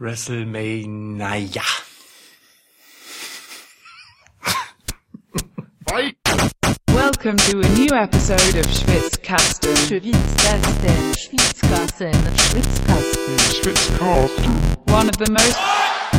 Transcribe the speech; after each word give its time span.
WrestleMania. 0.00 1.64
Welcome 6.88 7.36
to 7.36 7.60
a 7.60 7.68
new 7.70 7.88
episode 7.92 8.54
of 8.54 8.66
Schwitzkasten. 8.66 9.74
Schwitzkasten, 9.74 11.14
Schwitzkasten, 11.16 12.12
Schwitzkasten. 13.58 14.78
One 14.88 15.08
of 15.08 15.16
the 15.16 15.30
most 15.32 15.58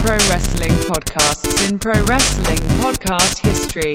pro 0.03 0.17
wrestling 0.27 0.71
podcasts 0.83 1.69
in 1.69 1.79
pro 1.79 1.93
wrestling 2.03 2.59
podcast 2.81 3.39
history. 3.39 3.93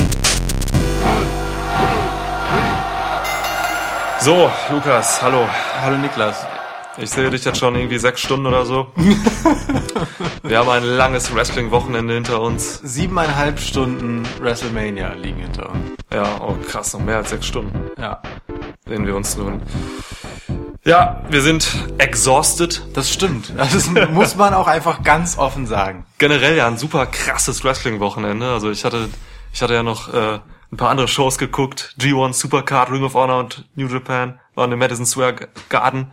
So, 4.24 4.50
Lukas, 4.72 5.18
hallo. 5.18 5.44
Hallo 5.44 5.98
Niklas. 5.98 6.53
Ich 6.96 7.10
sehe 7.10 7.28
dich 7.28 7.44
jetzt 7.44 7.58
schon 7.58 7.74
irgendwie 7.74 7.98
sechs 7.98 8.20
Stunden 8.20 8.46
oder 8.46 8.64
so. 8.64 8.86
Wir 10.44 10.58
haben 10.58 10.68
ein 10.68 10.84
langes 10.84 11.34
Wrestling-Wochenende 11.34 12.14
hinter 12.14 12.40
uns. 12.40 12.80
Siebeneinhalb 12.84 13.58
Stunden 13.58 14.22
WrestleMania 14.40 15.14
liegen 15.14 15.40
hinter 15.40 15.70
uns. 15.70 15.90
Ja, 16.12 16.40
oh 16.40 16.54
krass, 16.68 16.92
noch 16.92 17.00
mehr 17.00 17.16
als 17.16 17.30
sechs 17.30 17.46
Stunden 17.46 17.90
Ja, 17.98 18.22
sehen 18.86 19.06
wir 19.06 19.16
uns 19.16 19.36
nun. 19.36 19.60
Ja, 20.84 21.22
wir 21.28 21.42
sind 21.42 21.68
exhausted. 21.98 22.86
das 22.94 23.12
stimmt. 23.12 23.52
Das 23.56 23.90
muss 24.10 24.36
man 24.36 24.54
auch 24.54 24.68
einfach 24.68 25.02
ganz 25.02 25.36
offen 25.36 25.66
sagen. 25.66 26.06
Generell 26.18 26.56
ja 26.56 26.68
ein 26.68 26.78
super 26.78 27.06
krasses 27.06 27.64
Wrestling-Wochenende. 27.64 28.52
Also 28.52 28.70
ich 28.70 28.84
hatte, 28.84 29.08
ich 29.52 29.62
hatte 29.62 29.74
ja 29.74 29.82
noch 29.82 30.14
äh, 30.14 30.38
ein 30.70 30.76
paar 30.76 30.90
andere 30.90 31.08
Shows 31.08 31.38
geguckt. 31.38 31.96
G1 31.98 32.34
Supercard, 32.34 32.92
Ring 32.92 33.02
of 33.02 33.14
Honor 33.14 33.40
und 33.40 33.64
New 33.74 33.88
Japan 33.88 34.38
waren 34.54 34.70
im 34.70 34.78
Madison 34.78 35.06
Square 35.06 35.48
Garden. 35.68 36.12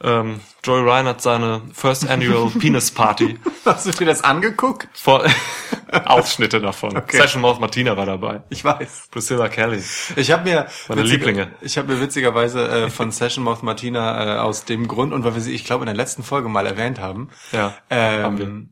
Ähm, 0.00 0.40
Joey 0.62 0.82
Ryan 0.82 1.06
hat 1.06 1.22
seine 1.22 1.62
First 1.72 2.08
Annual 2.08 2.50
Penis 2.60 2.90
Party 2.92 3.38
Hast 3.64 3.86
du 3.86 3.90
dir 3.90 4.06
das 4.06 4.22
angeguckt? 4.22 4.88
vor 4.94 5.24
Ausschnitte 6.04 6.60
davon. 6.60 6.96
Okay. 6.96 7.16
Session 7.16 7.42
Mouth 7.42 7.58
Martina 7.60 7.96
war 7.96 8.06
dabei. 8.06 8.42
Ich 8.50 8.64
weiß. 8.64 9.08
Priscilla 9.10 9.48
Kelly. 9.48 9.82
Ich 10.16 10.30
habe 10.30 10.44
mir 10.44 10.66
Meine 10.88 11.02
witzige- 11.02 11.16
Lieblinge. 11.16 11.52
Ich 11.62 11.78
habe 11.78 11.92
mir 11.92 12.00
witzigerweise 12.00 12.68
äh, 12.68 12.90
von 12.90 13.10
Session 13.10 13.42
Mouth 13.42 13.62
Martina 13.62 14.36
äh, 14.36 14.38
aus 14.38 14.64
dem 14.64 14.86
Grund 14.86 15.12
und 15.12 15.24
weil 15.24 15.34
wir 15.34 15.40
sie, 15.40 15.54
ich 15.54 15.64
glaube, 15.64 15.82
in 15.82 15.86
der 15.86 15.96
letzten 15.96 16.22
Folge 16.22 16.48
mal 16.48 16.66
erwähnt 16.66 17.00
haben, 17.00 17.30
Ja, 17.52 17.74
haben 17.90 18.38
wir. 18.38 18.46
ähm, 18.46 18.70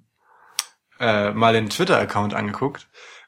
äh, 1.01 1.31
mal 1.33 1.53
den 1.53 1.69
Twitter-Account 1.71 2.35
angeguckt. 2.35 2.87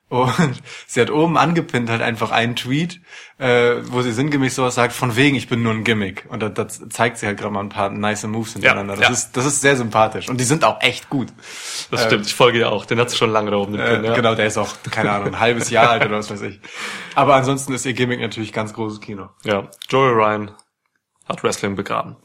Und 0.08 0.62
sie 0.86 1.00
hat 1.00 1.10
oben 1.10 1.36
angepinnt 1.36 1.90
halt 1.90 2.00
einfach 2.00 2.30
einen 2.30 2.56
Tweet, 2.56 3.00
äh, 3.38 3.76
wo 3.84 4.00
sie 4.02 4.12
sinngemäß 4.12 4.54
sowas 4.54 4.74
sagt, 4.74 4.92
von 4.94 5.16
wegen, 5.16 5.36
ich 5.36 5.48
bin 5.48 5.62
nur 5.62 5.72
ein 5.72 5.84
Gimmick. 5.84 6.24
Und 6.28 6.42
da, 6.42 6.48
da 6.48 6.66
zeigt 6.66 7.18
sie 7.18 7.26
halt 7.26 7.38
gerade 7.38 7.52
mal 7.52 7.60
ein 7.60 7.68
paar 7.68 7.90
nice 7.90 8.24
Moves 8.24 8.54
hintereinander. 8.54 8.94
das, 8.96 9.02
ja. 9.02 9.10
ist, 9.10 9.36
das 9.36 9.44
ist 9.44 9.60
sehr 9.60 9.76
sympathisch. 9.76 10.28
Und 10.28 10.38
die 10.40 10.44
sind 10.44 10.64
auch 10.64 10.80
echt 10.80 11.10
gut. 11.10 11.28
Das 11.90 12.04
stimmt, 12.04 12.26
ich 12.26 12.34
folge 12.34 12.58
ihr 12.58 12.72
auch. 12.72 12.86
Den 12.86 12.98
hat 12.98 13.10
sie 13.10 13.16
schon 13.16 13.30
lange 13.30 13.50
da 13.50 13.58
oben. 13.58 13.72
Den 13.72 13.82
Äh, 13.82 13.94
Pin, 13.96 14.04
ja. 14.04 14.14
Genau, 14.14 14.34
der 14.34 14.46
ist 14.46 14.56
auch, 14.56 14.70
keine 14.90 15.10
Ahnung, 15.10 15.28
ein 15.28 15.40
halbes 15.40 15.70
Jahr 15.70 15.90
alt 15.90 16.04
oder 16.04 16.16
was 16.18 16.30
weiß 16.30 16.42
ich. 16.42 16.60
Aber 17.14 17.34
ansonsten 17.34 17.74
ist 17.74 17.84
ihr 17.84 17.92
Gimmick 17.92 18.20
natürlich 18.20 18.52
ganz 18.52 18.72
großes 18.72 19.00
Kino. 19.00 19.28
Ja, 19.44 19.68
Joey 19.88 20.12
Ryan 20.12 20.50
hat 21.28 21.44
Wrestling 21.44 21.76
begraben. 21.76 22.16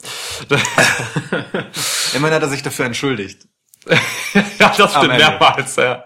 Immerhin 2.14 2.36
hat 2.36 2.42
er 2.42 2.50
sich 2.50 2.64
dafür 2.64 2.86
entschuldigt. 2.86 3.48
ja, 4.60 4.74
das 4.78 4.92
stimmt 4.96 5.18
mehrmals, 5.18 5.76
ja. 5.76 6.06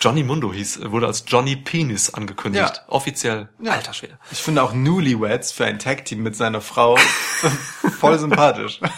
Johnny 0.00 0.22
Mundo 0.22 0.52
hieß, 0.52 0.90
wurde 0.90 1.06
als 1.06 1.24
Johnny 1.26 1.56
Penis 1.56 2.12
angekündigt. 2.12 2.76
Ja. 2.76 2.88
Offiziell. 2.92 3.48
Ja. 3.60 3.72
Alter 3.72 3.92
Schwede. 3.94 4.18
Ich 4.30 4.42
finde 4.42 4.62
auch 4.62 4.72
Newlyweds 4.72 5.52
für 5.52 5.64
ein 5.64 5.78
Tag-Team 5.78 6.22
mit 6.22 6.36
seiner 6.36 6.60
Frau 6.60 6.96
voll 7.98 8.18
sympathisch. 8.18 8.80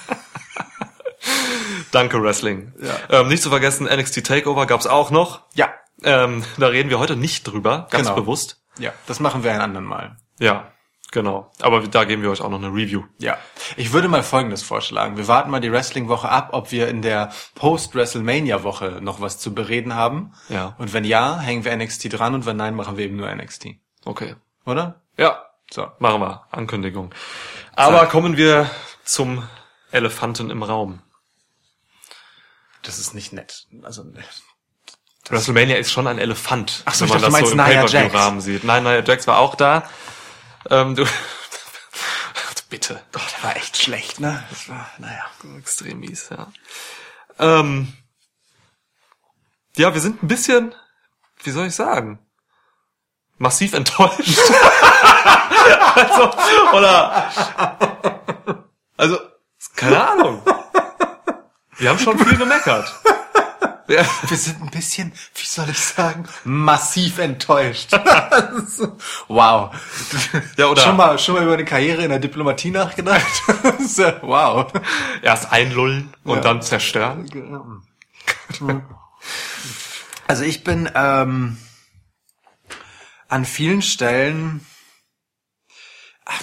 Danke, 1.90 2.22
Wrestling. 2.22 2.72
Ja. 2.80 3.20
Ähm, 3.20 3.28
nicht 3.28 3.42
zu 3.42 3.50
vergessen, 3.50 3.86
NXT 3.86 4.26
Takeover 4.26 4.66
gab's 4.66 4.86
auch 4.86 5.10
noch. 5.10 5.42
Ja, 5.54 5.70
Ähm, 6.04 6.44
da 6.58 6.68
reden 6.68 6.90
wir 6.90 6.98
heute 7.00 7.16
nicht 7.16 7.44
drüber, 7.44 7.88
ganz 7.90 8.08
Genau. 8.08 8.20
bewusst. 8.20 8.60
ja, 8.78 8.92
das 9.06 9.18
machen 9.20 9.42
wir 9.42 9.52
ein 9.52 9.60
anderen 9.60 9.86
Mal. 9.86 10.16
Ja, 10.38 10.70
genau. 11.12 11.50
Aber 11.60 11.86
da 11.86 12.04
geben 12.04 12.22
wir 12.22 12.30
euch 12.30 12.40
auch 12.40 12.50
noch 12.50 12.58
eine 12.58 12.68
Review. 12.68 13.04
Ja, 13.18 13.38
ich 13.76 13.92
würde 13.92 14.08
mal 14.08 14.22
Folgendes 14.22 14.62
vorschlagen. 14.62 15.16
Wir 15.16 15.28
warten 15.28 15.50
mal 15.50 15.60
die 15.60 15.72
Wrestling-Woche 15.72 16.28
ab, 16.28 16.50
ob 16.52 16.70
wir 16.72 16.88
in 16.88 17.02
der 17.02 17.32
Post-WrestleMania-Woche 17.54 18.98
noch 19.00 19.20
was 19.20 19.38
zu 19.38 19.54
bereden 19.54 19.94
haben. 19.94 20.32
Ja. 20.48 20.74
Und 20.78 20.92
wenn 20.92 21.04
ja, 21.04 21.38
hängen 21.38 21.64
wir 21.64 21.76
NXT 21.76 22.12
dran 22.18 22.34
und 22.34 22.46
wenn 22.46 22.56
nein, 22.56 22.74
machen 22.74 22.96
wir 22.96 23.04
eben 23.04 23.16
nur 23.16 23.32
NXT. 23.34 23.68
Okay. 24.04 24.36
Oder? 24.64 25.02
Ja, 25.16 25.44
So. 25.70 25.88
machen 25.98 26.20
wir. 26.20 26.46
Ankündigung. 26.50 27.14
Aber 27.74 28.06
kommen 28.06 28.36
wir 28.36 28.70
zum 29.04 29.42
Elefanten 29.90 30.50
im 30.50 30.62
Raum. 30.62 31.00
Das 32.82 32.98
ist 32.98 33.14
nicht 33.14 33.32
nett. 33.32 33.66
Also, 33.82 34.04
WrestleMania 35.28 35.76
ist 35.76 35.92
schon 35.92 36.06
ein 36.06 36.18
Elefant, 36.18 36.82
Ach 36.86 36.94
so, 36.94 37.00
wenn 37.00 37.16
ich 37.16 37.22
man 37.22 37.22
dachte, 37.22 37.40
das 37.42 37.50
so 37.50 37.52
im 37.52 37.56
Nia 37.58 37.68
Jax. 37.72 37.92
Pay-Per-View-Rahmen 37.92 38.40
sieht. 38.40 38.64
Nein, 38.64 38.82
Nia 38.82 39.02
Jax 39.04 39.26
war 39.26 39.38
auch 39.38 39.54
da. 39.56 39.88
Ähm, 40.70 40.94
du, 40.94 41.04
bitte. 42.70 43.02
oh, 43.16 43.20
der 43.36 43.42
war 43.42 43.56
echt 43.56 43.76
schlecht, 43.76 44.20
ne? 44.20 44.44
Das 44.50 44.68
war, 44.68 44.90
naja. 44.98 45.24
Extrem 45.58 46.00
mies, 46.00 46.28
ja. 46.30 46.52
Ähm, 47.38 47.92
ja, 49.76 49.94
wir 49.94 50.00
sind 50.00 50.22
ein 50.22 50.28
bisschen, 50.28 50.74
wie 51.44 51.50
soll 51.50 51.66
ich 51.66 51.74
sagen, 51.74 52.18
massiv 53.38 53.72
enttäuscht. 53.74 54.38
also, 55.94 56.30
oder, 56.74 57.30
also, 58.96 59.18
keine 59.76 60.08
Ahnung. 60.10 60.42
Wir 61.76 61.90
haben 61.90 61.98
schon 61.98 62.18
viel 62.18 62.36
gemeckert. 62.36 62.92
Ja, 63.88 64.04
Wir 64.28 64.36
sind 64.36 64.60
ein 64.60 64.70
bisschen, 64.70 65.12
wie 65.34 65.46
soll 65.46 65.70
ich 65.70 65.78
sagen, 65.78 66.28
massiv 66.44 67.18
enttäuscht. 67.18 67.90
wow. 69.28 69.74
Ja, 70.58 70.66
oder- 70.66 70.82
schon 70.82 70.96
mal, 70.96 71.18
schon 71.18 71.34
mal 71.34 71.42
über 71.44 71.54
eine 71.54 71.64
Karriere 71.64 72.02
in 72.02 72.10
der 72.10 72.18
Diplomatie 72.18 72.70
nachgedacht? 72.70 73.26
Wow. 74.22 74.72
erst 75.22 75.50
einlullen 75.52 76.12
und 76.24 76.36
Ja. 76.36 76.40
dann 76.42 76.60
zerstören. 76.62 77.26
Also 80.26 80.42
ich 80.44 80.62
bin 80.64 80.90
ähm, 80.94 81.56
an 83.28 83.44
vielen 83.44 83.80
Stellen 83.82 84.64
ach, 86.26 86.42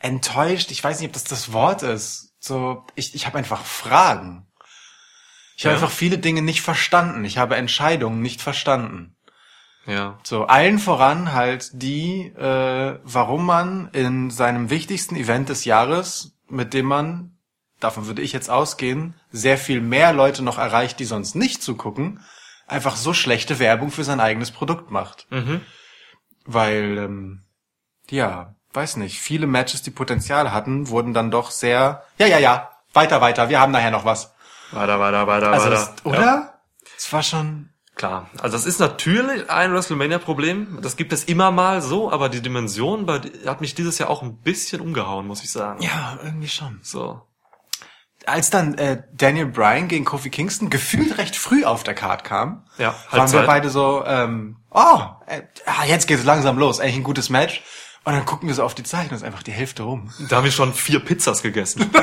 enttäuscht. 0.00 0.70
Ich 0.72 0.82
weiß 0.82 0.98
nicht, 1.00 1.08
ob 1.08 1.12
das 1.14 1.24
das 1.24 1.52
Wort 1.52 1.82
ist. 1.82 2.32
So, 2.40 2.84
ich, 2.96 3.14
ich 3.14 3.26
habe 3.26 3.38
einfach 3.38 3.64
Fragen. 3.64 4.46
Ich 5.60 5.66
habe 5.66 5.76
Ja. 5.76 5.82
einfach 5.82 5.94
viele 5.94 6.16
Dinge 6.16 6.40
nicht 6.40 6.62
verstanden. 6.62 7.22
Ich 7.26 7.36
habe 7.36 7.54
Entscheidungen 7.56 8.22
nicht 8.22 8.40
verstanden. 8.40 9.14
Ja. 9.84 10.18
So, 10.22 10.46
allen 10.46 10.78
voran 10.78 11.34
halt 11.34 11.68
die, 11.74 12.28
äh, 12.28 12.98
warum 13.04 13.44
man 13.44 13.90
in 13.92 14.30
seinem 14.30 14.70
wichtigsten 14.70 15.16
Event 15.16 15.50
des 15.50 15.66
Jahres, 15.66 16.32
mit 16.48 16.72
dem 16.72 16.86
man, 16.86 17.36
davon 17.78 18.06
würde 18.06 18.22
ich 18.22 18.32
jetzt 18.32 18.48
ausgehen, 18.48 19.12
sehr 19.32 19.58
viel 19.58 19.82
mehr 19.82 20.14
Leute 20.14 20.42
noch 20.42 20.56
erreicht, 20.56 20.98
die 20.98 21.04
sonst 21.04 21.34
nicht 21.34 21.62
zugucken, 21.62 22.24
einfach 22.66 22.96
so 22.96 23.12
schlechte 23.12 23.58
Werbung 23.58 23.90
für 23.90 24.04
sein 24.04 24.20
eigenes 24.20 24.52
Produkt 24.52 24.90
macht. 24.90 25.26
Mhm. 25.28 25.60
Weil, 26.46 26.96
ähm, 26.96 27.42
ja, 28.08 28.54
weiß 28.72 28.96
nicht, 28.96 29.20
viele 29.20 29.46
Matches, 29.46 29.82
die 29.82 29.90
Potenzial 29.90 30.52
hatten, 30.52 30.88
wurden 30.88 31.12
dann 31.12 31.30
doch 31.30 31.50
sehr, 31.50 32.04
ja, 32.16 32.26
ja, 32.26 32.38
ja, 32.38 32.70
weiter, 32.94 33.20
weiter, 33.20 33.50
wir 33.50 33.60
haben 33.60 33.72
nachher 33.72 33.90
noch 33.90 34.06
was. 34.06 34.32
Weiter, 34.72 35.00
weiter, 35.00 35.26
weiter, 35.26 35.50
Also, 35.52 35.66
weiter. 35.66 35.70
das, 35.74 36.04
oder? 36.06 36.60
Es 36.96 37.12
war 37.12 37.22
schon, 37.22 37.70
Klar, 37.96 38.30
also 38.40 38.56
das 38.56 38.64
ist 38.66 38.78
natürlich 38.80 39.50
ein 39.50 39.72
WrestleMania-Problem. 39.74 40.78
Das 40.80 40.96
gibt 40.96 41.12
es 41.12 41.24
immer 41.24 41.50
mal 41.50 41.82
so, 41.82 42.10
aber 42.10 42.28
die 42.30 42.40
Dimension 42.40 43.04
bei, 43.04 43.20
hat 43.46 43.60
mich 43.60 43.74
dieses 43.74 43.98
Jahr 43.98 44.08
auch 44.08 44.22
ein 44.22 44.38
bisschen 44.38 44.80
umgehauen, 44.80 45.26
muss 45.26 45.42
ich 45.42 45.50
sagen. 45.50 45.82
ja, 45.82 46.18
irgendwie 46.22 46.48
schon. 46.48 46.80
So. 46.82 47.20
als 48.26 48.48
dann 48.48 48.74
äh, 48.78 49.02
Daniel 49.12 49.46
Bryan 49.46 49.88
gegen 49.88 50.04
Kofi 50.06 50.30
Kingston 50.30 50.70
gefühlt 50.70 51.18
recht 51.18 51.36
früh 51.36 51.64
auf 51.64 51.82
der 51.84 51.94
Card 51.94 52.24
kam, 52.24 52.64
Ja, 52.78 52.94
waren 53.10 53.30
wir 53.32 53.42
beide 53.42 53.68
so, 53.68 54.02
ähm, 54.06 54.56
oh, 54.70 55.00
äh, 55.26 55.42
ah, 55.66 55.84
jetzt 55.86 56.06
geht's 56.06 56.24
langsam 56.24 56.58
los, 56.58 56.80
eigentlich 56.80 56.96
ein 56.96 57.02
gutes 57.02 57.28
Match. 57.28 57.62
Und 58.04 58.14
dann 58.14 58.24
gucken 58.24 58.48
wir 58.48 58.54
so 58.54 58.62
auf 58.64 58.74
die 58.74 58.82
Zeit 58.82 59.10
und 59.10 59.16
ist 59.16 59.24
einfach 59.24 59.42
die 59.42 59.52
Hälfte 59.52 59.82
rum. 59.82 60.10
Da 60.30 60.36
haben 60.36 60.44
wir 60.44 60.52
schon 60.52 60.72
vier 60.72 61.00
Pizzas 61.00 61.42
gegessen. 61.42 61.90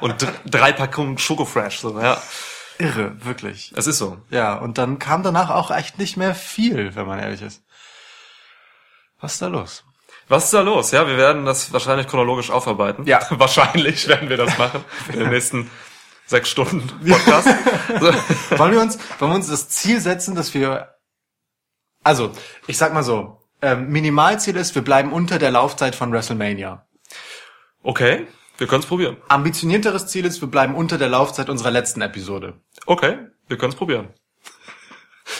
Und 0.00 0.22
dr- 0.22 0.32
drei 0.44 0.72
Packungen 0.72 1.18
Schokofresh, 1.18 1.78
so, 1.78 1.98
ja. 2.00 2.20
Irre, 2.78 3.24
wirklich. 3.24 3.72
Es 3.74 3.86
ist 3.86 3.98
so. 3.98 4.18
Ja, 4.30 4.54
und 4.54 4.76
dann 4.78 4.98
kam 4.98 5.22
danach 5.22 5.50
auch 5.50 5.70
echt 5.70 5.98
nicht 5.98 6.16
mehr 6.16 6.34
viel, 6.34 6.94
wenn 6.94 7.06
man 7.06 7.18
ehrlich 7.18 7.40
ist. 7.42 7.62
Was 9.20 9.34
ist 9.34 9.42
da 9.42 9.46
los? 9.46 9.84
Was 10.28 10.44
ist 10.44 10.54
da 10.54 10.60
los? 10.60 10.90
Ja, 10.90 11.06
wir 11.06 11.16
werden 11.16 11.46
das 11.46 11.72
wahrscheinlich 11.72 12.06
chronologisch 12.06 12.50
aufarbeiten. 12.50 13.04
Ja. 13.06 13.20
wahrscheinlich 13.30 14.08
werden 14.08 14.28
wir 14.28 14.36
das 14.36 14.58
machen. 14.58 14.84
In 15.12 15.20
den 15.20 15.30
nächsten 15.30 15.70
sechs 16.26 16.50
Stunden 16.50 16.86
Podcast. 17.08 17.48
So. 18.00 18.58
Wollen 18.58 18.72
wir 18.72 18.80
uns, 18.80 18.98
wollen 19.20 19.30
wir 19.30 19.36
uns 19.36 19.48
das 19.48 19.68
Ziel 19.68 20.00
setzen, 20.00 20.34
dass 20.34 20.52
wir, 20.52 20.96
also, 22.02 22.32
ich 22.66 22.76
sag 22.76 22.92
mal 22.92 23.04
so, 23.04 23.40
ähm, 23.62 23.88
Minimalziel 23.88 24.56
ist, 24.56 24.74
wir 24.74 24.82
bleiben 24.82 25.12
unter 25.12 25.38
der 25.38 25.50
Laufzeit 25.52 25.94
von 25.94 26.12
WrestleMania. 26.12 26.84
Okay, 27.82 28.26
Wir 28.58 28.66
können 28.66 28.80
es 28.82 28.86
probieren. 28.86 29.16
Ambitionierteres 29.28 30.06
Ziel 30.06 30.24
ist, 30.24 30.40
wir 30.40 30.48
bleiben 30.48 30.74
unter 30.74 30.96
der 30.98 31.08
Laufzeit 31.08 31.48
unserer 31.50 31.70
letzten 31.70 32.00
Episode. 32.00 32.54
Okay, 32.86 33.18
wir 33.48 33.58
können 33.58 33.72
es 33.72 33.78
probieren. 33.78 34.08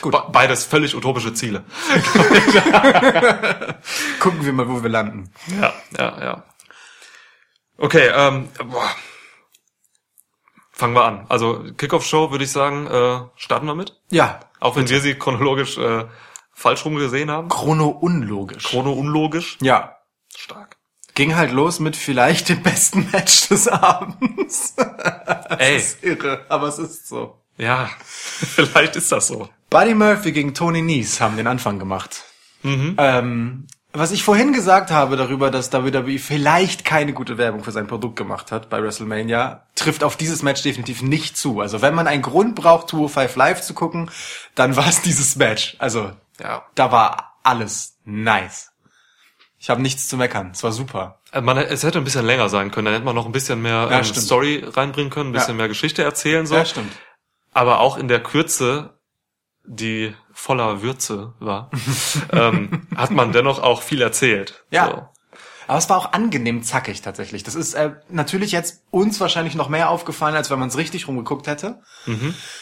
Gut. 0.02 0.12
Be 0.12 0.22
beides 0.32 0.64
völlig 0.64 0.94
utopische 0.96 1.32
Ziele. 1.32 1.64
Gucken 4.20 4.44
wir 4.44 4.52
mal, 4.52 4.68
wo 4.68 4.82
wir 4.82 4.90
landen. 4.90 5.30
Ja, 5.60 5.72
ja, 5.98 6.20
ja. 6.24 6.44
Okay, 7.78 8.08
ähm, 8.14 8.48
boah. 8.64 8.90
fangen 10.72 10.94
wir 10.94 11.04
an. 11.04 11.26
Also 11.28 11.64
Kickoff-Show 11.76 12.30
würde 12.30 12.44
ich 12.44 12.52
sagen, 12.52 12.86
äh, 12.86 13.20
starten 13.36 13.66
wir 13.66 13.74
mit. 13.74 13.98
Ja, 14.10 14.40
Auch 14.60 14.76
wenn 14.76 14.88
wir 14.88 15.00
sie 15.00 15.14
chronologisch 15.14 15.78
äh, 15.78 16.04
falsch 16.52 16.84
rum 16.84 16.96
gesehen 16.96 17.30
haben. 17.30 17.48
chrono-unlogisch. 17.48 18.64
Chrono 18.64 18.92
unlogisch. 18.92 19.56
ja. 19.60 19.95
Ging 21.16 21.34
halt 21.34 21.50
los 21.50 21.80
mit 21.80 21.96
vielleicht 21.96 22.48
dem 22.48 22.62
besten 22.62 23.08
Match 23.10 23.48
des 23.48 23.66
Abends. 23.66 24.76
Ey, 25.58 25.76
ist 25.76 26.04
irre, 26.04 26.44
aber 26.48 26.68
es 26.68 26.78
ist 26.78 27.08
so. 27.08 27.36
ja, 27.58 27.90
vielleicht 28.04 28.94
ist 28.94 29.10
das 29.10 29.26
so. 29.26 29.48
Buddy 29.70 29.94
Murphy 29.94 30.30
gegen 30.30 30.54
Tony 30.54 30.82
Nese 30.82 31.18
haben 31.24 31.36
den 31.36 31.48
Anfang 31.48 31.80
gemacht. 31.80 32.22
Ähm, 32.62 33.66
was 33.92 34.10
ich 34.12 34.22
vorhin 34.24 34.52
gesagt 34.52 34.90
habe 34.90 35.16
darüber, 35.16 35.50
dass 35.50 35.72
WWE 35.72 36.18
vielleicht 36.18 36.84
keine 36.84 37.12
gute 37.12 37.38
Werbung 37.38 37.64
für 37.64 37.70
sein 37.72 37.86
Produkt 37.86 38.16
gemacht 38.16 38.52
hat 38.52 38.68
bei 38.68 38.82
WrestleMania, 38.82 39.66
trifft 39.74 40.04
auf 40.04 40.16
dieses 40.16 40.42
Match 40.42 40.62
definitiv 40.62 41.00
nicht 41.02 41.36
zu. 41.36 41.60
Also 41.60 41.80
wenn 41.82 41.94
man 41.94 42.06
einen 42.06 42.22
Grund 42.22 42.54
braucht, 42.56 42.90
205 42.90 43.36
Live 43.36 43.62
zu 43.62 43.72
gucken, 43.74 44.10
dann 44.54 44.76
war 44.76 44.86
es 44.88 45.00
dieses 45.02 45.36
Match. 45.36 45.76
Also 45.78 46.12
Ja. 46.40 46.64
da 46.74 46.92
war 46.92 47.38
alles 47.42 47.96
nice. 48.04 48.72
Ich 49.66 49.70
habe 49.70 49.82
nichts 49.82 50.06
zu 50.06 50.16
meckern. 50.16 50.52
Es 50.52 50.62
war 50.62 50.70
super. 50.70 51.18
Äh, 51.32 51.40
Man, 51.40 51.58
es 51.58 51.82
hätte 51.82 51.98
ein 51.98 52.04
bisschen 52.04 52.24
länger 52.24 52.48
sein 52.48 52.70
können. 52.70 52.84
Dann 52.84 52.94
hätte 52.94 53.04
man 53.04 53.16
noch 53.16 53.26
ein 53.26 53.32
bisschen 53.32 53.60
mehr 53.60 53.88
Ja, 53.90 53.98
ähm. 53.98 54.04
Story 54.04 54.64
reinbringen 54.64 55.10
können, 55.10 55.30
ein 55.30 55.32
bisschen 55.32 55.54
Ja. 55.54 55.62
mehr 55.62 55.66
Geschichte 55.66 56.04
erzählen. 56.04 56.46
So. 56.46 56.54
Ja, 56.54 56.64
stimmt. 56.64 56.92
Aber 57.52 57.80
auch 57.80 57.96
in 57.96 58.06
der 58.06 58.22
Kürze, 58.22 58.94
die 59.64 60.14
voller 60.32 60.82
Würze 60.82 61.34
war, 61.40 61.72
ähm, 62.32 62.86
hat 62.94 63.10
man 63.10 63.32
dennoch 63.32 63.60
auch 63.60 63.82
viel 63.82 64.02
erzählt. 64.02 64.64
Ja. 64.70 64.86
So. 64.86 65.08
Aber 65.66 65.78
es 65.78 65.90
war 65.90 65.96
auch 65.96 66.12
angenehm 66.12 66.62
zackig 66.62 67.02
tatsächlich. 67.02 67.42
Das 67.42 67.56
ist 67.56 67.74
äh, 67.74 67.90
natürlich 68.08 68.52
jetzt 68.52 68.84
uns 68.92 69.18
wahrscheinlich 69.18 69.56
noch 69.56 69.68
mehr 69.68 69.90
aufgefallen, 69.90 70.36
als 70.36 70.48
wenn 70.48 70.60
man 70.60 70.68
es 70.68 70.76
richtig 70.76 71.08
rumgeguckt 71.08 71.48
hätte. 71.48 71.82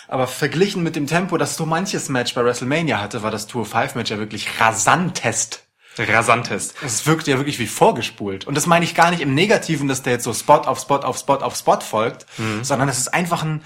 Aber 0.09 0.27
verglichen 0.27 0.83
mit 0.83 0.97
dem 0.97 1.07
Tempo, 1.07 1.37
das 1.37 1.57
so 1.57 1.67
manches 1.67 2.09
Match 2.09 2.33
bei 2.35 2.43
WrestleMania 2.43 2.99
hatte, 3.03 3.23
war 3.23 3.31
das 3.31 3.47
Tour 3.47 3.67
5 3.67 3.95
Match 3.95 4.11
ja 4.11 4.17
wirklich 4.19 4.59
rasantest. 4.59 5.69
Rasantest. 5.99 6.75
Es 6.83 7.07
wirkte 7.07 7.31
ja 7.31 7.39
wirklich 7.39 7.59
wie 7.59 7.67
vorgespult. 7.67 8.47
Und 8.47 8.55
das 8.55 8.67
meine 8.67 8.85
ich 8.85 8.95
gar 8.95 9.11
nicht 9.11 9.21
im 9.21 9.35
Negativen, 9.35 9.89
dass 9.89 10.03
der 10.03 10.15
jetzt 10.15 10.25
so 10.25 10.35
Spot 10.35 10.55
auf 10.55 10.81
Spot 10.81 10.97
auf 10.97 11.19
Spot 11.19 11.37
auf 11.37 11.57
Spot 11.57 11.81
folgt, 11.81 12.27
sondern 12.63 12.89
es 12.89 12.99
ist 12.99 13.15
einfach 13.15 13.43
ein 13.43 13.63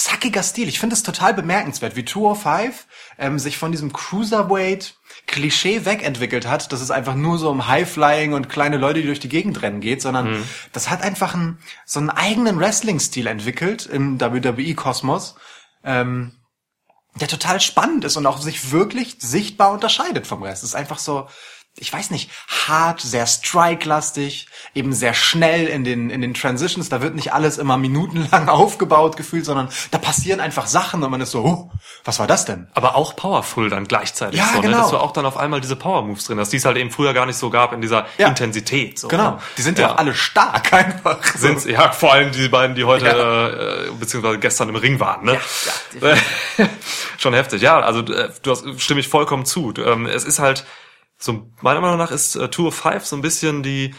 zackiger 0.00 0.42
Stil. 0.42 0.68
Ich 0.68 0.80
finde 0.80 0.94
es 0.94 1.02
total 1.02 1.34
bemerkenswert, 1.34 1.96
wie 1.96 2.04
205 2.04 2.86
ähm, 3.18 3.38
sich 3.38 3.58
von 3.58 3.70
diesem 3.70 3.92
Cruiserweight 3.92 4.96
Klischee 5.26 5.84
wegentwickelt 5.84 6.46
hat, 6.46 6.72
dass 6.72 6.80
es 6.80 6.90
einfach 6.90 7.14
nur 7.14 7.38
so 7.38 7.50
um 7.50 7.68
High-Flying 7.68 8.32
und 8.32 8.48
kleine 8.48 8.78
Leute, 8.78 9.00
die 9.00 9.06
durch 9.06 9.20
die 9.20 9.28
Gegend 9.28 9.60
rennen 9.62 9.80
geht, 9.80 10.00
sondern 10.00 10.42
das 10.72 10.90
hat 10.90 11.02
einfach 11.02 11.34
einen, 11.34 11.58
so 11.84 12.00
einen 12.00 12.10
eigenen 12.10 12.58
Wrestling-Stil 12.58 13.26
entwickelt 13.26 13.86
im 13.86 14.20
WWE-Kosmos, 14.20 15.36
ähm, 15.84 16.39
der 17.14 17.28
total 17.28 17.60
spannend 17.60 18.04
ist 18.04 18.16
und 18.16 18.26
auch 18.26 18.40
sich 18.40 18.70
wirklich 18.72 19.16
sichtbar 19.18 19.72
unterscheidet 19.72 20.26
vom 20.26 20.42
Rest. 20.42 20.62
Es 20.62 20.70
ist 20.70 20.74
einfach 20.74 20.98
so, 20.98 21.28
ich 21.80 21.92
weiß 21.92 22.10
nicht, 22.10 22.30
hart, 22.68 23.00
sehr 23.00 23.26
strike-lastig, 23.26 24.46
eben 24.74 24.92
sehr 24.92 25.14
schnell 25.14 25.66
in 25.66 25.82
den, 25.84 26.10
in 26.10 26.20
den 26.20 26.34
Transitions. 26.34 26.88
Da 26.88 27.00
wird 27.02 27.14
nicht 27.14 27.32
alles 27.32 27.58
immer 27.58 27.76
minutenlang 27.78 28.48
aufgebaut 28.50 29.16
gefühlt, 29.16 29.44
sondern 29.44 29.68
da 29.90 29.98
passieren 29.98 30.40
einfach 30.40 30.66
Sachen 30.66 31.02
und 31.02 31.10
man 31.10 31.20
ist 31.20 31.30
so, 31.30 31.42
huh, 31.42 31.70
was 32.04 32.18
war 32.18 32.26
das 32.26 32.44
denn? 32.44 32.68
Aber 32.74 32.96
auch 32.96 33.16
powerful 33.16 33.70
dann 33.70 33.86
gleichzeitig. 33.86 34.38
Ja, 34.38 34.48
so, 34.48 34.56
ne? 34.56 34.68
genau. 34.68 34.82
Dass 34.82 34.90
du 34.90 34.98
auch 34.98 35.12
dann 35.12 35.26
auf 35.26 35.36
einmal 35.36 35.60
diese 35.60 35.76
Power-Moves 35.76 36.24
drin 36.24 36.38
hast, 36.38 36.52
die 36.52 36.58
es 36.58 36.64
halt 36.64 36.76
eben 36.76 36.90
früher 36.90 37.14
gar 37.14 37.26
nicht 37.26 37.36
so 37.36 37.50
gab 37.50 37.72
in 37.72 37.80
dieser 37.80 38.06
Ja. 38.18 38.28
Intensität. 38.28 38.98
So, 38.98 39.08
Genau. 39.08 39.32
ne? 39.32 39.38
Die 39.56 39.62
sind 39.62 39.78
ja, 39.78 39.92
auch 39.92 39.96
alle 39.98 40.14
stark 40.14 40.72
einfach. 40.72 41.22
Sind 41.24 41.64
ja 41.64 41.90
vor 41.92 42.12
allem 42.12 42.30
die 42.32 42.48
beiden, 42.48 42.76
die 42.76 42.84
heute 42.84 43.06
Ja. 43.06 43.48
äh, 43.86 43.90
beziehungsweise 43.98 44.38
gestern 44.38 44.68
im 44.68 44.76
Ring 44.76 45.00
waren, 45.00 45.24
ne? 45.24 45.40
Schon 47.18 47.34
heftig. 47.34 47.62
Ja, 47.62 47.80
also 47.80 48.00
äh, 48.00 48.30
du 48.42 48.50
hast 48.50 48.64
stimme 48.80 49.00
ich 49.00 49.08
vollkommen 49.08 49.44
zu. 49.44 49.72
Ähm, 49.78 50.06
es 50.06 50.24
ist 50.24 50.38
halt 50.38 50.64
so 51.20 51.52
meiner 51.60 51.80
Meinung 51.80 51.98
nach 51.98 52.10
ist 52.10 52.34
äh, 52.34 52.48
Tour 52.48 52.68
of 52.68 52.74
Five 52.74 53.06
so 53.06 53.14
ein 53.14 53.22
bisschen 53.22 53.62
die 53.62 53.94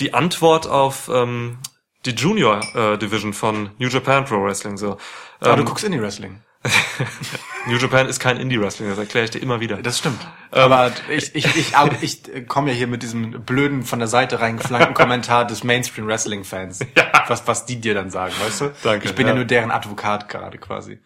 die 0.00 0.14
Antwort 0.14 0.66
auf 0.66 1.08
ähm, 1.12 1.58
die 2.04 2.10
Junior 2.10 2.60
äh, 2.74 2.98
Division 2.98 3.32
von 3.32 3.70
New 3.78 3.88
Japan 3.88 4.24
Pro 4.24 4.42
Wrestling 4.42 4.76
so. 4.76 4.98
Aber 5.40 5.52
Ähm, 5.52 5.56
du 5.58 5.64
guckst 5.64 5.84
Indie-Wrestling. 5.84 6.40
New 7.66 7.76
Japan 7.76 8.08
ist 8.08 8.20
kein 8.20 8.38
Indie 8.38 8.58
Wrestling, 8.60 8.88
das 8.88 8.98
erkläre 8.98 9.26
ich 9.26 9.30
dir 9.30 9.40
immer 9.40 9.60
wieder. 9.60 9.76
Das 9.82 9.98
stimmt. 9.98 10.26
Aber 10.50 10.92
ich, 11.10 11.34
ich, 11.34 11.44
ich, 11.56 11.74
ich, 12.00 12.28
ich 12.28 12.48
komme 12.48 12.70
ja 12.70 12.76
hier 12.76 12.86
mit 12.86 13.02
diesem 13.02 13.42
blöden, 13.44 13.82
von 13.82 13.98
der 13.98 14.08
Seite 14.08 14.40
reingeflankten 14.40 14.94
Kommentar 14.94 15.46
des 15.46 15.62
Mainstream-Wrestling-Fans. 15.64 16.80
Ja. 16.96 17.24
Was, 17.26 17.46
was 17.48 17.64
die 17.64 17.80
dir 17.80 17.94
dann 17.94 18.10
sagen, 18.10 18.34
weißt 18.44 18.60
du? 18.60 18.72
Danke, 18.82 19.08
Ich 19.08 19.14
bin 19.14 19.26
ja, 19.26 19.32
ja. 19.32 19.36
nur 19.36 19.46
deren 19.46 19.70
Advokat 19.70 20.28
gerade 20.28 20.58
quasi. 20.58 21.00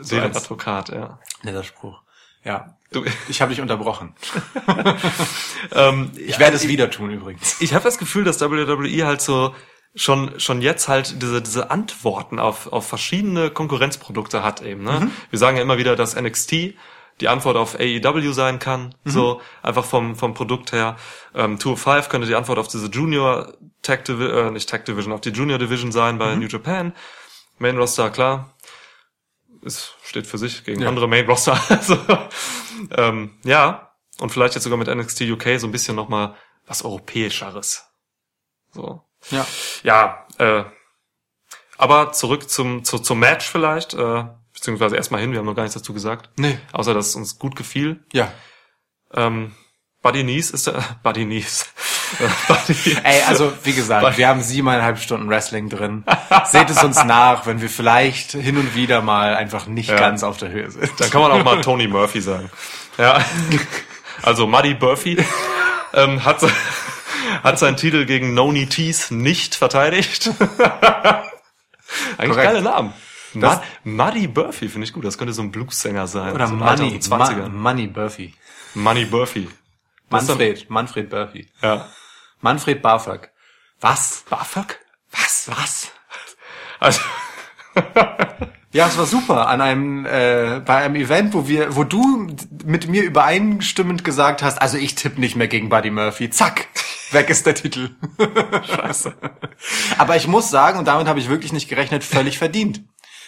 So 0.00 0.18
als 0.18 0.36
Advokat, 0.36 0.88
ja. 0.88 1.18
netter 1.42 1.64
Spruch. 1.64 2.00
Ja. 2.44 2.76
Du- 2.94 3.04
Ich 3.28 3.40
habe 3.42 3.50
dich 3.50 3.60
unterbrochen. 3.60 4.14
Ähm, 5.72 6.10
Ich 6.16 6.38
werde 6.38 6.56
es 6.56 6.68
wieder 6.68 6.90
tun 6.90 7.10
übrigens. 7.10 7.60
ich 7.60 7.74
habe 7.74 7.84
das 7.84 7.98
Gefühl, 7.98 8.24
dass 8.24 8.40
WWE 8.40 9.06
halt 9.06 9.20
so 9.20 9.54
schon 9.96 10.38
schon 10.40 10.60
jetzt 10.60 10.88
halt 10.88 11.22
diese 11.22 11.40
diese 11.40 11.70
Antworten 11.70 12.38
auf 12.38 12.72
auf 12.72 12.86
verschiedene 12.86 13.50
Konkurrenzprodukte 13.50 14.42
hat 14.42 14.60
eben. 14.62 14.82
Ne? 14.84 15.10
Wir 15.30 15.38
sagen 15.38 15.56
ja 15.56 15.62
immer 15.62 15.78
wieder, 15.78 15.94
dass 15.96 16.16
NXT 16.20 16.74
die 17.20 17.28
Antwort 17.28 17.56
auf 17.56 17.76
AEW 17.78 18.32
sein 18.32 18.58
kann, 18.58 18.94
so 19.04 19.40
einfach 19.62 19.84
vom 19.84 20.16
vom 20.16 20.34
Produkt 20.34 20.72
her. 20.72 20.96
Ähm, 21.34 21.58
Tour 21.60 21.76
5 21.76 22.08
könnte 22.08 22.26
die 22.26 22.34
Antwort 22.34 22.58
auf 22.58 22.66
diese 22.68 22.88
Junior 22.88 23.52
Tag 23.82 24.04
Division, 24.04 24.48
äh, 24.48 24.50
nicht 24.50 24.68
Tag 24.68 24.84
Division, 24.84 25.12
auf 25.12 25.20
die 25.20 25.30
Junior 25.30 25.58
Division 25.58 25.92
sein 25.92 26.18
bei 26.18 26.34
New 26.34 26.48
Japan. 26.48 26.92
Main 27.58 27.76
Roster 27.78 28.10
klar, 28.10 28.53
es 29.64 29.94
steht 30.04 30.26
für 30.26 30.38
sich 30.38 30.64
gegen 30.64 30.82
Ja. 30.82 30.88
andere 30.88 31.08
Main 31.08 31.26
Roster. 31.26 31.58
also, 31.70 31.98
ähm, 32.96 33.38
ja 33.44 33.90
und 34.20 34.30
vielleicht 34.30 34.54
jetzt 34.54 34.64
sogar 34.64 34.78
mit 34.78 34.88
NXT 34.88 35.22
UK 35.22 35.58
so 35.58 35.66
ein 35.66 35.72
bisschen 35.72 35.96
noch 35.96 36.08
mal 36.08 36.36
was 36.66 36.84
europäischeres. 36.84 37.84
So. 38.72 39.02
Ja. 39.30 39.46
Ja, 39.82 40.26
äh, 40.38 40.64
aber 41.76 42.12
zurück 42.12 42.48
zum, 42.48 42.84
zu, 42.84 42.98
zum 42.98 43.18
Match 43.18 43.46
vielleicht, 43.48 43.94
äh, 43.94 44.24
beziehungsweise 44.52 44.96
erstmal 44.96 45.20
hin, 45.20 45.32
wir 45.32 45.38
haben 45.38 45.46
noch 45.46 45.56
gar 45.56 45.64
nichts 45.64 45.74
dazu 45.76 45.92
gesagt. 45.92 46.30
Nee. 46.36 46.58
Außer, 46.72 46.94
dass 46.94 47.08
es 47.08 47.16
uns 47.16 47.38
gut 47.38 47.56
gefiel. 47.56 48.04
Ja. 48.12 48.32
Ähm, 49.12 49.54
Buddy 50.02 50.22
Nies 50.22 50.50
ist 50.50 50.66
der, 50.66 50.82
Buddy 51.02 51.24
Nies. 51.24 51.66
Ey, 53.04 53.22
also 53.26 53.52
wie 53.64 53.72
gesagt, 53.72 54.16
wir 54.18 54.28
haben 54.28 54.42
siebeneinhalb 54.42 54.98
Stunden 54.98 55.28
Wrestling 55.28 55.68
drin. 55.68 56.04
Seht 56.46 56.70
es 56.70 56.82
uns 56.82 57.02
nach, 57.04 57.46
wenn 57.46 57.60
wir 57.60 57.68
vielleicht 57.70 58.32
hin 58.32 58.56
und 58.56 58.74
wieder 58.74 59.02
mal 59.02 59.34
einfach 59.34 59.66
nicht 59.66 59.90
Ja. 59.90 59.96
ganz 59.96 60.22
auf 60.22 60.36
der 60.36 60.50
Höhe 60.50 60.70
sind. 60.70 60.90
dann 60.98 61.10
kann 61.10 61.20
man 61.20 61.32
auch 61.32 61.44
mal 61.44 61.60
Tony 61.60 61.86
Murphy 61.88 62.20
sagen. 62.20 62.50
Ja. 62.98 63.24
Also 64.22 64.46
Muddy 64.46 64.76
Murphy 64.80 65.22
ähm, 65.92 66.24
hat, 66.24 66.38
hat 67.42 67.58
seinen 67.58 67.76
Titel 67.76 68.04
gegen 68.06 68.32
Noni 68.34 68.66
Tees 68.66 69.10
nicht 69.10 69.54
verteidigt. 69.54 70.30
Eigentlich 72.18 72.36
geile 72.36 72.62
Namen. 72.62 72.92
Das- 73.34 73.58
Mud- 73.84 73.96
Muddy 73.96 74.26
Burphy 74.28 74.68
finde 74.68 74.86
ich 74.86 74.92
gut. 74.92 75.04
Das 75.04 75.18
könnte 75.18 75.32
so 75.32 75.42
ein 75.42 75.50
Blues-Sänger 75.50 76.06
sein. 76.06 76.32
Oder 76.32 76.46
so 76.46 76.54
Money, 76.54 76.70
Alter 76.70 76.84
aus 76.84 76.90
den 76.92 77.00
20ern. 77.02 77.48
Ma 77.48 77.72
Money 77.72 77.86
Burfy. 77.88 78.34
Money 78.74 79.02
ist 79.02 79.50
Manfred, 80.10 80.70
Manfred. 80.70 81.12
Dann, 81.12 81.28
ja. 81.62 81.88
Manfred 82.44 82.82
BAföG. 82.82 83.30
Was? 83.80 84.24
BAföG? 84.28 84.78
Was? 85.10 85.48
Was? 85.48 85.92
Also, 86.78 87.00
Ja, 88.74 88.88
es 88.88 88.98
war 88.98 89.06
super 89.06 89.46
an 89.46 89.60
einem 89.60 90.04
äh, 90.04 90.60
bei 90.64 90.78
einem 90.78 90.96
Event, 90.96 91.32
wo 91.32 91.46
wir, 91.46 91.76
wo 91.76 91.84
du 91.84 92.26
mit 92.64 92.88
mir 92.88 93.04
übereinstimmend 93.04 94.02
gesagt 94.02 94.42
hast, 94.42 94.60
also 94.60 94.76
ich 94.76 94.96
tippe 94.96 95.20
nicht 95.20 95.36
mehr 95.36 95.46
gegen 95.46 95.68
Buddy 95.68 95.90
Murphy. 95.90 96.28
Zack, 96.28 96.66
weg 97.12 97.30
ist 97.30 97.46
der 97.46 97.54
Titel. 97.54 97.90
scheiße. 98.66 99.14
Aber 99.96 100.16
ich 100.16 100.26
muss 100.26 100.50
sagen, 100.50 100.80
und 100.80 100.88
damit 100.88 101.06
habe 101.06 101.20
ich 101.20 101.28
wirklich 101.28 101.52
nicht 101.52 101.68
gerechnet, 101.68 102.02
völlig 102.02 102.36
verdient. 102.36 102.82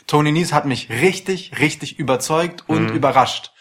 Tony 0.09 0.33
Nies 0.33 0.53
hat 0.53 0.67
mich 0.67 0.91
richtig, 0.91 1.53
richtig 1.61 2.01
überzeugt 2.01 2.65
und 2.67 2.91
überrascht. 2.91 3.53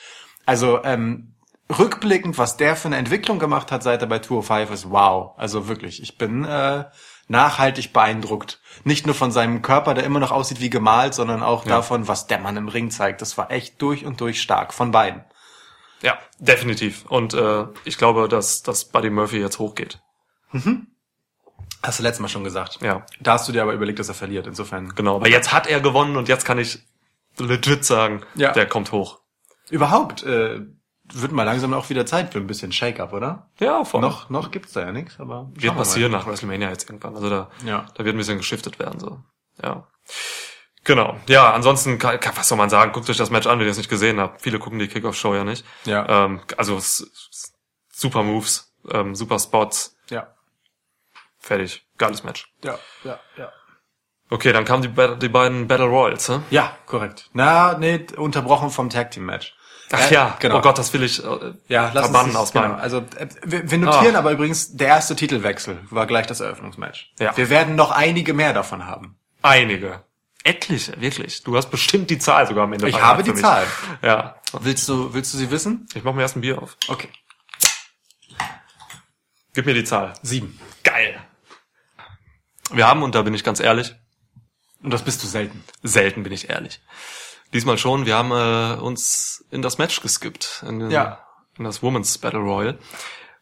Also 0.47 0.83
ähm, 0.83 1.34
rückblickend, 1.69 2.37
was 2.37 2.57
der 2.57 2.75
für 2.75 2.87
eine 2.87 2.97
Entwicklung 2.97 3.39
gemacht 3.39 3.71
hat, 3.71 3.83
seit 3.83 4.01
er 4.01 4.07
bei 4.07 4.19
205 4.19 4.71
ist, 4.71 4.89
wow. 4.91 5.33
Also 5.37 5.67
wirklich, 5.67 6.01
ich 6.01 6.17
bin 6.17 6.45
äh, 6.45 6.85
nachhaltig 7.27 7.91
beeindruckt. 7.93 8.59
Nicht 8.83 9.05
nur 9.05 9.15
von 9.15 9.31
seinem 9.31 9.61
Körper, 9.61 9.93
der 9.93 10.03
immer 10.03 10.19
noch 10.19 10.31
aussieht 10.31 10.61
wie 10.61 10.69
gemalt, 10.69 11.13
sondern 11.13 11.41
auch 11.41 11.63
davon, 11.65 12.07
was 12.07 12.27
der 12.27 12.39
Mann 12.39 12.57
im 12.57 12.67
Ring 12.67 12.91
zeigt. 12.91 13.21
Das 13.21 13.37
war 13.37 13.49
echt 13.51 13.81
durch 13.81 14.05
und 14.05 14.21
durch 14.21 14.41
stark, 14.41 14.73
von 14.73 14.91
beiden. 14.91 15.23
Ja, 16.01 16.19
definitiv. 16.39 17.05
Und 17.07 17.33
äh, 17.33 17.65
ich 17.83 17.97
glaube, 17.97 18.27
dass, 18.27 18.61
dass 18.61 18.85
Buddy 18.85 19.09
Murphy 19.09 19.39
jetzt 19.39 19.57
hochgeht. 19.57 19.99
Hast 21.81 21.99
du 21.99 22.03
letztes 22.03 22.19
Mal 22.19 22.27
schon 22.29 22.43
gesagt. 22.43 22.79
Ja. 22.81 23.05
Da 23.19 23.33
hast 23.33 23.47
du 23.47 23.51
dir 23.51 23.63
aber 23.63 23.73
überlegt, 23.73 23.97
dass 23.99 24.07
er 24.09 24.13
verliert. 24.15 24.45
Insofern. 24.45 24.93
Genau, 24.95 25.15
aber 25.15 25.29
jetzt 25.29 25.51
hat 25.51 25.67
er 25.67 25.81
gewonnen 25.81 26.15
und 26.15 26.27
jetzt 26.29 26.45
kann 26.45 26.59
ich 26.59 26.79
legit 27.37 27.85
sagen, 27.85 28.21
Ja. 28.35 28.51
der 28.51 28.67
kommt 28.67 28.91
hoch. 28.91 29.19
Überhaupt 29.69 30.23
äh, 30.23 30.61
wird 31.13 31.31
mal 31.31 31.43
langsam 31.43 31.73
auch 31.73 31.89
wieder 31.89 32.05
Zeit 32.05 32.31
für 32.33 32.39
ein 32.39 32.47
bisschen 32.47 32.71
Shake-up, 32.71 33.13
oder? 33.13 33.49
Ja, 33.59 33.83
voll. 33.85 34.01
Noch, 34.01 34.29
noch 34.29 34.51
gibt's 34.51 34.73
da 34.73 34.81
ja 34.81 34.91
nichts, 34.91 35.19
aber 35.19 35.49
wird 35.53 35.75
passieren 35.75 36.11
nach 36.11 36.25
WrestleMania 36.27 36.69
jetzt 36.69 36.89
irgendwann. 36.89 37.15
Also 37.15 37.29
da, 37.29 37.49
Ja. 37.65 37.85
da 37.95 38.03
wird 38.05 38.15
ein 38.15 38.17
bisschen 38.17 38.37
geschiftet 38.37 38.79
werden, 38.79 38.99
so. 38.99 39.19
Ja. 39.61 39.87
Genau. 40.83 41.17
Ja, 41.27 41.51
ansonsten, 41.53 42.01
was 42.01 42.47
soll 42.47 42.57
man 42.57 42.69
sagen? 42.69 42.91
Guckt 42.91 43.09
euch 43.09 43.17
das 43.17 43.31
Match 43.31 43.47
an, 43.47 43.57
wenn 43.59 43.65
ihr 43.65 43.71
es 43.71 43.77
nicht 43.77 43.89
gesehen 43.89 44.19
habt. 44.19 44.41
Viele 44.41 44.59
gucken 44.59 44.77
die 44.79 44.87
Kickoff-Show 44.87 45.33
ja 45.33 45.43
nicht. 45.43 45.65
Ja. 45.85 46.25
Ähm, 46.25 46.41
also, 46.57 46.79
super 47.91 48.21
Moves, 48.23 48.73
ähm, 48.91 49.15
super 49.15 49.39
Spots. 49.39 49.95
Ja. 50.09 50.27
Fertig. 51.39 51.85
Geiles 51.97 52.23
Match. 52.23 52.51
Ja, 52.63 52.77
ja, 53.03 53.19
ja. 53.37 53.51
Okay, 54.29 54.51
dann 54.53 54.65
kamen 54.65 54.81
die, 54.81 55.17
die 55.19 55.29
beiden 55.29 55.67
Battle 55.67 55.85
Royals, 55.85 56.27
hä? 56.29 56.39
Ja, 56.49 56.75
korrekt. 56.87 57.29
Na, 57.33 57.77
nee, 57.77 58.05
unterbrochen 58.17 58.69
vom 58.71 58.89
Tag 58.89 59.11
Team 59.11 59.25
Match. 59.25 59.55
Ach 59.91 60.09
Äh, 60.09 60.13
ja, 60.13 60.35
genau. 60.39 60.57
Oh 60.57 60.61
Gott, 60.61 60.77
das 60.77 60.91
will 60.93 61.03
ich 61.03 61.23
äh, 61.23 61.53
Ja, 61.67 61.91
lass 61.93 62.05
verbannen 62.05 62.31
uns 62.31 62.35
aus 62.39 62.51
genau. 62.53 62.69
meinem. 62.69 62.79
Also 62.79 62.97
äh, 63.17 63.27
wir, 63.43 63.69
wir 63.69 63.77
notieren 63.77 64.15
Ah. 64.15 64.19
aber 64.19 64.31
übrigens, 64.31 64.75
der 64.75 64.87
erste 64.87 65.15
Titelwechsel 65.15 65.79
war 65.89 66.05
gleich 66.07 66.25
das 66.27 66.39
Eröffnungsmatch. 66.39 67.11
Ja. 67.19 67.35
Wir 67.37 67.49
werden 67.49 67.75
noch 67.75 67.91
einige 67.91 68.33
mehr 68.33 68.53
davon 68.53 68.85
haben. 68.87 69.17
Einige. 69.41 70.03
Etliche, 70.43 70.99
wirklich. 71.01 71.43
Du 71.43 71.55
hast 71.57 71.69
bestimmt 71.71 72.09
die 72.09 72.19
Zahl 72.19 72.47
sogar 72.47 72.65
am 72.65 72.73
Ende. 72.73 72.87
Ich 72.89 73.01
habe 73.01 73.23
die 73.23 73.31
mich. 73.31 73.41
Zahl. 73.41 73.65
Ja. 74.01 74.35
Willst 74.59 74.87
du, 74.89 75.13
willst 75.13 75.33
du 75.33 75.37
sie 75.37 75.49
wissen? 75.51 75.87
Ich 75.95 76.03
mach 76.03 76.13
mir 76.13 76.21
erst 76.21 76.35
ein 76.35 76.41
Bier 76.41 76.61
auf. 76.61 76.77
Okay. 76.87 77.09
Gib 79.53 79.65
mir 79.65 79.73
die 79.73 79.83
Zahl. 79.83 80.13
Sieben. 80.21 80.59
Geil. 80.83 81.19
Wir 82.71 82.87
haben, 82.87 83.03
und 83.03 83.15
da 83.15 83.21
bin 83.21 83.33
ich 83.33 83.43
ganz 83.43 83.59
ehrlich, 83.59 83.95
Und 84.83 84.91
das 84.91 85.03
bist 85.03 85.23
du 85.23 85.27
selten. 85.27 85.63
selten 85.83 86.23
bin 86.23 86.33
ich 86.33 86.49
ehrlich. 86.49 86.81
Diesmal 87.55 87.77
schon, 87.77 88.05
wir 88.05 88.15
haben 88.15 88.31
äh, 88.31 88.79
uns 88.81 89.43
in 89.49 89.61
das 89.61 89.77
Match 89.77 90.01
geskippt. 90.01 90.63
In, 90.67 90.79
den, 90.79 90.91
Ja. 90.91 91.19
in 91.57 91.63
das 91.63 91.81
Women's 91.81 92.17
Battle 92.17 92.41
Royal. 92.41 92.77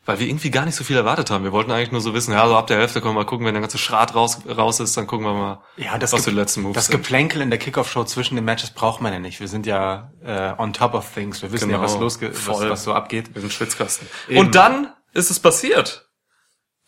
Weil 0.06 0.20
wir 0.20 0.28
irgendwie 0.28 0.52
gar 0.52 0.66
nicht 0.66 0.76
so 0.76 0.84
viel 0.84 0.98
erwartet 0.98 1.32
haben. 1.32 1.44
Wir 1.46 1.52
wollten 1.54 1.72
eigentlich 1.72 1.92
nur 1.94 2.02
so 2.02 2.14
wissen, 2.14 2.32
ja, 2.34 2.46
so 2.48 2.56
ab 2.58 2.68
der 2.68 2.78
Hälfte 2.78 3.00
können 3.02 3.16
wir 3.16 3.22
mal 3.22 3.26
gucken, 3.26 3.46
wenn 3.48 3.54
der 3.54 3.62
ganze 3.62 3.78
Schrat 3.78 4.14
raus, 4.14 4.38
raus 4.48 4.80
ist, 4.82 4.96
dann 4.98 5.08
gucken 5.08 5.26
wir 5.26 5.34
mal, 5.34 5.64
Ja, 5.78 5.98
das, 5.98 6.12
was 6.14 6.26
die 6.26 6.32
letzten 6.32 6.62
Moves 6.62 6.76
das 6.76 6.88
sind. 6.88 6.98
Geplänkel 6.98 7.42
in 7.42 7.50
der 7.50 7.58
Kickoff-Show 7.58 8.04
zwischen 8.04 8.36
den 8.36 8.44
Matches 8.46 8.70
braucht 8.72 9.00
man 9.02 9.14
ja 9.14 9.20
nicht. 9.20 9.40
Wir 9.40 9.48
sind 9.48 9.66
ja 9.66 10.12
äh, 10.24 10.54
on 10.62 10.74
top 10.74 10.94
of 10.94 11.12
things. 11.14 11.42
Wir 11.42 11.52
wissen 11.52 11.70
ja, 11.72 11.78
Genau. 11.78 11.88
was 11.92 11.98
losgeht, 12.00 12.34
was, 12.48 12.60
was 12.70 12.84
so 12.84 12.94
abgeht. 12.94 13.34
Wir 13.34 13.42
sind 13.42 13.52
Schwitzkasten. 13.54 14.08
Eben. 14.28 14.40
Und 14.40 14.56
dann 14.56 14.94
ist 15.14 15.32
es 15.32 15.40
passiert. 15.40 16.10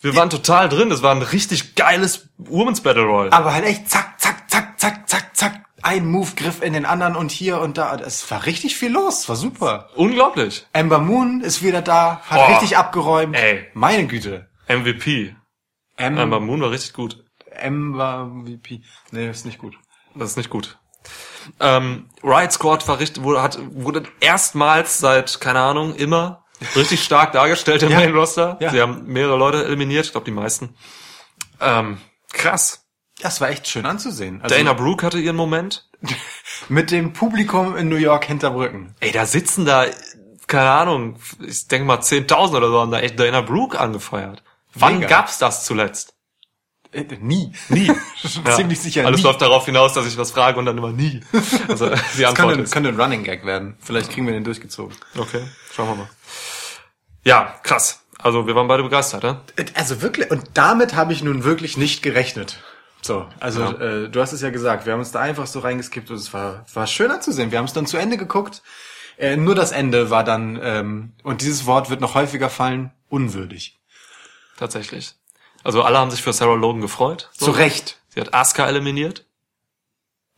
Wir 0.01 0.13
waren 0.15 0.29
total 0.29 0.67
drin. 0.69 0.89
Das 0.89 1.01
war 1.01 1.15
ein 1.15 1.21
richtig 1.21 1.75
geiles 1.75 2.27
Women's 2.37 2.81
Battle 2.81 3.03
Royal. 3.03 3.31
Aber 3.31 3.53
halt 3.53 3.65
echt 3.65 3.89
zack, 3.89 4.19
zack, 4.19 4.51
zack, 4.51 4.77
zack, 4.79 5.09
zack. 5.09 5.24
Ein 5.87 6.07
Move 6.07 6.31
griff 6.35 6.63
in 6.63 6.73
den 6.73 6.85
anderen 6.85 7.15
und 7.15 7.31
hier 7.31 7.61
und 7.61 7.77
da. 7.77 7.95
Es 7.95 8.29
war 8.31 8.45
richtig 8.47 8.75
viel 8.75 8.91
los. 8.91 9.19
Es 9.19 9.29
war 9.29 9.35
super. 9.35 9.89
Unglaublich. 9.95 10.65
Amber 10.73 10.97
Moon 10.97 11.41
ist 11.41 11.61
wieder 11.61 11.83
da, 11.83 12.21
hat 12.27 12.39
Oh, 12.39 12.51
richtig 12.51 12.75
abgeräumt. 12.75 13.35
ey. 13.35 13.67
Meine 13.75 14.07
Güte. 14.07 14.49
MVP. 14.67 15.35
Am 15.97 16.17
Amber 16.17 16.39
Moon 16.39 16.59
war 16.61 16.71
richtig 16.71 16.93
gut. 16.93 17.23
Amber 17.61 18.31
VP. 18.45 18.81
Nee, 19.11 19.29
ist 19.29 19.45
nicht 19.45 19.59
gut. 19.59 19.75
Das 20.15 20.31
ist 20.31 20.37
nicht 20.37 20.49
gut. 20.49 20.79
Ähm, 21.59 22.09
Riot 22.23 22.51
Squad 22.51 22.87
war 22.87 22.99
richtig, 22.99 23.21
wurde, 23.21 23.43
hat, 23.43 23.59
wurde 23.69 24.03
erstmals 24.19 24.97
seit, 24.97 25.39
keine 25.39 25.59
Ahnung, 25.59 25.93
immer 25.93 26.43
richtig 26.75 27.03
stark 27.03 27.31
dargestellt 27.33 27.83
im 27.83 27.89
Ja. 27.91 27.99
Main 27.99 28.15
Roster. 28.15 28.57
Ja. 28.59 28.71
Sie 28.71 28.81
haben 28.81 29.05
mehrere 29.05 29.37
Leute 29.37 29.63
eliminiert, 29.65 30.05
ich 30.07 30.11
glaube 30.11 30.25
die 30.25 30.31
meisten. 30.31 30.75
Ähm, 31.61 31.99
krass. 32.33 32.84
Das 33.21 33.39
war 33.41 33.49
echt 33.49 33.67
schön 33.67 33.85
anzusehen. 33.85 34.41
Also 34.41 34.55
Dana 34.55 34.73
Brooke 34.73 35.05
hatte 35.05 35.19
ihren 35.19 35.35
Moment. 35.35 35.87
mit 36.69 36.91
dem 36.91 37.13
Publikum 37.13 37.75
in 37.77 37.89
New 37.89 37.95
York 37.95 38.25
hinterm 38.25 38.55
Rücken. 38.55 38.93
Ey, 38.99 39.11
da 39.11 39.25
sitzen 39.25 39.65
da, 39.65 39.85
keine 40.47 40.69
Ahnung, 40.69 41.17
ich 41.45 41.67
denke 41.67 41.85
mal 41.87 41.99
10.000 41.99 42.57
oder 42.57 42.69
so, 42.69 42.79
haben 42.81 42.91
da 42.91 42.99
echt 42.99 43.19
Dana 43.19 43.41
Brooke 43.41 43.79
angefeuert. 43.79 44.43
Wann 44.73 44.95
Mega. 44.99 45.07
gab's 45.07 45.37
das 45.39 45.65
zuletzt? 45.65 46.13
Äh, 46.91 47.05
nie. 47.21 47.51
Nie. 47.69 47.91
Ziemlich 48.55 48.79
sicher 48.79 49.05
Alles 49.05 49.21
nie. 49.21 49.25
läuft 49.27 49.41
darauf 49.41 49.65
hinaus, 49.65 49.93
dass 49.93 50.05
ich 50.05 50.17
was 50.17 50.31
frage 50.31 50.59
und 50.59 50.65
dann 50.65 50.77
immer 50.77 50.91
nie. 50.91 51.21
Also 51.67 51.89
die 52.17 52.21
Das 52.21 52.29
Antwort 52.31 52.35
könnte, 52.49 52.63
ist. 52.63 52.71
könnte 52.73 52.89
ein 52.89 52.99
Running 52.99 53.23
Gag 53.23 53.45
werden. 53.45 53.75
Vielleicht 53.79 54.11
kriegen 54.11 54.27
wir 54.27 54.33
den 54.33 54.43
durchgezogen. 54.43 54.95
Okay, 55.17 55.41
schauen 55.73 55.89
wir 55.89 55.95
mal. 55.95 56.09
Ja, 57.23 57.55
krass. 57.63 58.01
Also 58.19 58.47
wir 58.47 58.55
waren 58.55 58.67
beide 58.67 58.83
begeistert, 58.83 59.23
ne? 59.23 59.41
Also 59.73 60.01
wirklich, 60.01 60.29
und 60.31 60.43
damit 60.53 60.95
habe 60.95 61.13
ich 61.13 61.23
nun 61.23 61.43
wirklich 61.43 61.77
nicht 61.77 62.01
gerechnet. 62.03 62.61
So, 63.05 63.29
also 63.39 63.61
Ja. 63.61 63.71
äh, 63.73 64.09
du 64.09 64.19
hast 64.19 64.33
es 64.33 64.41
ja 64.41 64.49
gesagt, 64.49 64.87
wir 64.87 64.93
haben 64.93 64.99
uns 64.99 65.11
da 65.11 65.19
einfach 65.19 65.45
so 65.45 65.59
reingeskippt 65.59 66.09
und 66.09 66.15
es 66.15 66.33
war, 66.33 66.65
war 66.73 66.87
schön 66.87 67.11
anzusehen. 67.11 67.51
Wir 67.51 67.59
haben 67.59 67.65
es 67.65 67.73
dann 67.73 67.85
zu 67.85 67.97
Ende 67.97 68.17
geguckt. 68.17 68.63
Äh, 69.19 69.37
nur 69.37 69.53
das 69.53 69.71
Ende 69.71 70.09
war 70.09 70.23
dann, 70.23 70.59
ähm, 70.59 71.13
und 71.21 71.41
dieses 71.41 71.67
Wort 71.67 71.91
wird 71.91 72.01
noch 72.01 72.15
häufiger 72.15 72.49
fallen, 72.49 72.91
unwürdig. 73.07 73.79
Tatsächlich. 74.57 75.13
Also 75.63 75.83
alle 75.83 75.99
haben 75.99 76.09
sich 76.09 76.23
für 76.23 76.33
Sarah 76.33 76.55
Logan 76.55 76.81
gefreut. 76.81 77.29
Zu 77.37 77.51
Recht. 77.51 78.01
Sie 78.09 78.19
hat 78.19 78.33
Asuka 78.33 78.65
eliminiert. 78.65 79.27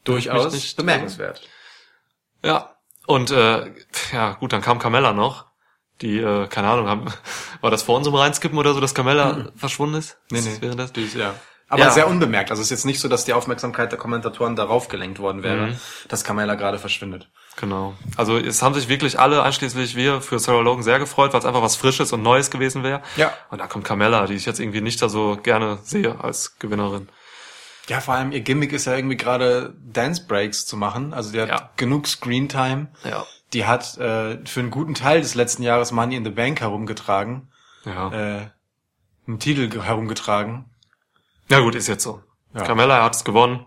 Durchaus 0.04 0.74
bemerkenswert. 0.76 1.48
Ja. 2.44 2.76
Und 3.06 3.32
äh, 3.32 3.72
ja, 4.12 4.34
gut, 4.34 4.52
dann 4.52 4.62
kam 4.62 4.78
Carmella 4.78 5.14
noch. 5.14 5.46
Die, 6.02 6.18
äh, 6.18 6.48
keine 6.48 6.68
Ahnung, 6.68 6.90
haben, 6.90 7.06
war 7.62 7.72
das 7.72 7.84
vor 7.84 7.96
unserem 7.96 8.16
Reinskippen 8.16 8.60
oder 8.60 8.74
so, 8.74 8.82
dass 8.82 8.94
Carmella 8.94 9.54
verschwunden 9.56 9.96
ist? 9.96 10.18
Nee, 10.32 10.42
nee. 10.42 10.50
das 10.50 10.62
Während 10.62 10.80
des? 10.82 10.92
Die 10.92 11.04
ist, 11.04 11.16
ja. 11.16 11.34
Aber 11.70 11.82
Ja. 11.84 11.92
sehr 11.92 12.08
unbemerkt. 12.08 12.50
Also 12.50 12.62
es 12.62 12.68
ist 12.68 12.72
jetzt 12.72 12.86
nicht 12.86 13.00
so, 13.02 13.10
dass 13.10 13.26
die 13.26 13.34
Aufmerksamkeit 13.34 13.92
der 13.92 14.00
Kommentatoren 14.00 14.56
darauf 14.56 14.88
gelenkt 14.88 15.20
worden 15.20 15.44
wäre, 15.44 15.68
Mhm. 15.68 15.80
dass 16.08 16.24
Carmella 16.24 16.56
gerade 16.56 16.80
verschwindet. 16.80 17.30
Genau. 17.58 17.96
Also 18.16 18.38
es 18.38 18.62
haben 18.62 18.74
sich 18.74 18.88
wirklich 18.88 19.20
alle, 19.20 19.44
einschließlich 19.44 19.96
wir, 19.96 20.22
für 20.22 20.40
Sarah 20.40 20.62
Logan 20.62 20.84
sehr 20.84 21.00
gefreut, 21.00 21.34
weil 21.34 21.40
es 21.40 21.46
einfach 21.46 21.62
was 21.62 21.76
Frisches 21.76 22.14
und 22.14 22.22
Neues 22.22 22.52
gewesen 22.52 22.84
wäre. 22.84 23.02
Ja. 23.18 23.34
Und 23.50 23.60
da 23.60 23.68
kommt 23.68 23.84
Carmella, 23.84 24.28
die 24.28 24.36
ich 24.36 24.46
jetzt 24.46 24.60
irgendwie 24.60 24.80
nicht 24.82 25.02
da 25.02 25.10
so 25.10 25.38
gerne 25.42 25.80
sehe 25.84 26.24
als 26.24 26.58
Gewinnerin. 26.60 27.10
Ja, 27.90 28.00
vor 28.02 28.14
allem 28.14 28.32
ihr 28.32 28.42
Gimmick 28.42 28.72
ist 28.74 28.86
ja 28.86 28.96
irgendwie 28.96 29.18
gerade 29.18 29.74
Dance 29.82 30.24
Breaks 30.28 30.66
zu 30.66 30.78
machen. 30.78 31.14
Also 31.14 31.32
die 31.32 31.42
hat 31.42 31.50
Ja. 31.50 31.70
genug 31.78 32.08
Screen 32.08 32.48
Time. 32.50 32.88
Ja. 33.04 33.26
Die 33.54 33.66
hat 33.66 33.98
äh, 33.98 34.40
für 34.46 34.60
einen 34.62 34.72
guten 34.72 34.94
Teil 34.94 35.22
des 35.22 35.36
letzten 35.36 35.64
Jahres 35.64 35.92
Money 35.92 36.16
in 36.16 36.24
the 36.26 36.32
Bank 36.32 36.60
herumgetragen, 36.62 37.50
Ja. 37.86 38.12
äh, 38.12 38.48
einen 39.28 39.40
Titel 39.40 39.68
ge- 39.70 39.82
herumgetragen. 39.82 40.66
Ja 41.50 41.60
gut, 41.60 41.76
ist 41.76 41.88
jetzt 41.88 42.04
so. 42.04 42.22
Ja. 42.54 42.64
Carmella 42.64 43.04
hat 43.04 43.16
es 43.16 43.24
gewonnen. 43.24 43.66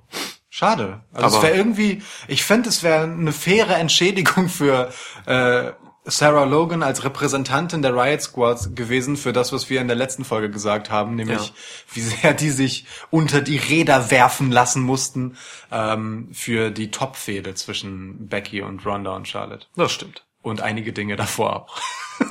Schade. 0.49 1.05
Also 1.13 1.29
es 1.29 1.35
Aber- 1.35 1.43
wäre 1.45 1.57
irgendwie, 1.57 2.03
ich 2.29 2.45
fände, 2.45 2.69
es 2.69 2.83
wäre 2.83 3.05
eine 3.05 3.33
faire 3.33 3.77
Entschädigung 3.77 4.49
für 4.49 4.91
äh, 5.27 5.71
Sarah 6.05 6.45
Logan 6.45 6.83
als 6.83 7.05
Repräsentantin 7.05 7.83
der 7.83 7.95
Riot 7.95 8.23
Squad 8.23 8.75
gewesen 8.75 9.17
für 9.17 9.33
das, 9.33 9.53
was 9.53 9.71
wir 9.71 9.81
in 9.81 9.87
der 9.87 9.97
letzten 9.97 10.25
Folge 10.25 10.51
gesagt 10.51 10.91
haben, 10.91 11.15
nämlich 11.15 11.49
Ja. 11.49 11.55
wie 11.93 12.01
sehr 12.01 12.35
die 12.35 12.51
sich 12.51 12.87
unter 13.11 13.43
die 13.43 13.59
Räder 13.59 14.11
werfen 14.11 14.51
lassen 14.51 14.83
mussten 14.83 15.37
ähm, 15.71 16.31
für 16.33 16.71
die 16.71 16.91
Top-Fehde 16.91 17.55
zwischen 17.55 18.27
Becky 18.29 18.63
und 18.63 18.85
Ronda 18.85 19.15
und 19.15 19.29
Charlotte. 19.29 19.67
Das 19.77 19.93
stimmt. 19.93 20.25
Und 20.43 20.63
einige 20.63 20.93
Dinge 20.95 21.17
davor 21.17 21.55
auch. 21.69 21.81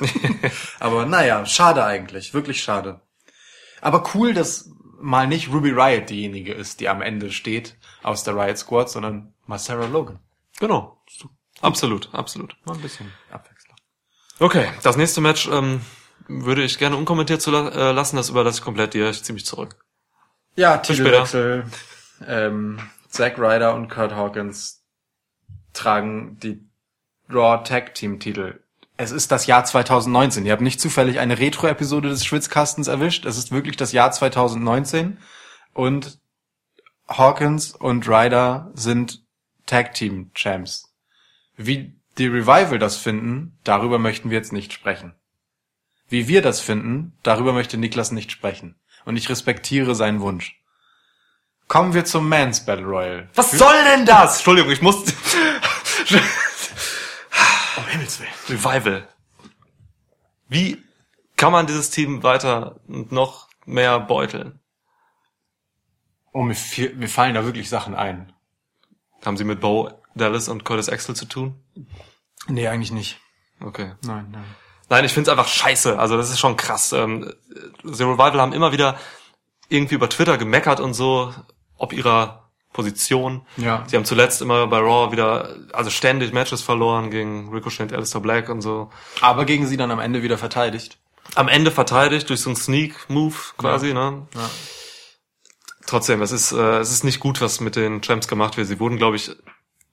Aber 0.80 1.06
naja, 1.06 1.46
schade 1.46 1.84
eigentlich, 1.84 2.34
wirklich 2.34 2.62
schade. 2.62 3.00
Aber 3.80 4.04
cool, 4.14 4.34
dass 4.34 4.68
mal 5.00 5.26
nicht 5.26 5.52
Ruby 5.52 5.70
Riot 5.70 6.10
diejenige 6.10 6.52
ist, 6.52 6.80
die 6.80 6.88
am 6.88 7.02
Ende 7.02 7.30
steht 7.32 7.76
aus 8.02 8.24
der 8.24 8.36
Riot 8.36 8.58
Squad, 8.58 8.90
sondern 8.90 9.34
mal 9.46 9.58
Sarah 9.58 9.86
Logan. 9.86 10.20
Genau. 10.58 11.02
Absolut, 11.60 12.08
absolut. 12.12 12.56
Mal 12.64 12.74
ein 12.74 12.82
bisschen 12.82 13.12
Abwechslung. 13.30 13.76
Okay, 14.38 14.68
das 14.82 14.96
nächste 14.96 15.20
Match 15.20 15.48
ähm, 15.48 15.80
würde 16.28 16.62
ich 16.62 16.78
gerne 16.78 16.96
unkommentiert 16.96 17.42
zu 17.42 17.50
la 17.50 17.68
äh, 17.68 17.92
lassen. 17.92 18.16
Das 18.16 18.30
überlasse 18.30 18.58
ich 18.58 18.64
komplett 18.64 18.94
dir. 18.94 19.10
Ich 19.10 19.22
zieh 19.22 19.32
mich 19.32 19.44
zurück. 19.44 19.76
Ja, 20.56 20.76
Bis 20.76 20.88
Titelwechsel. 20.88 21.64
Ähm, 22.26 22.78
Zack 23.08 23.38
Ryder 23.38 23.74
und 23.74 23.88
Kurt 23.88 24.14
Hawkins 24.14 24.84
tragen 25.72 26.38
die 26.38 26.66
Raw 27.28 27.62
Tag 27.64 27.94
Team 27.94 28.18
Titel. 28.20 28.60
Es 29.02 29.12
ist 29.12 29.32
das 29.32 29.46
Jahr 29.46 29.64
2019. 29.64 30.44
Ihr 30.44 30.52
habt 30.52 30.60
nicht 30.60 30.78
zufällig 30.78 31.20
eine 31.20 31.38
Retro-Episode 31.38 32.10
des 32.10 32.22
Schwitzkastens 32.22 32.86
erwischt. 32.86 33.24
Es 33.24 33.38
ist 33.38 33.50
wirklich 33.50 33.78
das 33.78 33.92
Jahr 33.92 34.12
2019. 34.12 35.16
Und 35.72 36.18
Hawkins 37.08 37.74
und 37.74 38.06
Ryder 38.06 38.70
sind 38.74 39.22
Tag 39.64 39.94
Team 39.94 40.32
Champs. 40.34 40.92
Wie 41.56 41.94
die 42.18 42.26
Revival 42.26 42.78
das 42.78 42.98
finden, 42.98 43.58
darüber 43.64 43.98
möchten 43.98 44.28
wir 44.28 44.36
jetzt 44.36 44.52
nicht 44.52 44.74
sprechen. 44.74 45.14
Wie 46.10 46.28
wir 46.28 46.42
das 46.42 46.60
finden, 46.60 47.14
darüber 47.22 47.54
möchte 47.54 47.78
Niklas 47.78 48.12
nicht 48.12 48.30
sprechen. 48.30 48.74
Und 49.06 49.16
ich 49.16 49.30
respektiere 49.30 49.94
seinen 49.94 50.20
Wunsch. 50.20 50.60
Kommen 51.68 51.94
wir 51.94 52.04
zum 52.04 52.28
Mans 52.28 52.66
Battle 52.66 52.84
Royal. 52.84 53.30
Was 53.34 53.52
soll 53.52 53.82
denn 53.94 54.04
das? 54.04 54.36
Entschuldigung, 54.36 54.70
ich 54.70 54.82
muss... 54.82 55.04
Himmels 58.18 58.20
Willen. 58.48 58.60
Revival. 58.64 59.08
Wie 60.48 60.82
kann 61.36 61.52
man 61.52 61.66
dieses 61.66 61.90
Team 61.90 62.22
weiter 62.22 62.80
und 62.88 63.12
noch 63.12 63.48
mehr 63.66 64.00
beuteln? 64.00 64.58
Oh, 66.32 66.42
mir, 66.42 66.54
fiel- 66.54 66.94
mir 66.94 67.08
fallen 67.08 67.34
da 67.34 67.44
wirklich 67.44 67.68
Sachen 67.68 67.94
ein. 67.94 68.32
Haben 69.24 69.36
sie 69.36 69.44
mit 69.44 69.60
Bo 69.60 69.90
Dallas 70.14 70.48
und 70.48 70.64
Curtis 70.64 70.88
Axel 70.88 71.14
zu 71.16 71.24
tun? 71.26 71.62
Nee, 72.46 72.68
eigentlich 72.68 72.92
nicht. 72.92 73.20
Okay. 73.60 73.94
Nein, 74.02 74.28
nein. 74.30 74.44
Nein, 74.88 75.04
ich 75.04 75.12
find's 75.12 75.28
einfach 75.28 75.46
scheiße. 75.48 75.98
Also 75.98 76.16
das 76.16 76.30
ist 76.30 76.40
schon 76.40 76.56
krass. 76.56 76.92
Ähm, 76.92 77.32
The 77.84 78.04
Revival 78.04 78.40
haben 78.40 78.52
immer 78.52 78.72
wieder 78.72 78.98
irgendwie 79.68 79.94
über 79.94 80.08
Twitter 80.08 80.36
gemeckert 80.38 80.80
und 80.80 80.94
so, 80.94 81.32
ob 81.76 81.92
ihrer 81.92 82.39
Position. 82.72 83.42
Ja. 83.56 83.84
Sie 83.88 83.96
haben 83.96 84.04
zuletzt 84.04 84.40
immer 84.42 84.66
bei 84.68 84.78
Raw 84.78 85.10
wieder, 85.12 85.56
also 85.72 85.90
ständig 85.90 86.32
Matches 86.32 86.62
verloren 86.62 87.10
gegen 87.10 87.52
Ricochet 87.52 87.80
und 87.90 87.92
Aleister 87.92 88.20
Black 88.20 88.48
und 88.48 88.62
so. 88.62 88.90
Aber 89.20 89.44
gegen 89.44 89.66
sie 89.66 89.76
dann 89.76 89.90
am 89.90 89.98
Ende 90.00 90.22
wieder 90.22 90.38
verteidigt. 90.38 90.98
Am 91.34 91.48
Ende 91.48 91.70
verteidigt 91.70 92.28
durch 92.30 92.40
so 92.40 92.50
einen 92.50 92.56
Sneak-Move 92.56 93.34
quasi, 93.58 93.88
Ja. 93.88 93.94
ne? 94.10 94.26
Ja. 94.34 94.50
Trotzdem, 95.86 96.22
es 96.22 96.30
ist, 96.32 96.52
äh, 96.52 96.78
es 96.78 96.90
ist 96.92 97.04
nicht 97.04 97.20
gut, 97.20 97.40
was 97.40 97.60
mit 97.60 97.74
den 97.76 98.02
Champs 98.02 98.28
gemacht 98.28 98.56
wird. 98.56 98.68
Sie 98.68 98.78
wurden, 98.78 98.96
glaube 98.96 99.16
ich, 99.16 99.30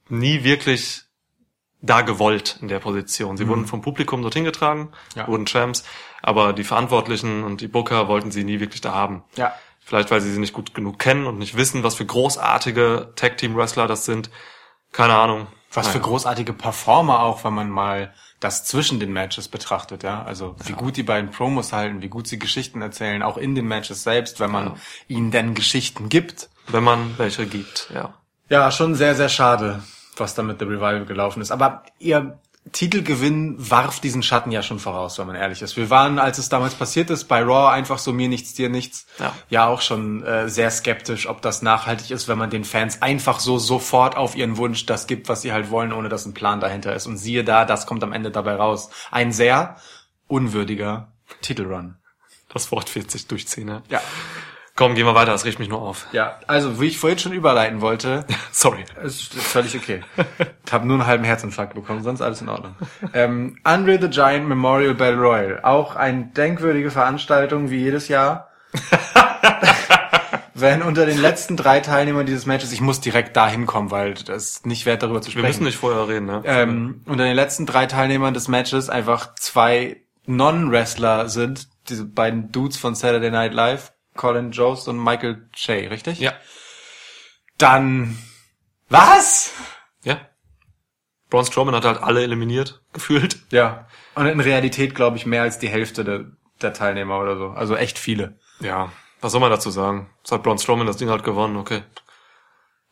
nie 0.10 0.44
wirklich 0.44 1.02
da 1.82 2.02
gewollt 2.02 2.58
in 2.62 2.68
der 2.68 2.80
Position. 2.80 3.38
Sie 3.38 3.48
wurden 3.48 3.66
vom 3.68 3.82
Publikum 3.82 4.22
dorthin 4.22 4.44
getragen, 4.44 4.90
Mhm. 5.16 5.20
Ja. 5.20 5.28
wurden 5.28 5.46
Champs, 5.46 5.84
aber 6.22 6.54
die 6.54 6.64
Verantwortlichen 6.64 7.44
und 7.44 7.62
die 7.62 7.68
Booker 7.68 8.08
wollten 8.08 8.32
sie 8.32 8.44
nie 8.44 8.60
wirklich 8.60 8.82
da 8.82 8.94
haben. 8.94 9.24
Ja. 9.36 9.54
Vielleicht, 9.88 10.12
weil 10.12 10.20
sie 10.20 10.34
sie 10.34 10.40
nicht 10.40 10.52
gut 10.52 10.74
genug 10.74 11.00
kennen 11.00 11.28
und 11.28 11.38
nicht 11.40 11.56
wissen, 11.56 11.82
was 11.82 11.96
für 11.96 12.06
großartige 12.06 13.14
Tag-Team-Wrestler 13.16 13.88
das 13.88 14.04
sind. 14.04 14.30
Keine 14.92 15.16
Ahnung. 15.16 15.48
Was 15.72 15.88
für 15.88 16.02
großartige 16.02 16.52
Performer 16.52 17.22
auch, 17.22 17.46
wenn 17.46 17.54
man 17.54 17.70
mal 17.70 18.14
das 18.42 18.66
zwischen 18.66 19.00
den 19.00 19.14
Matches 19.14 19.48
betrachtet, 19.48 20.04
ja. 20.04 20.24
Also 20.24 20.58
wie 20.66 20.74
gut 20.74 20.98
die 20.98 21.04
beiden 21.04 21.32
Promos 21.32 21.72
halten, 21.72 22.02
wie 22.02 22.10
gut 22.10 22.28
sie 22.28 22.38
Geschichten 22.38 22.82
erzählen, 22.82 23.24
auch 23.24 23.38
in 23.38 23.56
den 23.56 23.66
Matches 23.66 24.04
selbst, 24.04 24.42
wenn 24.42 24.52
man 24.52 24.66
Ja. 24.68 24.76
ihnen 25.08 25.32
denn 25.32 25.54
Geschichten 25.54 26.10
gibt. 26.10 26.50
Wenn 26.68 26.84
man 26.84 27.18
welche 27.18 27.46
gibt, 27.48 27.90
ja. 27.94 28.14
Ja, 28.50 28.70
schon 28.72 28.94
sehr, 28.94 29.16
sehr 29.16 29.30
schade, 29.30 29.84
was 30.18 30.36
da 30.36 30.44
mit 30.44 30.60
The 30.60 30.66
Revival 30.66 31.06
gelaufen 31.06 31.42
ist. 31.42 31.52
Aber 31.52 31.84
ihr 31.98 32.40
Titelgewinn 32.72 33.56
warf 33.58 34.00
diesen 34.00 34.24
Schatten 34.24 34.52
ja 34.52 34.62
schon 34.62 34.80
voraus, 34.80 35.18
wenn 35.20 35.28
man 35.28 35.36
ehrlich 35.36 35.62
ist. 35.62 35.78
Wir 35.78 35.90
waren, 35.90 36.20
als 36.20 36.38
es 36.38 36.50
damals 36.50 36.76
passiert 36.76 37.10
ist, 37.10 37.26
bei 37.26 37.42
Raw 37.42 37.72
einfach 37.72 38.00
so 38.00 38.14
mir 38.14 38.28
nichts, 38.30 38.54
dir 38.54 38.70
nichts, 38.70 39.06
Ja. 39.20 39.34
ja 39.50 39.68
auch 39.68 39.82
schon 39.82 40.24
äh, 40.24 40.50
sehr 40.50 40.70
skeptisch, 40.72 41.28
ob 41.28 41.42
das 41.42 41.62
nachhaltig 41.62 42.12
ist, 42.12 42.28
wenn 42.28 42.38
man 42.38 42.50
den 42.50 42.64
Fans 42.64 43.02
einfach 43.02 43.40
so 43.40 43.58
sofort 43.58 44.16
auf 44.18 44.36
ihren 44.36 44.58
Wunsch 44.58 44.86
das 44.86 45.08
gibt, 45.08 45.30
was 45.30 45.42
sie 45.42 45.52
halt 45.54 45.70
wollen, 45.72 45.94
ohne 45.94 46.10
dass 46.10 46.26
ein 46.26 46.34
Plan 46.34 46.60
dahinter 46.60 46.96
ist. 46.96 47.08
Und 47.08 47.18
siehe 47.18 47.44
da, 47.44 47.66
das 47.66 47.86
kommt 47.86 48.04
am 48.04 48.14
Ende 48.14 48.32
dabei 48.32 48.56
raus. 48.56 48.90
Ein 49.12 49.32
sehr 49.32 49.78
unwürdiger 50.28 51.12
Titelrun. 51.42 51.96
Das 52.54 52.72
Wort 52.72 52.96
wird 52.96 53.12
sich 53.12 53.28
durchziehen, 53.28 53.68
ja. 53.68 53.82
Ja. 53.90 54.02
Komm, 54.78 54.94
gehen 54.94 55.08
wir 55.08 55.16
weiter, 55.16 55.32
das 55.32 55.44
riecht 55.44 55.58
mich 55.58 55.70
nur 55.70 55.82
auf. 55.82 56.06
Ja, 56.12 56.40
also 56.46 56.80
wie 56.80 56.86
ich 56.86 57.00
vorhin 57.00 57.18
schon 57.18 57.34
überleiten 57.34 57.82
wollte, 57.82 58.26
Sorry. 58.52 58.86
Ist 59.04 59.34
ist 59.36 59.48
völlig 59.48 59.76
okay. 59.76 60.02
Ich 60.66 60.72
habe 60.72 60.86
nur 60.88 60.98
einen 60.98 61.08
halben 61.08 61.24
Herzinfarkt 61.24 61.74
bekommen, 61.74 62.04
sonst 62.04 62.22
alles 62.22 62.42
in 62.42 62.48
Ordnung. 62.50 62.76
Ähm, 63.14 63.58
Andre 63.64 64.00
the 64.00 64.08
Giant 64.08 64.48
Memorial 64.48 64.94
Battle 64.94 65.20
Royal. 65.20 65.60
Auch 65.64 65.96
eine 65.96 66.28
denkwürdige 66.28 66.92
Veranstaltung 66.92 67.72
wie 67.72 67.80
jedes 67.80 68.08
Jahr. 68.08 68.50
Wenn 70.54 70.82
unter 70.84 71.06
den 71.06 71.20
letzten 71.20 71.56
drei 71.58 71.80
Teilnehmern 71.80 72.26
dieses 72.28 72.46
Matches, 72.46 72.72
ich 72.72 72.82
muss 72.82 73.00
direkt 73.00 73.36
da 73.36 73.48
hinkommen, 73.48 73.90
weil 73.92 74.14
das 74.14 74.44
ist 74.44 74.66
nicht 74.66 74.86
wert 74.86 75.02
darüber 75.04 75.22
zu 75.22 75.28
Wir 75.28 75.32
sprechen. 75.34 75.48
müssen 75.48 75.64
nicht 75.66 75.78
vorher 75.78 76.08
reden, 76.08 76.26
ne? 76.26 76.42
ähm, 76.46 77.02
unter 77.06 77.24
den 77.26 77.36
letzten 77.36 77.66
drei 77.66 77.86
Teilnehmern 77.86 78.34
des 78.34 78.48
Matches 78.48 78.90
einfach 78.90 79.34
zwei 79.36 80.02
Non-Wrestler 80.26 81.30
sind, 81.30 81.68
diese 81.90 82.06
beiden 82.06 82.52
Dudes 82.52 82.78
von 82.78 82.96
Saturday 82.96 83.30
Night 83.32 83.54
Live, 83.54 83.94
Colin 84.18 84.52
Jost 84.52 84.88
und 84.88 85.02
Michael 85.02 85.50
Che, 85.54 85.90
richtig? 85.90 86.20
ja. 86.20 86.34
Dann 87.58 88.18
was? 88.90 89.52
Ja. 90.04 90.20
Braun 91.30 91.46
Strowman 91.46 91.76
hat 91.76 91.86
halt 91.86 92.02
alle 92.02 92.22
eliminiert, 92.22 92.82
gefühlt. 92.94 93.40
Ja. 93.52 93.88
Und 94.16 94.28
in 94.28 94.40
Realität 94.40 94.96
glaube 94.96 95.18
ich 95.18 95.26
mehr 95.26 95.42
als 95.42 95.60
die 95.60 95.70
Hälfte 95.70 96.04
der, 96.04 96.26
der 96.62 96.74
Teilnehmer 96.74 97.20
oder 97.20 97.38
so. 97.38 97.50
Also 97.50 97.76
echt 97.76 97.98
viele. 98.00 98.40
Ja, 98.60 98.92
was 99.22 99.32
soll 99.32 99.42
man 99.42 99.52
dazu 99.52 99.70
sagen? 99.72 100.10
Es 100.24 100.32
hat 100.32 100.44
Braun 100.44 100.58
Strowman 100.58 100.88
das 100.88 100.98
Ding 100.98 101.10
halt 101.10 101.24
gewonnen, 101.24 101.58
okay. 101.58 101.84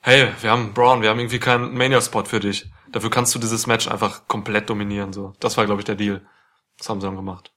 Hey, 0.01 0.27
wir 0.41 0.51
haben 0.51 0.73
Braun, 0.73 1.01
wir 1.01 1.09
haben 1.09 1.19
irgendwie 1.19 1.39
keinen 1.39 1.75
Mania-Spot 1.75 2.25
für 2.25 2.39
dich. 2.39 2.69
Dafür 2.91 3.09
kannst 3.09 3.33
du 3.33 3.39
dieses 3.39 3.67
Match 3.67 3.87
einfach 3.87 4.27
komplett 4.27 4.69
dominieren, 4.69 5.13
so. 5.13 5.33
Das 5.39 5.57
war, 5.57 5.65
glaube 5.65 5.81
ich, 5.81 5.85
der 5.85 5.95
Deal. 5.95 6.25
Das 6.77 6.89
haben 6.89 7.01
sie 7.01 7.07
dann 7.07 7.15
gemacht. 7.15 7.51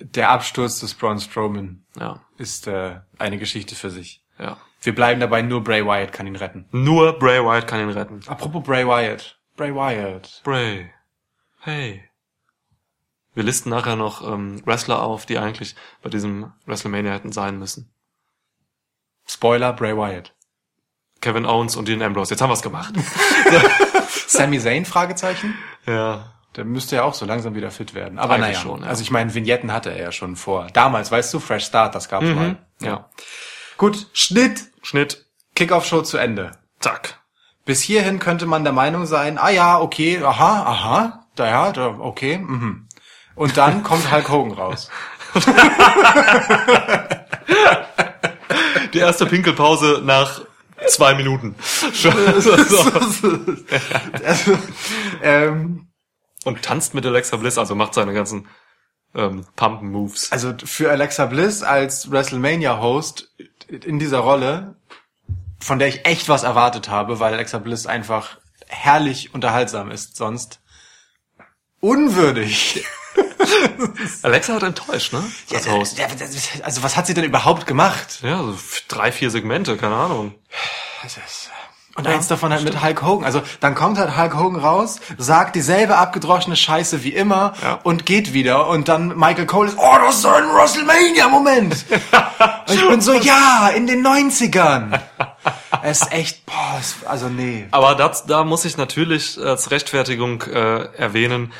Der 0.00 0.30
Absturz 0.30 0.80
des 0.80 0.94
Braun 0.94 1.18
Strowman 1.18 1.84
Ja, 1.98 2.20
ist 2.36 2.66
äh, 2.66 3.00
eine 3.18 3.38
Geschichte 3.38 3.74
für 3.74 3.90
sich. 3.90 4.22
ja. 4.38 4.56
Wir 4.80 4.94
bleiben 4.94 5.18
dabei, 5.20 5.42
nur 5.42 5.64
Bray 5.64 5.84
Wyatt 5.84 6.12
kann 6.12 6.28
ihn 6.28 6.36
retten. 6.36 6.66
Nur 6.70 7.18
Bray 7.18 7.42
Wyatt 7.44 7.66
kann 7.66 7.80
ihn 7.80 7.88
retten. 7.90 8.20
Apropos 8.28 8.62
Bray 8.62 8.86
Wyatt. 8.86 9.36
Bray 9.56 9.74
Wyatt. 9.74 10.40
Bray. 10.44 10.92
Hey. 11.58 12.04
Wir 13.34 13.42
listen 13.42 13.70
nachher 13.70 13.96
noch 13.96 14.22
ähm, 14.22 14.64
Wrestler 14.64 15.02
auf, 15.02 15.26
die 15.26 15.36
eigentlich 15.38 15.74
bei 16.00 16.10
diesem 16.10 16.52
WrestleMania 16.66 17.12
hätten 17.12 17.32
sein 17.32 17.58
müssen. 17.58 17.90
Spoiler, 19.26 19.72
Bray 19.72 19.96
Wyatt. 19.96 20.32
Kevin 21.20 21.44
Owens 21.44 21.74
und 21.74 21.88
Dean 21.88 22.00
Ambrose. 22.00 22.30
Jetzt 22.30 22.40
haben 22.40 22.50
wir's 22.50 22.62
gemacht. 22.62 22.94
Sami 24.28 24.60
Zayn, 24.60 24.84
Fragezeichen? 24.84 25.56
ja. 25.86 26.32
Der 26.56 26.64
müsste 26.64 26.96
ja 26.96 27.02
auch 27.04 27.14
so 27.14 27.24
langsam 27.24 27.54
wieder 27.54 27.70
fit 27.70 27.94
werden. 27.94 28.18
Aber 28.18 28.38
naja, 28.38 28.58
schon, 28.58 28.82
ja. 28.82 28.88
also 28.88 29.02
ich 29.02 29.10
meine, 29.10 29.34
Vignetten 29.34 29.72
hatte 29.72 29.90
er 29.90 30.02
ja 30.02 30.12
schon 30.12 30.34
vor. 30.34 30.66
Damals, 30.72 31.10
weißt 31.10 31.32
du, 31.32 31.38
Fresh 31.38 31.66
Start, 31.66 31.94
das 31.94 32.08
gab's 32.08 32.26
mal. 32.26 32.56
Ja. 32.80 33.08
Gut, 33.76 34.08
Schnitt, 34.12 34.66
Schnitt. 34.82 35.26
Kickoff-Show 35.54 36.02
zu 36.02 36.18
Ende. 36.18 36.52
Zack. 36.80 37.20
Bis 37.64 37.82
hierhin 37.82 38.18
könnte 38.18 38.46
man 38.46 38.64
der 38.64 38.72
Meinung 38.72 39.06
sein, 39.06 39.38
ah 39.38 39.50
ja, 39.50 39.78
okay, 39.78 40.22
aha, 40.22 40.62
aha, 40.62 41.26
da 41.34 41.46
ja, 41.46 41.70
da, 41.72 41.98
okay, 41.98 42.38
mhm. 42.38 42.88
Und 43.34 43.56
dann 43.56 43.82
kommt 43.84 44.10
Hulk 44.10 44.28
Hogan 44.30 44.52
raus. 44.52 44.90
Die 48.94 48.98
erste 48.98 49.26
Pinkelpause 49.26 50.00
nach 50.04 50.40
zwei 50.88 51.14
Minuten. 51.14 51.54
Also, 54.24 54.58
ähm, 55.22 55.88
Und 56.48 56.62
tanzt 56.62 56.94
mit 56.94 57.04
Alexa 57.06 57.36
Bliss, 57.36 57.58
also 57.58 57.74
macht 57.74 57.94
seine 57.94 58.12
ganzen 58.14 58.48
ähm, 59.14 59.46
Pump-Moves. 59.56 60.32
also 60.32 60.54
für 60.64 60.90
Alexa 60.90 61.26
Bliss 61.26 61.62
als 61.62 62.10
WrestleMania-Host 62.10 63.30
in 63.68 63.98
dieser 63.98 64.18
Rolle, 64.18 64.76
von 65.60 65.78
der 65.78 65.88
ich 65.88 66.04
echt 66.06 66.28
was 66.28 66.42
erwartet 66.42 66.88
habe, 66.88 67.20
weil 67.20 67.32
Alexa 67.34 67.58
Bliss 67.58 67.86
einfach 67.86 68.38
herrlich 68.66 69.34
unterhaltsam 69.34 69.90
ist, 69.90 70.16
sonst 70.16 70.60
unwürdig. 71.80 72.84
Alexa 74.22 74.54
hat 74.54 74.62
enttäuscht, 74.62 75.12
ne? 75.12 75.24
Als 75.52 75.68
Host. 75.68 75.98
Ja, 75.98 76.06
Also 76.62 76.82
was 76.82 76.96
hat 76.96 77.06
sie 77.06 77.14
denn 77.14 77.24
überhaupt 77.24 77.66
gemacht? 77.66 78.18
Ja, 78.22 78.38
so 78.42 78.56
drei, 78.88 79.10
vier 79.12 79.30
Segmente, 79.30 79.76
keine 79.76 79.94
Ahnung. 79.96 80.34
Und 81.98 82.06
eins 82.06 82.28
davon 82.28 82.52
halt 82.52 82.64
mit 82.64 82.82
Hulk 82.82 83.02
Hogan. 83.02 83.24
Also 83.26 83.42
dann 83.60 83.74
kommt 83.74 83.98
halt 83.98 84.16
Hulk 84.16 84.36
Hogan 84.38 84.60
raus, 84.60 85.00
sagt 85.18 85.56
dieselbe 85.56 85.96
abgedroschene 85.96 86.56
Scheiße 86.56 87.02
wie 87.04 87.10
immer 87.12 87.52
Ja. 87.62 87.80
und 87.82 88.06
geht 88.06 88.32
wieder. 88.32 88.68
Und 88.68 88.88
dann 88.88 89.18
Michael 89.18 89.46
Cole 89.46 89.68
ist, 89.68 89.76
oh, 89.78 89.96
das 90.04 90.14
ist 90.16 90.22
so 90.22 90.28
ein 90.28 90.44
WrestleMania-Moment. 90.44 91.84
und 92.68 92.74
ich 92.74 92.88
bin 92.88 93.00
so, 93.00 93.12
ja, 93.14 93.68
in 93.74 93.86
den 93.86 94.06
90ern. 94.06 95.00
Es 95.82 96.02
ist 96.02 96.12
echt, 96.12 96.46
boah, 96.46 96.76
es, 96.80 96.96
also 97.06 97.28
nee. 97.28 97.66
Aber 97.72 97.94
das, 97.94 98.26
da 98.26 98.44
muss 98.44 98.64
ich 98.64 98.76
natürlich 98.76 99.38
als 99.38 99.70
Rechtfertigung 99.70 100.42
äh, 100.42 100.84
erwähnen, 100.96 101.52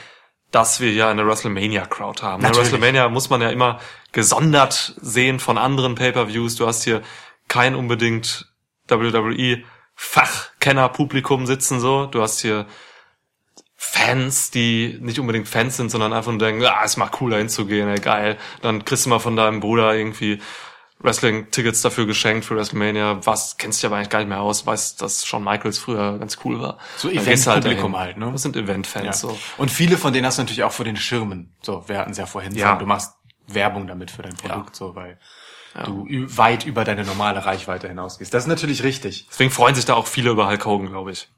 dass 0.51 0.81
wir 0.81 0.93
ja 0.93 1.11
eine 1.11 1.27
WrestleMania-Crowd 1.27 2.23
haben. 2.23 2.35
Eine 2.45 2.49
Natürlich. 2.55 2.73
WrestleMania 2.73 3.09
muss 3.09 3.29
man 3.29 3.41
ja 3.43 3.51
immer 3.51 3.81
gesondert 4.13 4.95
sehen 5.01 5.41
von 5.41 5.59
anderen 5.59 5.95
Pay-Per-Views. 5.95 6.57
Du 6.57 6.67
hast 6.67 6.85
hier 6.85 7.03
kein 7.49 7.75
unbedingt 7.75 8.47
WWE 8.89 9.63
Fachkenner-Publikum 10.01 11.45
sitzen 11.47 11.81
so. 11.81 12.07
Du 12.07 12.23
hast 12.23 12.41
hier 12.41 12.67
Fans, 13.75 14.53
die 14.53 14.97
nicht 15.01 15.19
unbedingt 15.19 15.49
Fans 15.49 15.77
sind, 15.77 15.91
sondern 15.91 16.13
einfach 16.13 16.31
nur 16.31 16.39
denken, 16.39 16.65
ah, 16.65 16.85
ist 16.85 16.97
mal 16.97 17.11
cool, 17.21 17.33
da 17.33 17.39
hinzugehen, 17.39 17.89
ey, 17.89 17.99
geil. 17.99 18.39
Dann 18.63 18.85
kriegst 18.85 19.07
du 19.07 19.11
mal 19.11 19.19
von 19.19 19.35
deinem 19.35 19.59
Bruder 19.59 19.95
irgendwie 19.95 20.41
Wrestling-Tickets 21.01 21.83
dafür 21.83 22.07
geschenkt 22.07 22.45
für 22.45 22.55
WrestleMania. 22.57 23.21
Was 23.25 23.57
kennst 23.57 23.83
du 23.83 23.89
aber 23.89 23.97
eigentlich 23.97 24.09
gar 24.11 24.21
nicht 24.21 24.29
mehr 24.29 24.41
aus, 24.41 24.67
weißt, 24.67 25.03
dass 25.03 25.27
Shawn 25.27 25.43
Michaels 25.43 25.79
früher 25.79 26.19
ganz 26.19 26.39
cool 26.45 26.61
war. 26.61 26.79
So 26.97 27.09
du 27.09 27.15
Event-Publikum 27.17 27.93
dahin. 27.93 28.07
halt, 28.07 28.17
ne? 28.19 28.31
Das 28.33 28.43
sind 28.43 28.57
Event-Fans, 28.57 29.05
Ja. 29.05 29.13
so. 29.13 29.39
Und 29.57 29.71
viele 29.71 29.97
von 29.97 30.13
denen 30.13 30.27
hast 30.27 30.39
du 30.39 30.43
natürlich 30.43 30.63
auch 30.63 30.73
vor 30.73 30.85
den 30.85 30.97
Schirmen. 30.97 31.55
So, 31.63 31.89
wir 31.89 31.99
hatten 31.99 32.13
es 32.13 32.19
ja 32.19 32.27
vorhin 32.27 32.55
Ja. 32.55 32.77
du 32.77 32.87
machst 32.87 33.15
Werbung 33.49 33.87
damit 33.89 34.11
für 34.13 34.23
dein 34.23 34.37
Produkt, 34.37 34.77
so, 34.77 34.95
weil 34.95 35.19
du 35.85 36.07
weit 36.37 36.65
über 36.67 36.85
deine 36.85 37.05
normale 37.05 37.45
Reichweite 37.45 37.89
hinausgehst. 37.89 38.33
Das 38.33 38.45
ist 38.45 38.49
natürlich 38.49 38.83
richtig. 38.83 39.27
Deswegen 39.31 39.51
freuen 39.51 39.75
sich 39.75 39.85
da 39.85 39.95
auch 39.95 40.07
viele 40.07 40.31
über 40.31 40.49
Hulk 40.49 40.65
Hogan, 40.65 40.89
glaube 40.89 41.13
ich. 41.13 41.29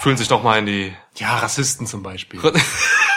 Fühlen 0.00 0.16
sich 0.16 0.28
doch 0.28 0.42
mal 0.42 0.58
in 0.58 0.66
die 0.66 0.92
Ja, 1.16 1.36
Rassisten 1.36 1.86
zum 1.86 2.02
Beispiel. 2.02 2.40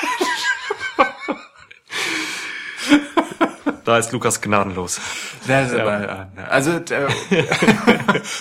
da 3.86 3.98
ist 3.98 4.12
Lukas 4.12 4.42
gnadenlos. 4.42 5.00
Das 5.48 5.72
ist 5.72 5.80
aber, 5.80 6.28
also, 6.50 6.72
äh, 6.72 7.08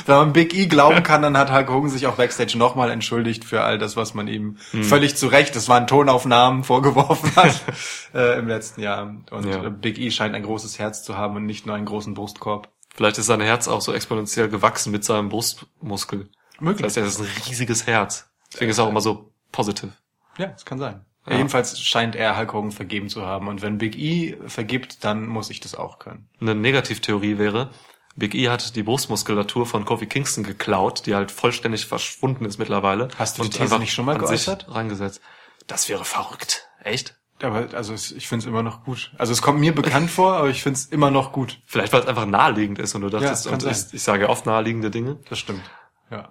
wenn 0.06 0.16
man 0.16 0.32
Big 0.32 0.54
E 0.54 0.66
glauben 0.66 1.02
kann, 1.02 1.22
dann 1.22 1.36
hat 1.38 1.52
Hulk 1.52 1.68
Hogan 1.70 1.90
sich 1.90 2.06
auch 2.06 2.16
Backstage 2.16 2.58
nochmal 2.58 2.90
entschuldigt 2.90 3.44
für 3.44 3.62
all 3.62 3.78
das, 3.78 3.96
was 3.96 4.14
man 4.14 4.26
ihm 4.28 4.56
Hm. 4.72 4.82
völlig 4.84 5.16
zu 5.16 5.26
Recht, 5.28 5.54
das 5.54 5.68
waren 5.68 5.86
Tonaufnahmen, 5.86 6.64
vorgeworfen 6.64 7.34
hat 7.36 7.60
äh, 8.14 8.38
im 8.38 8.48
letzten 8.48 8.80
Jahr. 8.80 9.14
Und 9.30 9.46
Ja. 9.46 9.64
äh, 9.64 9.70
Big 9.70 9.98
E 9.98 10.10
scheint 10.10 10.34
ein 10.34 10.42
großes 10.42 10.78
Herz 10.78 11.02
zu 11.04 11.16
haben 11.16 11.36
und 11.36 11.46
nicht 11.46 11.66
nur 11.66 11.76
einen 11.76 11.86
großen 11.86 12.14
Brustkorb. 12.14 12.68
Vielleicht 12.94 13.18
ist 13.18 13.26
sein 13.26 13.40
Herz 13.40 13.68
auch 13.68 13.80
so 13.80 13.92
exponentiell 13.92 14.48
gewachsen 14.48 14.92
mit 14.92 15.04
seinem 15.04 15.28
Brustmuskel. 15.28 16.28
Möglich. 16.60 16.82
Das 16.86 16.96
heißt, 16.96 17.20
er 17.20 17.26
ist 17.26 17.32
ein 17.36 17.42
riesiges 17.48 17.86
Herz. 17.86 18.28
Deswegen 18.52 18.70
ist 18.70 18.78
er 18.78 18.84
auch 18.84 18.88
immer 18.90 19.00
so 19.00 19.32
positiv. 19.50 19.90
Ja, 20.38 20.46
das 20.46 20.64
kann 20.64 20.78
sein. 20.78 21.04
Ja. 21.26 21.36
Jedenfalls 21.36 21.80
scheint 21.80 22.16
er 22.16 22.36
Hulk 22.36 22.52
Hogan 22.52 22.72
vergeben 22.72 23.08
zu 23.08 23.24
haben. 23.24 23.48
Und 23.48 23.62
wenn 23.62 23.78
Big 23.78 23.96
E 23.96 24.36
vergibt, 24.46 25.04
dann 25.04 25.26
muss 25.26 25.50
ich 25.50 25.60
das 25.60 25.74
auch 25.74 25.98
können. 25.98 26.28
Eine 26.40 26.54
Negativtheorie 26.54 27.38
wäre, 27.38 27.70
Big 28.16 28.34
E 28.34 28.48
hat 28.48 28.76
die 28.76 28.82
Brustmuskulatur 28.82 29.66
von 29.66 29.84
Kofi 29.84 30.06
Kingston 30.06 30.44
geklaut, 30.44 31.06
die 31.06 31.14
halt 31.14 31.32
vollständig 31.32 31.86
verschwunden 31.86 32.44
ist 32.44 32.58
mittlerweile. 32.58 33.08
Hast 33.18 33.38
du 33.38 33.42
die 33.42 33.50
These 33.50 33.78
nicht 33.78 33.92
schon 33.92 34.04
mal 34.04 34.18
geäußert? 34.18 34.66
Reingesetzt. 34.68 35.20
Das 35.66 35.88
wäre 35.88 36.04
verrückt. 36.04 36.68
Echt? 36.82 37.16
Aber 37.42 37.68
also 37.74 37.94
ich 37.94 38.28
finde 38.28 38.44
es 38.44 38.46
immer 38.46 38.62
noch 38.62 38.84
gut. 38.84 39.12
Also 39.18 39.32
es 39.32 39.42
kommt 39.42 39.58
mir 39.58 39.74
bekannt 39.74 40.10
vor, 40.10 40.34
aber 40.34 40.48
ich 40.50 40.62
finde 40.62 40.78
es 40.78 40.86
immer 40.86 41.10
noch 41.10 41.32
gut. 41.32 41.60
Vielleicht, 41.66 41.92
weil 41.92 42.00
es 42.02 42.06
einfach 42.06 42.26
naheliegend 42.26 42.78
ist 42.78 42.94
und 42.94 43.00
du 43.00 43.08
dachtest, 43.08 43.46
Ja, 43.46 43.52
und 43.52 43.64
ich, 43.64 43.92
ich 43.92 44.02
sage 44.02 44.28
oft 44.28 44.46
naheliegende 44.46 44.90
Dinge. 44.90 45.18
Das 45.28 45.40
stimmt. 45.40 45.62
Ja. 46.10 46.30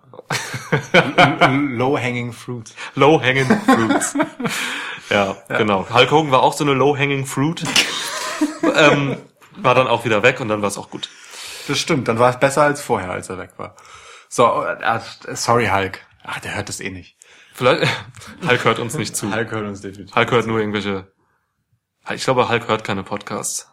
Low-hanging 1.49 2.31
fruit. 2.33 2.73
Low-hanging 2.95 3.45
fruits. 3.45 4.15
ja, 5.09 5.35
genau. 5.49 5.89
Hulk 5.89 6.11
Hogan 6.11 6.31
war 6.31 6.43
auch 6.43 6.53
so 6.53 6.63
eine 6.63 6.73
low-hanging 6.73 7.25
fruit. 7.25 7.63
ähm, 8.75 9.17
war 9.57 9.75
dann 9.75 9.87
auch 9.87 10.05
wieder 10.05 10.23
weg 10.23 10.39
und 10.39 10.47
dann 10.47 10.61
war 10.61 10.67
es 10.69 10.77
auch 10.77 10.89
gut. 10.89 11.09
Das 11.67 11.79
stimmt. 11.79 12.07
Dann 12.07 12.19
war 12.19 12.29
es 12.29 12.39
besser 12.39 12.63
als 12.63 12.81
vorher, 12.81 13.11
als 13.11 13.29
er 13.29 13.37
weg 13.37 13.51
war. 13.57 13.75
So, 14.29 14.63
äh, 14.63 14.99
sorry 15.35 15.67
Hulk. 15.67 15.99
Ach, 16.23 16.39
der 16.39 16.55
hört 16.55 16.69
das 16.69 16.79
eh 16.79 16.89
nicht. 16.89 17.17
Vielleicht, 17.53 17.91
Hulk 18.47 18.63
hört 18.65 18.79
uns 18.79 18.95
nicht 18.95 19.15
zu. 19.15 19.33
Hulk 19.33 19.51
hört 19.51 19.65
uns 19.67 19.81
definitiv. 19.81 20.15
Hulk 20.15 20.31
hört 20.31 20.47
nur 20.47 20.59
irgendwelche, 20.59 21.11
ich 22.11 22.23
glaube, 22.23 22.49
Hulk 22.49 22.67
hört 22.67 22.83
keine 22.83 23.03
Podcasts. 23.03 23.71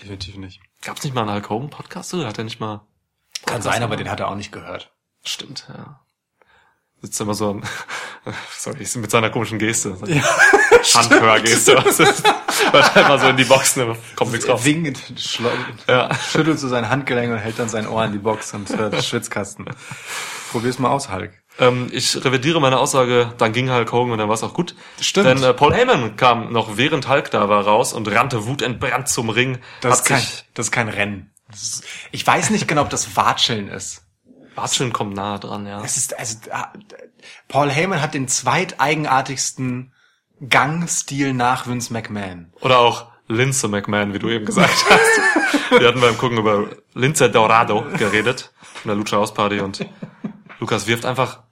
Definitiv 0.00 0.36
nicht. 0.36 0.60
Gab's 0.82 1.04
nicht 1.04 1.14
mal 1.14 1.22
einen 1.22 1.32
Hulk 1.32 1.50
Hogan 1.50 1.70
Podcast 1.70 2.14
oder 2.14 2.26
hat 2.26 2.38
er 2.38 2.44
nicht 2.44 2.60
mal? 2.60 2.86
Kann 3.46 3.62
sein, 3.62 3.82
aber 3.82 3.96
den 3.96 4.10
hat 4.10 4.20
er 4.20 4.28
auch 4.28 4.34
nicht 4.34 4.52
gehört. 4.52 4.92
Stimmt, 5.24 5.66
ja. 5.68 6.00
Sitzt 7.02 7.20
immer 7.20 7.34
so 7.34 7.50
am, 7.50 7.62
sorry, 8.56 8.86
mit 8.96 9.10
seiner 9.10 9.30
komischen 9.30 9.58
Geste. 9.58 9.96
Handhörgeste. 10.94 11.76
was 11.84 12.00
ist- 12.00 12.24
Hört 12.72 12.96
einfach 12.96 13.20
so 13.20 13.28
in 13.28 13.36
die 13.36 13.44
Boxen, 13.44 13.82
aber 13.82 13.96
kommt 14.16 14.32
nichts 14.32 14.48
raus. 14.48 14.64
Wingend 14.64 14.98
schlo- 15.18 15.50
Ja. 15.88 16.12
schüttelt 16.14 16.58
so 16.58 16.68
sein 16.68 16.88
Handgelenk 16.88 17.30
und 17.32 17.38
hält 17.38 17.58
dann 17.58 17.68
sein 17.68 17.86
Ohr 17.86 18.02
an 18.02 18.12
die 18.12 18.18
Box 18.18 18.54
und 18.54 18.68
hört 18.76 19.02
Schwitzkasten. 19.04 19.66
Probier's 20.50 20.78
mal 20.78 20.88
aus, 20.90 21.10
Hulk. 21.10 21.32
Ähm, 21.58 21.88
ich 21.92 22.16
revidiere 22.24 22.60
meine 22.60 22.78
Aussage, 22.78 23.32
dann 23.38 23.52
ging 23.52 23.70
Hulk 23.70 23.92
Hogan 23.92 24.12
und 24.12 24.18
dann 24.18 24.28
war 24.28 24.34
es 24.34 24.42
auch 24.42 24.54
gut. 24.54 24.74
Stimmt. 25.00 25.26
Denn 25.26 25.42
äh, 25.42 25.52
Paul 25.54 25.74
Heyman 25.74 26.16
kam 26.16 26.50
noch 26.52 26.76
während 26.76 27.08
Hulk 27.08 27.30
da 27.30 27.48
war 27.48 27.64
raus 27.64 27.92
und 27.92 28.08
rannte 28.08 28.46
wutentbrannt 28.46 29.08
zum 29.08 29.28
Ring. 29.28 29.58
Das 29.82 29.92
hat 29.92 29.98
ist 30.00 30.06
kein, 30.06 30.20
sich, 30.20 30.44
das 30.54 30.66
ist 30.66 30.72
kein 30.72 30.88
Rennen. 30.88 31.30
Ich 32.12 32.26
weiß 32.26 32.50
nicht 32.50 32.68
genau, 32.68 32.82
ob 32.82 32.90
das 32.90 33.16
Watscheln 33.16 33.68
ist. 33.68 34.02
Watscheln 34.54 34.92
kommt 34.92 35.14
nahe 35.14 35.38
dran, 35.38 35.66
ja. 35.66 35.82
Es 35.84 35.96
ist, 35.96 36.18
also, 36.18 36.38
äh, 36.50 36.98
Paul 37.48 37.70
Heyman 37.70 38.00
hat 38.00 38.14
den 38.14 38.28
zweiteigenartigsten 38.28 39.92
Gangstil 40.48 41.34
nach 41.34 41.66
Vince 41.66 41.92
McMahon. 41.92 42.52
Oder 42.60 42.78
auch 42.78 43.06
Lince 43.28 43.68
McMahon, 43.68 44.14
wie 44.14 44.18
du 44.18 44.28
eben 44.28 44.44
gesagt 44.44 44.84
hast. 44.88 45.80
Wir 45.80 45.88
hatten 45.88 46.00
beim 46.00 46.16
Gucken 46.16 46.38
über 46.38 46.68
Lince 46.94 47.30
Dorado 47.30 47.84
geredet, 47.98 48.52
in 48.84 48.88
der 48.88 48.96
Lucha 48.96 49.16
House 49.16 49.34
Party 49.34 49.60
und 49.60 49.84
Lukas 50.60 50.86
wirft 50.86 51.04
einfach 51.04 51.42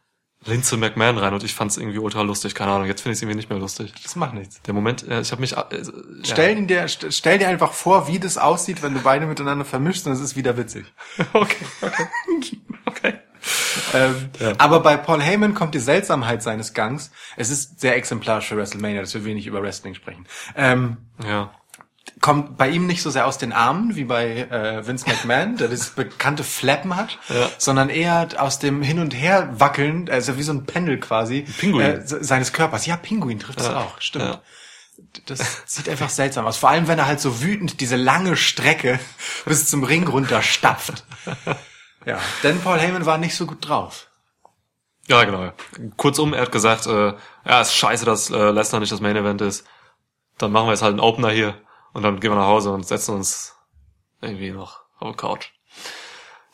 Lince 0.47 0.77
McMahon 0.77 1.19
rein 1.19 1.33
und 1.35 1.43
ich 1.45 1.55
fand 1.55 1.71
es 1.71 1.77
irgendwie 1.79 1.99
ultra 1.99 2.23
lustig. 2.23 2.55
Keine 2.55 2.73
Ahnung, 2.73 2.87
jetzt 2.87 3.01
finde 3.01 3.13
ich 3.13 3.19
es 3.19 3.23
irgendwie 3.23 3.37
nicht 3.37 3.51
mehr 3.51 3.59
lustig. 3.59 3.93
Das 4.03 4.15
macht 4.17 4.35
nichts. 4.35 4.61
Der 4.63 4.75
Moment, 4.75 5.07
äh, 5.09 5.21
ich 5.21 5.31
habe 5.33 5.41
mich... 5.41 5.57
Äh, 5.57 5.61
äh, 5.77 5.85
Stell, 6.25 6.57
ihn 6.59 6.67
dir, 6.67 6.85
st- 6.87 7.13
stell 7.13 7.39
dir 7.39 7.49
einfach 7.49 7.73
vor, 7.73 8.09
wie 8.09 8.19
das 8.19 8.37
aussieht, 8.39 8.83
wenn 8.83 8.95
du 8.95 9.01
beide 9.01 9.27
miteinander 9.27 9.65
vermischst 9.65 10.07
und 10.07 10.13
es 10.13 10.21
ist 10.21 10.37
wieder 10.37 10.57
witzig. 10.57 10.85
Ja. 11.19 11.25
Okay, 11.35 11.65
okay. 11.83 12.61
okay. 12.87 13.15
Ähm, 13.93 14.31
Ja. 14.41 14.53
Aber 14.59 14.81
bei 14.81 14.97
Paul 14.97 15.21
Heyman 15.23 15.55
kommt 15.55 15.75
die 15.75 15.79
Seltsamheit 15.81 16.43
seines 16.43 16.73
Gangs. 16.75 17.11
Es 17.37 17.51
ist 17.51 17.81
sehr 17.81 17.97
exemplarisch 17.97 18.47
für 18.49 18.57
WrestleMania, 18.57 19.01
dass 19.01 19.15
wir 19.15 19.25
wenig 19.25 19.47
über 19.47 19.63
Wrestling 19.63 19.95
sprechen. 19.95 20.27
Ähm, 20.57 20.97
Ja. 21.27 21.53
Kommt 22.21 22.57
bei 22.57 22.69
ihm 22.69 22.87
nicht 22.87 23.03
so 23.03 23.11
sehr 23.11 23.27
aus 23.27 23.39
den 23.39 23.53
Armen 23.53 23.97
wie 23.97 24.05
bei 24.05 24.39
äh, 24.43 24.87
Vince 24.87 25.07
McMahon, 25.09 25.57
der 25.57 25.69
das 25.69 25.91
bekannte 25.91 26.45
Flappen 26.45 26.97
hat, 26.97 27.19
Ja. 27.29 27.51
sondern 27.59 27.91
eher 27.91 28.29
aus 28.39 28.59
dem 28.59 28.83
Hin 28.83 28.99
und 28.99 29.13
Her 29.15 29.49
wackeln, 29.59 30.09
also 30.11 30.37
wie 30.39 30.43
so 30.43 30.53
ein 30.53 30.65
Pendel 30.65 30.99
quasi, 31.01 31.43
Pinguin. 31.59 31.85
Äh, 31.87 32.07
se- 32.07 32.23
seines 32.25 32.53
Körpers. 32.53 32.87
Ja, 32.87 32.97
Pinguin 32.97 33.39
trifft 33.41 33.61
es 33.61 33.67
Ja. 33.67 33.77
auch, 33.79 34.01
stimmt. 34.01 34.25
Ja. 34.25 34.41
Das 35.27 35.63
sieht 35.67 35.89
einfach 35.89 36.09
seltsam 36.09 36.47
aus. 36.47 36.57
Vor 36.57 36.71
allem, 36.71 36.87
wenn 36.87 36.99
er 36.99 37.07
halt 37.07 37.21
so 37.21 37.43
wütend 37.43 37.81
diese 37.81 37.97
lange 37.97 38.37
Strecke 38.37 39.01
bis 39.45 39.69
zum 39.69 39.83
Ring 39.85 40.07
runter 40.07 40.41
stapft. 40.43 41.05
Ja, 42.07 42.21
denn 42.43 42.61
Paul 42.61 42.79
Heyman 42.79 43.05
war 43.07 43.19
nicht 43.19 43.35
so 43.35 43.45
gut 43.47 43.69
drauf. 43.69 44.07
Ja, 45.09 45.25
genau. 45.25 45.53
Kurzum, 45.97 46.33
er 46.33 46.43
hat 46.43 46.53
gesagt, 46.53 46.87
äh, 46.87 47.13
ja, 47.45 47.61
ist 47.61 47.75
scheiße, 47.75 48.05
dass 48.07 48.31
äh, 48.31 48.51
Lesnar 48.51 48.81
nicht 48.81 48.93
das 48.93 49.01
Main 49.01 49.17
Event 49.17 49.41
ist. 49.43 49.67
Dann 50.39 50.53
machen 50.53 50.67
wir 50.67 50.73
jetzt 50.73 50.83
halt 50.83 50.93
einen 50.93 51.01
Opener 51.01 51.31
hier 51.31 51.55
und 51.95 52.03
dann 52.03 52.21
gehen 52.21 52.31
wir 52.31 52.37
nach 52.37 52.47
Hause 52.47 52.73
und 52.73 52.87
setzen 52.87 53.15
uns 53.15 53.57
irgendwie 54.21 54.51
noch 54.51 54.81
auf 54.99 55.13
die 55.13 55.17
Couch. 55.17 55.51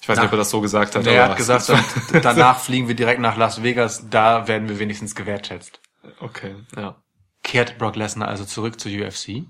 Ich 0.01 0.09
weiß 0.09 0.17
Na. 0.17 0.23
nicht, 0.23 0.29
ob 0.29 0.35
er 0.35 0.39
das 0.39 0.51
so 0.51 0.61
gesagt 0.61 0.95
hat. 0.95 1.07
Er 1.07 1.29
hat 1.29 1.37
gesagt, 1.37 1.69
dann, 2.13 2.23
danach 2.23 2.61
fliegen 2.61 2.89
wir 2.89 2.95
direkt 2.95 3.21
nach 3.21 3.37
Las 3.37 3.63
Vegas, 3.63 4.09
da 4.09 4.47
werden 4.47 4.69
wir 4.69 4.79
wenigstens 4.79 5.15
gewertschätzt. 5.15 5.81
okay, 6.21 6.55
ja. 6.77 6.97
Kehrt 7.43 7.79
Brock 7.79 7.97
Lesnar 7.97 8.29
also 8.29 8.45
zurück 8.45 8.79
zur 8.79 8.93
UFC? 8.93 9.45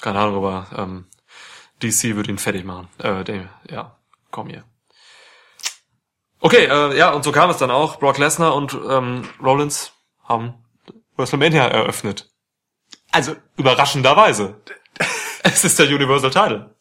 Keine 0.00 0.18
Ahnung, 0.18 0.36
aber 0.36 0.66
ähm, 0.74 1.06
DC 1.82 2.16
würde 2.16 2.30
ihn 2.30 2.38
fertig 2.38 2.64
machen. 2.64 2.88
Äh, 2.98 3.24
dem, 3.24 3.48
ja, 3.68 3.98
komm 4.30 4.48
hier. 4.48 4.64
Okay, 6.40 6.64
äh, 6.66 6.96
ja, 6.96 7.10
und 7.10 7.24
so 7.24 7.32
kam 7.32 7.50
es 7.50 7.58
dann 7.58 7.70
auch. 7.70 7.98
Brock 7.98 8.18
Lesnar 8.18 8.54
und 8.54 8.76
ähm, 8.88 9.28
Rollins 9.42 9.92
haben 10.24 10.54
WrestleMania 11.16 11.66
eröffnet. 11.66 12.30
Also, 13.12 13.36
Überraschenderweise. 13.56 14.56
es 15.42 15.64
ist 15.64 15.78
der 15.78 15.86
Universal 15.86 16.30
Title. 16.30 16.74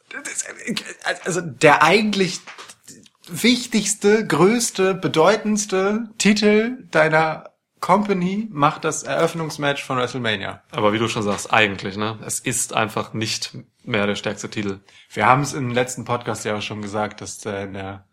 also 1.25 1.41
der 1.41 1.83
eigentlich 1.83 2.39
wichtigste, 3.27 4.25
größte, 4.25 4.93
bedeutendste 4.93 6.09
Titel 6.17 6.83
deiner 6.91 7.51
Company 7.79 8.47
macht 8.51 8.83
das 8.83 9.03
Eröffnungsmatch 9.03 9.83
von 9.83 9.97
WrestleMania. 9.97 10.63
Aber 10.71 10.93
wie 10.93 10.97
du 10.99 11.07
schon 11.07 11.23
sagst, 11.23 11.53
eigentlich, 11.53 11.95
ne? 11.95 12.17
Es 12.25 12.39
ist 12.39 12.73
einfach 12.73 13.13
nicht 13.13 13.55
mehr 13.83 14.07
der 14.07 14.15
stärkste 14.15 14.49
Titel. 14.49 14.79
Wir 15.11 15.27
haben 15.27 15.41
es 15.41 15.53
im 15.53 15.71
letzten 15.71 16.03
Podcast 16.03 16.43
ja 16.45 16.57
auch 16.57 16.61
schon 16.61 16.81
gesagt, 16.81 17.21
dass 17.21 17.37
der 17.37 17.63
in 17.63 17.73
der 17.73 18.05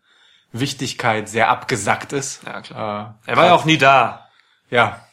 Wichtigkeit 0.51 1.27
sehr 1.27 1.49
abgesackt 1.49 2.13
ist. 2.13 2.43
Ja, 2.45 2.61
klar. 2.61 3.19
Äh, 3.25 3.31
Er 3.31 3.37
war 3.37 3.45
ja 3.47 3.55
auch 3.55 3.65
nie 3.65 3.77
da. 3.77 4.29
Ja. 4.69 5.04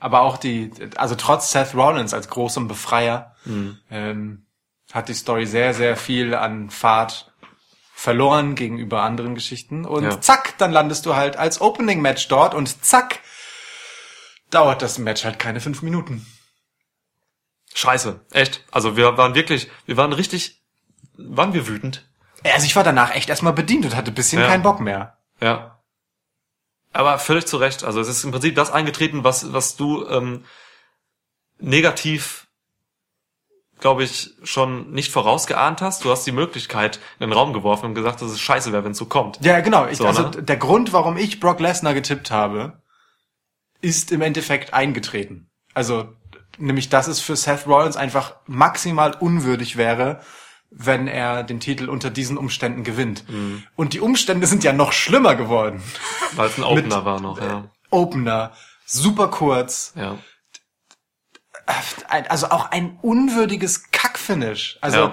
Aber 0.00 0.22
auch 0.22 0.38
die, 0.38 0.70
also 0.96 1.14
trotz 1.14 1.52
Seth 1.52 1.74
Rollins 1.74 2.14
als 2.14 2.28
großem 2.28 2.66
Befreier, 2.68 3.36
ähm, 3.90 4.46
hat 4.92 5.08
die 5.08 5.14
Story 5.14 5.46
sehr, 5.46 5.74
sehr 5.74 5.96
viel 5.96 6.34
an 6.34 6.70
Fahrt 6.70 7.32
verloren 7.94 8.54
gegenüber 8.54 9.02
anderen 9.02 9.34
Geschichten. 9.34 9.84
Und 9.84 10.04
Ja. 10.04 10.20
zack, 10.20 10.56
dann 10.58 10.72
landest 10.72 11.04
du 11.06 11.14
halt 11.16 11.36
als 11.36 11.60
Opening-Match 11.60 12.28
dort 12.28 12.54
und 12.54 12.82
zack, 12.84 13.20
dauert 14.50 14.80
das 14.82 14.98
Match 14.98 15.24
halt 15.24 15.38
keine 15.38 15.60
fünf 15.60 15.82
Minuten. 15.82 16.26
Scheiße, 17.74 18.20
echt. 18.32 18.64
Also 18.70 18.96
wir 18.96 19.16
waren 19.16 19.34
wirklich, 19.34 19.70
wir 19.86 19.96
waren 19.96 20.12
richtig, 20.12 20.60
waren 21.16 21.52
wir 21.52 21.68
wütend? 21.68 22.08
Also 22.42 22.64
ich 22.66 22.74
war 22.74 22.82
danach 22.84 23.14
echt 23.14 23.28
erstmal 23.28 23.52
bedient 23.52 23.84
und 23.84 23.94
hatte 23.94 24.10
ein 24.10 24.14
bisschen 24.14 24.40
Ja. 24.40 24.48
keinen 24.48 24.62
Bock 24.62 24.80
mehr. 24.80 25.18
Ja. 25.40 25.79
Aber 26.92 27.18
völlig 27.18 27.46
zu 27.46 27.56
Recht. 27.56 27.84
Also 27.84 28.00
es 28.00 28.08
ist 28.08 28.24
im 28.24 28.32
Prinzip 28.32 28.54
das 28.54 28.70
eingetreten, 28.70 29.24
was, 29.24 29.52
was 29.52 29.76
du 29.76 30.06
ähm, 30.08 30.44
negativ, 31.58 32.48
glaube 33.78 34.02
ich, 34.02 34.30
schon 34.42 34.90
nicht 34.90 35.12
vorausgeahnt 35.12 35.82
hast. 35.82 36.04
Du 36.04 36.10
hast 36.10 36.26
die 36.26 36.32
Möglichkeit 36.32 36.98
in 37.18 37.28
den 37.28 37.32
Raum 37.32 37.52
geworfen 37.52 37.86
und 37.86 37.94
gesagt, 37.94 38.22
dass 38.22 38.30
es 38.30 38.40
scheiße 38.40 38.72
wäre, 38.72 38.84
wenn 38.84 38.92
es 38.92 38.98
so 38.98 39.06
kommt. 39.06 39.38
Ja, 39.44 39.60
genau. 39.60 39.86
Ich, 39.86 39.98
So, 39.98 40.06
also 40.06 40.28
ne? 40.28 40.42
der 40.42 40.56
Grund, 40.56 40.92
warum 40.92 41.16
ich 41.16 41.38
Brock 41.38 41.60
Lesnar 41.60 41.94
getippt 41.94 42.30
habe, 42.30 42.82
ist 43.80 44.12
im 44.12 44.20
Endeffekt 44.20 44.74
eingetreten. 44.74 45.48
Also 45.74 46.08
nämlich, 46.58 46.88
dass 46.88 47.06
es 47.06 47.20
für 47.20 47.36
Seth 47.36 47.66
Rollins 47.66 47.96
einfach 47.96 48.36
maximal 48.46 49.14
unwürdig 49.18 49.76
wäre, 49.76 50.20
wenn 50.70 51.08
er 51.08 51.42
den 51.42 51.60
Titel 51.60 51.88
unter 51.88 52.10
diesen 52.10 52.38
Umständen 52.38 52.84
gewinnt. 52.84 53.28
Mhm. 53.28 53.64
Und 53.76 53.92
die 53.92 54.00
Umstände 54.00 54.46
sind 54.46 54.64
ja 54.64 54.72
noch 54.72 54.92
schlimmer 54.92 55.34
geworden. 55.34 55.82
Weil 56.32 56.48
es 56.48 56.58
ein 56.58 56.64
Opener 56.64 57.04
war 57.04 57.20
noch, 57.20 57.40
ja. 57.40 57.68
Opener, 57.90 58.52
super 58.86 59.28
kurz. 59.28 59.92
ja. 59.96 60.18
also 62.28 62.50
auch 62.50 62.70
ein 62.70 62.98
unwürdiges 63.02 63.90
Kackfinish. 63.90 64.78
Also 64.80 64.98
Ja. 64.98 65.12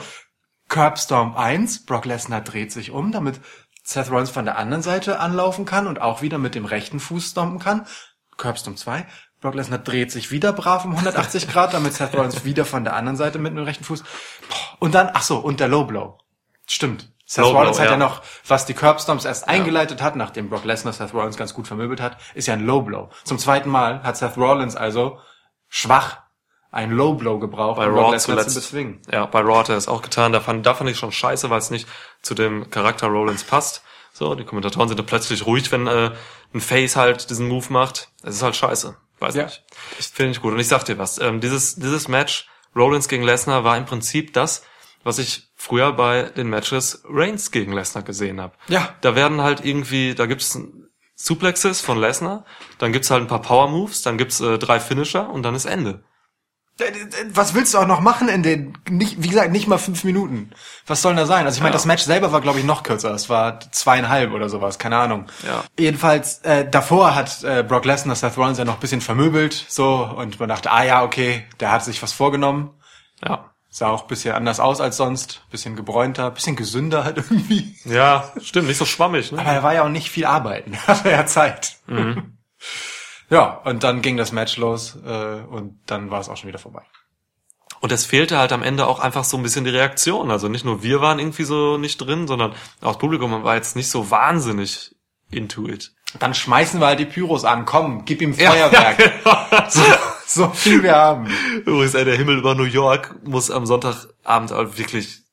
Curbstorm 0.69 1.35
1, 1.35 1.85
Brock 1.85 2.05
Lesnar 2.05 2.41
dreht 2.41 2.71
sich 2.71 2.91
um, 2.91 3.11
damit 3.11 3.39
Seth 3.83 4.11
Rollins 4.11 4.29
von 4.29 4.43
der 4.45 4.57
anderen 4.57 4.83
Seite 4.83 5.19
anlaufen 5.19 5.65
kann 5.65 5.87
und 5.87 6.01
auch 6.01 6.21
wieder 6.21 6.37
mit 6.37 6.55
dem 6.55 6.65
rechten 6.65 6.99
Fuß 6.99 7.31
stompen 7.31 7.59
kann. 7.59 7.87
Curbstorm 8.35 8.75
2, 8.75 9.07
Brock 9.41 9.56
Lesnar 9.56 9.80
dreht 9.80 10.12
sich 10.12 10.32
wieder 10.32 10.54
brav 10.54 10.86
um 10.86 10.91
180 10.91 11.47
Grad, 11.52 11.73
damit 11.73 11.93
Seth 11.93 12.15
Rollins 12.15 12.43
wieder 12.43 12.65
von 12.65 12.84
der 12.84 12.95
anderen 12.95 13.17
Seite 13.17 13.39
mit 13.39 13.56
dem 13.56 13.63
rechten 13.63 13.84
Fuß. 13.84 14.04
Und 14.80 14.95
dann, 14.95 15.12
ach 15.13 15.21
so, 15.21 15.38
und 15.38 15.60
der 15.60 15.67
Low 15.67 15.86
Blow. 15.86 16.17
Stimmt. 16.65 17.12
Seth 17.26 17.43
Low 17.45 17.52
Rollins 17.52 17.78
Blow, 17.78 17.84
hat 17.84 17.91
ja. 17.91 17.91
ja. 17.91 17.97
noch, 17.97 18.21
was 18.47 18.65
die 18.65 18.73
Curbstorms 18.73 19.26
erst 19.26 19.47
eingeleitet 19.47 20.02
hat, 20.02 20.15
nachdem 20.15 20.50
Brock 20.50 20.63
Lesnar 20.65 20.93
Seth 20.93 21.13
Rollins 21.13 21.38
ganz 21.38 21.54
gut 21.54 21.67
vermöbelt 21.67 22.02
hat, 22.02 22.17
ist 22.34 22.47
ja 22.47 22.54
ein 22.54 22.65
Low 22.65 22.82
Blow. 22.82 23.10
Zum 23.23 23.38
zweiten 23.38 23.69
Mal 23.69 24.02
hat 24.04 24.17
Seth 24.17 24.38
Rollins 24.38 24.76
also 24.76 25.19
schwach 25.67 26.17
ein 26.71 26.91
Low 26.91 27.13
Blow 27.13 27.39
gebraucht, 27.39 27.78
Bei 27.78 27.88
um 27.88 27.93
Brock 27.93 28.06
Raw 28.06 28.12
Lesnar 28.13 28.38
zu 28.38 28.43
zuletzt. 28.43 28.56
bezwingen. 28.56 29.02
Ja, 29.12 29.26
bei 29.26 29.41
Raw 29.41 29.60
hat 29.60 29.69
er 29.69 29.78
es 29.78 29.88
auch 29.88 30.02
getan. 30.02 30.32
Da 30.32 30.39
fand, 30.41 30.65
da 30.65 30.73
fand 30.73 30.89
ich 30.89 30.97
schon 30.97 31.12
scheiße, 31.12 31.50
weil 31.50 31.60
es 31.60 31.69
nicht 31.69 31.88
zu 32.21 32.34
dem 32.34 32.69
Charakter 32.69 33.08
Rollins 33.08 33.43
passt. 33.43 33.84
So, 34.13 34.36
die 34.36 34.43
Kommentatoren 34.45 34.88
sind 34.88 35.00
da 35.00 35.04
plötzlich 35.04 35.45
ruhig, 35.45 35.71
wenn 35.71 35.88
äh, 35.88 36.12
ein 36.54 36.62
Face 36.62 36.95
halt 36.95 37.30
diesen 37.30 37.47
Move 37.47 37.71
macht. 37.71 38.10
Es 38.23 38.36
ist 38.36 38.43
halt 38.43 38.56
scheiße. 38.56 38.97
Weiß 39.19 39.36
Ja. 39.36 39.45
nicht. 39.45 39.63
Finde 40.13 40.32
ich 40.32 40.41
gut. 40.41 40.53
Und 40.53 40.60
ich 40.60 40.67
sag 40.67 40.84
dir 40.84 40.97
was. 40.97 41.17
Ähm, 41.19 41.41
dieses, 41.41 41.75
dieses 41.75 42.08
Match, 42.08 42.47
Rollins 42.75 43.08
gegen 43.08 43.23
Lesnar, 43.23 43.63
war 43.63 43.77
im 43.77 43.86
Prinzip 43.86 44.34
das, 44.34 44.63
was 45.03 45.17
ich 45.19 45.49
früher 45.56 45.93
bei 45.93 46.23
den 46.23 46.49
Matches 46.49 47.03
Reigns 47.10 47.51
gegen 47.51 47.73
Lesnar 47.73 48.03
gesehen 48.03 48.39
habe. 48.41 48.53
Ja. 48.67 48.95
Da 49.01 49.15
werden 49.15 49.41
halt 49.41 49.63
irgendwie, 49.65 50.13
da 50.15 50.25
gibt's 50.25 50.58
Suplexes 51.15 51.82
von 51.82 51.97
Lesnar, 51.99 52.45
dann 52.77 52.93
gibt's 52.93 53.10
halt 53.10 53.23
ein 53.23 53.27
paar 53.27 53.41
Power 53.41 53.69
Moves, 53.69 54.03
dann 54.03 54.17
gibt's 54.19 54.39
äh, 54.39 54.60
drei 54.60 54.80
Finisher 54.80 55.30
und 55.30 55.41
dann 55.43 55.56
ist 55.56 55.65
Ende. 55.65 56.03
Äh, 56.79 56.91
Was 57.33 57.53
willst 57.53 57.73
du 57.73 57.77
auch 57.79 57.87
noch 57.87 58.01
machen 58.01 58.29
in 58.29 58.43
den, 58.43 58.77
nicht, 58.89 59.21
wie 59.21 59.27
gesagt, 59.29 59.51
nicht 59.51 59.67
mal 59.67 59.77
fünf 59.77 60.03
Minuten? 60.03 60.51
Was 60.85 61.01
soll 61.01 61.11
denn 61.13 61.17
da 61.17 61.25
sein? 61.25 61.45
Also 61.45 61.55
ich 61.57 61.61
meine, 61.61 61.71
Ja. 61.71 61.77
das 61.77 61.85
Match 61.85 62.03
selber 62.03 62.31
war, 62.31 62.41
glaube 62.41 62.59
ich, 62.59 62.65
noch 62.65 62.83
kürzer. 62.83 63.11
Es 63.13 63.29
war 63.29 63.59
zweieinhalb 63.71 64.31
oder 64.31 64.49
sowas, 64.49 64.77
keine 64.79 64.97
Ahnung. 64.97 65.25
Ja. 65.45 65.63
Jedenfalls, 65.79 66.39
äh, 66.39 66.69
davor 66.69 67.15
hat 67.15 67.43
äh, 67.43 67.63
Brock 67.67 67.85
Lesnar 67.85 68.15
Seth 68.15 68.37
Rollins 68.37 68.57
ja 68.59 68.65
noch 68.65 68.75
ein 68.75 68.79
bisschen 68.79 69.01
vermöbelt, 69.01 69.65
so, 69.67 70.03
und 70.17 70.39
man 70.39 70.49
dachte, 70.49 70.71
ah 70.71 70.83
ja, 70.83 71.03
okay, 71.03 71.45
der 71.59 71.71
hat 71.71 71.83
sich 71.83 72.01
was 72.03 72.13
vorgenommen. 72.13 72.71
Ja. 73.25 73.51
Sah 73.69 73.89
auch 73.89 74.03
ein 74.03 74.07
bisschen 74.07 74.33
anders 74.33 74.59
aus 74.59 74.79
als 74.81 74.97
sonst, 74.97 75.41
bisschen 75.51 75.75
gebräunter, 75.75 76.31
bisschen 76.31 76.55
gesünder 76.55 77.03
halt 77.03 77.17
irgendwie. 77.29 77.75
Ja, 77.85 78.31
stimmt, 78.41 78.67
nicht 78.67 78.77
so 78.77 78.85
schwammig, 78.85 79.31
ne? 79.31 79.39
Aber 79.39 79.51
er 79.51 79.61
war 79.63 79.73
ja 79.73 79.83
auch 79.83 79.89
nicht 79.89 80.09
viel 80.09 80.25
arbeiten, 80.25 80.73
er 80.87 80.87
hatte 80.87 81.09
ja 81.11 81.25
Zeit. 81.25 81.77
Ja, 83.29 83.61
und 83.65 83.83
dann 83.83 84.01
ging 84.01 84.17
das 84.17 84.31
Match 84.31 84.57
los 84.57 84.97
äh, 85.05 85.41
und 85.49 85.79
dann 85.85 86.11
war 86.11 86.19
es 86.21 86.29
auch 86.29 86.37
schon 86.37 86.47
wieder 86.47 86.59
vorbei. 86.59 86.83
Und 87.79 87.91
es 87.91 88.05
fehlte 88.05 88.37
halt 88.37 88.53
am 88.53 88.63
Ende 88.63 88.87
auch 88.87 88.99
einfach 88.99 89.23
so 89.23 89.37
ein 89.37 89.43
bisschen 89.43 89.65
die 89.65 89.69
Reaktion. 89.69 90.31
Also 90.31 90.47
nicht 90.47 90.65
nur 90.65 90.81
wir 90.81 91.01
waren 91.01 91.19
irgendwie 91.19 91.43
so 91.43 91.77
nicht 91.77 91.97
drin, 91.97 92.27
sondern 92.27 92.51
auch 92.81 92.93
das 92.93 92.97
Publikum 92.97 93.43
war 93.43 93.55
jetzt 93.55 93.75
nicht 93.75 93.89
so 93.89 94.09
wahnsinnig 94.09 94.95
into 95.29 95.67
it. 95.67 95.93
Dann 96.19 96.33
schmeißen 96.33 96.79
wir 96.79 96.87
halt 96.87 96.99
die 96.99 97.05
Pyros 97.05 97.43
an. 97.43 97.65
Komm, 97.65 98.05
gib 98.05 98.21
ihm 98.21 98.33
Ja, 98.33 98.51
Feuerwerk. 98.51 99.21
ja, 99.25 99.67
so, 99.69 99.81
so 100.25 100.49
viel 100.49 100.81
wir 100.81 100.95
haben. 100.95 101.27
Übrigens, 101.65 101.93
ey, 101.93 102.05
der 102.05 102.15
Himmel 102.15 102.39
über 102.39 102.55
New 102.55 102.63
York 102.63 103.15
muss 103.25 103.51
am 103.51 103.65
Sonntagabend 103.65 104.51
wirklich 104.77 105.23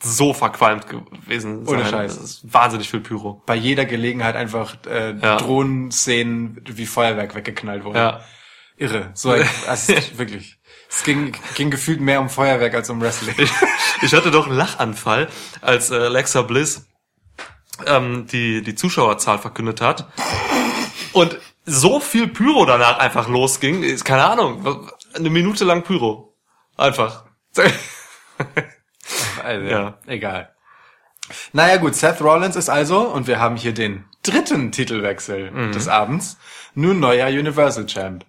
so 0.00 0.34
verqualmt 0.34 0.86
gewesen 0.88 1.64
sein. 1.64 1.74
Ohne 1.74 1.88
Scheiß. 1.88 2.16
Das 2.16 2.24
ist 2.24 2.52
wahnsinnig 2.52 2.90
viel 2.90 3.00
Pyro. 3.00 3.42
Bei 3.46 3.54
jeder 3.54 3.84
Gelegenheit 3.84 4.36
einfach 4.36 4.76
äh, 4.86 5.14
Ja. 5.14 5.36
Drohnenszenen 5.36 6.60
wie 6.68 6.86
Feuerwerk 6.86 7.34
weggeknallt 7.34 7.84
wurden. 7.84 7.96
Ja. 7.96 8.20
Irre. 8.76 9.10
So 9.14 9.30
also 9.68 9.94
wirklich. 10.16 10.58
Es 10.90 11.02
ging, 11.04 11.36
ging 11.54 11.70
gefühlt 11.70 12.00
mehr 12.00 12.20
um 12.20 12.28
Feuerwerk 12.28 12.74
als 12.74 12.90
um 12.90 13.00
Wrestling. 13.00 13.34
Ich, 13.38 13.50
ich 14.02 14.14
hatte 14.14 14.30
doch 14.30 14.46
einen 14.46 14.56
Lachanfall, 14.56 15.28
als 15.60 15.90
äh, 15.90 15.96
Alexa 15.96 16.42
Bliss 16.42 16.86
ähm, 17.86 18.26
die, 18.26 18.62
die 18.62 18.74
Zuschauerzahl 18.74 19.38
verkündet 19.38 19.80
hat. 19.80 20.08
Und 21.12 21.38
so 21.64 22.00
viel 22.00 22.28
Pyro 22.28 22.66
danach 22.66 22.98
einfach 22.98 23.28
losging, 23.28 23.82
ist 23.82 24.04
keine 24.04 24.24
Ahnung, 24.24 24.88
eine 25.14 25.30
Minute 25.30 25.64
lang 25.64 25.82
Pyro. 25.82 26.36
Einfach. 26.76 27.24
Also, 29.44 29.66
Ja. 29.66 29.98
Egal. 30.06 30.50
Naja 31.52 31.78
gut, 31.78 31.94
Seth 31.94 32.20
Rollins 32.20 32.56
ist 32.56 32.68
also, 32.68 33.00
und 33.00 33.26
wir 33.26 33.40
haben 33.40 33.56
hier 33.56 33.72
den 33.72 34.04
dritten 34.22 34.72
Titelwechsel 34.72 35.50
Mhm. 35.50 35.72
des 35.72 35.88
Abends, 35.88 36.38
nun 36.74 37.00
neuer 37.00 37.28
Universal 37.28 37.86
Champ. 37.86 38.24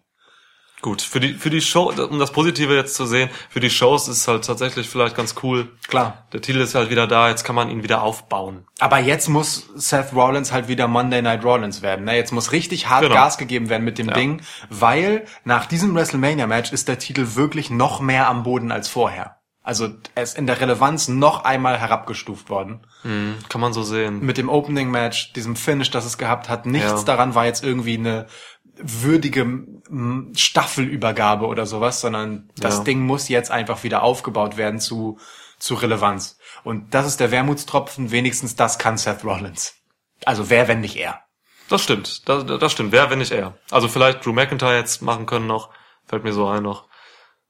Gut, 0.82 1.02
für 1.02 1.20
die, 1.20 1.34
für 1.34 1.50
die 1.50 1.62
Show, 1.62 1.92
um 2.10 2.20
das 2.20 2.32
Positive 2.32 2.76
jetzt 2.76 2.94
zu 2.96 3.06
sehen, 3.08 3.30
für 3.50 3.60
die 3.60 3.72
Shows 3.72 4.08
ist 4.08 4.18
es 4.18 4.28
halt 4.28 4.46
tatsächlich 4.46 4.88
vielleicht 4.88 5.16
ganz 5.16 5.34
cool. 5.42 5.70
Klar. 5.88 6.26
Der 6.32 6.42
Titel 6.42 6.60
ist 6.60 6.76
halt 6.76 6.90
wieder 6.92 7.08
da, 7.08 7.30
jetzt 7.30 7.44
kann 7.44 7.56
man 7.56 7.72
ihn 7.72 7.82
wieder 7.82 8.04
aufbauen. 8.04 8.68
Aber 8.80 9.00
jetzt 9.00 9.28
muss 9.28 9.68
Seth 9.74 10.14
Rollins 10.14 10.52
halt 10.52 10.68
wieder 10.68 10.88
Monday 10.88 11.24
Night 11.24 11.44
Rollins 11.44 11.82
werden. 11.82 12.06
Ne? 12.06 12.16
Jetzt 12.16 12.32
muss 12.34 12.52
richtig 12.52 12.88
hart 12.88 13.02
Genau. 13.02 13.16
Gas 13.16 13.38
gegeben 13.40 13.70
werden 13.70 13.84
mit 13.84 13.98
dem 13.98 14.10
Ja. 14.10 14.14
Ding, 14.14 14.42
weil 14.70 15.26
nach 15.44 15.66
diesem 15.66 15.96
WrestleMania-Match 15.96 16.72
ist 16.72 16.88
der 16.88 17.00
Titel 17.00 17.30
wirklich 17.36 17.72
noch 17.72 18.00
mehr 18.00 18.28
am 18.30 18.44
Boden 18.44 18.72
als 18.72 18.88
vorher. 18.88 19.35
Also 19.66 19.90
er 20.14 20.22
ist 20.24 20.38
in 20.38 20.46
der 20.46 20.62
Relevanz 20.62 21.08
noch 21.08 21.44
einmal 21.44 21.80
herabgestuft 21.80 22.50
worden. 22.52 22.86
Kann 23.50 23.62
man 23.62 23.74
so 23.74 23.82
sehen. 23.84 24.20
Mit 24.24 24.38
dem 24.38 24.48
Opening-Match, 24.48 25.34
diesem 25.34 25.56
Finish, 25.56 25.90
das 25.90 26.06
es 26.06 26.18
gehabt 26.20 26.50
hat, 26.50 26.66
nichts 26.68 26.92
Ja. 26.92 27.04
daran 27.04 27.34
war 27.34 27.46
jetzt 27.46 27.64
irgendwie 27.64 27.98
eine 27.98 28.28
würdige 28.78 29.42
m, 29.42 30.32
Staffelübergabe 30.36 31.46
oder 31.48 31.66
sowas, 31.66 32.02
sondern 32.02 32.50
das 32.58 32.78
Ja. 32.78 32.84
Ding 32.84 33.06
muss 33.06 33.28
jetzt 33.30 33.52
einfach 33.52 33.84
wieder 33.84 34.04
aufgebaut 34.04 34.56
werden 34.58 34.80
zu, 34.80 35.18
zu 35.60 35.76
Relevanz. 35.76 36.38
Und 36.64 36.94
das 36.94 37.08
ist 37.08 37.20
der 37.20 37.32
Wermutstropfen, 37.32 38.12
wenigstens 38.12 38.56
das 38.56 38.78
kann 38.78 38.98
Seth 38.98 39.24
Rollins. 39.24 39.76
Also 40.26 40.50
wer, 40.50 40.68
wenn 40.68 40.82
nicht 40.82 40.96
er? 40.98 41.22
Das 41.70 41.82
stimmt, 41.84 42.28
das, 42.30 42.46
das 42.46 42.72
stimmt. 42.72 42.92
Wer, 42.92 43.10
wenn 43.10 43.20
nicht 43.20 43.32
er? 43.32 43.58
Also 43.72 43.88
vielleicht 43.88 44.26
Drew 44.26 44.34
McIntyre 44.34 44.78
jetzt 44.78 45.02
machen 45.02 45.26
können 45.26 45.48
noch, 45.48 45.70
fällt 46.06 46.24
mir 46.24 46.34
so 46.34 46.48
ein 46.48 46.62
noch. 46.64 46.88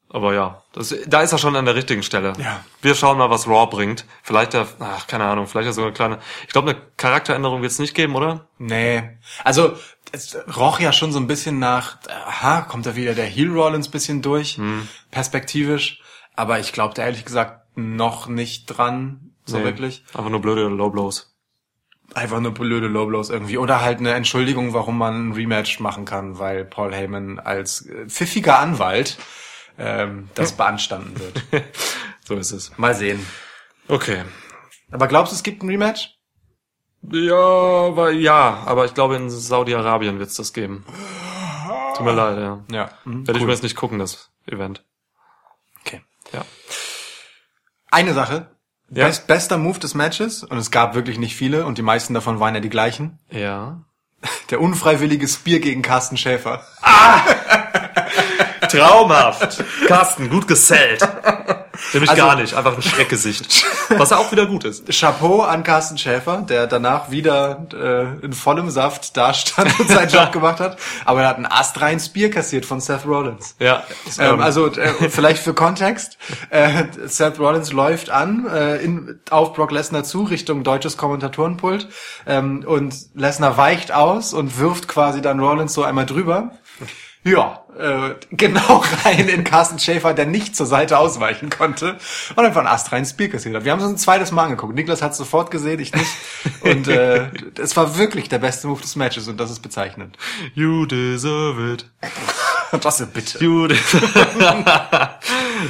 Aber 0.09 0.33
ja, 0.33 0.63
das, 0.71 0.95
da 1.07 1.21
ist 1.21 1.31
er 1.33 1.37
schon 1.37 1.55
an 1.55 1.65
der 1.65 1.75
richtigen 1.75 2.03
Stelle. 2.03 2.33
Ja. 2.37 2.63
Wir 2.81 2.95
schauen 2.95 3.17
mal, 3.17 3.29
was 3.29 3.47
Raw 3.47 3.67
bringt. 3.69 4.05
Vielleicht 4.23 4.53
der, 4.53 4.67
ach, 4.79 5.07
keine 5.07 5.25
Ahnung, 5.25 5.47
vielleicht 5.47 5.67
ist 5.69 5.75
sogar 5.75 5.87
eine 5.89 5.93
kleine, 5.95 6.19
ich 6.43 6.53
glaube, 6.53 6.69
eine 6.69 6.79
Charakteränderung 6.97 7.61
wird 7.61 7.71
es 7.71 7.79
nicht 7.79 7.95
geben, 7.95 8.15
oder? 8.15 8.47
Nee. 8.57 9.03
Also, 9.43 9.73
es 10.11 10.37
roch 10.55 10.79
ja 10.79 10.93
schon 10.93 11.11
so 11.11 11.19
ein 11.19 11.27
bisschen 11.27 11.59
nach, 11.59 11.97
aha, 12.27 12.61
kommt 12.61 12.85
da 12.85 12.95
wieder 12.95 13.13
der 13.15 13.25
Heel 13.25 13.51
Rollins 13.51 13.89
bisschen 13.89 14.21
durch, 14.21 14.57
Hm. 14.57 14.87
perspektivisch. 15.11 16.01
Aber 16.35 16.59
ich 16.59 16.71
glaube 16.73 16.93
da 16.93 17.03
ehrlich 17.03 17.25
gesagt 17.25 17.61
noch 17.77 18.27
nicht 18.27 18.67
dran, 18.67 19.31
so 19.45 19.57
Nee, 19.57 19.63
wirklich. 19.65 20.03
Einfach 20.13 20.29
nur 20.29 20.41
blöde 20.41 20.67
Low 20.67 20.89
Blows. 20.89 21.35
Einfach 22.13 22.39
nur 22.39 22.53
blöde 22.53 22.87
Low 22.87 23.07
Blows 23.07 23.29
irgendwie. 23.29 23.57
Oder 23.57 23.81
halt 23.81 23.99
eine 23.99 24.13
Entschuldigung, 24.13 24.73
warum 24.73 24.97
man 24.97 25.29
ein 25.29 25.33
Rematch 25.33 25.79
machen 25.79 26.05
kann, 26.05 26.37
weil 26.39 26.63
Paul 26.63 26.93
Heyman 26.93 27.39
als 27.39 27.89
pfiffiger 28.07 28.59
Anwalt 28.59 29.17
ähm, 29.77 30.29
das 30.35 30.51
beanstanden 30.57 31.19
wird. 31.19 31.43
So 32.25 32.35
ist 32.35 32.51
es. 32.51 32.77
Mal 32.77 32.95
sehen. 32.95 33.25
Okay. 33.87 34.23
Aber 34.91 35.07
glaubst 35.07 35.31
du, 35.31 35.35
es 35.35 35.43
gibt 35.43 35.63
ein 35.63 35.69
Rematch? 35.69 36.11
Ja, 37.11 37.35
aber, 37.35 38.11
ja, 38.11 38.63
aber 38.65 38.85
ich 38.85 38.93
glaube, 38.93 39.15
in 39.15 39.29
Saudi-Arabien 39.29 40.17
wird 40.17 40.29
es 40.29 40.35
das 40.35 40.53
geben. 40.53 40.85
Tut 41.95 42.05
mir 42.05 42.13
leid, 42.13 42.37
ja. 42.39 42.63
Ja. 42.71 42.89
Mhm, 43.05 43.27
Werde 43.27 43.37
ich 43.37 43.41
cool. 43.41 43.47
mir 43.47 43.53
jetzt 43.53 43.63
nicht 43.63 43.75
gucken, 43.75 43.99
das 43.99 44.31
Event. 44.47 44.83
Okay. 45.81 46.01
Ja. 46.33 46.43
Eine 47.91 48.13
Sache. 48.13 48.49
Ja. 48.89 49.05
Best, 49.05 49.27
bester 49.27 49.57
Move 49.57 49.79
des 49.79 49.93
Matches, 49.93 50.43
und 50.43 50.57
es 50.57 50.71
gab 50.71 50.95
wirklich 50.95 51.17
nicht 51.17 51.35
viele, 51.35 51.65
und 51.65 51.77
die 51.77 51.83
meisten 51.83 52.13
davon 52.13 52.39
waren 52.39 52.55
ja 52.55 52.61
die 52.61 52.69
gleichen. 52.69 53.19
Ja. 53.29 53.83
Der 54.49 54.61
unfreiwillige 54.61 55.27
Spear 55.27 55.59
gegen 55.59 55.81
Carsten 55.81 56.17
Schäfer. 56.17 56.65
Traumhaft. 58.77 59.63
Carsten, 59.87 60.29
gut 60.29 60.47
gesellt. 60.47 61.01
Nämlich 61.93 62.09
Also- 62.09 62.21
gar 62.23 62.35
nicht, 62.35 62.53
einfach 62.53 62.75
ein 62.75 62.81
Schreckgesicht. 62.81 63.65
Was 63.97 64.11
auch 64.13 64.31
wieder 64.31 64.45
gut 64.45 64.63
ist. 64.63 64.87
Chapeau 64.89 65.41
an 65.41 65.63
Carsten 65.63 65.97
Schäfer, 65.97 66.37
der 66.47 66.67
danach 66.67 67.11
wieder 67.11 67.67
äh, 67.73 68.25
in 68.25 68.33
vollem 68.33 68.69
Saft 68.69 69.15
dastand 69.17 69.79
und 69.79 69.89
seinen 69.89 70.09
Job 70.13 70.31
gemacht 70.31 70.59
hat. 70.59 70.77
Aber 71.03 71.21
er 71.21 71.27
hat 71.29 71.35
einen 71.35 71.45
astreinen 71.45 71.99
Spear 71.99 72.29
kassiert 72.29 72.65
von 72.65 72.79
Seth 72.79 73.05
Rollins. 73.05 73.55
Ja. 73.59 73.83
Ähm, 74.19 74.39
also 74.39 74.67
äh, 74.71 75.09
vielleicht 75.09 75.43
für 75.43 75.53
Kontext, 75.53 76.17
äh, 76.49 76.85
Seth 77.05 77.39
Rollins 77.39 77.71
läuft 77.73 78.09
an 78.09 78.47
äh, 78.47 78.77
in, 78.77 79.19
auf 79.29 79.53
Brock 79.53 79.71
Lesnar 79.71 80.03
zu 80.03 80.23
Richtung 80.23 80.63
deutsches 80.63 80.97
Kommentatorenpult 80.97 81.87
ähm, 82.25 82.63
und 82.65 82.95
Lesnar 83.15 83.57
weicht 83.57 83.91
aus 83.91 84.33
und 84.33 84.57
wirft 84.59 84.87
quasi 84.87 85.21
dann 85.21 85.39
Rollins 85.39 85.73
so 85.73 85.83
einmal 85.83 86.05
drüber. 86.05 86.51
Ja, 87.27 87.63
äh, 87.77 88.13
genau 88.29 88.83
rein 89.03 89.27
in 89.27 89.43
Carsten 89.43 89.79
Schäfer, 89.79 90.13
der 90.13 90.27
nicht 90.27 90.55
zur 90.55 90.67
Seite 90.67 90.99
ausweichen 90.99 91.49
konnte 91.49 91.97
und 92.35 92.45
einfach 92.45 92.59
einen 92.59 92.67
astreinen 92.69 93.05
Spear 93.05 93.29
kassiert 93.31 93.55
hat. 93.55 93.65
Wir 93.65 93.71
haben 93.71 93.79
es 93.79 93.85
ein 93.87 93.97
zweites 93.97 94.31
Mal 94.31 94.43
angeguckt. 94.43 94.75
Niklas 94.75 95.01
hat 95.01 95.13
es 95.13 95.17
sofort 95.17 95.49
gesehen, 95.49 95.79
ich 95.79 95.91
nicht. 95.93 96.09
Und 96.61 96.87
äh, 96.87 97.29
es 97.59 97.75
war 97.75 97.97
wirklich 97.97 98.29
der 98.29 98.37
beste 98.37 98.67
Move 98.67 98.79
des 98.81 98.95
Matches 98.95 99.27
und 99.27 99.39
das 99.39 99.49
ist 99.49 99.61
bezeichnend. 99.61 100.17
You 100.53 100.85
deserve 100.85 101.73
it. 101.73 101.89
Das 102.81 102.99
ist 102.99 103.13
bitte. 103.13 103.37
Feud. 103.39 103.73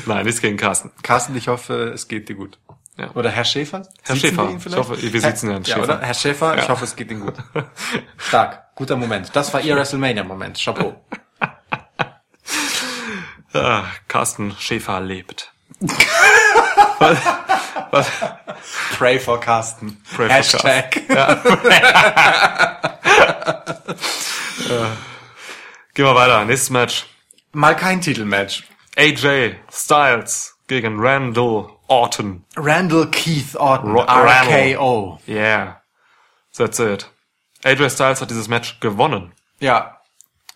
Nein, 0.05 0.25
nichts 0.25 0.41
gegen 0.41 0.57
Carsten. 0.57 0.91
Carsten, 1.03 1.35
ich 1.35 1.47
hoffe, 1.47 1.91
es 1.93 2.07
geht 2.07 2.29
dir 2.29 2.35
gut. 2.35 2.57
Ja. 2.97 3.11
Oder 3.13 3.29
Herr 3.29 3.43
Schäfer? 3.45 3.83
Herr 4.03 4.15
Siezen 4.15 4.29
Schäfer. 4.29 4.43
wir 4.47 4.51
ihn 4.51 4.59
vielleicht? 4.59 4.81
Ich 4.81 4.89
hoffe, 4.89 5.01
wir 5.01 5.21
Herr- 5.21 5.29
sitzen 5.31 5.49
Herrn 5.49 5.63
ja, 5.63 5.75
Schäfer. 5.75 5.83
Oder? 5.83 5.99
Herr 6.01 6.13
Schäfer, 6.13 6.55
ich 6.57 6.63
Ja. 6.63 6.69
hoffe, 6.69 6.85
es 6.85 6.95
geht 6.95 7.11
Ihnen 7.11 7.19
gut. 7.21 7.33
Stark. 8.17 8.73
Guter 8.75 8.95
Moment. 8.95 9.29
Das 9.35 9.53
war 9.53 9.61
Ihr 9.61 9.75
WrestleMania-Moment. 9.75 10.57
Chapeau. 10.63 10.95
Ah, 13.55 13.85
Carsten 14.07 14.55
Schäfer 14.59 14.99
lebt. 14.99 15.51
Pray 18.97 19.19
for 19.19 19.39
Carsten. 19.39 19.97
Pray 20.15 20.27
for 20.27 20.35
Hashtag. 20.35 20.91
Gehen 25.93 26.05
wir 26.05 26.15
weiter. 26.15 26.43
Nächstes 26.45 26.69
Match. 26.69 27.05
Mal 27.53 27.75
kein 27.75 28.01
Titelmatch. 28.01 28.63
AJ 28.97 29.55
Styles 29.71 30.55
gegen 30.67 30.99
Randall 30.99 31.69
Orton. 31.87 32.43
Randall 32.57 33.07
Keith 33.11 33.55
Orton. 33.55 33.91
Ro- 33.93 34.01
RKO. 34.07 35.19
Yeah. 35.27 35.77
That's 36.57 36.79
it. 36.79 37.09
AJ 37.63 37.89
Styles 37.91 38.21
hat 38.21 38.29
dieses 38.29 38.47
Match 38.47 38.79
gewonnen. 38.79 39.31
Ja. 39.59 39.94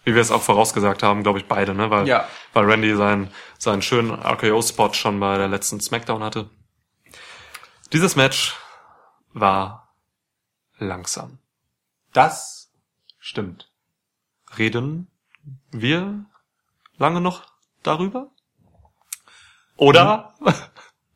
Wie 0.06 0.14
wir 0.16 0.22
es 0.22 0.32
auch 0.32 0.42
vorausgesagt 0.42 1.04
haben, 1.04 1.24
glaube 1.24 1.40
ich, 1.40 1.48
beide, 1.48 1.74
ne? 1.74 1.90
Weil, 1.90 2.08
Ja. 2.08 2.28
weil 2.54 2.66
Randy 2.66 2.96
seinen, 2.96 3.32
seinen 3.58 3.82
schönen 3.82 4.12
RKO-Spot 4.12 4.94
schon 4.94 5.20
bei 5.20 5.38
der 5.38 5.48
letzten 5.48 5.80
Smackdown 5.80 6.24
hatte. 6.24 6.50
Dieses 7.92 8.16
Match 8.16 8.56
war 9.34 9.94
langsam. 10.78 11.40
Das 12.14 12.72
stimmt. 13.20 13.72
Reden 14.58 15.08
wir 15.72 16.26
lange 16.98 17.22
noch 17.22 17.46
darüber? 17.84 18.32
Oder 19.78 20.34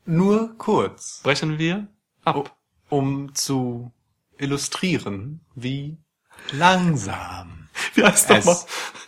Nur 0.06 0.58
kurz, 0.58 1.22
brechen 1.24 1.58
wir 1.58 1.88
ab? 2.26 2.56
um 2.90 3.34
zu 3.36 3.92
illustrieren, 4.38 5.42
wie 5.56 5.98
langsam 6.52 7.63
Wie 7.96 8.04
heißt 8.04 8.30
das 8.30 8.46
mal? 8.46 8.58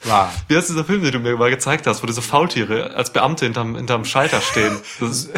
war. 0.04 0.34
Wie 0.48 0.56
heißt 0.56 0.70
dieser 0.70 0.86
Film, 0.86 1.04
den 1.04 1.12
du 1.12 1.20
mir 1.20 1.36
mal 1.36 1.50
gezeigt 1.50 1.88
hast, 1.88 2.04
wo 2.04 2.08
diese 2.08 2.22
Faultiere 2.22 2.94
als 2.96 3.12
Beamte 3.12 3.46
hinterm, 3.46 3.76
hinterm 3.76 4.06
Schalter 4.06 4.42
stehen? 4.42 4.78
Das 5.00 5.30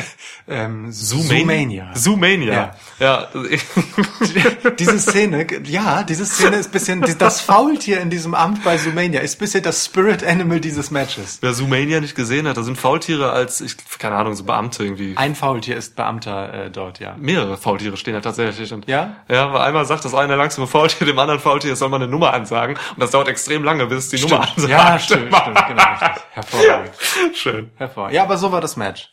Ähm, 0.50 0.92
Zoomania. 0.94 1.92
Zoomania. 1.94 1.94
Zoomania. 1.94 2.76
Ja. 3.00 3.28
diese 4.80 5.00
Szene, 5.00 5.46
ja, 5.66 6.04
diese 6.04 6.26
Szene 6.26 6.56
ist 6.56 6.72
bisschen, 6.72 7.02
das 7.20 7.42
Faultier 7.42 8.00
in 8.00 8.10
diesem 8.10 8.34
Amt 8.34 8.64
bei 8.64 8.78
Zoomania 8.78 9.20
ist 9.20 9.40
bisschen 9.40 9.62
das 9.62 9.84
Spirit 9.84 10.24
Animal 10.24 10.62
dieses 10.62 10.90
Matches. 10.90 11.40
Wer 11.42 11.54
Zoomania 11.54 12.00
nicht 12.00 12.16
gesehen 12.16 12.48
hat, 12.48 12.56
da 12.56 12.64
sind 12.64 12.78
Faultiere 12.78 13.32
als, 13.32 13.60
ich, 13.60 13.76
keine 14.00 14.16
Ahnung, 14.16 14.36
so 14.36 14.46
Beamte 14.46 14.86
irgendwie. 14.86 15.18
Ein 15.18 15.36
Faultier 15.36 15.76
ist 15.76 15.98
Beamter 15.98 16.54
äh, 16.54 16.72
dort, 16.72 17.00
ja. 17.00 17.16
Mehrere 17.20 17.58
Faultiere 17.58 17.98
stehen 17.98 18.14
da 18.14 18.22
tatsächlich. 18.22 18.72
Und 18.72 18.88
Ja? 18.88 19.18
Ja, 19.28 19.52
weil 19.52 19.62
einmal 19.62 19.86
sagt 19.86 20.06
das 20.06 20.14
eine 20.14 20.38
langsame 20.38 20.68
Faultier 20.68 21.06
dem 21.08 21.20
anderen 21.20 21.42
Faultier, 21.42 21.76
soll 21.76 21.90
man 21.90 22.02
eine 22.02 22.10
Nummer 22.10 22.34
ansagen. 22.34 22.78
Und 22.94 23.02
das 23.02 23.12
dauert 23.18 23.28
extrem 23.30 23.64
lange, 23.64 23.88
bis 23.88 24.10
die 24.10 24.20
Nummer 24.22 24.42
ansagt. 24.42 24.70
Ja, 24.70 25.00
stimmt, 25.00 25.36
stimmt, 25.36 25.68
genau, 25.68 25.84
richtig. 25.92 26.24
Hervorragend. 26.32 26.92
Schön. 27.36 27.72
Hervorragend. 27.76 28.16
Ja, 28.16 28.24
aber 28.24 28.38
so 28.38 28.52
war 28.52 28.62
das 28.62 28.78
Match. 28.78 29.12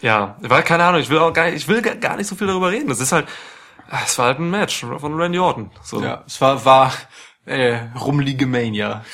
Ja, 0.00 0.36
weil 0.40 0.62
keine 0.62 0.84
Ahnung, 0.84 1.00
ich 1.00 1.08
will 1.08 1.18
auch 1.18 1.32
gar 1.32 1.46
nicht, 1.46 1.54
ich 1.56 1.68
will 1.68 1.80
gar- 1.80 2.16
nicht 2.16 2.26
so 2.26 2.34
viel 2.34 2.46
darüber 2.46 2.70
reden. 2.70 2.88
Das 2.88 3.00
ist 3.00 3.12
halt, 3.12 3.26
es 4.04 4.18
war 4.18 4.26
halt 4.26 4.38
ein 4.38 4.50
Match 4.50 4.80
von 4.84 5.14
Randy 5.20 5.38
Orton. 5.38 5.70
So. 5.82 6.02
Ja, 6.02 6.24
es 6.26 6.40
war, 6.40 6.64
war 6.64 6.92
äh, 7.46 7.78
rumlige 7.98 8.46
Mania. 8.46 9.04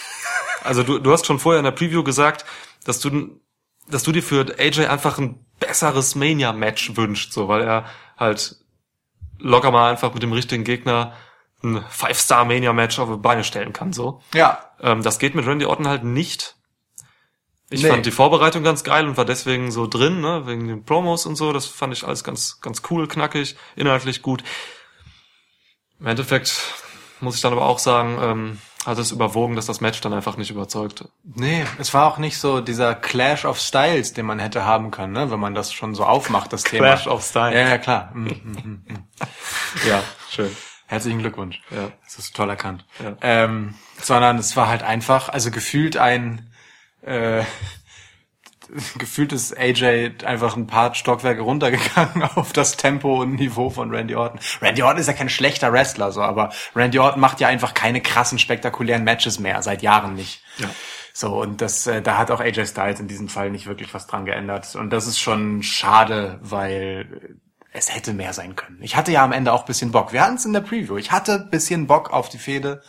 Also 0.65 0.83
du, 0.83 0.99
du 0.99 1.13
hast 1.13 1.27
schon 1.27 1.39
vorher 1.39 1.59
in 1.61 1.65
der 1.65 1.71
Preview 1.73 2.03
gesagt, 2.03 2.45
dass 2.85 2.99
du, 3.01 3.41
dass 3.89 4.03
du 4.03 4.13
dir 4.13 4.23
für 4.23 4.47
AJ 4.59 4.87
einfach 4.87 5.19
ein 5.19 5.45
besseres 5.61 6.15
Mania-Match 6.15 6.97
wünscht, 6.97 7.33
so, 7.33 7.49
weil 7.49 7.63
er 7.63 7.85
halt 8.19 8.57
locker 9.39 9.71
mal 9.71 9.91
einfach 9.91 10.13
mit 10.15 10.23
dem 10.23 10.33
richtigen 10.33 10.65
Gegner 10.65 11.13
ein 11.63 11.85
Five-Star-Mania-Match 11.89 12.99
auf 12.99 13.09
die 13.11 13.17
Beine 13.17 13.45
stellen 13.45 13.73
kann, 13.73 13.93
so. 13.93 14.21
Ja, 14.35 14.59
Ähm, 14.83 15.03
das 15.03 15.19
geht 15.19 15.35
mit 15.35 15.47
Randy 15.47 15.67
Orton 15.67 15.89
halt 15.89 16.05
nicht. 16.05 16.57
Ich 17.69 17.83
Nee. 17.83 17.91
fand 17.91 18.05
die 18.07 18.11
Vorbereitung 18.11 18.63
ganz 18.65 18.83
geil 18.83 19.07
und 19.07 19.17
war 19.17 19.25
deswegen 19.27 19.71
so 19.71 19.87
drin, 19.87 20.21
ne, 20.21 20.47
wegen 20.47 20.67
den 20.67 20.85
Promos 20.85 21.27
und 21.27 21.37
so. 21.37 21.53
Das 21.53 21.67
fand 21.67 21.93
ich 21.93 22.05
alles 22.05 22.25
ganz, 22.25 22.61
ganz 22.61 22.83
cool, 22.91 23.07
knackig, 23.07 23.57
inhaltlich 23.77 24.23
gut. 24.23 24.43
Im 26.01 26.07
Endeffekt 26.07 26.53
muss 27.21 27.37
ich 27.37 27.43
dann 27.43 27.53
aber 27.53 27.67
auch 27.67 27.79
sagen, 27.79 28.19
ähm, 28.21 28.59
hat 28.87 28.99
es 28.99 29.13
überwogen, 29.13 29.55
dass 29.55 29.67
das 29.67 29.83
Match 29.83 30.01
dann 30.01 30.15
einfach 30.15 30.39
nicht 30.39 30.51
überzeugt. 30.51 31.05
Nee, 31.23 31.67
es 31.79 31.93
war 31.93 32.07
auch 32.11 32.17
nicht 32.17 32.39
so 32.39 32.63
dieser 32.63 32.95
Clash 32.95 33.45
of 33.45 33.61
Styles, 33.61 34.15
den 34.15 34.25
man 34.25 34.39
hätte 34.39 34.65
haben 34.65 34.91
können, 34.91 35.13
ne? 35.13 35.31
wenn 35.31 35.39
man 35.39 35.55
das 35.55 35.73
schon 35.75 35.95
so 35.95 36.05
aufmacht, 36.05 36.53
das 36.55 36.63
Thema. 36.65 36.87
Clash 36.87 37.07
of 37.07 37.23
Styles. 37.23 37.55
Ja, 37.55 37.69
ja, 37.69 37.79
klar. 37.79 38.11
Mm, 38.15 38.25
mm, 38.25 38.83
mm. 38.87 39.09
Ja, 39.87 40.03
schön. 40.31 40.57
Herzlichen 40.91 41.21
Glückwunsch. 41.21 41.63
Ja. 41.71 41.93
Das 42.03 42.19
ist 42.19 42.35
toll 42.35 42.51
erkannt. 42.51 42.85
Ja. 43.01 43.17
Ähm, 43.21 43.75
sondern 44.03 44.39
es 44.39 44.57
war 44.57 44.67
halt 44.67 44.83
einfach, 44.83 45.29
also 45.29 45.53
gefühlt 45.53 45.97
ein, 45.97 46.51
äh, 47.03 47.45
gefühlt 48.99 49.33
ist 49.33 49.57
AJ 49.57 50.25
einfach 50.25 50.57
ein 50.57 50.67
paar 50.67 50.97
Stockwerke 50.97 51.43
runtergegangen 51.43 52.25
auf 52.35 52.53
das 52.53 52.77
Tempo 52.77 53.23
und 53.23 53.37
Niveau 53.37 53.71
von 53.71 53.95
Randy 53.95 54.17
Orton. 54.17 54.41
Randy 54.61 54.83
Orton 54.83 54.99
ist 54.99 55.07
ja 55.07 55.13
kein 55.13 55.29
schlechter 55.29 55.73
Wrestler, 55.73 56.11
so, 56.11 56.23
aber 56.23 56.51
Randy 56.75 56.99
Orton 56.99 57.21
macht 57.21 57.39
ja 57.39 57.47
einfach 57.47 57.73
keine 57.73 58.01
krassen, 58.01 58.41
spektakulären 58.41 59.05
Matches 59.05 59.39
mehr, 59.39 59.63
seit 59.63 59.83
Jahren 59.83 60.15
nicht. 60.15 60.43
Ja. 60.59 60.69
So, 61.13 61.41
und 61.41 61.61
das, 61.61 61.87
äh, 61.87 62.03
da 62.03 62.19
hat 62.19 62.33
auch 62.33 62.41
AJ 62.41 62.67
Styles 62.67 62.99
in 62.99 63.07
diesem 63.07 63.29
Fall 63.29 63.51
nicht 63.51 63.69
wirklich 63.69 63.95
was 63.95 64.09
dran 64.09 64.25
geändert. 64.25 64.75
Und 64.75 64.91
das 64.91 65.07
ist 65.07 65.21
schon 65.21 65.63
schade, 65.63 66.41
weil 66.43 67.39
es 67.73 67.95
hätte 67.95 68.13
mehr 68.13 68.33
sein 68.33 68.57
können. 68.57 68.83
Ich 68.83 68.97
hatte 68.97 69.13
ja 69.13 69.23
am 69.25 69.33
Ende 69.33 69.53
auch 69.53 69.65
bisschen 69.65 69.93
Bock. 69.93 70.13
Wir 70.13 70.23
hatten 70.23 70.35
es 70.37 70.45
in 70.45 70.53
der 70.53 70.61
Preview. 70.61 70.97
Ich 70.97 71.13
hatte 71.13 71.39
bisschen 71.51 71.87
Bock 71.87 72.11
auf 72.13 72.29
die 72.29 72.39
Fehde. 72.39 72.83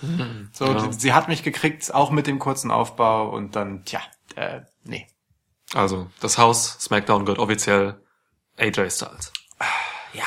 So, 0.53 0.65
Ja. 0.65 0.73
die, 0.87 0.93
sie 0.93 1.13
hat 1.13 1.27
mich 1.27 1.43
gekriegt, 1.43 1.93
auch 1.93 2.09
mit 2.11 2.27
dem 2.27 2.39
kurzen 2.39 2.71
Aufbau 2.71 3.29
und 3.29 3.55
dann, 3.55 3.85
tja, 3.85 4.01
äh, 4.35 4.61
nee. 4.83 5.07
Also, 5.73 6.09
das 6.19 6.37
Haus 6.37 6.77
SmackDown 6.79 7.25
gehört 7.25 7.39
offiziell 7.39 8.01
AJ 8.57 8.89
Styles. 8.89 9.31
Ja. 10.13 10.25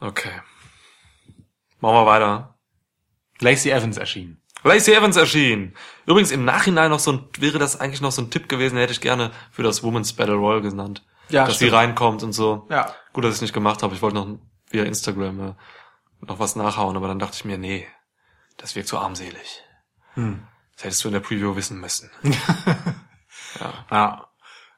Okay. 0.00 0.30
Machen 1.80 1.94
wir 1.94 2.06
weiter. 2.06 2.58
Lacey 3.40 3.70
Evans 3.70 3.96
erschien. 3.98 4.40
Lacey 4.64 4.94
Evans 4.94 5.16
erschien. 5.16 5.74
Übrigens 6.06 6.30
im 6.30 6.44
Nachhinein 6.44 6.90
noch 6.90 6.98
so 7.00 7.12
ein, 7.12 7.28
wäre 7.38 7.58
das 7.58 7.78
eigentlich 7.78 8.00
noch 8.00 8.12
so 8.12 8.22
ein 8.22 8.30
Tipp 8.30 8.48
gewesen, 8.48 8.78
hätte 8.78 8.92
ich 8.92 9.00
gerne 9.00 9.30
für 9.50 9.62
das 9.62 9.82
Women's 9.82 10.12
Battle 10.14 10.34
Royal 10.36 10.62
genannt. 10.62 11.04
Ja, 11.28 11.46
dass 11.46 11.56
stimmt. 11.56 11.70
sie 11.70 11.76
reinkommt 11.76 12.22
und 12.22 12.32
so. 12.32 12.66
Ja. 12.70 12.94
Gut, 13.12 13.24
dass 13.24 13.36
ich 13.36 13.40
nicht 13.40 13.54
gemacht 13.54 13.82
habe. 13.82 13.94
Ich 13.94 14.02
wollte 14.02 14.16
noch 14.16 14.38
via 14.70 14.84
Instagram 14.84 15.40
äh, 15.40 15.54
noch 16.20 16.38
was 16.38 16.56
nachhauen, 16.56 16.96
aber 16.96 17.08
dann 17.08 17.18
dachte 17.18 17.36
ich 17.36 17.44
mir, 17.44 17.58
nee, 17.58 17.86
das 18.56 18.74
wirkt 18.74 18.88
so 18.88 18.98
armselig. 18.98 19.62
Hm. 20.14 20.46
Das 20.74 20.84
hättest 20.84 21.04
du 21.04 21.08
in 21.08 21.14
der 21.14 21.20
Preview 21.20 21.56
wissen 21.56 21.80
müssen. 21.80 22.10
Ja. 23.90 24.28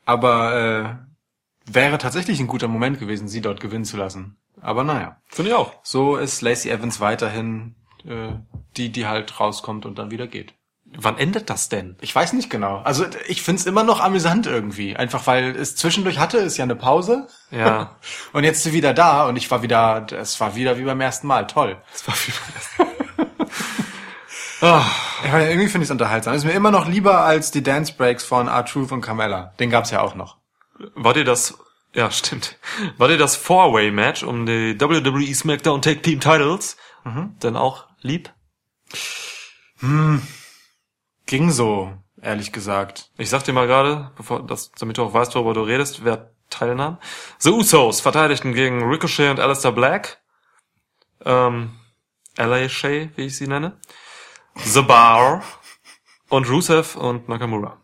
Aber 0.04 0.54
äh, 0.54 1.72
wäre 1.72 1.98
tatsächlich 1.98 2.40
ein 2.40 2.46
guter 2.46 2.68
Moment 2.68 2.98
gewesen, 2.98 3.28
sie 3.28 3.40
dort 3.40 3.60
gewinnen 3.60 3.84
zu 3.84 3.96
lassen. 3.96 4.38
Aber 4.60 4.84
naja. 4.84 5.20
Finde 5.26 5.50
ich 5.50 5.56
auch. 5.56 5.74
So 5.82 6.16
ist 6.16 6.40
Lacey 6.40 6.70
Evans 6.70 7.00
weiterhin 7.00 7.74
äh, 8.04 8.32
die, 8.76 8.90
die 8.90 9.06
halt 9.06 9.38
rauskommt 9.38 9.86
und 9.86 9.98
dann 9.98 10.10
wieder 10.10 10.26
geht. 10.26 10.54
Wann 10.96 11.18
endet 11.18 11.50
das 11.50 11.68
denn? 11.68 11.96
Ich 12.00 12.14
weiß 12.14 12.32
nicht 12.32 12.50
genau. 12.50 12.78
Also 12.78 13.04
ich 13.26 13.42
find's 13.42 13.66
immer 13.66 13.84
noch 13.84 14.00
amüsant 14.00 14.46
irgendwie. 14.46 14.96
Einfach 14.96 15.26
weil 15.26 15.54
es 15.54 15.76
zwischendurch 15.76 16.18
hatte, 16.18 16.38
ist 16.38 16.56
ja 16.56 16.64
eine 16.64 16.76
Pause. 16.76 17.28
Ja. 17.50 17.96
Und 18.32 18.44
jetzt 18.44 18.72
wieder 18.72 18.94
da 18.94 19.26
und 19.26 19.36
ich 19.36 19.50
war 19.50 19.62
wieder, 19.62 20.06
es 20.12 20.40
war 20.40 20.54
wieder 20.54 20.78
wie 20.78 20.84
beim 20.84 21.00
ersten 21.00 21.26
Mal. 21.26 21.46
Toll. 21.46 21.76
Das 21.92 22.06
war 22.06 22.14
viel 22.14 22.34
ah, 24.60 24.84
Ich 25.24 25.30
meine, 25.30 25.50
irgendwie 25.50 25.68
finde 25.68 25.84
ich 25.84 25.88
es 25.88 25.90
unterhaltsam. 25.90 26.34
Ist 26.34 26.44
mir 26.44 26.52
immer 26.52 26.70
noch 26.70 26.88
lieber 26.88 27.20
als 27.20 27.50
die 27.50 27.62
Dance 27.62 27.92
Breaks 27.96 28.24
von 28.24 28.48
R-Truth 28.48 28.92
und 28.92 29.00
Carmella. 29.00 29.52
Den 29.60 29.70
gab's 29.70 29.90
ja 29.90 30.00
auch 30.00 30.14
noch. 30.14 30.38
war 30.94 31.14
dir 31.14 31.24
das, 31.24 31.58
ja, 31.94 32.10
stimmt. 32.10 32.58
War 32.96 33.08
dir 33.08 33.18
das 33.18 33.36
Four-Way-Match 33.36 34.22
um 34.22 34.46
die 34.46 34.80
WWE 34.80 35.34
SmackDown 35.34 35.82
Tag 35.82 36.02
Team 36.02 36.20
Titles 36.20 36.76
denn 37.42 37.56
auch 37.56 37.86
lieb? 38.00 38.32
Ging 41.28 41.50
so, 41.50 41.92
ehrlich 42.22 42.52
gesagt. 42.52 43.10
Ich 43.18 43.28
sag 43.28 43.44
dir 43.44 43.52
mal 43.52 43.66
gerade, 43.66 44.12
bevor 44.16 44.46
das, 44.46 44.72
damit 44.72 44.96
du 44.96 45.02
auch 45.02 45.12
weißt, 45.12 45.34
worüber 45.34 45.52
du 45.52 45.60
redest, 45.60 46.02
wer 46.02 46.32
teilnahm. 46.48 46.96
The 47.38 47.50
Usos 47.50 48.00
verteidigten 48.00 48.54
gegen 48.54 48.82
Ricochet 48.82 49.28
und 49.28 49.38
Alistair 49.38 49.72
Black. 49.72 50.22
Ähm, 51.26 51.78
LA 52.38 52.70
Shay, 52.70 53.10
wie 53.16 53.26
ich 53.26 53.36
sie 53.36 53.46
nenne. 53.46 53.78
The 54.54 54.80
Bar 54.80 55.42
und 56.30 56.48
Rusev 56.48 56.96
und 56.96 57.28
Nakamura. 57.28 57.78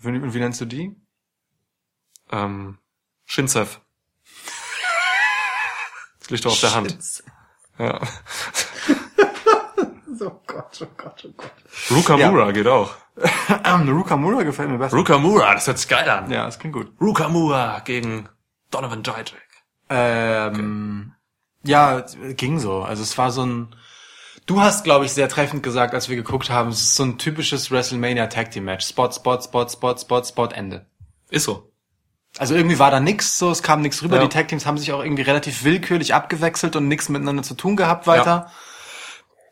Wie, 0.00 0.34
wie 0.34 0.38
nennst 0.40 0.60
du 0.60 0.64
die? 0.64 0.96
Ähm, 2.32 2.78
Shinsev. 3.24 3.80
Das 6.18 6.30
liegt 6.30 6.44
doch 6.44 6.50
auf 6.54 6.60
der 6.60 6.74
Hand. 6.74 7.22
Ja. 7.78 8.00
oh 10.20 10.40
Gott, 10.46 10.78
oh 10.82 10.86
Gott, 10.96 11.24
oh 11.26 11.32
Gott. 11.36 11.52
Rukamura 11.90 12.52
geht 12.52 12.66
auch. 12.66 12.94
Ähm, 13.64 13.88
Rukamura 13.88 14.42
gefällt 14.42 14.68
mir 14.68 14.78
besser. 14.78 14.96
Rukamura, 14.96 15.54
das 15.54 15.66
hört 15.66 15.78
sich 15.78 15.88
geil 15.88 16.08
an. 16.08 16.30
ja, 16.30 16.44
das 16.44 16.58
klingt 16.58 16.74
gut. 16.74 16.92
Rukamura 17.00 17.80
gegen 17.80 18.28
Donovan 18.70 19.02
Dijak. 19.02 19.32
Ähm, 19.88 21.12
ja, 21.62 22.04
ging 22.36 22.58
so. 22.58 22.82
Also 22.82 23.02
es 23.02 23.16
war 23.18 23.30
so 23.30 23.44
ein. 23.44 23.74
Du 24.46 24.60
hast, 24.60 24.84
glaube 24.84 25.04
ich, 25.04 25.12
sehr 25.12 25.28
treffend 25.28 25.62
gesagt, 25.62 25.92
als 25.92 26.08
wir 26.08 26.14
geguckt 26.14 26.50
haben, 26.50 26.70
es 26.70 26.80
ist 26.80 26.94
so 26.94 27.02
ein 27.02 27.18
typisches 27.18 27.70
WrestleMania 27.70 28.28
Tag 28.28 28.52
Team 28.52 28.64
Match. 28.64 28.86
Spot, 28.86 29.10
Spot, 29.10 29.40
Spot, 29.40 29.68
Spot, 29.68 29.96
Spot, 29.96 30.24
Spot, 30.24 30.46
Ende. 30.46 30.86
Ist 31.30 31.44
so. 31.44 31.72
Also 32.38 32.54
irgendwie 32.54 32.78
war 32.78 32.90
da 32.90 33.00
nix, 33.00 33.38
so 33.38 33.50
es 33.50 33.62
kam 33.62 33.80
nix 33.80 34.02
rüber. 34.02 34.16
Ja. 34.16 34.22
Die 34.22 34.28
Tag 34.28 34.48
Teams 34.48 34.66
haben 34.66 34.78
sich 34.78 34.92
auch 34.92 35.02
irgendwie 35.02 35.22
relativ 35.22 35.64
willkürlich 35.64 36.14
abgewechselt 36.14 36.76
und 36.76 36.86
nichts 36.86 37.08
miteinander 37.08 37.42
zu 37.42 37.54
tun 37.54 37.76
gehabt 37.76 38.06
weiter. 38.06 38.52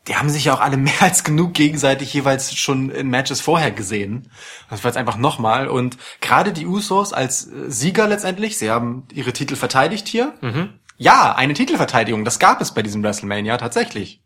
Die 0.06 0.16
haben 0.16 0.28
sich 0.28 0.44
ja 0.46 0.54
auch 0.54 0.60
alle 0.60 0.76
mehr 0.78 1.00
als 1.00 1.24
genug 1.24 1.54
gegenseitig 1.54 2.12
jeweils 2.12 2.54
schon 2.54 2.90
in 2.90 3.08
Matches 3.08 3.40
vorher 3.40 3.70
gesehen. 3.70 4.30
Das 4.70 4.84
war 4.84 4.90
jetzt 4.90 4.98
einfach 4.98 5.16
nochmal. 5.16 5.68
Und 5.68 5.96
gerade 6.20 6.52
die 6.52 6.66
Usos 6.66 7.12
als 7.12 7.46
äh, 7.46 7.70
Sieger 7.70 8.08
letztendlich, 8.08 8.58
sie 8.58 8.70
haben 8.70 9.06
ihre 9.12 9.32
Titel 9.32 9.56
verteidigt 9.56 10.08
hier. 10.08 10.34
Ja, 10.96 11.34
eine 11.34 11.54
Titelverteidigung, 11.54 12.24
das 12.24 12.38
gab 12.38 12.60
es 12.60 12.72
bei 12.72 12.82
diesem 12.82 13.02
WrestleMania 13.02 13.56
tatsächlich. 13.56 14.22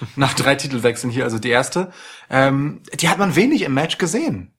Nach 0.16 0.34
drei 0.34 0.54
Titelwechseln 0.54 1.12
hier, 1.12 1.24
also 1.24 1.38
die 1.38 1.50
erste. 1.50 1.92
Ähm, 2.30 2.82
die 2.94 3.08
hat 3.08 3.18
man 3.18 3.36
wenig 3.36 3.62
im 3.62 3.74
Match 3.74 3.98
gesehen. 3.98 4.54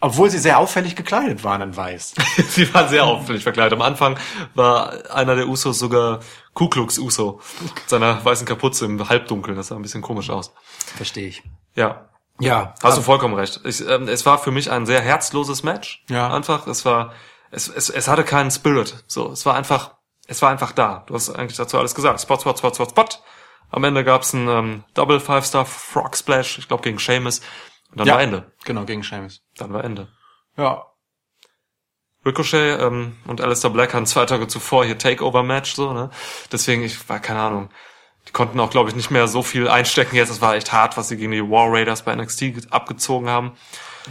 Obwohl 0.00 0.30
sie 0.30 0.38
sehr 0.38 0.58
auffällig 0.58 0.96
gekleidet 0.96 1.44
waren 1.44 1.62
in 1.62 1.76
weiß. 1.76 2.14
Sie 2.48 2.74
waren 2.74 2.88
sehr 2.88 3.04
auffällig 3.04 3.44
verkleidet. 3.44 3.74
Am 3.74 3.82
Anfang 3.82 4.18
war 4.52 5.14
einer 5.14 5.36
der 5.36 5.46
Usos 5.46 5.78
sogar 5.78 6.18
Ku 6.54 6.68
Klux 6.68 6.98
Uso. 6.98 7.40
Mit 7.60 7.88
seiner 7.88 8.24
weißen 8.24 8.46
Kapuze 8.46 8.84
im 8.84 9.08
Halbdunkeln. 9.08 9.56
Das 9.56 9.68
sah 9.68 9.76
ein 9.76 9.82
bisschen 9.82 10.02
komisch 10.02 10.30
aus. 10.30 10.52
Verstehe 10.96 11.28
ich. 11.28 11.42
Ja. 11.74 12.08
Ja, 12.40 12.74
Hast 12.82 12.98
du 12.98 13.02
vollkommen 13.02 13.34
recht. 13.34 13.60
Ich, 13.64 13.86
ähm, 13.86 14.08
es 14.08 14.26
war 14.26 14.38
für 14.38 14.50
mich 14.50 14.70
ein 14.70 14.84
sehr 14.86 15.00
herzloses 15.00 15.62
Match. 15.62 16.02
Ja. 16.08 16.32
Einfach. 16.32 16.66
Es 16.66 16.84
war, 16.84 17.12
es, 17.50 17.68
es, 17.68 17.88
es 17.88 18.08
hatte 18.08 18.24
keinen 18.24 18.50
Spirit. 18.50 19.04
So, 19.06 19.30
es 19.30 19.46
war 19.46 19.54
einfach, 19.54 19.94
es 20.26 20.42
war 20.42 20.50
einfach 20.50 20.72
da. 20.72 21.04
Du 21.06 21.14
hast 21.14 21.30
eigentlich 21.30 21.56
dazu 21.56 21.78
alles 21.78 21.94
gesagt. 21.94 22.20
Spot, 22.20 22.38
Spot, 22.40 22.56
Spot, 22.56 22.74
Spot, 22.74 22.88
Spot. 22.88 23.08
Am 23.70 23.84
Ende 23.84 24.02
gab's 24.02 24.34
einen 24.34 24.48
ähm, 24.48 24.84
Double 24.94 25.20
Five 25.20 25.46
Star 25.46 25.64
Frog 25.64 26.16
Splash. 26.16 26.58
Ich 26.58 26.68
glaube 26.68 26.82
gegen 26.82 26.98
Sheamus. 26.98 27.40
Und 27.92 28.00
dann 28.00 28.06
ja, 28.06 28.14
war 28.14 28.22
Ende. 28.22 28.50
Genau, 28.64 28.84
gegen 28.84 29.02
Seamus. 29.02 29.42
Dann 29.56 29.72
war 29.72 29.84
Ende. 29.84 30.08
Ja. 30.56 30.86
Ricochet 32.24 32.80
ähm, 32.80 33.16
und 33.26 33.40
Alistair 33.40 33.70
Black 33.70 33.94
hatten 33.94 34.06
zwei 34.06 34.26
Tage 34.26 34.46
zuvor 34.48 34.84
hier 34.84 34.96
Takeover-Match, 34.98 35.74
so, 35.74 35.92
ne? 35.92 36.10
Deswegen, 36.52 36.82
ich 36.82 37.08
war, 37.08 37.18
keine 37.18 37.40
Ahnung, 37.40 37.68
die 38.28 38.32
konnten 38.32 38.60
auch, 38.60 38.70
glaube 38.70 38.88
ich, 38.90 38.94
nicht 38.96 39.10
mehr 39.10 39.26
so 39.26 39.42
viel 39.42 39.68
einstecken 39.68 40.14
jetzt. 40.14 40.30
Es 40.30 40.40
war 40.40 40.54
echt 40.54 40.72
hart, 40.72 40.96
was 40.96 41.08
sie 41.08 41.16
gegen 41.16 41.32
die 41.32 41.42
War 41.42 41.66
Raiders 41.72 42.02
bei 42.02 42.14
NXT 42.14 42.38
ge- 42.40 42.62
abgezogen 42.70 43.28
haben. 43.28 43.52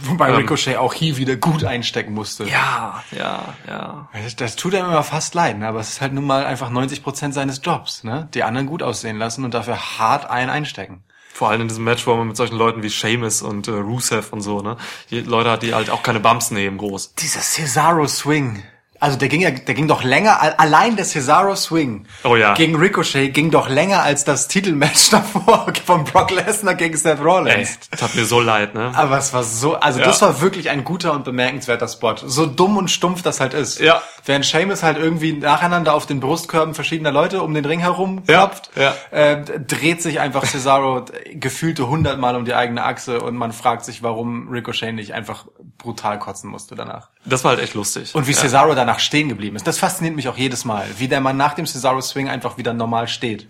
Wobei 0.00 0.28
Ähm. 0.30 0.36
Ricochet 0.36 0.76
auch 0.76 0.92
hier 0.94 1.16
wieder 1.16 1.36
gut 1.36 1.64
einstecken 1.64 2.12
musste. 2.14 2.44
Ja, 2.44 3.02
ja, 3.10 3.54
ja. 3.66 4.08
Das, 4.12 4.36
das 4.36 4.56
tut 4.56 4.74
einem 4.74 4.86
immer 4.88 5.02
fast 5.02 5.34
leid, 5.34 5.58
ne? 5.58 5.66
aber 5.68 5.80
es 5.80 5.88
ist 5.90 6.00
halt 6.02 6.12
nun 6.12 6.26
mal 6.26 6.44
einfach 6.46 6.70
90 6.70 7.02
Prozent 7.02 7.32
seines 7.34 7.60
Jobs, 7.62 8.04
ne? 8.04 8.28
Die 8.34 8.42
anderen 8.42 8.66
gut 8.66 8.82
aussehen 8.82 9.18
lassen 9.18 9.44
und 9.44 9.54
dafür 9.54 9.98
hart 9.98 10.28
ein 10.30 10.50
einstecken. 10.50 11.04
Vor 11.32 11.48
allem 11.48 11.62
in 11.62 11.68
diesem 11.68 11.84
Match, 11.84 12.06
wo 12.06 12.14
man 12.14 12.28
mit 12.28 12.36
solchen 12.36 12.56
Leuten 12.56 12.82
wie 12.82 12.90
Sheamus 12.90 13.42
und 13.42 13.66
äh, 13.66 13.72
Rusev 13.72 14.32
und 14.32 14.42
so, 14.42 14.60
ne? 14.60 14.76
Die 15.10 15.20
Leute 15.20 15.50
hat, 15.50 15.62
die 15.62 15.74
halt 15.74 15.90
auch 15.90 16.02
keine 16.02 16.20
Bumps 16.20 16.50
nehmen, 16.50 16.78
groß. 16.78 17.14
Dieser 17.14 17.40
Cesaro 17.40 18.06
Swing. 18.06 18.62
Also 19.02 19.18
der 19.18 19.28
ging 19.28 19.40
ja, 19.40 19.50
der 19.50 19.74
ging 19.74 19.88
doch 19.88 20.04
länger, 20.04 20.40
al- 20.40 20.54
allein 20.58 20.94
der 20.94 21.04
Cesaro 21.04 21.56
Swing 21.56 22.06
Oh 22.22 22.36
ja. 22.36 22.54
gegen 22.54 22.76
Ricochet 22.76 23.34
ging 23.34 23.50
doch 23.50 23.68
länger 23.68 24.00
als 24.04 24.22
das 24.24 24.46
Titelmatch 24.46 25.10
davor 25.10 25.66
von 25.84 26.04
Brock 26.04 26.30
Lesnar 26.30 26.76
gegen 26.76 26.96
Seth 26.96 27.18
Rollins. 27.20 27.78
tat 27.98 28.14
mir 28.14 28.24
so 28.24 28.38
leid, 28.38 28.74
ne? 28.74 28.92
Aber 28.94 29.18
es 29.18 29.32
war 29.32 29.42
so, 29.42 29.74
also 29.74 29.98
Ja. 29.98 30.04
das 30.06 30.22
war 30.22 30.40
wirklich 30.40 30.70
ein 30.70 30.84
guter 30.84 31.14
und 31.14 31.24
bemerkenswerter 31.24 31.88
Spot. 31.88 32.14
So 32.16 32.46
dumm 32.46 32.76
und 32.76 32.92
stumpf 32.92 33.22
das 33.22 33.40
halt 33.40 33.54
ist. 33.54 33.80
Ja. 33.80 34.02
Während 34.24 34.44
Seamus 34.44 34.84
halt 34.84 34.98
irgendwie 34.98 35.32
nacheinander 35.32 35.94
auf 35.94 36.06
den 36.06 36.20
Brustkörben 36.20 36.74
verschiedener 36.74 37.10
Leute 37.10 37.42
um 37.42 37.52
den 37.54 37.64
Ring 37.64 37.80
herum 37.80 38.22
Ja, 38.28 38.46
klopft, 38.46 38.70
ja. 38.76 38.94
Äh, 39.10 39.42
dreht 39.66 40.00
sich 40.00 40.20
einfach 40.20 40.44
Cesaro 40.46 41.04
gefühlte 41.32 41.88
hundertmal 41.88 42.36
um 42.36 42.44
die 42.44 42.54
eigene 42.54 42.84
Achse 42.84 43.20
und 43.20 43.34
man 43.36 43.52
fragt 43.52 43.84
sich, 43.84 44.04
warum 44.04 44.48
Ricochet 44.48 44.92
nicht 44.94 45.12
einfach 45.12 45.46
brutal 45.76 46.20
kotzen 46.20 46.48
musste 46.50 46.76
danach. 46.76 47.08
Das 47.24 47.42
war 47.42 47.50
halt 47.50 47.60
echt 47.60 47.74
lustig. 47.74 48.14
Und 48.14 48.28
wie 48.28 48.32
ja. 48.32 48.38
Cesaro 48.38 48.74
danach 48.76 48.91
stehen 49.00 49.28
geblieben 49.28 49.56
ist. 49.56 49.66
Das 49.66 49.78
fasziniert 49.78 50.16
mich 50.16 50.28
auch 50.28 50.36
jedes 50.36 50.64
Mal. 50.64 50.86
Wie 50.98 51.08
der 51.08 51.20
Mann 51.20 51.36
nach 51.36 51.54
dem 51.54 51.66
Cesaro-Swing 51.66 52.28
einfach 52.28 52.58
wieder 52.58 52.72
normal 52.72 53.08
steht. 53.08 53.46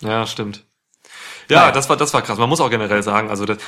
Ja, 0.00 0.26
stimmt. 0.26 0.64
Ja, 1.48 1.60
Naja. 1.60 1.72
das 1.72 1.88
war 1.88 1.96
das 1.96 2.12
war 2.14 2.22
krass. 2.22 2.38
Man 2.38 2.48
muss 2.48 2.60
auch 2.60 2.70
generell 2.70 3.02
sagen, 3.02 3.28
also 3.30 3.44
das, 3.44 3.58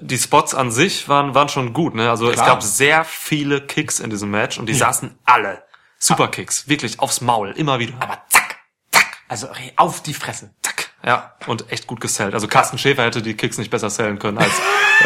die 0.00 0.18
Spots 0.18 0.54
an 0.54 0.70
sich 0.70 1.08
waren 1.08 1.34
waren 1.34 1.48
schon 1.48 1.72
gut, 1.72 1.94
ne? 1.94 2.10
Also 2.10 2.28
es 2.28 2.34
Klar. 2.34 2.46
gab 2.46 2.62
sehr 2.62 3.04
viele 3.04 3.60
Kicks 3.66 4.00
in 4.00 4.10
diesem 4.10 4.30
Match 4.30 4.58
und 4.58 4.66
die 4.66 4.74
saßen 4.74 5.18
alle 5.24 5.62
Superkicks, 5.98 6.68
wirklich 6.68 7.00
aufs 7.00 7.20
Maul, 7.20 7.50
immer 7.52 7.78
wieder. 7.78 7.94
Aber 8.00 8.22
zack, 8.28 8.56
zack, 8.92 9.18
also 9.28 9.48
auf 9.76 10.02
die 10.02 10.14
Fresse. 10.14 10.54
zack. 10.62 10.87
Ja, 11.08 11.32
und 11.46 11.72
echt 11.72 11.86
gut 11.86 12.02
gesellt. 12.02 12.34
Also 12.34 12.48
Carsten 12.48 12.76
Schäfer 12.76 13.02
hätte 13.02 13.22
die 13.22 13.32
Kicks 13.32 13.56
nicht 13.56 13.70
besser 13.70 13.88
sellen 13.88 14.18
können 14.18 14.36
als 14.36 14.52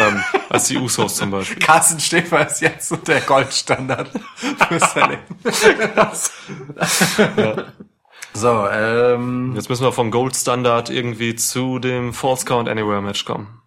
ähm, 0.01 0.21
als 0.49 0.67
die 0.67 0.77
Usos 0.77 1.15
zum 1.15 1.31
Beispiel. 1.31 1.59
Carsten 1.59 1.97
Schäfer 1.97 2.45
ist 2.45 2.59
jetzt 2.59 2.89
so 2.89 2.97
der 2.97 3.21
Goldstandard 3.21 4.09
für 4.35 4.79
Selling. 4.81 5.19
So, 8.33 8.67
ähm, 8.67 9.53
Jetzt 9.55 9.69
müssen 9.69 9.83
wir 9.85 9.93
vom 9.93 10.11
Gold 10.11 10.35
Standard 10.35 10.89
irgendwie 10.89 11.35
zu 11.35 11.79
dem 11.79 12.11
False 12.13 12.45
Count 12.45 12.67
Anywhere 12.67 13.01
Match 13.01 13.23
kommen. 13.23 13.61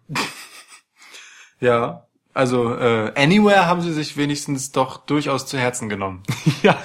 ja, 1.59 2.05
also 2.35 2.75
äh, 2.75 3.13
Anywhere 3.15 3.65
haben 3.65 3.81
sie 3.81 3.93
sich 3.93 4.15
wenigstens 4.15 4.71
doch 4.71 4.97
durchaus 4.97 5.47
zu 5.47 5.57
Herzen 5.57 5.89
genommen. 5.89 6.21
ja, 6.61 6.77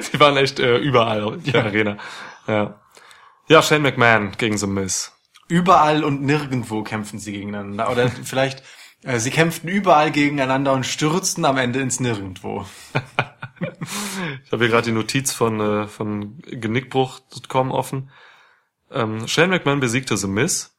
sie 0.00 0.20
waren 0.20 0.36
echt 0.36 0.60
äh, 0.60 0.76
überall 0.76 1.38
in 1.42 1.52
der 1.52 1.64
Arena. 1.64 1.96
Ja. 2.46 2.80
Ja, 3.46 3.62
Shane 3.62 3.82
McMahon 3.82 4.32
gegen 4.38 4.56
The 4.56 4.66
Miz. 4.66 5.12
Überall 5.48 6.02
und 6.02 6.22
nirgendwo 6.22 6.82
kämpfen 6.82 7.18
sie 7.18 7.32
gegeneinander. 7.32 7.90
Oder 7.90 8.08
vielleicht, 8.24 8.62
äh, 9.02 9.18
sie 9.18 9.30
kämpften 9.30 9.68
überall 9.68 10.10
gegeneinander 10.10 10.72
und 10.72 10.86
stürzten 10.86 11.44
am 11.44 11.58
Ende 11.58 11.80
ins 11.80 12.00
Nirgendwo. 12.00 12.64
Ich 14.44 14.52
habe 14.52 14.64
hier 14.64 14.68
gerade 14.68 14.86
die 14.86 14.92
Notiz 14.92 15.32
von, 15.32 15.60
äh, 15.60 15.86
von 15.86 16.38
Genickbruch.com 16.38 17.70
offen. 17.70 18.10
Ähm, 18.90 19.28
Shane 19.28 19.50
McMahon 19.50 19.80
besiegte 19.80 20.16
The 20.16 20.26
Miz, 20.26 20.74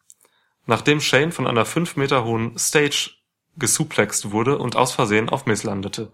nachdem 0.66 1.02
Shane 1.02 1.32
von 1.32 1.48
einer 1.48 1.66
fünf 1.66 1.96
Meter 1.96 2.26
hohen 2.26 2.58
Stage 2.58 3.12
gesuplext 3.58 4.32
wurde 4.32 4.58
und 4.58 4.76
aus 4.76 4.92
Versehen 4.92 5.30
auf 5.30 5.46
Miz 5.46 5.64
landete. 5.64 6.12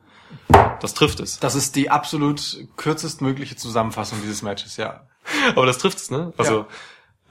Das 0.82 0.94
trifft 0.94 1.20
es. 1.20 1.40
Das 1.40 1.56
ist 1.56 1.76
die 1.76 1.90
absolut 1.90 2.68
kürzestmögliche 2.76 3.56
Zusammenfassung 3.56 4.20
dieses 4.22 4.42
Matches, 4.42 4.78
ja. 4.78 5.08
Aber 5.56 5.66
das 5.66 5.78
trifft 5.78 5.98
es, 5.98 6.12
ne? 6.12 6.34
Also, 6.38 6.66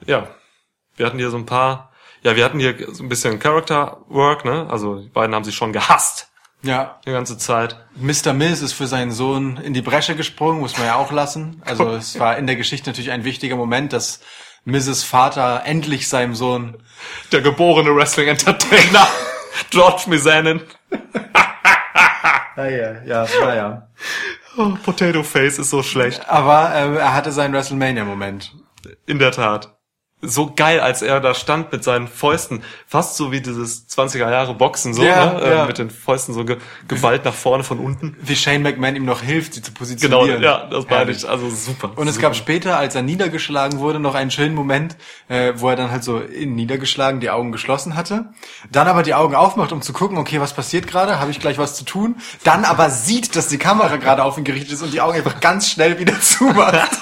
ja. 0.05 0.27
Wir 0.95 1.05
hatten 1.05 1.17
hier 1.17 1.29
so 1.29 1.37
ein 1.37 1.45
paar, 1.45 1.91
ja, 2.21 2.35
wir 2.35 2.43
hatten 2.45 2.59
hier 2.59 2.75
so 2.93 3.03
ein 3.03 3.09
bisschen 3.09 3.39
Character 3.39 4.01
Work, 4.09 4.45
ne? 4.45 4.67
Also, 4.69 4.99
die 4.99 5.09
beiden 5.09 5.33
haben 5.33 5.43
sich 5.43 5.55
schon 5.55 5.73
gehasst 5.73 6.29
Ja, 6.63 6.99
die 7.05 7.11
ganze 7.11 7.37
Zeit. 7.37 7.77
Mr. 7.95 8.33
Mills 8.33 8.61
ist 8.61 8.73
für 8.73 8.87
seinen 8.87 9.11
Sohn 9.11 9.57
in 9.57 9.73
die 9.73 9.81
Bresche 9.81 10.15
gesprungen, 10.15 10.59
muss 10.59 10.77
man 10.77 10.87
ja 10.87 10.95
auch 10.95 11.11
lassen. 11.11 11.61
Also 11.65 11.89
es 11.95 12.19
war 12.19 12.37
in 12.37 12.45
der 12.45 12.55
Geschichte 12.55 12.89
natürlich 12.89 13.11
ein 13.11 13.23
wichtiger 13.23 13.55
Moment, 13.55 13.93
dass 13.93 14.19
Mrs. 14.65 15.03
Vater 15.03 15.63
endlich 15.65 16.07
seinem 16.07 16.35
Sohn 16.35 16.77
Der 17.31 17.41
geborene 17.41 17.95
Wrestling 17.95 18.27
Entertainer, 18.27 19.07
George 19.71 20.03
Mizanin. 20.07 20.61
Ah, 22.55 22.65
ja, 22.67 23.01
ja, 23.05 23.25
naja. 23.39 23.87
Oh, 24.61 24.77
Potato 24.83 25.23
Face 25.23 25.57
ist 25.57 25.71
so 25.71 25.81
schlecht. 25.81 26.29
Aber 26.29 26.71
äh, 26.75 26.95
er 26.97 27.15
hatte 27.15 27.31
seinen 27.31 27.53
WrestleMania-Moment. 27.53 28.55
In 29.07 29.17
der 29.17 29.31
Tat. 29.31 29.75
So 30.23 30.51
geil, 30.55 30.79
als 30.79 31.01
er 31.01 31.19
da 31.19 31.33
stand 31.33 31.71
mit 31.71 31.83
seinen 31.83 32.07
Fäusten. 32.07 32.63
Fast 32.87 33.17
so 33.17 33.31
wie 33.31 33.41
dieses 33.41 33.87
20er 33.89 34.29
Jahre 34.29 34.53
Boxen, 34.53 34.93
so, 34.93 35.03
Ja, 35.03 35.33
ne? 35.33 35.41
ja. 35.49 35.63
Äh, 35.63 35.67
mit 35.67 35.77
den 35.79 35.89
Fäusten 35.89 36.33
so 36.33 36.45
ge 36.45 36.57
Gewalt 36.87 37.25
nach 37.25 37.33
vorne 37.33 37.63
von 37.63 37.79
unten. 37.79 38.15
Wie 38.21 38.35
Shane 38.35 38.61
McMahon 38.61 38.95
ihm 38.95 39.05
noch 39.05 39.21
hilft, 39.21 39.55
sie 39.55 39.61
zu 39.61 39.71
Genau, 39.71 39.79
positionieren. 39.79 40.43
ja, 40.43 40.67
das 40.69 40.87
meine 40.89 41.11
ich. 41.11 41.27
Also 41.27 41.49
super. 41.49 41.91
Und 41.95 42.07
es 42.07 42.15
super. 42.15 42.27
gab 42.27 42.35
später, 42.35 42.77
als 42.77 42.93
er 42.93 43.01
niedergeschlagen 43.01 43.79
wurde, 43.79 43.99
noch 43.99 44.13
einen 44.13 44.29
schönen 44.31 44.53
Moment, 44.53 44.95
äh, 45.27 45.53
wo 45.55 45.69
er 45.69 45.75
dann 45.75 45.89
halt 45.91 46.03
so 46.03 46.19
in 46.19 46.53
niedergeschlagen 46.55 47.19
die 47.19 47.29
Augen 47.31 47.51
geschlossen 47.51 47.95
hatte. 47.95 48.25
Dann 48.71 48.87
aber 48.87 49.01
die 49.03 49.13
Augen 49.15 49.33
aufmacht, 49.35 49.71
um 49.71 49.81
zu 49.81 49.91
gucken, 49.93 50.17
okay, 50.17 50.39
was 50.39 50.53
passiert 50.53 50.85
gerade? 50.87 51.19
Habe 51.19 51.31
ich 51.31 51.39
gleich 51.39 51.57
was 51.57 51.75
zu 51.75 51.83
tun? 51.83 52.17
Dann 52.43 52.63
aber 52.65 52.89
sieht, 52.91 53.35
dass 53.35 53.47
die 53.47 53.57
Kamera 53.57 53.95
gerade 53.97 54.23
auf 54.23 54.37
ihn 54.37 54.43
gerichtet 54.43 54.73
ist 54.73 54.81
und 54.83 54.93
die 54.93 55.01
Augen 55.01 55.17
einfach 55.17 55.39
ganz 55.39 55.69
schnell 55.69 55.97
wieder 55.99 56.19
zumacht. 56.21 56.99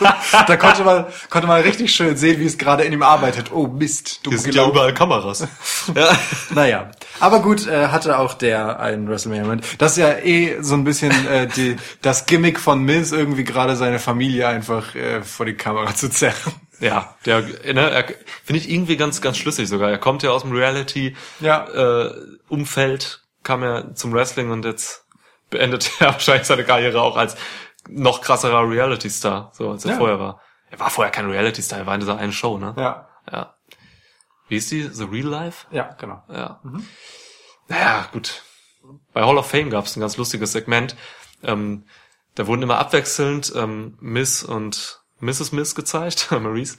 da 0.47 0.55
konnte 0.57 0.83
man, 0.85 1.05
konnte 1.29 1.47
man 1.47 1.61
richtig 1.61 1.93
schön 1.93 2.15
sehen, 2.15 2.39
wie 2.39 2.45
es 2.45 2.57
gerade 2.57 2.83
in 2.83 2.93
ihm 2.93 3.03
arbeitet. 3.09 3.51
Oh 3.51 3.67
Mist, 3.67 4.19
du 4.23 4.29
Hier 4.31 4.39
sind 4.39 4.55
ja 4.55 4.67
überall 4.67 4.93
Kameras. 4.93 5.47
ja. 5.95 6.17
Naja, 6.51 6.91
aber 7.19 7.39
gut, 7.41 7.67
äh, 7.67 7.87
hatte 7.87 8.17
auch 8.19 8.33
der 8.33 8.79
einen 8.79 9.07
WrestleMania-Moment. 9.09 9.65
Das 9.79 9.93
ist 9.93 9.97
ja 9.97 10.11
eh 10.17 10.61
so 10.61 10.75
ein 10.75 10.83
bisschen 10.83 11.11
äh, 11.27 11.47
die, 11.47 11.75
das 12.01 12.25
Gimmick 12.25 12.59
von 12.59 12.83
Miz, 12.83 13.11
irgendwie 13.11 13.43
gerade 13.43 13.75
seine 13.75 13.99
Familie 13.99 14.47
einfach 14.47 14.95
äh, 14.95 15.21
vor 15.23 15.45
die 15.45 15.55
Kamera 15.55 15.93
zu 15.95 16.09
zerren. 16.09 16.53
Ja, 16.79 17.15
der, 17.25 17.41
ne, 17.41 17.89
er, 17.91 18.05
finde 18.45 18.61
ich 18.61 18.69
irgendwie 18.71 18.95
ganz, 18.95 19.19
ganz 19.21 19.37
schlüssig 19.37 19.67
sogar. 19.67 19.89
Er 19.91 19.97
kommt 19.97 20.23
ja 20.23 20.29
aus 20.31 20.43
dem 20.43 20.53
Reality, 20.53 21.15
Ja. 21.41 21.67
äh, 21.67 22.13
Umfeld, 22.47 23.21
kam 23.43 23.63
ja 23.63 23.93
zum 23.95 24.13
Wrestling 24.13 24.49
und 24.51 24.63
jetzt 24.65 25.03
beendet 25.49 25.91
er 25.99 26.13
wahrscheinlich 26.13 26.47
seine 26.47 26.63
Karriere 26.63 27.01
auch 27.01 27.17
als 27.17 27.35
noch 27.89 28.21
krasserer 28.21 28.69
Reality-Star, 28.69 29.51
so 29.53 29.71
als 29.71 29.83
er 29.83 29.91
Ja. 29.91 29.97
vorher 29.97 30.19
war. 30.19 30.41
Er 30.69 30.79
war 30.79 30.89
vorher 30.89 31.11
kein 31.11 31.29
Reality-Star, 31.29 31.79
er 31.79 31.85
war 31.85 31.95
in 31.95 31.99
dieser 32.01 32.17
einen 32.17 32.31
Show, 32.31 32.57
ne? 32.57 32.73
Ja. 32.77 33.09
ja. 33.31 33.55
Wie 34.47 34.57
ist 34.57 34.71
die? 34.71 34.83
The 34.83 35.03
Real 35.03 35.27
Life? 35.27 35.67
Ja, 35.71 35.93
genau. 35.93 36.23
Ja. 36.27 36.61
Naja, 37.67 38.09
gut. 38.11 38.43
Bei 39.13 39.21
Hall 39.23 39.37
of 39.37 39.49
Fame 39.49 39.69
gab 39.69 39.85
es 39.85 39.95
ein 39.95 40.01
ganz 40.01 40.17
lustiges 40.17 40.51
Segment. 40.51 40.95
Ähm, 41.43 41.85
da 42.35 42.47
wurden 42.47 42.63
immer 42.63 42.79
abwechselnd 42.79 43.53
ähm, 43.55 43.97
Miss 43.99 44.43
und 44.43 45.01
Mrs. 45.19 45.51
Miss 45.51 45.75
gezeigt, 45.75 46.31
Maurice. 46.31 46.77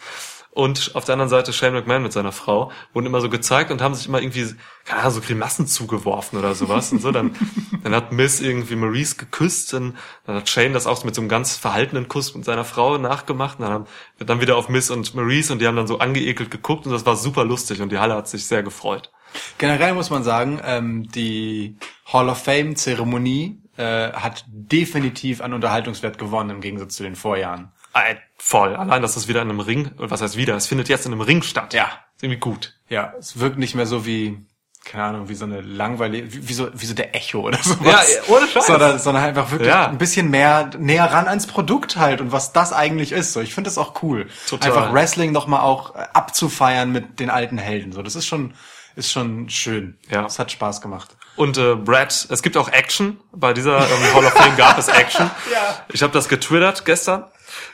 Und 0.53 0.97
auf 0.97 1.05
der 1.05 1.13
anderen 1.13 1.29
Seite 1.29 1.53
Shane 1.53 1.75
McMahon 1.75 2.03
mit 2.03 2.13
seiner 2.13 2.33
Frau 2.33 2.73
wurden 2.93 3.07
immer 3.07 3.21
so 3.21 3.29
gezeigt 3.29 3.71
und 3.71 3.81
haben 3.81 3.95
sich 3.95 4.09
immer 4.09 4.21
irgendwie, 4.21 4.47
keine 4.85 5.01
Ahnung, 5.03 5.15
so 5.15 5.21
Grimassen 5.21 5.67
zugeworfen 5.69 6.39
oder 6.39 6.55
sowas. 6.57 6.91
Und 6.91 7.01
so, 7.01 7.13
dann, 7.13 7.37
dann 7.85 7.95
hat 7.95 8.11
Miss 8.11 8.41
irgendwie 8.41 8.75
Maurice 8.75 9.15
geküsst 9.15 9.75
und 9.75 9.95
dann 10.27 10.37
hat 10.37 10.49
Shane 10.49 10.73
das 10.73 10.89
auch 10.89 11.05
mit 11.05 11.15
so 11.15 11.21
einem 11.21 11.29
ganz 11.29 11.57
verhaltenen 11.57 12.09
Kuss 12.09 12.35
mit 12.35 12.45
seiner 12.45 12.65
Frau 12.65 12.99
nachgemacht. 12.99 13.61
Und 13.61 13.65
dann, 13.65 13.73
haben, 13.73 13.87
dann 14.19 14.41
wieder 14.41 14.57
auf 14.57 14.69
Miss 14.69 14.91
und 14.91 15.15
Maurice 15.15 15.53
und 15.53 15.61
die 15.61 15.69
haben 15.69 15.77
dann 15.77 15.87
so 15.87 15.99
angeekelt 15.99 16.51
geguckt 16.51 16.85
und 16.85 16.93
das 16.93 17.07
war 17.07 17.15
super 17.15 17.45
lustig 17.45 17.81
und 17.81 17.93
die 17.93 17.99
Halle 17.99 18.15
hat 18.17 18.29
sich 18.29 18.47
sehr 18.47 18.65
gefreut. 18.65 19.13
Generell 19.59 19.95
muss 19.95 20.11
man 20.11 20.25
sagen, 20.25 20.61
ähm, 20.65 21.09
die 21.11 21.77
Hall 22.13 22.29
of 22.29 22.43
Fame 22.43 22.75
Zeremonie 22.75 23.63
äh, 23.77 24.13
hat 24.13 24.45
definitiv 24.49 25.41
an 25.41 25.53
Unterhaltungswert 25.53 26.19
gewonnen 26.19 26.51
im 26.51 26.61
Gegensatz 26.61 26.97
zu 26.97 27.05
den 27.05 27.15
Vorjahren. 27.15 27.71
Äh, 27.95 28.17
voll. 28.39 28.77
Allein, 28.77 29.03
dass 29.03 29.15
das 29.15 29.29
wieder 29.29 29.43
in 29.43 29.51
einem 29.51 29.61
Ring, 29.61 29.91
was 29.97 30.23
heißt 30.23 30.37
wieder, 30.37 30.55
es 30.57 30.67
findet 30.67 30.89
jetzt 30.89 31.07
in 31.07 31.13
einem 31.13 31.21
Ring 31.23 31.43
statt. 31.43 31.75
Ja. 31.75 31.87
Ist 32.17 32.23
irgendwie 32.23 32.41
gut. 32.41 32.75
Ja, 32.89 33.13
es 33.19 33.39
wirkt 33.41 33.59
nicht 33.59 33.75
mehr 33.75 33.87
so 33.87 34.07
wie, 34.07 34.39
keine 34.85 35.05
Ahnung, 35.05 35.29
wie 35.29 35.35
so 35.35 35.45
eine 35.45 35.61
langweilige, 35.61 36.33
wie, 36.33 36.49
wie 36.49 36.53
so, 36.53 36.69
wie 36.73 36.87
so 36.87 36.95
der 36.95 37.15
Echo 37.17 37.41
oder 37.41 37.59
sowas. 37.63 38.15
Ja, 38.15 38.35
ohne 38.35 38.47
Scheiß. 38.47 38.67
Sondern, 38.67 38.99
sondern 38.99 39.25
einfach 39.25 39.51
wirklich 39.51 39.69
Ja. 39.69 39.89
ein 39.89 39.99
bisschen 39.99 40.31
mehr 40.31 40.71
näher 40.79 41.05
ran 41.13 41.27
ans 41.29 41.47
Produkt 41.47 41.97
halt 41.97 42.21
und 42.21 42.33
was 42.33 42.53
das 42.53 42.73
eigentlich 42.73 43.13
ist. 43.13 43.33
So, 43.33 43.41
ich 43.41 43.55
finde 43.55 43.69
das 43.69 43.79
auch 43.79 44.03
cool. 44.03 44.29
Total. 44.49 44.71
Einfach 44.71 44.93
Wrestling 44.93 45.33
nochmal 45.33 45.61
auch 45.61 45.95
äh, 45.97 46.07
abzufeiern 46.13 46.93
mit 46.93 47.19
den 47.21 47.31
alten 47.31 47.59
Helden. 47.59 47.93
So, 47.93 48.03
das 48.03 48.15
ist 48.15 48.27
schon, 48.27 48.55
ist 48.97 49.11
schon 49.11 49.49
schön. 49.51 49.99
Ja. 50.09 50.25
Es 50.27 50.39
hat 50.39 50.51
Spaß 50.53 50.81
gemacht. 50.81 51.17
Und 51.37 51.57
äh, 51.59 51.75
Brad, 51.77 52.27
es 52.29 52.43
gibt 52.43 52.57
auch 52.57 52.69
Action. 52.69 53.19
Bei 53.33 53.53
dieser 53.55 53.79
ähm, 53.79 54.15
Hall 54.15 54.25
of 54.27 54.33
Fame 54.33 54.57
gab 54.57 54.79
es 54.79 54.89
Action. 54.89 55.31
Ja. 55.53 55.85
Ich 55.93 56.03
habe 56.03 56.13
das 56.13 56.29
getwittert 56.29 56.85
gestern, 56.85 57.25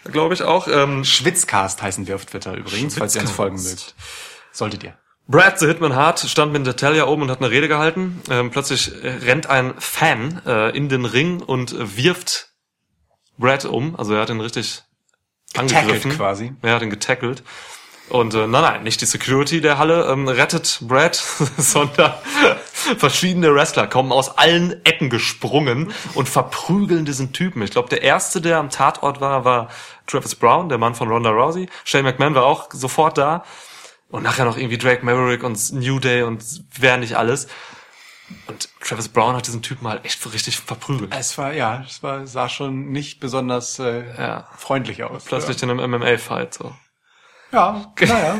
glaube 0.05 0.34
ich 0.34 0.43
auch. 0.43 0.68
Ähm, 0.68 1.05
Schwitzcast 1.05 1.82
heißen 1.82 2.07
wir 2.07 2.14
auf 2.14 2.26
Twitter 2.26 2.55
übrigens, 2.55 2.97
falls 2.97 3.14
ihr 3.14 3.22
uns 3.22 3.30
folgen 3.30 3.62
mögt. 3.62 3.95
Solltet 4.53 4.84
ihr. 4.84 4.95
Brad 5.28 5.59
the 5.59 5.66
Hitman 5.66 5.97
Hart 5.97 6.20
stand 6.20 6.53
mit 6.53 6.64
Natalia 6.64 7.07
oben 7.07 7.22
und 7.22 7.30
hat 7.30 7.39
eine 7.41 7.51
Rede 7.51 7.66
gehalten. 7.66 8.22
Ähm, 8.30 8.51
plötzlich 8.51 8.93
rennt 9.03 9.49
ein 9.49 9.74
Fan 9.78 10.41
äh, 10.47 10.76
in 10.76 10.89
den 10.89 11.05
Ring 11.05 11.43
und 11.43 11.74
wirft 11.97 12.51
Brad 13.37 13.64
um. 13.64 13.97
Also 13.97 14.14
er 14.14 14.22
hat 14.22 14.30
ihn 14.30 14.41
richtig 14.41 14.84
angegriffen. 15.57 16.12
quasi. 16.12 16.53
Er 16.62 16.74
hat 16.76 16.82
ihn 16.82 16.91
getackelt. 16.91 17.43
Und 18.09 18.34
äh, 18.34 18.47
nein, 18.47 18.62
nein, 18.62 18.82
nicht 18.84 19.01
die 19.01 19.07
Security 19.07 19.61
der 19.61 19.78
Halle 19.78 20.07
ähm, 20.07 20.28
rettet 20.28 20.78
Brad, 20.82 21.16
sondern 21.57 22.14
verschiedene 22.95 23.55
Wrestler 23.55 23.87
kommen 23.89 24.12
aus 24.12 24.39
allen 24.39 24.84
Ecken 24.84 25.11
gesprungen 25.11 25.93
und 26.14 26.28
verprügeln 26.28 27.05
diesen 27.05 27.32
Typen. 27.32 27.62
Ich 27.62 27.70
glaube, 27.72 27.89
der 27.89 28.03
erste, 28.03 28.41
der 28.41 28.59
am 28.59 28.70
Tatort 28.70 29.20
war, 29.20 29.45
war 29.45 29.68
Travis 30.07 30.34
Brown, 30.37 30.68
der 30.68 30.78
Mann 30.78 30.95
von 30.95 31.09
Ronda 31.09 31.30
Rousey. 31.30 31.68
Shane 31.84 32.05
McMahon 32.05 32.34
war 32.34 32.45
auch 32.45 32.68
sofort 32.72 33.18
da. 33.18 33.45
Und 34.09 34.22
nachher 34.22 34.45
noch 34.45 34.57
irgendwie 34.57 34.78
Drake 34.78 35.05
Maverick 35.05 35.43
und 35.43 35.72
New 35.72 35.99
Day 35.99 36.22
und 36.22 36.45
wer 36.78 36.97
nicht 36.97 37.16
alles. 37.16 37.49
Und 38.47 38.68
Travis 38.80 39.09
Brown 39.09 39.34
hat 39.37 39.47
diesen 39.47 39.62
Typen 39.62 39.89
halt 39.89 40.05
echt 40.05 40.32
richtig 40.32 40.59
verprügelt. 40.61 41.12
Es 41.16 41.37
war, 41.39 41.53
ja, 41.53 41.84
es 41.87 42.03
war, 42.03 42.26
sah 42.26 42.49
schon 42.49 42.91
nicht 42.91 43.18
besonders 43.20 43.78
äh, 43.78 44.05
Ja. 44.16 44.49
freundlich 44.57 45.03
aus. 45.03 45.24
Plötzlich 45.24 45.61
in 45.62 45.70
einem 45.70 45.91
MMA-Fight 45.91 46.55
so. 46.55 46.74
Ja, 47.53 47.93
naja. 48.01 48.39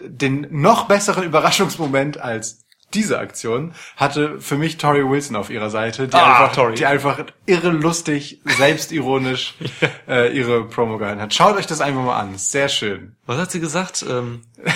Den 0.00 0.46
noch 0.50 0.86
besseren 0.86 1.22
Überraschungsmoment 1.22 2.18
als 2.18 2.63
diese 2.94 3.18
Aktion 3.18 3.72
hatte 3.96 4.40
für 4.40 4.56
mich 4.56 4.76
Tori 4.78 5.08
Wilson 5.08 5.36
auf 5.36 5.50
ihrer 5.50 5.70
Seite, 5.70 6.08
die, 6.08 6.16
Ah, 6.16 6.42
einfach, 6.42 6.52
Tori. 6.54 6.74
die 6.74 6.86
einfach 6.86 7.20
irre 7.46 7.70
lustig, 7.70 8.40
selbstironisch 8.44 9.54
äh, 10.08 10.36
ihre 10.36 10.64
Promo 10.64 10.98
gehalten 10.98 11.20
hat. 11.20 11.34
Schaut 11.34 11.56
euch 11.56 11.66
das 11.66 11.80
einfach 11.80 12.02
mal 12.02 12.18
an. 12.18 12.36
Sehr 12.38 12.68
schön. 12.68 13.16
Was 13.26 13.38
hat 13.38 13.50
sie 13.50 13.60
gesagt? 13.60 14.04
Ähm, 14.08 14.42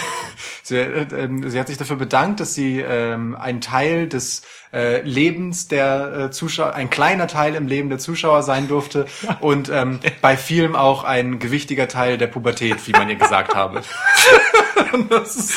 Sie, 0.63 0.77
äh, 0.77 1.07
ähm, 1.17 1.49
sie 1.49 1.59
hat 1.59 1.69
sich 1.69 1.79
dafür 1.79 1.97
bedankt, 1.97 2.41
dass 2.41 2.55
sie 2.55 2.79
ähm, 2.81 3.35
ein 3.41 3.63
Teil 3.63 4.07
des 4.07 4.43
äh, 4.73 5.01
Lebens 5.01 5.67
der 5.69 6.13
äh, 6.27 6.31
Zuschauer, 6.31 6.75
ein 6.75 6.91
kleiner 6.91 7.27
Teil 7.27 7.55
im 7.55 7.67
Leben 7.67 7.89
der 7.89 7.99
Zuschauer 7.99 8.43
sein 8.43 8.69
durfte 8.69 9.07
und 9.41 9.71
ähm, 9.71 9.99
bei 10.21 10.37
vielem 10.37 10.77
auch 10.77 11.05
ein 11.05 11.39
gewichtiger 11.39 11.89
Teil 11.89 12.19
der 12.19 12.27
Pubertät, 12.27 12.87
wie 12.87 12.93
man 12.93 13.09
ihr 13.09 13.17
gesagt 13.17 13.55
habe. 13.55 13.81
Das 15.11 15.53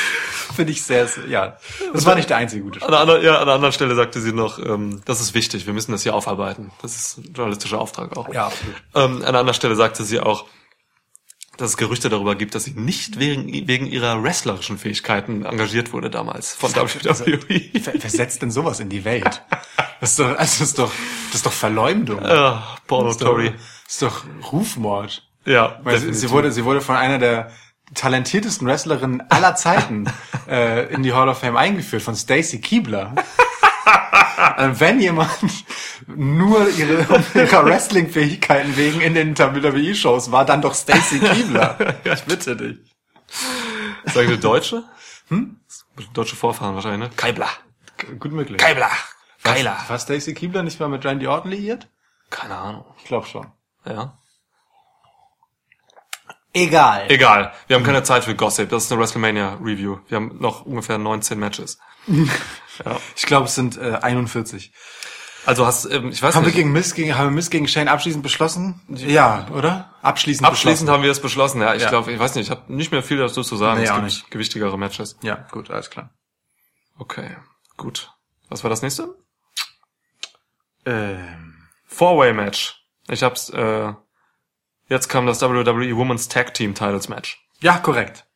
finde 0.55 0.71
ich 0.73 0.83
sehr, 0.83 1.07
sehr, 1.07 1.27
ja, 1.27 1.57
das 1.93 2.05
war 2.05 2.15
nicht 2.15 2.29
der 2.29 2.37
einzige 2.37 2.63
gute 2.63 2.81
An 2.81 3.07
der, 3.07 3.21
ja, 3.23 3.39
an 3.39 3.45
der 3.45 3.55
anderen 3.55 3.71
Stelle 3.73 3.95
sagte 3.95 4.19
sie 4.21 4.33
noch, 4.33 4.59
ähm, 4.59 5.01
das 5.05 5.21
ist 5.21 5.33
wichtig, 5.33 5.65
wir 5.65 5.73
müssen 5.73 5.91
das 5.91 6.03
hier 6.03 6.13
aufarbeiten. 6.13 6.71
Das 6.81 6.95
ist 6.95 7.17
ein 7.17 7.33
journalistischer 7.33 7.79
Auftrag 7.79 8.17
auch. 8.17 8.33
Ja, 8.33 8.47
absolut. 8.47 8.75
Ähm, 8.95 9.15
an 9.17 9.19
der 9.21 9.27
anderen 9.39 9.53
Stelle 9.53 9.75
sagte 9.75 10.03
sie 10.03 10.19
auch, 10.19 10.45
dass 11.57 11.71
es 11.71 11.77
Gerüchte 11.77 12.09
darüber 12.09 12.35
gibt, 12.35 12.55
dass 12.55 12.63
sie 12.63 12.71
nicht 12.71 13.19
wegen, 13.19 13.67
wegen 13.67 13.85
ihrer 13.85 14.23
wrestlerischen 14.23 14.77
Fähigkeiten 14.77 15.45
engagiert 15.45 15.93
wurde 15.93 16.09
damals 16.09 16.53
von 16.55 16.73
WWE. 16.75 17.69
Wer, 17.73 17.93
wer 18.01 18.09
setzt 18.09 18.41
denn 18.41 18.51
sowas 18.51 18.79
in 18.79 18.89
die 18.89 19.05
Welt? 19.05 19.41
Das 19.99 20.11
ist 20.11 20.19
doch, 20.19 20.29
also 20.29 20.37
das 20.39 20.61
ist 20.61 20.79
doch, 20.79 20.91
das 21.27 21.35
ist 21.35 21.45
doch 21.45 21.51
Verleumdung. 21.51 22.19
Ah, 22.25 22.77
Porno 22.87 23.07
Das 23.07 23.15
ist 23.17 23.21
doch, 23.21 23.27
Tori. 23.27 23.51
das 23.51 23.93
ist 23.93 24.01
doch 24.01 24.23
Rufmord. 24.51 25.23
Ja, 25.45 25.79
Weil 25.83 25.97
sie, 25.99 26.13
sie 26.13 26.29
wurde, 26.29 26.51
sie 26.51 26.65
wurde 26.65 26.81
von 26.81 26.95
einer 26.95 27.17
der 27.19 27.51
talentiertesten 27.93 28.67
Wrestlerinnen 28.67 29.21
aller 29.29 29.55
Zeiten 29.55 30.05
äh, 30.47 30.91
in 30.93 31.03
die 31.03 31.13
Hall 31.13 31.29
of 31.29 31.39
Fame 31.39 31.57
eingeführt, 31.57 32.01
von 32.01 32.15
Stacy 32.15 32.61
Keebler. 32.61 33.13
äh, 34.57 34.69
wenn 34.73 34.99
jemand 34.99 35.29
nur 36.07 36.69
ihre, 36.69 37.05
ihrer 37.33 37.65
Wrestling-Fähigkeiten 37.65 38.75
wegen 38.77 39.01
in 39.01 39.13
den 39.13 39.37
WWE-Shows 39.37 40.31
war, 40.31 40.45
dann 40.45 40.61
doch 40.61 40.73
Stacy 40.73 41.19
Keebler. 41.19 41.95
Ich 42.03 42.23
bitte 42.23 42.55
dich. 42.55 42.77
Das 44.05 44.17
eine 44.17 44.37
Deutsche? 44.37 44.83
Hm? 45.27 45.57
Deutsche 46.13 46.35
Vorfahren 46.35 46.75
wahrscheinlich, 46.75 47.09
ne? 47.09 47.15
Keibler. 47.15 47.49
Gut 48.19 48.31
möglich. 48.31 48.57
Keibler. 48.57 48.89
Keiler. 49.43 49.77
War 49.87 49.99
Stacy 49.99 50.33
Keebler 50.33 50.63
nicht 50.63 50.79
mal 50.79 50.89
mit 50.89 51.05
Randy 51.05 51.27
Orton 51.27 51.51
liiert? 51.51 51.87
Keine 52.29 52.55
Ahnung. 52.55 52.85
Ich 52.99 53.05
glaube 53.05 53.27
schon. 53.27 53.47
Ja. 53.85 54.17
Egal. 56.53 57.05
Egal. 57.09 57.53
Wir 57.67 57.75
haben 57.77 57.83
keine 57.83 58.03
Zeit 58.03 58.23
für 58.25 58.35
Gossip. 58.35 58.69
Das 58.69 58.83
ist 58.85 58.91
eine 58.91 58.99
WrestleMania 59.01 59.55
Review. 59.61 59.99
Wir 60.09 60.17
haben 60.17 60.37
noch 60.39 60.65
ungefähr 60.65 60.97
19 60.97 61.39
Matches. 61.39 61.77
Ich 63.15 63.27
glaube, 63.27 63.45
es 63.45 63.53
sind 63.53 63.77
äh, 63.77 63.99
41. 64.01 64.71
Also 65.45 65.67
hast, 65.67 65.85
ähm, 65.85 66.09
ich 66.09 66.23
weiß 66.23 66.33
Haben 66.33 66.43
wir 66.43 66.47
nicht. 66.47 66.55
gegen 66.55 66.71
Mist 66.71 66.95
gegen, 66.95 67.15
haben 67.15 67.27
wir 67.27 67.31
Mist 67.31 67.51
gegen 67.51 67.67
Shane 67.67 67.87
abschließend 67.89 68.23
beschlossen? 68.23 68.81
Ja, 68.87 69.45
oder? 69.51 69.93
Abschließend, 70.01 70.47
Abschließend 70.47 70.89
haben 70.89 71.03
wir 71.03 71.11
es 71.11 71.21
beschlossen. 71.21 71.61
Ja, 71.61 71.75
ich 71.75 71.83
Ja. 71.83 71.89
glaube, 71.89 72.11
ich 72.11 72.17
weiß 72.17 72.33
nicht, 72.35 72.45
ich 72.45 72.49
habe 72.51 72.73
nicht 72.73 72.91
mehr 72.91 73.03
viel 73.03 73.17
dazu 73.17 73.43
zu 73.43 73.55
sagen. 73.55 73.77
Nee, 73.77 73.83
es 73.85 73.91
auch 73.91 73.95
gibt 73.95 74.05
nicht. 74.05 74.31
gewichtigere 74.31 74.79
Matches. 74.79 75.17
Ja, 75.21 75.45
gut, 75.51 75.69
alles 75.69 75.91
klar. 75.91 76.09
Okay, 76.97 77.35
gut. 77.77 78.11
Was 78.49 78.63
war 78.63 78.71
das 78.71 78.81
nächste? 78.81 79.13
Ähm, 80.85 81.67
Four-Way-Match. 81.85 82.81
Ich 83.09 83.21
hab's, 83.21 83.49
äh, 83.49 83.93
jetzt 84.91 85.07
kam 85.07 85.25
das 85.25 85.41
WWE 85.41 85.95
Women's 85.95 86.27
Tag 86.27 86.53
Team 86.53 86.75
Titles 86.75 87.09
Match. 87.09 87.43
ja, 87.61 87.79
korrekt. 87.79 88.27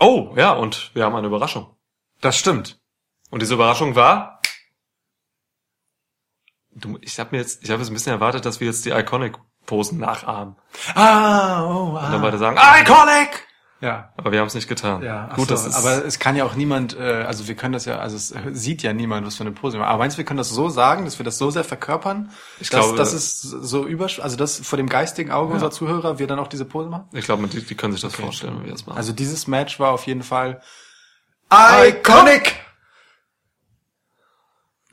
Oh, 0.00 0.32
ja, 0.36 0.52
und 0.52 0.90
wir 0.94 1.04
haben 1.04 1.14
eine 1.14 1.26
Überraschung. 1.26 1.76
Das 2.20 2.36
stimmt. 2.36 2.80
Und 3.30 3.40
diese 3.40 3.54
Überraschung 3.54 3.94
war, 3.94 4.40
du, 6.70 6.98
ich 7.02 7.18
habe 7.20 7.30
mir 7.32 7.38
jetzt, 7.38 7.62
ich 7.62 7.70
habe 7.70 7.80
jetzt 7.80 7.90
ein 7.90 7.94
bisschen 7.94 8.12
erwartet, 8.12 8.44
dass 8.44 8.60
wir 8.60 8.66
jetzt 8.66 8.84
die 8.84 8.90
Iconic 8.90 9.38
Posen 9.66 9.98
nachahmen. 9.98 10.56
Ah, 10.94 11.64
oh, 11.64 11.90
Und 11.90 12.02
dann 12.02 12.14
ah. 12.14 12.18
beide 12.18 12.38
sagen, 12.38 12.58
Iconic! 12.58 13.46
Ja. 13.82 14.12
Aber 14.16 14.30
wir 14.30 14.38
haben 14.38 14.46
es 14.46 14.54
nicht 14.54 14.68
getan. 14.68 15.02
Ja, 15.02 15.26
Gut, 15.34 15.48
so, 15.48 15.54
das 15.54 15.66
ist, 15.66 15.74
aber 15.74 16.04
es 16.04 16.20
kann 16.20 16.36
ja 16.36 16.44
auch 16.44 16.54
niemand, 16.54 16.96
äh, 16.96 17.24
also 17.26 17.48
wir 17.48 17.56
können 17.56 17.72
das 17.72 17.84
ja, 17.84 17.98
also 17.98 18.14
es 18.14 18.32
sieht 18.52 18.84
ja 18.84 18.92
niemand, 18.92 19.26
was 19.26 19.34
für 19.34 19.42
eine 19.42 19.50
Pose 19.50 19.74
wir 19.76 19.80
machen. 19.80 19.88
Aber 19.90 19.98
meinst 19.98 20.16
du, 20.16 20.18
wir 20.18 20.24
können 20.24 20.38
das 20.38 20.50
so 20.50 20.68
sagen, 20.68 21.04
dass 21.04 21.18
wir 21.18 21.24
das 21.24 21.36
so 21.36 21.50
sehr 21.50 21.64
verkörpern, 21.64 22.30
Ich 22.60 22.70
dass, 22.70 22.80
glaube- 22.84 22.96
dass 22.96 23.12
es 23.12 23.40
so 23.42 23.84
über, 23.84 24.04
also 24.04 24.36
dass 24.36 24.60
vor 24.60 24.76
dem 24.76 24.88
geistigen 24.88 25.32
Auge 25.32 25.52
unserer 25.52 25.72
Zuhörer 25.72 26.20
wir 26.20 26.28
dann 26.28 26.38
auch 26.38 26.46
diese 26.46 26.64
Pose 26.64 26.90
machen? 26.90 27.08
ich 27.12 27.24
glaube, 27.24 27.44
die, 27.48 27.60
die 27.60 27.74
können 27.74 27.92
sich 27.92 28.02
das 28.02 28.14
vorstellen, 28.14 28.56
wenn 28.58 28.66
wir 28.66 28.70
das 28.72 28.86
machen. 28.86 28.96
Also 28.96 29.12
dieses 29.12 29.48
Match 29.48 29.80
war 29.80 29.90
auf 29.90 30.06
jeden 30.06 30.22
Fall 30.22 30.62
iconic! 31.52 32.54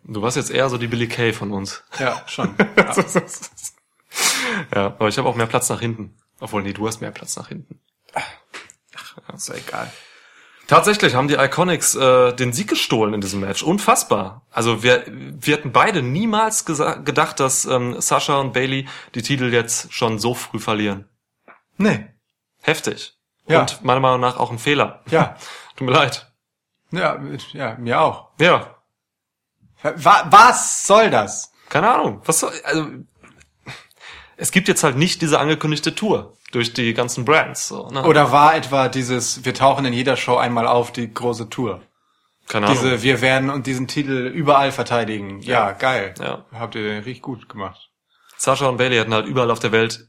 du 0.03 0.23
warst 0.23 0.35
jetzt 0.35 0.49
eher 0.49 0.67
so 0.69 0.79
die 0.79 0.87
Billy 0.87 1.07
Kay 1.07 1.31
von 1.31 1.51
uns. 1.51 1.83
Ja, 1.99 2.23
schon. 2.25 2.55
ja, 4.73 4.87
aber 4.87 5.09
ich 5.09 5.17
habe 5.19 5.29
auch 5.29 5.35
mehr 5.35 5.45
Platz 5.45 5.69
nach 5.69 5.79
hinten. 5.79 6.15
Obwohl, 6.39 6.63
nee, 6.63 6.73
du 6.73 6.87
hast 6.87 7.01
mehr 7.01 7.11
Platz 7.11 7.35
nach 7.35 7.49
hinten. 7.49 7.79
Ist 9.35 9.49
doch 9.49 9.55
egal. 9.55 9.91
Tatsächlich 10.69 11.15
haben 11.15 11.27
die 11.27 11.33
Iconics 11.33 11.95
äh, 11.95 12.31
den 12.33 12.53
Sieg 12.53 12.67
gestohlen 12.67 13.15
in 13.15 13.21
diesem 13.21 13.39
Match. 13.39 13.63
Unfassbar. 13.63 14.43
Also 14.51 14.83
wir, 14.83 15.03
wir 15.07 15.57
hätten 15.57 15.71
beide 15.71 16.03
niemals 16.03 16.63
gedacht, 16.63 17.39
dass 17.39 17.65
ähm, 17.65 17.99
Sasha 17.99 18.37
und 18.37 18.53
Bailey 18.53 18.87
die 19.15 19.23
Titel 19.23 19.51
jetzt 19.51 19.91
schon 19.91 20.19
so 20.19 20.35
früh 20.35 20.59
verlieren. 20.59 21.09
Nee. 21.77 22.05
Heftig. 22.61 23.17
Ja. 23.47 23.61
Und 23.61 23.83
meiner 23.83 23.99
Meinung 23.99 24.19
nach 24.19 24.37
auch 24.37 24.51
ein 24.51 24.59
Fehler. 24.59 25.01
Ja. 25.09 25.37
Tut 25.75 25.87
mir 25.87 25.93
leid. 25.93 26.31
Ja, 26.91 27.19
ja, 27.53 27.75
mir 27.79 27.99
auch. 27.99 28.29
Ja. 28.39 28.75
Wa 29.81 30.27
was 30.29 30.85
soll 30.85 31.09
das? 31.09 31.51
Keine 31.69 31.89
Ahnung. 31.89 32.21
Was 32.25 32.41
soll, 32.41 32.51
also, 32.63 32.87
es 34.37 34.51
gibt 34.51 34.67
jetzt 34.67 34.83
halt 34.83 34.97
nicht 34.97 35.21
diese 35.23 35.39
angekündigte 35.39 35.95
Tour 35.95 36.37
durch 36.51 36.73
die 36.73 36.93
ganzen 36.93 37.25
Brands. 37.25 37.67
So, 37.67 37.89
ne? 37.89 38.03
Oder 38.03 38.31
war 38.31 38.55
etwa 38.55 38.87
dieses, 38.89 39.45
wir 39.45 39.53
tauchen 39.53 39.85
in 39.85 39.93
jeder 39.93 40.17
Show 40.17 40.37
einmal 40.37 40.67
auf, 40.67 40.91
die 40.91 41.13
große 41.13 41.49
Tour? 41.49 41.81
Keine 42.47 42.65
Ahnung. 42.67 42.81
Diese, 42.81 43.03
wir 43.03 43.21
werden 43.21 43.49
und 43.51 43.67
diesen 43.67 43.87
Titel 43.87 44.27
überall 44.33 44.71
verteidigen. 44.71 45.41
Ja, 45.41 45.71
geil. 45.73 46.15
Ja. 46.19 46.45
Habt 46.51 46.75
ihr 46.75 47.05
richtig 47.05 47.21
gut 47.21 47.47
gemacht. 47.47 47.89
Sasha 48.37 48.67
und 48.67 48.77
Bailey 48.77 48.97
hatten 48.97 49.13
halt 49.13 49.27
überall 49.27 49.51
auf 49.51 49.59
der 49.59 49.71
Welt 49.71 50.07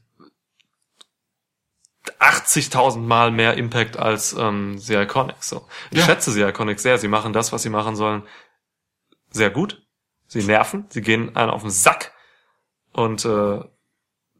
80.000 2.19 2.99
Mal 2.99 3.31
mehr 3.31 3.55
Impact 3.57 3.97
als 3.97 4.33
ähm, 4.33 4.77
The 4.77 4.95
Iconics. 4.95 5.49
So. 5.49 5.67
Ich 5.91 5.99
Ja. 5.99 6.05
schätze 6.05 6.31
The 6.31 6.41
Iconics 6.43 6.81
sehr. 6.81 6.97
Sie 6.97 7.07
machen 7.07 7.33
das, 7.33 7.51
was 7.51 7.61
sie 7.61 7.69
machen 7.69 7.95
sollen, 7.95 8.23
sehr 9.29 9.49
gut. 9.51 9.81
Sie 10.27 10.41
nerven, 10.43 10.85
sie 10.89 11.01
gehen 11.01 11.35
einen 11.35 11.51
auf 11.51 11.61
den 11.61 11.71
Sack 11.71 12.13
und 12.93 13.25
äh, 13.25 13.59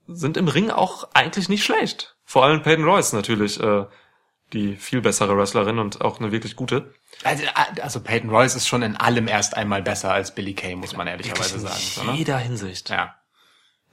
sind 0.08 0.38
im 0.38 0.48
Ring 0.48 0.70
auch 0.70 1.10
eigentlich 1.14 1.50
nicht 1.50 1.64
schlecht. 1.64 2.16
Vor 2.26 2.44
allem 2.44 2.62
Peyton 2.62 2.86
Royce 2.86 3.14
natürlich 3.14 3.60
äh, 3.60 3.86
die 4.54 4.76
viel 4.76 5.02
bessere 5.02 5.38
Wrestlerin 5.38 5.80
und 5.80 6.02
auch 6.02 6.20
eine 6.20 6.32
wirklich 6.32 6.56
gute. 6.56 6.94
Also, 7.24 7.44
also 7.82 8.02
Peyton 8.02 8.30
Royce 8.30 8.56
ist 8.56 8.68
schon 8.68 8.82
in 8.82 8.96
allem 8.96 9.28
erst 9.28 9.56
einmal 9.56 9.82
besser 9.82 10.12
als 10.12 10.36
Billy 10.36 10.54
Kay, 10.54 10.76
muss 10.76 10.96
man 10.96 11.08
ehrlicherweise 11.08 11.60
sagen. 11.60 12.08
In 12.08 12.14
ne? 12.14 12.18
jeder 12.18 12.38
Hinsicht. 12.38 12.90
Ja. 12.90 13.16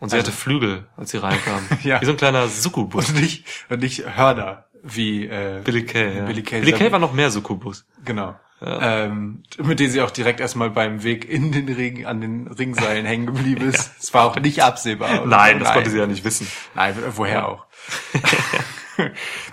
Und 0.01 0.11
sie 0.11 0.19
hatte 0.19 0.33
Flügel, 0.33 0.87
als 0.97 1.11
sie 1.11 1.19
reinkam. 1.19 1.67
Ja. 1.83 2.01
Wie 2.01 2.07
so 2.07 2.13
ein 2.13 2.17
kleiner 2.17 2.49
Succubus. 2.49 3.11
Und 3.11 3.21
nicht, 3.21 3.45
und 3.69 3.81
nicht 3.81 4.05
Hörner, 4.17 4.67
wie 4.83 5.27
äh, 5.27 5.61
Billy 5.65 5.85
Kay, 5.85 6.19
ja. 6.19 6.25
Billy 6.25 6.43
Kay 6.43 6.61
Billy 6.61 6.73
Kay 6.73 6.93
war 6.93 6.99
noch 6.99 7.13
mehr 7.13 7.31
Succubus. 7.31 7.85
Genau. 8.05 8.37
Ähm, 8.61 9.45
mit 9.63 9.79
dem 9.79 9.89
sie 9.91 10.03
auch 10.03 10.11
direkt 10.11 10.41
erstmal 10.41 10.71
beim 10.71 11.05
Weg 11.05 11.29
in 11.29 11.53
den 11.53 11.69
Ring 11.69 12.07
an 12.07 12.21
den 12.21 12.49
Ringseilen 12.49 13.07
hängen 13.07 13.27
geblieben 13.27 13.69
ist. 13.69 13.93
Es 14.01 14.13
war 14.13 14.25
auch 14.25 14.37
nicht 14.37 14.63
absehbar. 14.65 15.25
Nein, 15.27 15.61
das 15.61 15.73
konnte 15.73 15.91
sie 15.91 15.99
ja 15.99 16.07
nicht 16.07 16.25
wissen. 16.25 16.49
Nein, 16.75 16.97
woher 17.15 17.47
auch. 17.49 17.67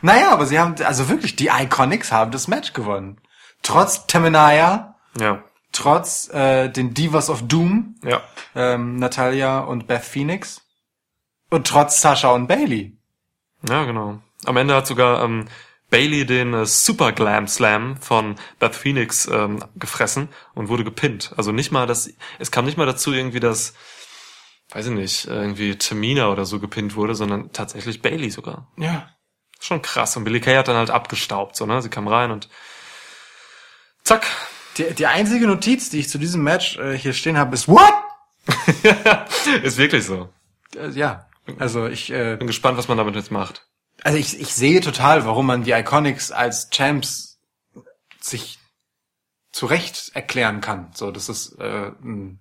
naja, 0.02 0.32
aber 0.32 0.46
sie 0.46 0.60
haben, 0.60 0.76
also 0.84 1.08
wirklich, 1.10 1.36
die 1.36 1.48
Iconics 1.50 2.12
haben 2.12 2.32
das 2.32 2.48
Match 2.48 2.74
gewonnen. 2.74 3.20
Trotz 3.62 4.08
Temenaya, 4.08 4.96
Ja. 5.20 5.44
trotz 5.72 6.30
äh, 6.34 6.70
den 6.70 6.94
Divas 6.94 7.30
of 7.30 7.48
Doom, 7.48 7.96
Ja. 8.04 8.22
ähm, 8.56 8.98
Natalia 8.98 9.60
und 9.60 9.88
Beth 9.88 10.04
Phoenix 10.04 10.62
und 11.50 11.68
trotz 11.68 12.02
Sasha 12.02 12.30
und 12.32 12.48
Bailey. 12.48 12.98
Ja, 13.70 13.84
genau. 13.86 14.20
Am 14.46 14.58
Ende 14.58 14.76
hat 14.76 14.88
sogar 14.88 15.24
ähm, 15.24 15.46
Bailey 15.96 16.26
den 16.26 16.54
äh, 16.54 16.66
Super 16.66 17.14
Glam 17.14 17.48
Slam 17.48 17.96
von 18.02 18.36
Beth 18.60 18.76
Phoenix 18.76 19.30
ähm, 19.32 19.64
gefressen 19.78 20.28
und 20.54 20.68
wurde 20.68 20.84
gepinnt. 20.84 21.32
Also 21.38 21.54
nicht 21.54 21.72
mal 21.72 21.88
das, 21.88 22.10
es 22.38 22.52
kam 22.52 22.66
nicht 22.66 22.78
mal 22.78 22.86
dazu 22.86 23.14
irgendwie, 23.14 23.40
dass, 23.40 23.76
weiß 24.72 24.88
ich 24.88 24.92
nicht, 24.92 25.26
irgendwie 25.26 25.78
Tamina 25.78 26.30
oder 26.30 26.44
so 26.46 26.60
gepinnt 26.60 26.98
wurde, 26.98 27.16
sondern 27.16 27.54
tatsächlich 27.54 28.02
Bailey 28.02 28.30
sogar. 28.30 28.70
Ja. 28.76 29.10
Schon 29.62 29.82
krass. 29.82 30.18
Und 30.18 30.26
Billy 30.26 30.42
Kay 30.42 30.58
hat 30.58 30.68
dann 30.68 30.76
halt 30.76 30.90
abgestaubt, 30.90 31.56
so, 31.56 31.66
ne? 31.66 31.82
Sie 31.82 31.88
kam 31.90 32.10
rein 32.10 32.32
und 32.32 32.50
zack. 34.04 34.28
Die, 34.78 34.94
die 34.94 35.08
einzige 35.08 35.48
Notiz, 35.48 35.90
die 35.92 36.02
ich 36.02 36.10
zu 36.10 36.18
diesem 36.18 36.44
Match 36.44 36.78
äh, 36.78 36.98
hier 36.98 37.14
stehen 37.14 37.38
habe, 37.38 37.54
ist 37.54 37.70
What? 37.70 37.94
Ist 39.64 39.78
wirklich 39.78 40.04
so. 40.04 40.28
Äh, 40.76 40.90
ja. 40.90 41.30
Also 41.58 41.88
ich, 41.88 42.12
äh, 42.12 42.36
Bin 42.36 42.48
gespannt, 42.48 42.78
was 42.78 42.90
man 42.90 42.98
damit 42.98 43.16
jetzt 43.16 43.32
macht. 43.32 43.66
Also 44.06 44.20
ich, 44.20 44.40
ich 44.40 44.54
sehe 44.54 44.82
total, 44.82 45.26
warum 45.26 45.48
man 45.48 45.64
die 45.64 45.72
Iconics 45.72 46.32
als 46.32 46.70
Champs 46.70 47.40
sich 48.22 48.60
zurecht 49.52 50.12
erklären 50.14 50.62
kann. 50.62 50.92
So, 50.94 51.10
dass 51.10 51.28
es 51.28 51.58
äh, 51.58 51.90
ein, 52.04 52.40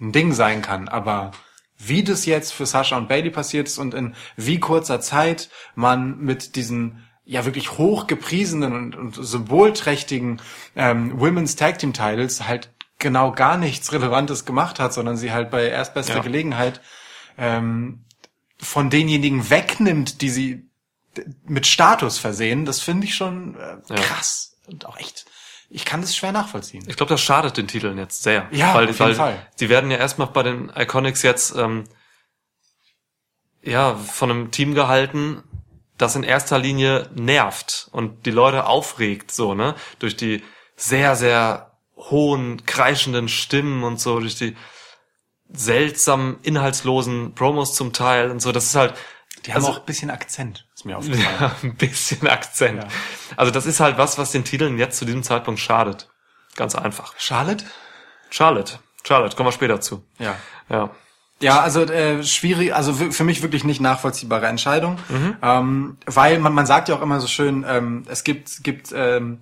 ein 0.00 0.12
Ding 0.12 0.34
sein 0.34 0.60
kann. 0.60 0.86
Aber 0.86 1.30
wie 1.78 2.04
das 2.04 2.26
jetzt 2.26 2.52
für 2.52 2.66
Sasha 2.66 2.98
und 2.98 3.08
Bailey 3.08 3.30
passiert 3.30 3.68
ist 3.68 3.78
und 3.78 3.94
in 3.94 4.16
wie 4.36 4.60
kurzer 4.60 5.00
Zeit 5.00 5.48
man 5.74 6.18
mit 6.18 6.56
diesen 6.56 7.08
ja 7.24 7.46
wirklich 7.46 7.78
hochgepriesenen 7.78 8.74
und, 8.74 8.94
und 8.94 9.14
symbolträchtigen 9.14 10.42
ähm, 10.76 11.18
Women's 11.18 11.56
Tag 11.56 11.78
Team 11.78 11.94
Titles 11.94 12.46
halt 12.46 12.70
genau 12.98 13.32
gar 13.32 13.56
nichts 13.56 13.92
Relevantes 13.92 14.44
gemacht 14.44 14.78
hat, 14.78 14.92
sondern 14.92 15.16
sie 15.16 15.32
halt 15.32 15.50
bei 15.50 15.68
erstbester 15.68 16.16
Ja. 16.16 16.22
Gelegenheit 16.22 16.82
ähm, 17.38 18.04
von 18.58 18.90
denjenigen 18.90 19.48
wegnimmt, 19.48 20.20
die 20.20 20.28
sie 20.28 20.67
mit 21.44 21.66
Status 21.66 22.18
versehen, 22.18 22.64
das 22.64 22.80
finde 22.80 23.06
ich 23.06 23.14
schon 23.14 23.56
äh, 23.56 23.76
Ja. 23.88 23.96
krass 23.96 24.56
und 24.66 24.86
auch 24.86 24.96
echt. 24.98 25.26
Ich 25.70 25.84
kann 25.84 26.00
das 26.00 26.16
schwer 26.16 26.32
nachvollziehen. 26.32 26.84
Ich 26.88 26.96
glaube, 26.96 27.10
das 27.10 27.20
schadet 27.20 27.56
den 27.56 27.68
Titeln 27.68 27.98
jetzt 27.98 28.22
sehr. 28.22 28.48
Ja, 28.52 28.74
weil, 28.74 28.84
auf 28.84 28.90
jeden 28.90 28.98
weil 29.00 29.14
Fall. 29.14 29.46
Sie 29.56 29.68
werden 29.68 29.90
ja 29.90 29.98
erstmal 29.98 30.28
bei 30.28 30.42
den 30.42 30.72
Iconics 30.74 31.22
jetzt 31.22 31.54
ähm, 31.56 31.84
ja 33.62 33.94
von 33.96 34.30
einem 34.30 34.50
Team 34.50 34.74
gehalten, 34.74 35.42
das 35.98 36.16
in 36.16 36.22
erster 36.22 36.58
Linie 36.58 37.10
nervt 37.14 37.88
und 37.92 38.24
die 38.24 38.30
Leute 38.30 38.66
aufregt, 38.66 39.30
so 39.32 39.54
ne, 39.54 39.74
durch 39.98 40.16
die 40.16 40.42
sehr 40.76 41.16
sehr 41.16 41.72
hohen 41.96 42.64
kreischenden 42.64 43.28
Stimmen 43.28 43.82
und 43.84 44.00
so 44.00 44.20
durch 44.20 44.36
die 44.36 44.56
seltsam 45.50 46.38
inhaltslosen 46.42 47.34
Promos 47.34 47.74
zum 47.74 47.92
Teil 47.92 48.30
und 48.30 48.40
so. 48.40 48.52
Das 48.52 48.64
ist 48.64 48.74
halt 48.74 48.94
Die 49.46 49.52
haben 49.52 49.56
also- 49.64 49.68
auch 49.74 49.78
ein 49.80 49.86
bisschen 49.86 50.10
Akzent, 50.10 50.66
ist 50.74 50.84
mir 50.84 50.96
aufgefallen. 50.98 51.36
ja, 51.40 51.56
ein 51.62 51.74
bisschen 51.76 52.26
Akzent. 52.26 52.82
Ja. 52.82 52.88
Also 53.36 53.50
das 53.52 53.66
ist 53.66 53.80
halt 53.80 53.98
was, 53.98 54.18
was 54.18 54.32
den 54.32 54.44
Titeln 54.44 54.78
jetzt 54.78 54.98
zu 54.98 55.04
diesem 55.04 55.22
Zeitpunkt 55.22 55.60
schadet. 55.60 56.08
Ganz 56.56 56.74
einfach. 56.74 57.14
Charlotte? 57.18 57.64
Charlotte. 58.30 58.78
Charlotte, 59.06 59.36
kommen 59.36 59.48
wir 59.48 59.52
später 59.52 59.80
zu. 59.80 60.04
Ja. 60.18 60.36
Ja. 60.68 60.90
Ja, 61.40 61.60
also 61.60 61.82
äh, 61.84 62.24
schwierig, 62.24 62.74
also 62.74 62.92
für 62.92 63.22
mich 63.22 63.42
wirklich 63.42 63.62
nicht 63.62 63.80
nachvollziehbare 63.80 64.46
Entscheidung, 64.48 64.98
ähm, 65.40 65.96
weil 66.04 66.40
man, 66.40 66.52
man 66.52 66.66
sagt 66.66 66.88
ja 66.88 66.96
auch 66.96 67.00
immer 67.00 67.20
so 67.20 67.28
schön, 67.28 67.64
ähm, 67.68 68.04
es 68.08 68.24
gibt 68.24 68.64
gibt 68.64 68.90
ähm, 68.92 69.38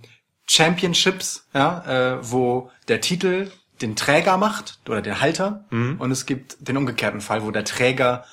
Championships, 0.46 1.48
ja, 1.54 2.16
äh, 2.16 2.18
wo 2.30 2.70
der 2.88 3.00
Titel 3.00 3.50
den 3.80 3.96
Träger 3.96 4.36
macht 4.36 4.78
oder 4.88 5.00
den 5.02 5.20
Halter 5.20 5.64
und 5.70 6.10
es 6.10 6.24
gibt 6.26 6.56
den 6.60 6.76
umgekehrten 6.76 7.20
Fall, 7.20 7.42
wo 7.44 7.50
der 7.50 7.64
Träger 7.64 8.24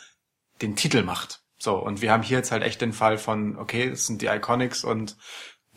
den 0.62 0.76
Titel 0.76 1.04
macht. 1.04 1.40
So 1.64 1.78
und 1.78 2.02
wir 2.02 2.12
haben 2.12 2.24
hier 2.24 2.40
jetzt 2.40 2.52
halt 2.52 2.62
echt 2.62 2.82
den 2.82 2.92
Fall 2.92 3.18
von, 3.18 3.58
okay, 3.58 3.88
es 3.88 4.06
sind 4.06 4.22
die 4.22 4.26
Iconics 4.28 4.84
und 4.84 5.16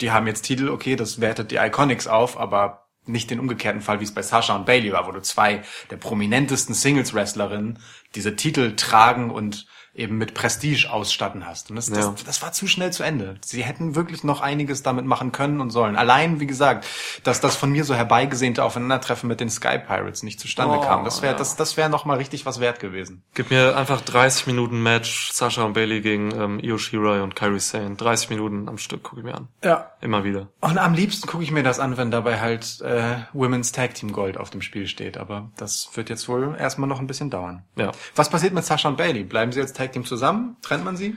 die 0.01 0.11
haben 0.11 0.26
jetzt 0.26 0.43
Titel, 0.43 0.68
okay, 0.68 0.97
das 0.97 1.20
wertet 1.20 1.53
die 1.53 1.57
Iconics 1.57 2.09
auf, 2.09 2.37
aber 2.37 2.89
nicht 3.05 3.30
den 3.30 3.39
umgekehrten 3.39 3.80
Fall, 3.80 4.01
wie 4.01 4.05
es 4.05 4.12
bei 4.12 4.22
Sasha 4.22 4.57
und 4.57 4.66
Bailey 4.66 4.91
war, 4.91 5.07
wo 5.07 5.12
du 5.12 5.22
zwei 5.22 5.62
der 5.91 5.97
prominentesten 5.97 6.74
Singles-Wrestlerinnen 6.74 7.78
diese 8.16 8.34
Titel 8.34 8.74
tragen 8.74 9.30
und 9.30 9.68
eben 9.97 10.19
mit 10.19 10.35
Prestige 10.35 10.91
ausstatten 10.93 11.47
hast. 11.47 11.71
Und 11.71 11.77
das, 11.77 11.89
Ja. 11.89 12.11
das, 12.11 12.25
das 12.25 12.43
war 12.43 12.53
zu 12.53 12.67
schnell 12.67 12.93
zu 12.93 13.03
Ende. 13.03 13.37
Sie 13.45 13.65
hätten 13.65 13.95
wirklich 13.95 14.25
noch 14.25 14.41
einiges 14.41 14.83
damit 14.83 15.07
machen 15.07 15.33
können 15.33 15.61
und 15.61 15.71
sollen. 15.71 15.97
Allein, 15.97 16.39
wie 16.41 16.47
gesagt, 16.47 16.87
dass 17.25 17.41
das 17.41 17.57
von 17.57 17.71
mir 17.71 17.85
so 17.85 17.95
herbeigesehnte 17.95 18.63
Aufeinandertreffen 18.63 19.29
mit 19.29 19.41
den 19.41 19.49
Sky 19.51 19.79
Pirates 19.79 20.23
nicht 20.23 20.39
zustande 20.41 20.77
Oh, 20.79 20.81
kam. 20.83 21.05
Das 21.05 21.23
wäre 21.23 21.33
ja. 21.33 21.39
das, 21.39 21.57
das 21.57 21.77
wäre 21.77 21.89
noch 21.89 22.05
mal 22.05 22.19
richtig 22.19 22.45
was 22.47 22.61
wert 22.61 22.79
gewesen. 22.81 23.23
Gib 23.35 23.51
mir 23.51 23.77
einfach 23.77 24.01
30 24.03 24.47
Minuten 24.47 24.83
Match 24.83 25.33
Sasha 25.33 25.63
und 25.63 25.73
Bailey 25.73 26.01
gegen 26.03 26.31
ähm, 26.35 26.59
Io 26.61 26.77
Shirai 26.79 27.23
und 27.23 27.35
Kairi 27.35 27.61
Sane. 27.61 27.97
30 27.97 28.31
Minuten 28.31 28.69
am 28.69 28.79
Stück 28.79 29.03
gucke 29.03 29.21
ich 29.21 29.25
mir 29.25 29.35
an. 29.35 29.49
Ja. 29.65 29.93
Immer 30.01 30.25
wieder. 30.25 30.49
Und 30.61 30.79
am 30.79 30.93
liebsten 30.95 31.27
gucke 31.27 31.43
ich 31.43 31.51
mir 31.51 31.63
das 31.63 31.81
an, 31.81 31.97
wenn 31.97 32.11
dabei 32.11 32.41
halt 32.41 32.81
äh, 32.83 33.17
Women's 33.33 33.73
Tag 33.73 33.95
Team 33.95 34.13
Gold 34.13 34.37
auf 34.37 34.51
dem 34.51 34.61
Spiel 34.63 34.87
steht. 34.87 35.17
Aber 35.17 35.51
das 35.57 35.89
wird 35.95 36.11
jetzt 36.11 36.29
wohl 36.29 36.55
erstmal 36.59 36.89
noch 36.89 37.01
ein 37.01 37.07
bisschen 37.07 37.31
dauern. 37.31 37.65
Ja. 37.77 37.93
Was 38.15 38.29
passiert 38.29 38.53
mit 38.53 38.65
Sasha 38.65 38.89
und 38.89 38.97
Bailey? 38.99 39.25
Bleiben 39.25 39.53
sie 39.53 39.61
als 39.61 39.73
Tag 39.73 39.86
Team 39.93 40.05
zusammen? 40.05 40.57
Trennt 40.62 40.84
man 40.84 40.97
sie? 40.97 41.16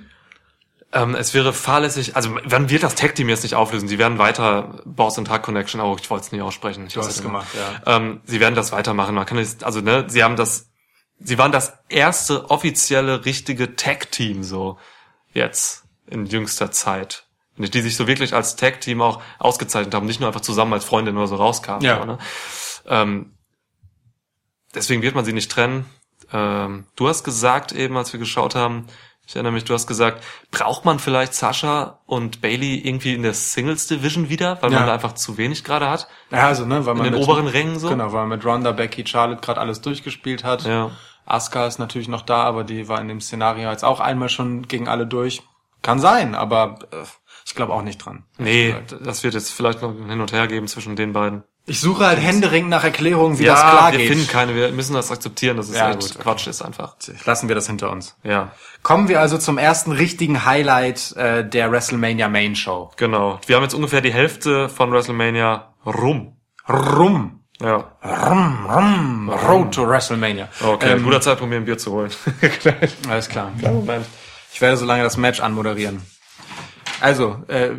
Ähm, 0.92 1.14
es 1.14 1.36
wäre 1.36 1.54
fahrlässig, 1.54 2.16
also 2.16 2.30
man 2.30 2.70
wird 2.70 2.82
das 2.82 2.96
Tag 2.96 3.14
Team 3.14 3.30
jetzt 3.30 3.44
nicht 3.44 3.54
auflösen. 3.54 3.88
Sie 3.88 4.00
werden 4.00 4.18
weiter 4.18 4.82
Boss 4.86 5.20
and 5.20 5.28
Tag 5.28 5.44
Connection, 5.44 5.82
oh, 5.82 5.96
ich 6.00 6.10
wollte 6.10 6.26
es 6.26 6.32
nicht 6.32 6.42
aussprechen. 6.42 6.88
Ich 6.88 6.94
Du 6.94 7.00
hast 7.00 7.10
es 7.10 7.22
gemacht, 7.22 7.48
ja. 7.56 7.98
Ähm, 7.98 8.22
sie 8.24 8.40
werden 8.40 8.56
das 8.56 8.72
weitermachen. 8.72 9.14
Man 9.14 9.28
kann 9.28 9.38
jetzt, 9.38 9.64
also 9.64 9.82
ne, 9.82 10.06
sie 10.08 10.24
haben 10.24 10.36
das, 10.36 10.72
sie 11.20 11.38
waren 11.38 11.52
das 11.52 11.74
erste 11.90 12.50
offizielle 12.50 13.26
richtige 13.26 13.76
Tag 13.76 14.12
Team 14.12 14.42
so 14.42 14.80
jetzt 15.32 15.84
in 16.08 16.26
jüngster 16.26 16.72
Zeit. 16.72 17.26
Die 17.58 17.82
sich 17.82 17.98
so 17.98 18.08
wirklich 18.08 18.34
als 18.34 18.56
Tag 18.56 18.80
Team 18.82 19.02
auch 19.02 19.22
ausgezeichnet 19.38 19.94
haben, 19.94 20.06
nicht 20.06 20.22
nur 20.22 20.28
einfach 20.28 20.42
zusammen 20.42 20.74
als 20.74 20.86
Freundin 20.86 21.18
oder 21.18 21.28
so 21.28 21.36
rauskamen. 21.36 21.82
Ja. 21.84 22.06
Ne? 22.06 22.18
ähm, 22.88 23.34
deswegen 24.74 25.02
wird 25.02 25.14
man 25.14 25.26
sie 25.26 25.34
nicht 25.34 25.52
trennen. 25.52 25.86
Ähm, 26.32 26.86
du 26.96 27.08
hast 27.08 27.24
gesagt 27.24 27.72
eben, 27.72 27.98
als 27.98 28.14
wir 28.14 28.20
geschaut 28.20 28.56
haben, 28.56 28.88
Ich 29.28 29.36
erinnere 29.36 29.52
mich, 29.54 29.64
du 29.64 29.76
hast 29.76 29.86
gesagt, 29.86 30.24
braucht 30.50 30.86
man 30.86 30.98
vielleicht 30.98 31.36
Sascha 31.36 32.00
und 32.08 32.42
Bailey 32.42 32.80
irgendwie 32.80 33.14
in 33.14 33.22
der 33.22 33.36
Singles 33.36 33.86
Division 33.86 34.28
wieder, 34.28 34.60
weil 34.64 34.72
Ja. 34.72 34.80
man 34.80 34.88
da 34.88 34.94
einfach 34.96 35.14
zu 35.14 35.38
wenig 35.38 35.64
gerade 35.64 35.88
hat? 35.88 36.08
Ja, 36.32 36.48
also, 36.48 36.66
ne, 36.66 36.84
weil 36.88 36.96
man 36.96 37.04
den 37.04 37.14
mit, 37.14 37.22
oberen 37.22 37.46
Rängen 37.46 37.78
so? 37.78 37.90
Genau, 37.90 38.06
weil 38.06 38.22
man 38.26 38.30
mit 38.30 38.44
Ronda, 38.44 38.72
Becky, 38.72 39.06
Charlotte 39.06 39.42
gerade 39.42 39.60
alles 39.62 39.82
durchgespielt 39.82 40.44
hat. 40.44 40.64
Ja. 40.64 40.90
Asuka 41.28 41.68
ist 41.68 41.78
natürlich 41.78 42.08
noch 42.08 42.24
da, 42.24 42.42
aber 42.42 42.64
die 42.64 42.88
war 42.88 43.00
in 43.00 43.08
dem 43.08 43.22
Szenario 43.22 43.70
jetzt 43.70 43.86
auch 43.86 44.00
einmal 44.00 44.30
schon 44.30 44.68
gegen 44.68 44.88
alle 44.88 45.06
durch. 45.06 45.44
Kann 45.84 46.00
sein, 46.00 46.34
aber 46.34 46.80
äh, 46.92 46.96
ich 47.46 47.54
glaube 47.54 47.74
auch 47.74 47.84
nicht 47.84 48.04
dran. 48.04 48.24
Nee, 48.40 48.74
das 49.00 49.24
wird 49.24 49.36
jetzt 49.36 49.52
vielleicht 49.54 49.84
noch 49.84 49.94
Hin 49.94 50.22
und 50.22 50.32
Her 50.34 50.48
geben 50.48 50.68
zwischen 50.68 50.96
den 50.96 51.14
beiden. 51.14 51.44
Ich 51.70 51.80
suche 51.82 52.06
halt 52.06 52.20
händeringend 52.20 52.70
nach 52.70 52.84
Erklärungen, 52.84 53.38
wie 53.40 53.46
das 53.46 53.60
ja, 53.62 53.70
klar 53.70 53.92
wir 53.92 54.00
geht. 54.00 54.10
finden 54.10 54.28
keine, 54.28 54.56
wir 54.56 54.72
müssen 54.72 54.94
das 54.96 55.12
akzeptieren, 55.12 55.56
dass 55.58 55.70
es 55.70 55.76
Ja, 55.76 55.86
halt 55.86 56.00
gut, 56.02 56.12
okay. 56.12 56.24
Quatsch 56.24 56.48
ist 56.48 56.62
einfach. 56.62 56.96
Lassen 57.26 57.48
wir 57.48 57.56
das 57.56 57.68
hinter 57.68 57.92
uns. 57.92 58.16
Ja, 58.24 58.52
Kommen 58.82 59.08
wir 59.10 59.20
also 59.22 59.38
zum 59.38 59.58
ersten 59.58 59.92
richtigen 59.92 60.46
Highlight 60.46 61.12
äh, 61.18 61.48
der 61.48 61.72
WrestleMania 61.72 62.28
Main 62.30 62.56
Show. 62.56 62.92
genau. 62.98 63.40
Wir 63.46 63.56
haben 63.58 63.64
jetzt 63.64 63.74
ungefähr 63.76 64.02
die 64.02 64.14
Hälfte 64.14 64.70
von 64.70 64.92
WrestleMania 64.92 65.74
rum. 65.86 66.38
Rum. 66.68 67.44
Ja. 67.62 67.92
Rum, 68.04 68.66
rum. 68.68 69.30
Road 69.30 69.74
to 69.74 69.86
WrestleMania. 69.88 70.48
Okay, 70.64 70.94
Ähm, 70.94 71.04
guter 71.04 71.20
Zeitpunkt, 71.20 71.50
mir 71.52 71.58
ein 71.58 71.66
Bier 71.66 71.78
zu 71.78 71.92
holen. 71.92 72.10
Alles 73.10 73.28
klar. 73.28 73.52
Moment. 73.62 74.06
Ich 74.54 74.62
werde 74.62 74.78
so 74.78 74.86
lange 74.86 75.04
das 75.04 75.18
Match 75.18 75.42
anmoderieren. 75.42 76.02
Also, 77.02 77.44
äh, 77.50 77.72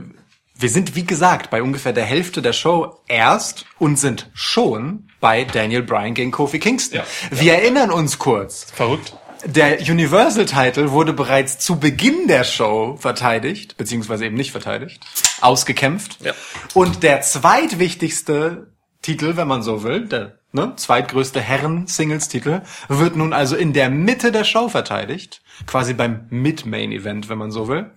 wir 0.60 0.68
sind 0.68 0.94
wie 0.94 1.04
gesagt 1.04 1.50
bei 1.50 1.62
ungefähr 1.62 1.92
der 1.92 2.04
Hälfte 2.04 2.42
der 2.42 2.52
Show 2.52 3.00
erst 3.08 3.64
und 3.78 3.96
sind 3.96 4.30
schon 4.34 5.08
bei 5.20 5.44
Daniel 5.44 5.82
Bryan 5.82 6.14
gegen 6.14 6.30
Kofi 6.30 6.58
Kingston. 6.58 7.00
Ja. 7.00 7.04
Wir 7.30 7.54
erinnern 7.54 7.90
uns 7.90 8.18
kurz. 8.18 8.66
Verrückt. 8.72 9.14
Der 9.44 9.80
Universal-Title 9.80 10.90
wurde 10.90 11.14
bereits 11.14 11.58
zu 11.58 11.80
Beginn 11.80 12.28
der 12.28 12.44
Show 12.44 12.98
verteidigt, 13.00 13.78
beziehungsweise 13.78 14.26
eben 14.26 14.36
nicht 14.36 14.52
verteidigt, 14.52 15.02
ausgekämpft. 15.40 16.18
Ja. 16.22 16.34
Und 16.74 17.02
der 17.02 17.22
zweitwichtigste 17.22 18.66
Titel, 19.00 19.36
wenn 19.36 19.48
man 19.48 19.62
so 19.62 19.82
will, 19.82 20.06
der 20.06 20.38
ne, 20.52 20.74
zweitgrößte 20.76 21.40
Herren-Singles-Titel, 21.40 22.60
wird 22.88 23.16
nun 23.16 23.32
also 23.32 23.56
in 23.56 23.72
der 23.72 23.88
Mitte 23.88 24.30
der 24.30 24.44
Show 24.44 24.68
verteidigt, 24.68 25.40
quasi 25.66 25.94
beim 25.94 26.26
Mid-Main-Event, 26.28 27.30
wenn 27.30 27.38
man 27.38 27.50
so 27.50 27.66
will, 27.66 27.90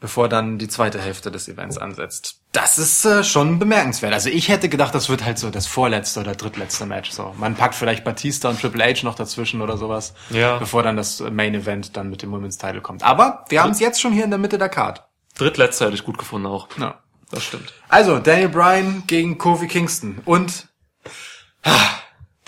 bevor 0.00 0.28
dann 0.28 0.58
die 0.58 0.66
zweite 0.68 0.98
Hälfte 1.00 1.30
des 1.30 1.46
Events 1.48 1.76
ansetzt. 1.78 2.40
Das 2.52 2.78
ist 2.78 3.04
äh, 3.04 3.22
schon 3.22 3.58
bemerkenswert. 3.58 4.12
Also 4.12 4.30
ich 4.30 4.48
hätte 4.48 4.68
gedacht, 4.68 4.94
das 4.94 5.08
wird 5.08 5.24
halt 5.24 5.38
so 5.38 5.50
das 5.50 5.66
vorletzte 5.66 6.20
oder 6.20 6.34
drittletzte 6.34 6.86
Match. 6.86 7.10
So, 7.10 7.34
man 7.38 7.54
packt 7.54 7.74
vielleicht 7.74 8.02
Batista 8.02 8.48
und 8.48 8.60
Triple 8.60 8.82
H 8.84 9.04
noch 9.04 9.14
dazwischen 9.14 9.60
oder 9.60 9.76
sowas, 9.76 10.14
Ja. 10.30 10.56
bevor 10.58 10.82
dann 10.82 10.96
das 10.96 11.20
Main-Event 11.20 11.96
dann 11.96 12.08
mit 12.10 12.22
dem 12.22 12.32
Women's 12.32 12.58
Title 12.58 12.80
kommt. 12.80 13.02
Aber 13.02 13.44
wir 13.50 13.62
haben 13.62 13.70
es 13.72 13.80
jetzt 13.80 14.00
schon 14.00 14.12
hier 14.12 14.24
in 14.24 14.30
der 14.30 14.38
Mitte 14.38 14.58
der 14.58 14.68
Card. 14.70 15.04
Drittletzter 15.36 15.84
hätte 15.86 15.94
ich 15.96 16.04
gut 16.04 16.18
gefunden 16.18 16.46
auch. 16.48 16.66
Ja. 16.78 16.98
Das 17.30 17.44
stimmt. 17.44 17.72
Also, 17.88 18.18
Daniel 18.18 18.48
Bryan 18.48 19.04
gegen 19.06 19.38
Kofi 19.38 19.68
Kingston. 19.68 20.18
Und 20.24 20.66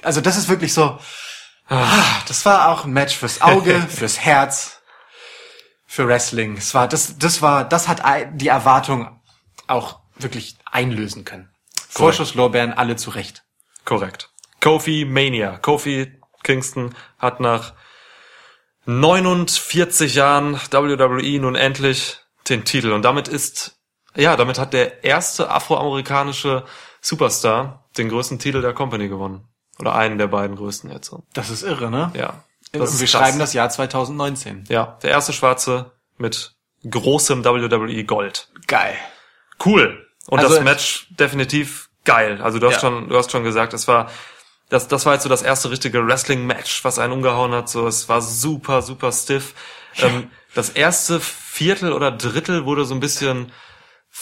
also 0.02 0.20
das 0.20 0.36
ist 0.36 0.48
wirklich 0.48 0.72
so. 0.74 0.98
Das 1.68 2.44
war 2.44 2.68
auch 2.68 2.84
ein 2.84 2.92
Match 2.92 3.16
fürs 3.16 3.40
Auge, 3.40 3.80
fürs 3.88 4.18
Herz, 4.18 4.81
für 5.92 6.08
Wrestling. 6.08 6.56
Es 6.56 6.72
war, 6.72 6.88
das, 6.88 7.18
das 7.18 7.42
war, 7.42 7.68
das 7.68 7.86
hat 7.86 8.02
die 8.32 8.48
Erwartung 8.48 9.20
auch 9.66 10.00
wirklich 10.16 10.56
einlösen 10.64 11.26
können. 11.26 11.50
Vorschusslorbeeren 11.86 12.72
alle 12.72 12.96
zurecht. 12.96 13.44
Korrekt. 13.84 14.30
Kofi 14.62 15.04
Mania. 15.04 15.58
Kofi 15.58 16.18
Kingston 16.44 16.94
hat 17.18 17.40
nach 17.40 17.74
49 18.86 20.14
Jahren 20.14 20.54
WWE 20.54 21.38
nun 21.38 21.56
endlich 21.56 22.20
den 22.48 22.64
Titel. 22.64 22.92
Und 22.92 23.02
damit 23.02 23.28
ist, 23.28 23.78
ja, 24.16 24.34
damit 24.36 24.58
hat 24.58 24.72
der 24.72 25.04
erste 25.04 25.50
afroamerikanische 25.50 26.64
Superstar 27.02 27.90
den 27.98 28.08
größten 28.08 28.38
Titel 28.38 28.62
der 28.62 28.72
Company 28.72 29.08
gewonnen. 29.08 29.46
Oder 29.78 29.94
einen 29.94 30.16
der 30.16 30.28
beiden 30.28 30.56
größten 30.56 30.90
jetzt 30.90 31.08
so. 31.08 31.24
Das 31.34 31.50
ist 31.50 31.62
irre, 31.62 31.90
ne? 31.90 32.10
Ja. 32.14 32.44
Das 32.72 32.98
wir 33.00 33.06
schreiben 33.06 33.38
das 33.38 33.52
Jahr 33.52 33.68
2019. 33.68 34.64
Ja, 34.68 34.98
der 35.02 35.10
erste 35.10 35.32
Schwarze 35.32 35.92
mit 36.16 36.54
großem 36.88 37.44
WWE 37.44 38.04
Gold. 38.04 38.48
Geil. 38.66 38.96
Cool. 39.64 40.06
Und 40.26 40.38
Also- 40.40 40.54
das 40.56 40.64
Match 40.64 41.06
definitiv 41.10 41.90
geil. 42.04 42.40
Also 42.42 42.58
du 42.58 42.66
hast 42.66 42.74
Ja. 42.74 42.80
schon, 42.80 43.08
du 43.08 43.16
hast 43.16 43.30
schon 43.30 43.44
gesagt, 43.44 43.74
es 43.74 43.86
war, 43.88 44.10
das, 44.68 44.88
das 44.88 45.04
war 45.06 45.12
jetzt 45.14 45.22
so 45.24 45.28
das 45.28 45.42
erste 45.42 45.70
richtige 45.70 46.06
Wrestling-Match, 46.06 46.84
was 46.84 46.98
einen 46.98 47.12
umgehauen 47.12 47.52
hat. 47.52 47.68
So, 47.68 47.86
es 47.86 48.08
war 48.08 48.22
super, 48.22 48.82
super 48.82 49.12
stiff. 49.12 49.54
Ähm, 49.98 50.30
das 50.54 50.70
erste 50.70 51.20
Viertel 51.20 51.92
oder 51.92 52.10
Drittel 52.10 52.64
wurde 52.64 52.84
so 52.86 52.94
ein 52.94 53.00
bisschen 53.00 53.52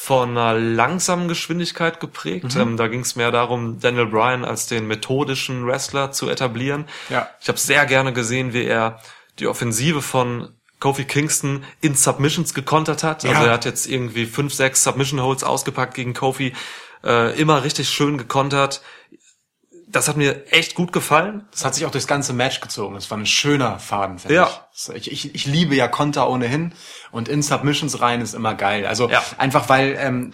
von 0.02 0.30
einer 0.30 0.58
langsamen 0.58 1.28
Geschwindigkeit 1.28 2.00
geprägt. 2.00 2.54
Mhm. 2.54 2.60
Ähm, 2.60 2.76
da 2.78 2.88
ging 2.88 3.00
es 3.00 3.16
mehr 3.16 3.30
darum, 3.30 3.80
Daniel 3.80 4.06
Bryan 4.06 4.46
als 4.46 4.66
den 4.66 4.86
methodischen 4.86 5.66
Wrestler 5.66 6.10
zu 6.10 6.30
etablieren. 6.30 6.86
Ja. 7.10 7.28
Ich 7.38 7.48
habe 7.48 7.58
sehr 7.58 7.84
gerne 7.84 8.14
gesehen, 8.14 8.54
wie 8.54 8.64
er 8.64 8.98
die 9.38 9.46
Offensive 9.46 10.00
von 10.00 10.54
Kofi 10.80 11.04
Kingston 11.04 11.64
in 11.82 11.94
Submissions 11.94 12.54
gekontert 12.54 13.02
hat. 13.02 13.26
Also 13.26 13.42
Ja. 13.42 13.48
er 13.48 13.52
hat 13.52 13.66
jetzt 13.66 13.86
irgendwie 13.86 14.24
fünf, 14.24 14.54
sechs 14.54 14.82
Submission 14.82 15.20
Holds 15.20 15.44
ausgepackt 15.44 15.92
gegen 15.92 16.14
Kofi. 16.14 16.54
Äh, 17.04 17.38
immer 17.38 17.62
richtig 17.62 17.90
schön 17.90 18.16
gekontert. 18.16 18.80
Das 19.92 20.08
hat 20.08 20.16
mir 20.16 20.46
echt 20.52 20.74
gut 20.74 20.92
gefallen. 20.92 21.46
Das 21.50 21.64
hat 21.64 21.74
sich 21.74 21.84
auch 21.86 21.90
durchs 21.90 22.06
ganze 22.06 22.32
Match 22.32 22.60
gezogen. 22.60 22.94
Das 22.94 23.10
war 23.10 23.18
ein 23.18 23.26
schöner 23.26 23.78
Faden, 23.78 24.18
finde 24.18 24.34
Ja. 24.34 24.50
ich. 24.72 24.90
ich. 25.08 25.10
Ich, 25.12 25.34
ich 25.34 25.46
liebe 25.46 25.74
ja 25.74 25.88
Konter 25.88 26.28
ohnehin 26.30 26.72
und 27.10 27.28
in 27.28 27.42
Submissions 27.42 28.00
rein 28.00 28.20
ist 28.20 28.34
immer 28.34 28.54
geil. 28.54 28.86
Also 28.86 29.10
Ja. 29.10 29.22
einfach 29.38 29.68
weil 29.68 29.96
ähm, 29.98 30.32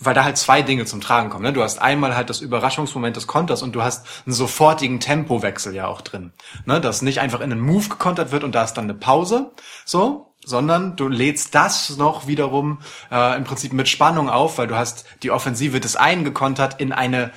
weil 0.00 0.14
da 0.14 0.24
halt 0.24 0.36
zwei 0.36 0.62
Dinge 0.62 0.84
zum 0.84 1.00
Tragen 1.00 1.30
kommen. 1.30 1.44
Ne? 1.44 1.52
Du 1.52 1.62
hast 1.62 1.80
einmal 1.80 2.16
halt 2.16 2.28
das 2.30 2.40
Überraschungsmoment 2.40 3.16
des 3.16 3.26
Konters 3.26 3.62
und 3.62 3.72
du 3.74 3.82
hast 3.82 4.06
einen 4.26 4.34
sofortigen 4.34 4.98
Tempowechsel 5.00 5.74
ja 5.74 5.86
auch 5.86 6.00
drin. 6.00 6.32
Ne? 6.66 6.80
Dass 6.80 7.02
nicht 7.02 7.20
einfach 7.20 7.40
in 7.40 7.52
einen 7.52 7.60
Move 7.60 7.88
gekontert 7.88 8.32
wird 8.32 8.42
und 8.44 8.54
da 8.54 8.64
ist 8.64 8.74
dann 8.74 8.84
eine 8.84 8.94
Pause, 8.94 9.52
so, 9.84 10.34
sondern 10.44 10.96
du 10.96 11.06
lädst 11.08 11.54
das 11.54 11.96
noch 11.96 12.26
wiederum 12.26 12.80
äh, 13.12 13.36
im 13.36 13.44
Prinzip 13.44 13.72
mit 13.72 13.88
Spannung 13.88 14.28
auf, 14.28 14.58
weil 14.58 14.66
du 14.66 14.74
hast 14.74 15.04
die 15.22 15.30
Offensive 15.30 15.78
des 15.78 15.94
einen 15.94 16.24
gekontert 16.24 16.80
in 16.80 16.92
eine 16.92 17.30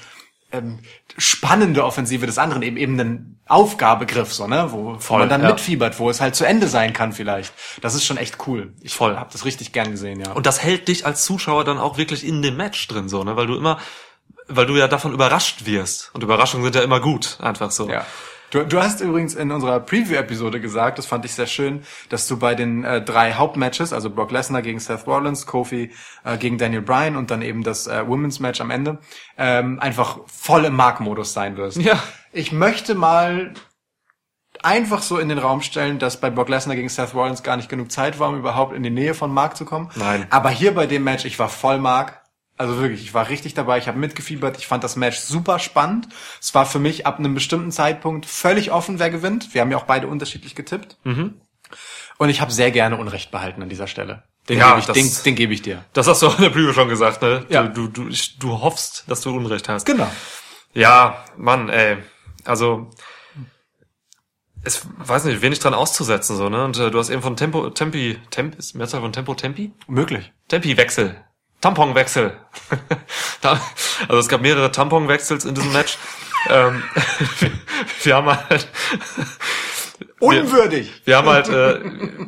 ähm, 0.52 0.80
spannende 1.18 1.84
Offensive 1.84 2.26
des 2.26 2.38
anderen, 2.38 2.62
eben 2.62 2.78
eben 2.78 3.00
einen 3.00 3.39
Aufgabegriff, 3.48 4.34
so, 4.34 4.48
ne, 4.48 4.72
wo, 4.72 4.96
wo 4.96 5.00
Voll, 5.00 5.20
man 5.20 5.30
dann 5.30 5.43
ja. 5.43 5.50
mitfiebert, 5.50 6.00
wo 6.00 6.10
es 6.10 6.22
halt 6.22 6.36
zu 6.36 6.46
Ende 6.46 6.68
sein 6.68 6.93
kann 6.93 7.14
vielleicht. 7.14 7.54
Das 7.82 7.96
ist 7.96 8.06
schon 8.06 8.18
echt 8.18 8.48
cool. 8.48 8.74
Ich 8.82 8.96
Voll. 8.96 9.18
habe 9.18 9.30
das 9.32 9.46
richtig 9.46 9.72
gern 9.72 9.91
gesehen, 9.91 10.20
ja. 10.20 10.32
Und 10.32 10.46
das 10.46 10.62
hält 10.64 10.88
dich 10.88 11.06
als 11.06 11.24
Zuschauer 11.24 11.64
dann 11.64 11.78
auch 11.78 11.98
wirklich 11.98 12.26
in 12.26 12.41
dem 12.41 12.58
Match 12.58 12.88
drin, 12.88 13.10
so, 13.10 13.24
ne? 13.24 13.36
Weil 13.36 13.48
du 13.48 13.56
immer, 13.56 13.80
weil 14.48 14.66
du 14.66 14.76
ja 14.76 14.88
davon 14.88 15.14
überrascht 15.14 15.66
wirst. 15.66 16.12
Und 16.14 16.24
Überraschungen 16.24 16.64
sind 16.64 16.76
ja 16.76 16.82
immer 16.82 17.00
gut, 17.00 17.38
einfach 17.41 17.72
so. 17.72 17.89
Ja. 17.89 18.06
Du, 18.56 18.64
du 18.66 18.82
hast 18.82 19.01
übrigens 19.01 19.36
in 19.36 19.51
unserer 19.51 19.82
Preview-Episode 19.82 20.62
gesagt, 20.62 20.97
das 20.97 21.06
fand 21.06 21.26
ich 21.26 21.34
sehr 21.34 21.45
schön, 21.45 21.84
dass 22.08 22.26
du 22.26 22.39
bei 22.39 22.56
den 22.56 22.86
äh, 22.86 23.01
drei 23.01 23.34
Hauptmatches, 23.34 23.91
also 23.91 24.10
Brock 24.10 24.32
Lesnar 24.32 24.62
gegen 24.62 24.80
Seth 24.80 25.06
Rollins, 25.08 25.45
Kofi 25.45 25.91
äh, 26.24 26.38
gegen 26.38 26.58
Daniel 26.58 26.82
Bryan 26.82 27.18
und 27.18 27.32
dann 27.32 27.41
eben 27.41 27.64
das 27.64 27.88
äh, 27.88 28.08
Women's 28.08 28.39
Match 28.39 28.62
am 28.62 28.72
Ende, 28.72 28.99
ähm, 29.38 29.82
einfach 29.82 30.20
voll 30.28 30.64
im 30.64 30.74
Mark-Modus 30.74 31.34
sein 31.34 31.58
wirst. 31.58 31.82
Ja. 31.82 32.01
Ich 32.32 32.53
möchte 32.53 32.95
mal 32.95 33.53
einfach 34.64 35.01
so 35.01 35.18
in 35.18 35.28
den 35.28 35.38
Raum 35.38 35.62
stellen, 35.62 35.99
dass 35.99 36.22
bei 36.22 36.30
Brock 36.30 36.47
Lesnar 36.47 36.78
gegen 36.78 36.88
Seth 36.88 37.14
Rollins 37.14 37.43
gar 37.43 37.58
nicht 37.58 37.68
genug 37.68 37.91
Zeit 37.91 38.20
war, 38.20 38.30
um 38.30 38.38
überhaupt 38.38 38.74
in 38.74 38.84
die 38.84 38.89
Nähe 38.89 39.16
von 39.16 39.34
Mark 39.34 39.58
zu 39.58 39.66
kommen. 39.66 39.89
Nein. 39.95 40.28
Aber 40.30 40.49
hier 40.49 40.74
bei 40.74 40.88
dem 40.88 41.03
Match, 41.03 41.26
ich 41.26 41.38
war 41.39 41.49
voll 41.49 41.78
Mark. 41.78 42.24
Also 42.58 42.80
wirklich, 42.80 43.01
ich 43.01 43.14
war 43.14 43.28
richtig 43.30 43.53
dabei, 43.53 43.78
ich 43.80 43.88
habe 43.88 43.97
mitgefiebert, 43.97 44.58
ich 44.58 44.66
fand 44.68 44.84
das 44.84 44.95
Match 44.95 45.18
super 45.20 45.60
spannend. 45.60 46.08
Es 46.41 46.53
war 46.56 46.66
für 46.66 46.80
mich 46.80 47.06
ab 47.06 47.20
einem 47.20 47.34
bestimmten 47.34 47.72
Zeitpunkt 47.72 48.26
völlig 48.26 48.72
offen, 48.72 48.97
wer 48.99 49.10
gewinnt. 49.10 49.53
Wir 49.53 49.62
haben 49.62 49.72
ja 49.72 49.78
auch 49.78 49.84
beide 49.84 50.08
unterschiedlich 50.08 50.56
getippt. 50.56 50.97
Mhm. 51.03 51.34
Und 52.18 52.30
ich 52.30 52.39
habe 52.39 52.51
sehr 52.53 52.72
gerne 52.72 52.95
Unrecht 52.95 53.32
behalten 53.32 53.62
an 53.62 53.68
dieser 53.68 53.88
Stelle. 53.88 54.24
Den 54.47 54.60
Ja, 54.60 54.70
gebe 54.70 54.80
ich, 54.80 54.86
das- 54.86 54.95
den, 54.95 55.12
den 55.26 55.36
gebe 55.36 55.53
ich 55.53 55.64
dir. 55.64 55.84
Das 55.91 56.08
hast 56.08 56.22
du 56.22 56.28
auch 56.28 56.38
in 56.38 56.43
der 56.43 56.49
Preview 56.49 56.72
schon 56.72 56.88
gesagt, 56.88 57.22
ne? 57.24 57.45
Ja. 57.49 57.64
Du, 57.64 57.88
du, 57.88 58.06
du, 58.10 58.16
du 58.39 58.62
hoffst, 58.62 59.03
dass 59.08 59.20
du 59.22 59.36
Unrecht 59.36 59.68
hast. 59.68 59.86
Genau. 59.86 60.10
Ja, 60.74 61.26
Mann, 61.36 61.68
ey. 61.70 61.97
Also, 62.45 62.89
es 64.64 64.88
weiß 64.97 65.26
nicht, 65.26 65.41
wenig 65.41 65.60
dran 65.60 65.74
auszusetzen, 65.74 66.38
so, 66.38 66.47
ne? 66.49 66.64
Und 66.64 66.78
äh, 66.78 66.89
du 66.89 66.99
hast 66.99 67.10
eben 67.10 67.22
von 67.22 67.36
Tempo, 67.36 67.70
Tempi, 67.70 68.18
Temp, 68.30 68.58
ist 68.58 68.76
Mehrzahl 68.76 69.01
von 69.01 69.12
Tempo 69.14 69.34
Tempi? 69.36 69.74
Möglich. 69.88 70.32
Tempi-Wechsel. 70.47 71.16
Tamponwechsel. 71.62 72.34
Also 74.08 74.20
es 74.20 74.28
gab 74.28 74.41
mehrere 74.41 74.72
Tamponwechsels 74.72 75.45
in 75.45 75.56
diesem 75.56 75.72
Match. 75.72 75.97
ähm, 76.49 76.84
wir, 77.39 77.51
wir 78.03 78.16
haben 78.16 78.28
halt, 78.28 78.68
Unwürdig. 80.20 81.01
wir 81.06 81.18
haben 81.18 81.30
halt, 81.30 81.47
äh, 81.49 81.80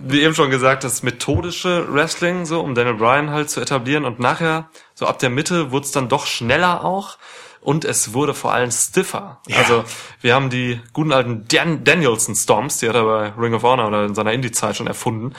wie 0.04 0.22
eben 0.22 0.36
schon 0.36 0.50
gesagt, 0.50 0.84
das 0.84 1.04
methodische 1.04 1.92
Wrestling, 1.94 2.46
so, 2.46 2.62
um 2.62 2.76
Daniel 2.76 2.96
Bryan 2.96 3.32
halt 3.32 3.50
zu 3.50 3.60
etablieren. 3.60 4.06
Und 4.06 4.20
nachher, 4.20 4.70
so 4.94 5.08
ab 5.08 5.20
der 5.20 5.30
Mitte, 5.30 5.72
wurde 5.72 5.86
es 5.86 5.92
dann 5.92 6.10
doch 6.10 6.26
schneller 6.26 6.84
auch. 6.84 7.18
Und 7.62 7.86
es 7.86 8.14
wurde 8.14 8.34
vor 8.34 8.54
allem 8.54 8.72
stiffer. 8.72 9.42
Also 9.56 9.84
wir 10.22 10.36
haben 10.36 10.50
die 10.50 10.80
guten 10.94 11.12
alten 11.12 11.46
Dan 11.48 11.84
Danielson 11.84 12.36
Stomps, 12.36 12.78
die 12.78 12.90
hat 12.90 12.96
er 12.96 13.06
bei 13.06 13.30
Ring 13.38 13.54
of 13.54 13.64
Honor 13.64 13.88
oder 13.88 14.06
in 14.06 14.16
seiner 14.16 14.34
Indie-Zeit 14.34 14.76
schon 14.76 14.88
erfunden, 14.88 15.34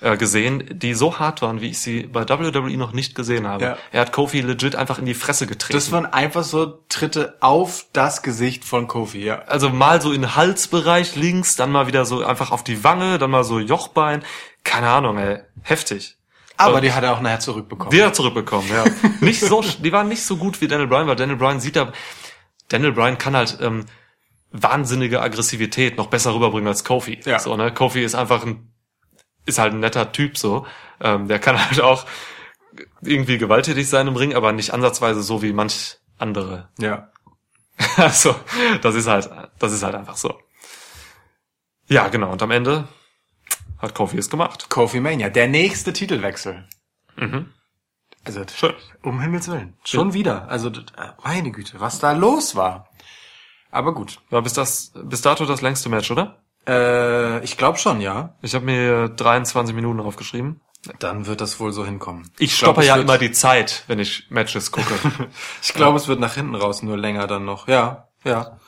äh, 0.00 0.16
gesehen, 0.16 0.64
die 0.70 0.94
so 0.94 1.18
hart 1.18 1.42
waren, 1.42 1.60
wie 1.60 1.70
ich 1.70 1.78
sie 1.78 2.02
bei 2.04 2.28
WWE 2.28 2.76
noch 2.76 2.92
nicht 2.92 3.14
gesehen 3.14 3.46
habe. 3.46 3.64
Ja. 3.64 3.76
Er 3.92 4.00
hat 4.02 4.12
Kofi 4.12 4.40
legit 4.40 4.76
einfach 4.76 4.98
in 4.98 5.06
die 5.06 5.14
Fresse 5.14 5.46
getreten. 5.46 5.74
Das 5.74 5.92
waren 5.92 6.06
einfach 6.06 6.44
so 6.44 6.80
Tritte 6.88 7.36
auf 7.40 7.86
das 7.92 8.22
Gesicht 8.22 8.64
von 8.64 8.86
Kofi, 8.86 9.24
ja. 9.24 9.40
also 9.46 9.70
mal 9.70 10.00
so 10.00 10.12
in 10.12 10.22
den 10.22 10.36
Halsbereich 10.36 11.16
links, 11.16 11.56
dann 11.56 11.72
mal 11.72 11.86
wieder 11.86 12.04
so 12.04 12.24
einfach 12.24 12.50
auf 12.50 12.64
die 12.64 12.84
Wange, 12.84 13.18
dann 13.18 13.30
mal 13.30 13.44
so 13.44 13.58
Jochbein. 13.58 14.22
Keine 14.64 14.88
Ahnung, 14.88 15.18
ey. 15.18 15.40
Heftig. 15.62 16.16
Aber 16.60 16.80
die 16.80 16.92
hat 16.92 17.02
er 17.02 17.12
auch 17.12 17.20
nachher 17.20 17.40
zurückbekommen. 17.40 17.92
Wieder 17.92 18.12
zurückbekommen, 18.12 18.68
ja. 18.68 18.84
nicht 19.20 19.40
so, 19.40 19.62
die 19.62 19.92
waren 19.92 20.08
nicht 20.08 20.24
so 20.24 20.36
gut 20.36 20.60
wie 20.60 20.68
Daniel 20.68 20.88
Bryan, 20.88 21.06
weil 21.06 21.16
Daniel 21.16 21.36
Bryan 21.36 21.60
sieht 21.60 21.76
da, 21.76 21.92
Daniel 22.68 22.92
Bryan 22.92 23.18
kann 23.18 23.36
halt 23.36 23.58
ähm, 23.60 23.86
wahnsinnige 24.52 25.20
Aggressivität 25.20 25.96
noch 25.96 26.06
besser 26.06 26.34
rüberbringen 26.34 26.68
als 26.68 26.84
Kofi. 26.84 27.20
Ja. 27.24 27.38
So, 27.38 27.56
ne? 27.56 27.72
Kofi 27.72 28.02
ist 28.02 28.14
einfach 28.14 28.44
ein, 28.44 28.72
ist 29.46 29.58
halt 29.58 29.74
ein 29.74 29.80
netter 29.80 30.12
Typ 30.12 30.36
so. 30.38 30.66
Ähm, 31.00 31.28
der 31.28 31.38
kann 31.38 31.58
halt 31.64 31.80
auch 31.80 32.06
irgendwie 33.02 33.38
gewalttätig 33.38 33.88
sein 33.88 34.06
im 34.06 34.16
Ring, 34.16 34.34
aber 34.34 34.52
nicht 34.52 34.72
ansatzweise 34.72 35.22
so 35.22 35.42
wie 35.42 35.52
manch 35.52 35.98
andere. 36.18 36.68
ja. 36.78 37.10
Also, 37.96 38.34
das 38.82 38.94
ist 38.94 39.06
halt, 39.06 39.30
das 39.58 39.72
ist 39.72 39.82
halt 39.82 39.94
einfach 39.94 40.16
so. 40.16 40.38
Ja, 41.88 42.08
genau. 42.08 42.30
Und 42.30 42.42
am 42.42 42.50
Ende 42.50 42.86
hat 43.78 43.94
Kofi 43.94 44.18
es 44.18 44.30
gemacht. 44.30 44.68
Kofi 44.68 45.00
Mania, 45.00 45.28
der 45.30 45.48
nächste 45.48 45.92
Titelwechsel. 45.92 46.66
Mhm. 47.16 47.52
Also, 48.24 48.42
Schön. 48.54 48.74
um 49.02 49.20
Himmels 49.20 49.48
Willen. 49.48 49.78
Schon 49.84 50.12
wieder. 50.12 50.48
Also, 50.48 50.68
d- 50.70 50.82
meine 51.24 51.50
Güte, 51.52 51.80
was 51.80 51.98
da 52.00 52.12
los 52.12 52.54
war. 52.54 52.88
Aber 53.70 53.94
gut. 53.94 54.20
War 54.30 54.42
bis 54.42 54.52
das, 54.52 54.92
bis 55.04 55.22
dato 55.22 55.46
das 55.46 55.62
längste 55.62 55.88
Match, 55.88 56.10
oder? 56.10 56.42
Äh, 56.68 57.42
ich 57.44 57.56
glaube 57.56 57.78
schon, 57.78 58.00
ja. 58.00 58.34
Ich 58.42 58.54
habe 58.54 58.64
mir 58.66 59.08
23 59.08 59.74
Minuten 59.74 60.00
aufgeschrieben. 60.00 60.60
Dann 60.98 61.26
wird 61.26 61.40
das 61.40 61.60
wohl 61.60 61.72
so 61.72 61.84
hinkommen. 61.84 62.30
Ich 62.38 62.58
glaub, 62.58 62.74
stoppe 62.74 62.86
ja 62.86 62.96
immer 62.96 63.18
die 63.18 63.32
Zeit, 63.32 63.84
wenn 63.86 63.98
ich 63.98 64.26
Matches 64.30 64.70
gucke. 64.72 64.94
Ich 65.62 65.72
glaube, 65.74 65.96
es 65.98 66.08
wird 66.08 66.20
nach 66.20 66.34
hinten 66.34 66.54
raus 66.54 66.82
nur 66.82 66.96
länger 66.98 67.26
dann 67.26 67.44
noch. 67.44 67.68
Ja, 67.68 68.08
ja. 68.24 68.58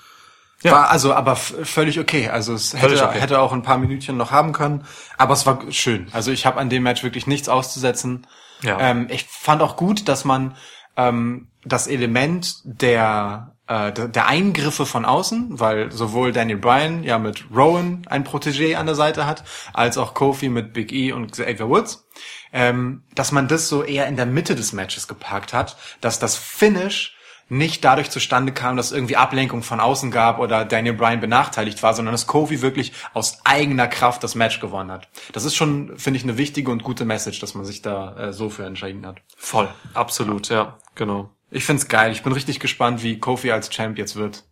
Ja. 0.62 0.72
War 0.72 0.90
also 0.90 1.12
aber 1.12 1.36
völlig 1.36 1.98
okay. 1.98 2.28
Also 2.28 2.54
es 2.54 2.74
hätte, 2.74 3.04
okay. 3.04 3.20
hätte 3.20 3.40
auch 3.40 3.52
ein 3.52 3.62
paar 3.62 3.78
Minütchen 3.78 4.16
noch 4.16 4.30
haben 4.30 4.52
können. 4.52 4.84
Aber 5.18 5.34
es 5.34 5.44
war 5.44 5.60
schön. 5.70 6.06
Also 6.12 6.30
ich 6.30 6.46
habe 6.46 6.60
an 6.60 6.70
dem 6.70 6.84
Match 6.84 7.02
wirklich 7.02 7.26
nichts 7.26 7.48
auszusetzen. 7.48 8.26
Ja. 8.62 8.78
Ähm, 8.78 9.08
ich 9.10 9.24
fand 9.24 9.60
auch 9.60 9.76
gut, 9.76 10.08
dass 10.08 10.24
man 10.24 10.56
ähm, 10.96 11.48
das 11.64 11.86
Element 11.86 12.56
der 12.64 13.54
äh, 13.66 13.92
der 13.92 14.08
der 14.08 14.26
Eingriffe 14.26 14.86
von 14.86 15.04
außen, 15.04 15.58
weil 15.58 15.90
sowohl 15.90 16.32
Daniel 16.32 16.58
Bryan 16.58 17.02
ja 17.02 17.18
mit 17.18 17.44
Rowan 17.54 18.02
ein 18.06 18.24
Protégé 18.24 18.76
an 18.76 18.86
der 18.86 18.94
Seite 18.94 19.26
hat, 19.26 19.44
als 19.72 19.98
auch 19.98 20.14
Kofi 20.14 20.48
mit 20.48 20.72
Big 20.72 20.92
E 20.92 21.12
und 21.12 21.32
Xavier 21.32 21.68
Woods, 21.68 22.06
ähm, 22.52 23.02
dass 23.14 23.32
man 23.32 23.48
das 23.48 23.68
so 23.68 23.82
eher 23.82 24.06
in 24.06 24.16
der 24.16 24.26
Mitte 24.26 24.54
des 24.54 24.72
Matches 24.72 25.08
geparkt 25.08 25.52
hat, 25.52 25.76
dass 26.00 26.18
das 26.18 26.36
Finish 26.36 27.16
nicht 27.52 27.84
dadurch 27.84 28.10
zustande 28.10 28.52
kam, 28.52 28.78
dass 28.78 28.92
irgendwie 28.92 29.16
Ablenkung 29.16 29.62
von 29.62 29.78
außen 29.78 30.10
gab 30.10 30.38
oder 30.38 30.64
Daniel 30.64 30.94
Bryan 30.94 31.20
benachteiligt 31.20 31.82
war, 31.82 31.92
sondern 31.92 32.12
dass 32.12 32.26
Kofi 32.26 32.62
wirklich 32.62 32.92
aus 33.12 33.40
eigener 33.44 33.88
Kraft 33.88 34.24
das 34.24 34.34
Match 34.34 34.58
gewonnen 34.58 34.90
hat. 34.90 35.08
Das 35.32 35.44
ist 35.44 35.54
schon, 35.54 35.98
finde 35.98 36.16
ich, 36.16 36.24
eine 36.24 36.38
wichtige 36.38 36.70
und 36.70 36.82
gute 36.82 37.04
Message, 37.04 37.40
dass 37.40 37.54
man 37.54 37.66
sich 37.66 37.82
da 37.82 38.16
äh, 38.16 38.32
so 38.32 38.48
für 38.48 38.64
entschieden 38.64 39.06
hat. 39.06 39.20
Voll. 39.36 39.68
Absolut, 39.92 40.48
ja. 40.48 40.78
Genau. 40.94 41.30
Ich 41.50 41.66
find's 41.66 41.88
geil. 41.88 42.12
Ich 42.12 42.22
bin 42.22 42.32
richtig 42.32 42.58
gespannt, 42.58 43.02
wie 43.02 43.18
Kofi 43.18 43.52
als 43.52 43.68
Champ 43.68 43.98
jetzt 43.98 44.16
wird. 44.16 44.44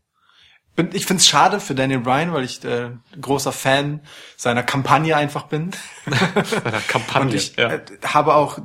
Bin, 0.76 0.90
ich 0.92 1.06
find's 1.06 1.26
schade 1.26 1.58
für 1.58 1.74
Daniel 1.74 2.00
Bryan, 2.00 2.34
weil 2.34 2.44
ich 2.44 2.62
äh, 2.64 2.90
großer 3.18 3.52
Fan 3.52 4.02
seiner 4.36 4.62
Kampagne 4.62 5.16
einfach 5.16 5.44
bin. 5.44 5.70
Bei 6.04 6.70
der 6.70 6.80
Kampagne. 6.80 7.30
Und 7.30 7.34
ich 7.34 7.56
ja. 7.56 7.70
äh, 7.70 7.80
habe 8.04 8.34
auch 8.34 8.58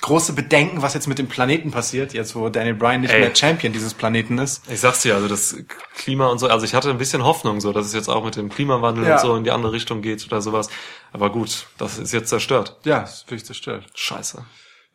große 0.00 0.32
Bedenken, 0.32 0.82
was 0.82 0.94
jetzt 0.94 1.06
mit 1.08 1.18
dem 1.18 1.28
Planeten 1.28 1.70
passiert, 1.70 2.12
jetzt 2.12 2.34
wo 2.34 2.48
Daniel 2.48 2.74
Bryan 2.74 3.02
nicht 3.02 3.12
Ey. 3.12 3.20
mehr 3.20 3.34
Champion 3.34 3.72
dieses 3.72 3.94
Planeten 3.94 4.38
ist. 4.38 4.62
Ich 4.70 4.80
sag's 4.80 5.02
dir, 5.02 5.14
also 5.14 5.28
das 5.28 5.56
Klima 5.96 6.26
und 6.28 6.38
so, 6.38 6.48
also 6.48 6.64
ich 6.64 6.74
hatte 6.74 6.90
ein 6.90 6.98
bisschen 6.98 7.24
Hoffnung, 7.24 7.60
so, 7.60 7.72
dass 7.72 7.86
es 7.86 7.92
jetzt 7.94 8.08
auch 8.08 8.24
mit 8.24 8.36
dem 8.36 8.48
Klimawandel 8.48 9.06
Ja. 9.06 9.14
und 9.14 9.20
so 9.20 9.36
in 9.36 9.44
die 9.44 9.50
andere 9.50 9.72
Richtung 9.72 10.02
geht 10.02 10.24
oder 10.26 10.40
sowas. 10.40 10.68
Aber 11.12 11.30
gut, 11.30 11.66
das 11.78 11.98
ist 11.98 12.12
jetzt 12.12 12.28
zerstört. 12.28 12.76
Ja, 12.84 13.00
ist 13.02 13.26
wirklich 13.26 13.44
zerstört. 13.44 13.86
Scheiße. 13.94 14.44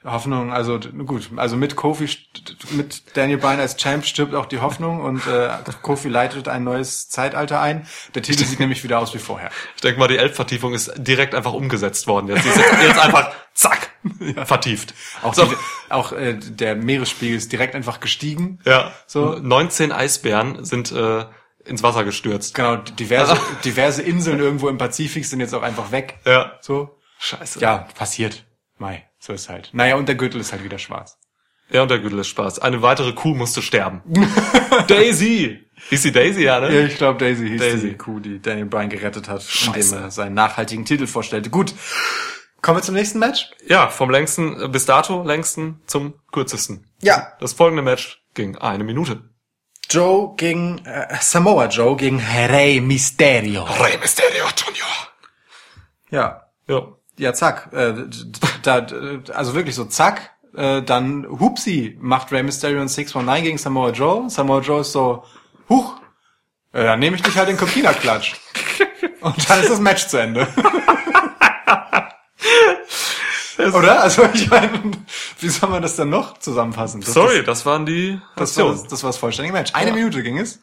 Hoffnung, 0.03 0.53
also 0.53 0.79
gut, 0.79 1.29
also 1.35 1.55
mit 1.57 1.75
Kofi, 1.75 2.07
mit 2.71 3.17
Daniel 3.17 3.39
Bryan 3.39 3.59
als 3.59 3.75
Champ 3.75 4.05
stirbt 4.05 4.35
auch 4.35 4.45
die 4.45 4.59
Hoffnung 4.59 5.01
und 5.01 5.25
äh, 5.25 5.49
Kofi 5.81 6.09
leitet 6.09 6.47
ein 6.47 6.63
neues 6.63 7.09
Zeitalter 7.09 7.59
ein. 7.59 7.87
Der 8.13 8.21
Titel 8.21 8.45
sieht 8.45 8.59
nämlich 8.59 8.83
wieder 8.83 8.99
aus 8.99 9.15
wie 9.15 9.17
vorher. 9.17 9.49
Ich 9.75 9.81
denke 9.81 9.99
mal, 9.99 10.07
die 10.07 10.17
Elbvertiefung 10.17 10.75
ist 10.75 10.91
direkt 10.95 11.33
einfach 11.33 11.53
umgesetzt 11.53 12.05
worden. 12.05 12.27
Jetzt 12.27 12.45
ist 12.45 12.55
jetzt, 12.55 12.83
jetzt 12.83 12.99
einfach 12.99 13.31
zack 13.55 13.84
vertieft. 14.45 14.93
Auch, 15.23 15.33
So. 15.33 15.45
die, 15.45 15.55
auch 15.89 16.11
äh, 16.11 16.33
der 16.39 16.75
Meeresspiegel 16.75 17.35
ist 17.37 17.51
direkt 17.51 17.75
einfach 17.75 17.99
gestiegen. 17.99 18.59
Ja. 18.65 18.91
So. 19.07 19.33
So 19.35 19.39
19 19.39 19.91
Eisbären 19.91 20.63
sind 20.65 20.91
äh, 20.91 21.25
ins 21.65 21.81
Wasser 21.83 22.03
gestürzt. 22.03 22.53
Genau, 22.55 22.75
diverse, 22.77 23.37
diverse 23.65 24.01
Inseln 24.01 24.39
irgendwo 24.39 24.69
im 24.69 24.77
Pazifik 24.77 25.25
sind 25.25 25.39
jetzt 25.39 25.53
auch 25.53 25.63
einfach 25.63 25.91
weg. 25.91 26.19
Ja. 26.25 26.53
So. 26.61 26.97
Scheiße. 27.19 27.59
Ja, 27.59 27.87
passiert. 27.97 28.45
Mai, 28.77 29.05
so 29.19 29.33
ist 29.33 29.49
halt. 29.49 29.69
Naja, 29.73 29.95
und 29.95 30.07
der 30.07 30.15
Gürtel 30.15 30.41
ist 30.41 30.51
halt 30.51 30.63
wieder 30.63 30.77
schwarz. 30.79 31.17
Ja, 31.71 31.81
und 31.81 31.89
der 31.89 31.97
Gürtel 31.97 32.19
ist 32.19 32.27
Spaß. 32.27 32.59
Eine 32.59 32.83
weitere 32.83 33.13
Kuh 33.13 33.33
musste 33.33 33.61
sterben. 33.63 34.01
Daisy! 34.87 35.65
Hieß 35.89 36.03
sie 36.03 36.11
Daisy, 36.11 36.43
ja, 36.43 36.59
ne? 36.59 36.73
Ja, 36.73 36.85
ich 36.85 36.97
glaube, 36.97 37.17
Daisy 37.19 37.47
hieß 37.47 37.59
Daisy. 37.61 37.89
die 37.89 37.97
Kuh, 37.97 38.19
die 38.19 38.39
Daniel 38.41 38.67
Bryan 38.67 38.89
gerettet 38.89 39.27
hat, 39.27 39.41
Scheiße. 39.41 39.95
indem 39.95 40.03
er 40.05 40.11
seinen 40.11 40.33
nachhaltigen 40.35 40.85
Titel 40.85 41.07
vorstellte. 41.07 41.49
Gut. 41.49 41.73
Kommen 42.65 42.79
wir 42.79 42.81
zum 42.81 42.95
nächsten 42.95 43.19
Match? 43.19 43.51
Ja, 43.67 43.89
vom 43.89 44.09
längsten, 44.09 44.59
äh, 44.59 44.67
bis 44.67 44.87
dato 44.87 45.21
längsten 45.21 45.81
zum 45.85 46.15
kürzesten. 46.31 46.89
Ja. 46.99 47.33
Das 47.39 47.53
folgende 47.53 47.83
Match 47.83 48.23
ging 48.33 48.57
eine 48.57 48.83
Minute. 48.83 49.21
Joe 49.87 50.33
gegen 50.35 50.83
äh, 50.83 51.15
Samoa 51.21 51.67
Joe 51.67 51.95
gegen 51.95 52.19
Rey 52.19 52.81
Mysterio. 52.81 53.65
Rey 53.65 53.99
Mysterio 53.99 54.45
Junior. 54.57 54.87
Ja. 56.09 56.47
Ja. 56.67 56.87
Ja, 57.19 57.33
zack. 57.35 57.71
Äh, 57.71 57.93
da, 58.63 58.81
d- 58.81 59.31
also 59.31 59.53
wirklich 59.53 59.75
so 59.75 59.85
zack. 59.85 60.31
Äh, 60.55 60.81
dann 60.81 61.27
Hupsi 61.39 61.95
macht 62.01 62.31
Rey 62.31 62.41
Mysterio 62.41 62.81
ein 62.81 62.87
619 62.87 63.43
gegen 63.43 63.57
Samoa 63.59 63.91
Joe. 63.91 64.27
Samoa 64.27 64.61
Joe 64.61 64.81
ist 64.81 64.91
so, 64.91 65.23
huch, 65.69 65.97
äh, 66.73 66.83
dann 66.83 66.97
nehme 66.97 67.15
ich 67.15 67.21
dich 67.21 67.37
halt 67.37 67.49
in 67.49 67.57
Kokina-Klatsch. 67.57 68.33
Und 69.21 69.47
dann 69.49 69.59
ist 69.61 69.69
das 69.69 69.79
Match 69.79 70.07
zu 70.07 70.17
Ende. 70.17 70.47
Oder? 73.57 74.01
Also 74.01 74.23
ich 74.33 74.49
meine, 74.49 74.91
wie 75.39 75.49
soll 75.49 75.69
man 75.69 75.81
das 75.81 75.95
dann 75.95 76.09
noch 76.09 76.37
zusammenfassen? 76.39 77.01
Das 77.01 77.13
Sorry, 77.13 77.39
ist- 77.39 77.47
das 77.47 77.65
waren 77.65 77.85
die 77.85 78.19
Das 78.35 78.57
war, 78.57 78.71
das, 78.71 78.87
das 78.87 79.03
war 79.03 79.09
das 79.09 79.17
vollständige 79.17 79.53
Match. 79.53 79.73
Eine 79.73 79.89
Ja. 79.91 79.95
Minute 79.95 80.23
ging 80.23 80.37
es. 80.39 80.59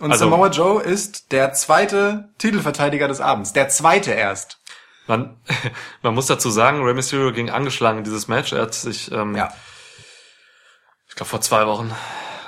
Und 0.00 0.12
Also- 0.12 0.28
Samoa 0.30 0.48
Joe 0.48 0.82
ist 0.82 1.32
der 1.32 1.52
zweite 1.54 2.28
Titelverteidiger 2.38 3.08
des 3.08 3.20
Abends. 3.20 3.52
Der 3.52 3.68
zweite 3.68 4.12
erst. 4.12 4.58
Man, 5.06 5.36
man 6.02 6.14
muss 6.14 6.26
dazu 6.26 6.50
sagen, 6.50 6.82
Rey 6.84 6.94
Mysterio 6.94 7.32
ging 7.32 7.50
angeschlagen 7.50 7.98
in 7.98 8.04
dieses 8.04 8.28
Match. 8.28 8.52
Er 8.52 8.62
hat 8.62 8.74
sich, 8.74 9.10
ähm, 9.10 9.34
ich 11.08 11.14
glaube 11.14 11.30
vor 11.30 11.40
zwei 11.40 11.66
Wochen, 11.66 11.90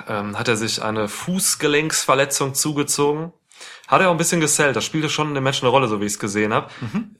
ähm, 0.07 0.37
hat 0.37 0.47
er 0.47 0.55
sich 0.55 0.81
eine 0.83 1.07
Fußgelenksverletzung 1.07 2.53
zugezogen. 2.53 3.33
Hat 3.87 4.01
er 4.01 4.07
auch 4.07 4.11
ein 4.11 4.17
bisschen 4.17 4.41
gesellt. 4.41 4.75
Das 4.75 4.85
spielte 4.85 5.09
schon 5.09 5.29
in 5.29 5.35
dem 5.35 5.43
Match 5.43 5.61
eine 5.61 5.69
Rolle, 5.69 5.87
so 5.87 5.99
wie 6.01 6.05
ich 6.05 6.13
es 6.13 6.19
gesehen 6.19 6.53
habe. 6.53 6.69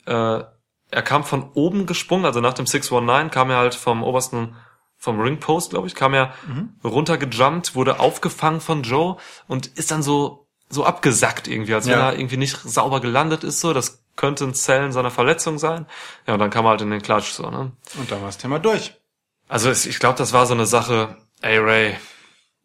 Äh, 0.05 0.43
er 0.91 1.01
kam 1.01 1.23
von 1.23 1.49
oben 1.53 1.85
gesprungen, 1.85 2.25
also 2.25 2.41
nach 2.41 2.53
dem 2.53 2.67
619 2.67 3.31
kam 3.31 3.49
er 3.49 3.57
halt 3.57 3.75
vom 3.75 4.03
obersten, 4.03 4.55
vom 4.97 5.19
Ringpost, 5.19 5.71
glaube 5.71 5.87
ich, 5.87 5.95
kam 5.95 6.13
er 6.13 6.33
runtergejumpt, 6.83 7.73
wurde 7.75 7.99
aufgefangen 7.99 8.61
von 8.61 8.83
Joe 8.83 9.17
und 9.47 9.67
ist 9.67 9.89
dann 9.91 10.03
so, 10.03 10.47
so 10.69 10.85
abgesackt 10.85 11.47
irgendwie, 11.47 11.73
als 11.73 11.85
wenn 11.87 11.93
Ja. 11.93 12.09
er 12.11 12.19
irgendwie 12.19 12.37
nicht 12.37 12.57
sauber 12.57 12.99
gelandet 13.01 13.43
ist, 13.43 13.59
so. 13.61 13.73
Das 13.73 14.03
könnte 14.15 14.43
ein 14.45 14.53
Zellen 14.53 14.91
seiner 14.91 15.09
Verletzung 15.11 15.57
sein. 15.57 15.85
Ja, 16.27 16.33
und 16.33 16.39
dann 16.39 16.49
kam 16.49 16.65
er 16.65 16.69
halt 16.71 16.81
in 16.81 16.91
den 16.91 17.01
Klatsch, 17.01 17.31
so, 17.31 17.49
ne? 17.49 17.71
Und 17.97 18.11
dann 18.11 18.19
war 18.19 18.27
das 18.27 18.37
Thema 18.37 18.59
durch. 18.59 18.93
Also 19.47 19.69
es, 19.69 19.85
ich 19.85 19.99
glaube, 19.99 20.17
das 20.17 20.33
war 20.33 20.45
so 20.45 20.53
eine 20.53 20.65
Sache, 20.65 21.17
ey 21.41 21.57
Ray, 21.57 21.95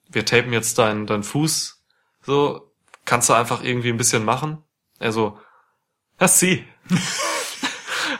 wir 0.08 0.24
tapen 0.24 0.52
jetzt 0.52 0.78
deinen 0.78 1.06
deinen 1.06 1.22
Fuß, 1.24 1.82
so, 2.22 2.70
kannst 3.04 3.28
du 3.28 3.32
einfach 3.34 3.62
irgendwie 3.62 3.88
ein 3.90 3.96
bisschen 3.96 4.24
machen? 4.24 4.62
Er 4.98 5.12
so, 5.12 5.38
ja, 6.20 6.28
sie. 6.28 6.64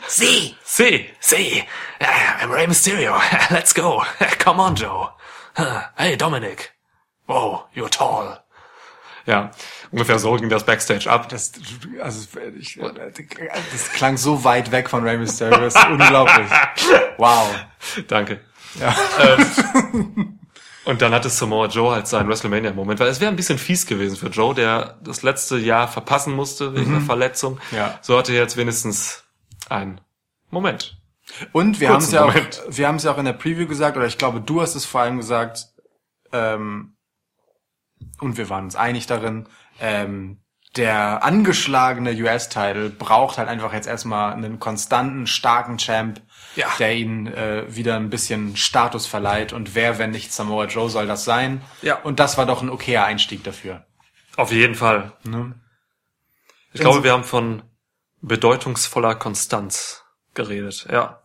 Sie. 0.07 0.55
Sie, 0.63 1.05
sie. 1.19 1.63
I'm 1.99 2.51
Ray 2.51 2.67
Mysterio. 2.67 3.15
Let's 3.49 3.73
go. 3.73 4.03
Come 4.39 4.59
on, 4.59 4.75
Joe. 4.75 5.09
Hey, 5.95 6.15
Dominic. 6.15 6.71
Wow, 7.27 7.65
you're 7.73 7.89
tall. 7.89 8.43
Ja, 9.25 9.51
ungefähr 9.91 10.19
so 10.19 10.35
ging 10.35 10.49
das 10.49 10.65
Backstage 10.65 11.09
ab. 11.09 11.27
Das, 11.27 11.51
also, 12.01 12.39
ich, 12.57 12.79
das 12.81 13.91
klang 13.91 14.15
so 14.15 14.45
weit 14.45 14.71
weg 14.71 14.89
von 14.89 15.03
Rey 15.03 15.17
Mysterio. 15.17 15.59
Das 15.59 15.75
ist 15.75 15.85
unglaublich. 15.87 16.47
Wow. 17.17 17.49
Danke. 18.07 18.39
Ja. 18.79 18.95
Ähm, 19.19 20.37
Und 20.85 21.01
dann 21.01 21.13
hatte 21.13 21.29
Samoa 21.29 21.65
Joe 21.65 21.95
halt 21.95 22.07
seinen 22.07 22.29
WrestleMania-Moment, 22.29 22.99
weil 22.99 23.07
es 23.07 23.19
wäre 23.19 23.29
ein 23.29 23.35
bisschen 23.35 23.57
fies 23.57 23.87
gewesen 23.87 24.15
für 24.15 24.27
Joe, 24.27 24.53
der 24.53 24.99
das 25.03 25.23
letzte 25.23 25.57
Jahr 25.57 25.87
verpassen 25.87 26.33
musste 26.33 26.75
wegen 26.75 26.95
einer 26.95 27.03
Verletzung. 27.03 27.59
Ja. 27.71 27.97
So 28.01 28.17
hatte 28.17 28.33
er 28.33 28.43
jetzt 28.43 28.55
wenigstens 28.55 29.23
einen 29.69 30.01
Moment. 30.49 30.97
Und 31.51 31.79
wir 31.79 31.89
haben 31.89 31.97
es 32.01 32.11
ja 32.11 32.23
auch, 32.23 32.33
wir 32.69 32.87
haben 32.87 32.95
es 32.95 33.03
ja 33.03 33.11
auch 33.11 33.17
in 33.17 33.25
der 33.25 33.33
Preview 33.33 33.67
gesagt, 33.67 33.97
oder 33.97 34.05
ich 34.07 34.17
glaube, 34.17 34.39
du 34.41 34.61
hast 34.61 34.75
es 34.75 34.85
vor 34.85 35.01
allem 35.01 35.17
gesagt, 35.17 35.67
ähm, 36.31 36.95
und 38.19 38.37
wir 38.37 38.49
waren 38.49 38.65
uns 38.65 38.75
einig 38.75 39.07
darin, 39.07 39.47
ähm, 39.79 40.39
der 40.75 41.23
angeschlagene 41.23 42.11
US-Title 42.11 42.89
braucht 42.89 43.37
halt 43.37 43.49
einfach 43.49 43.73
jetzt 43.73 43.87
erstmal 43.87 44.33
einen 44.33 44.59
konstanten, 44.59 45.25
starken 45.25 45.77
Champ, 45.77 46.21
Ja. 46.55 46.67
der 46.77 46.95
ihn 46.95 47.27
äh, 47.27 47.63
wieder 47.75 47.95
ein 47.95 48.09
bisschen 48.09 48.55
Status 48.55 49.07
verleiht. 49.07 49.53
Und 49.53 49.73
wer, 49.75 49.97
wenn 49.97 50.11
nicht 50.11 50.31
Samoa 50.31 50.65
Joe, 50.65 50.89
soll 50.89 51.07
das 51.07 51.23
sein? 51.23 51.61
Ja. 51.81 51.95
Und 52.01 52.19
das 52.19 52.37
war 52.37 52.45
doch 52.45 52.61
ein 52.61 52.69
okayer 52.69 53.05
Einstieg 53.05 53.43
dafür. 53.43 53.85
Auf 54.35 54.51
jeden 54.51 54.75
Fall. 54.75 55.13
Ne? 55.23 55.55
Ich 56.73 56.81
glaube, 56.81 57.03
wir 57.03 57.11
haben 57.11 57.23
von 57.23 57.63
bedeutungsvoller 58.21 59.15
Konstanz 59.15 60.03
geredet. 60.33 60.87
Ja. 60.91 61.21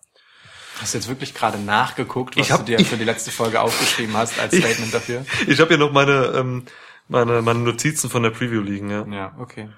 Hast 0.81 0.95
du 0.95 0.99
jetzt 0.99 1.09
wirklich 1.09 1.35
gerade 1.35 1.59
nachgeguckt, 1.59 2.37
was 2.37 2.47
Ich 2.47 2.53
hab- 2.53 2.61
du 2.61 2.77
dir 2.77 2.85
für 2.85 2.97
die 2.97 3.05
letzte 3.05 3.31
Folge 3.31 3.61
aufgeschrieben 3.61 4.17
hast 4.17 4.39
als 4.39 4.57
Statement 4.57 4.93
dafür? 4.93 5.25
Ich 5.47 5.61
habe 5.61 5.69
hier 5.69 5.79
noch 5.79 5.93
meine, 5.93 6.33
ähm, 6.35 6.65
meine, 7.09 7.43
meine 7.43 7.61
Notizen 7.61 8.11
von 8.11 8.23
der 8.23 8.31
Preview 8.31 8.61
liegen, 8.63 8.91
ja. 8.91 9.07
Ja, 9.07 9.37
okay. 9.39 9.69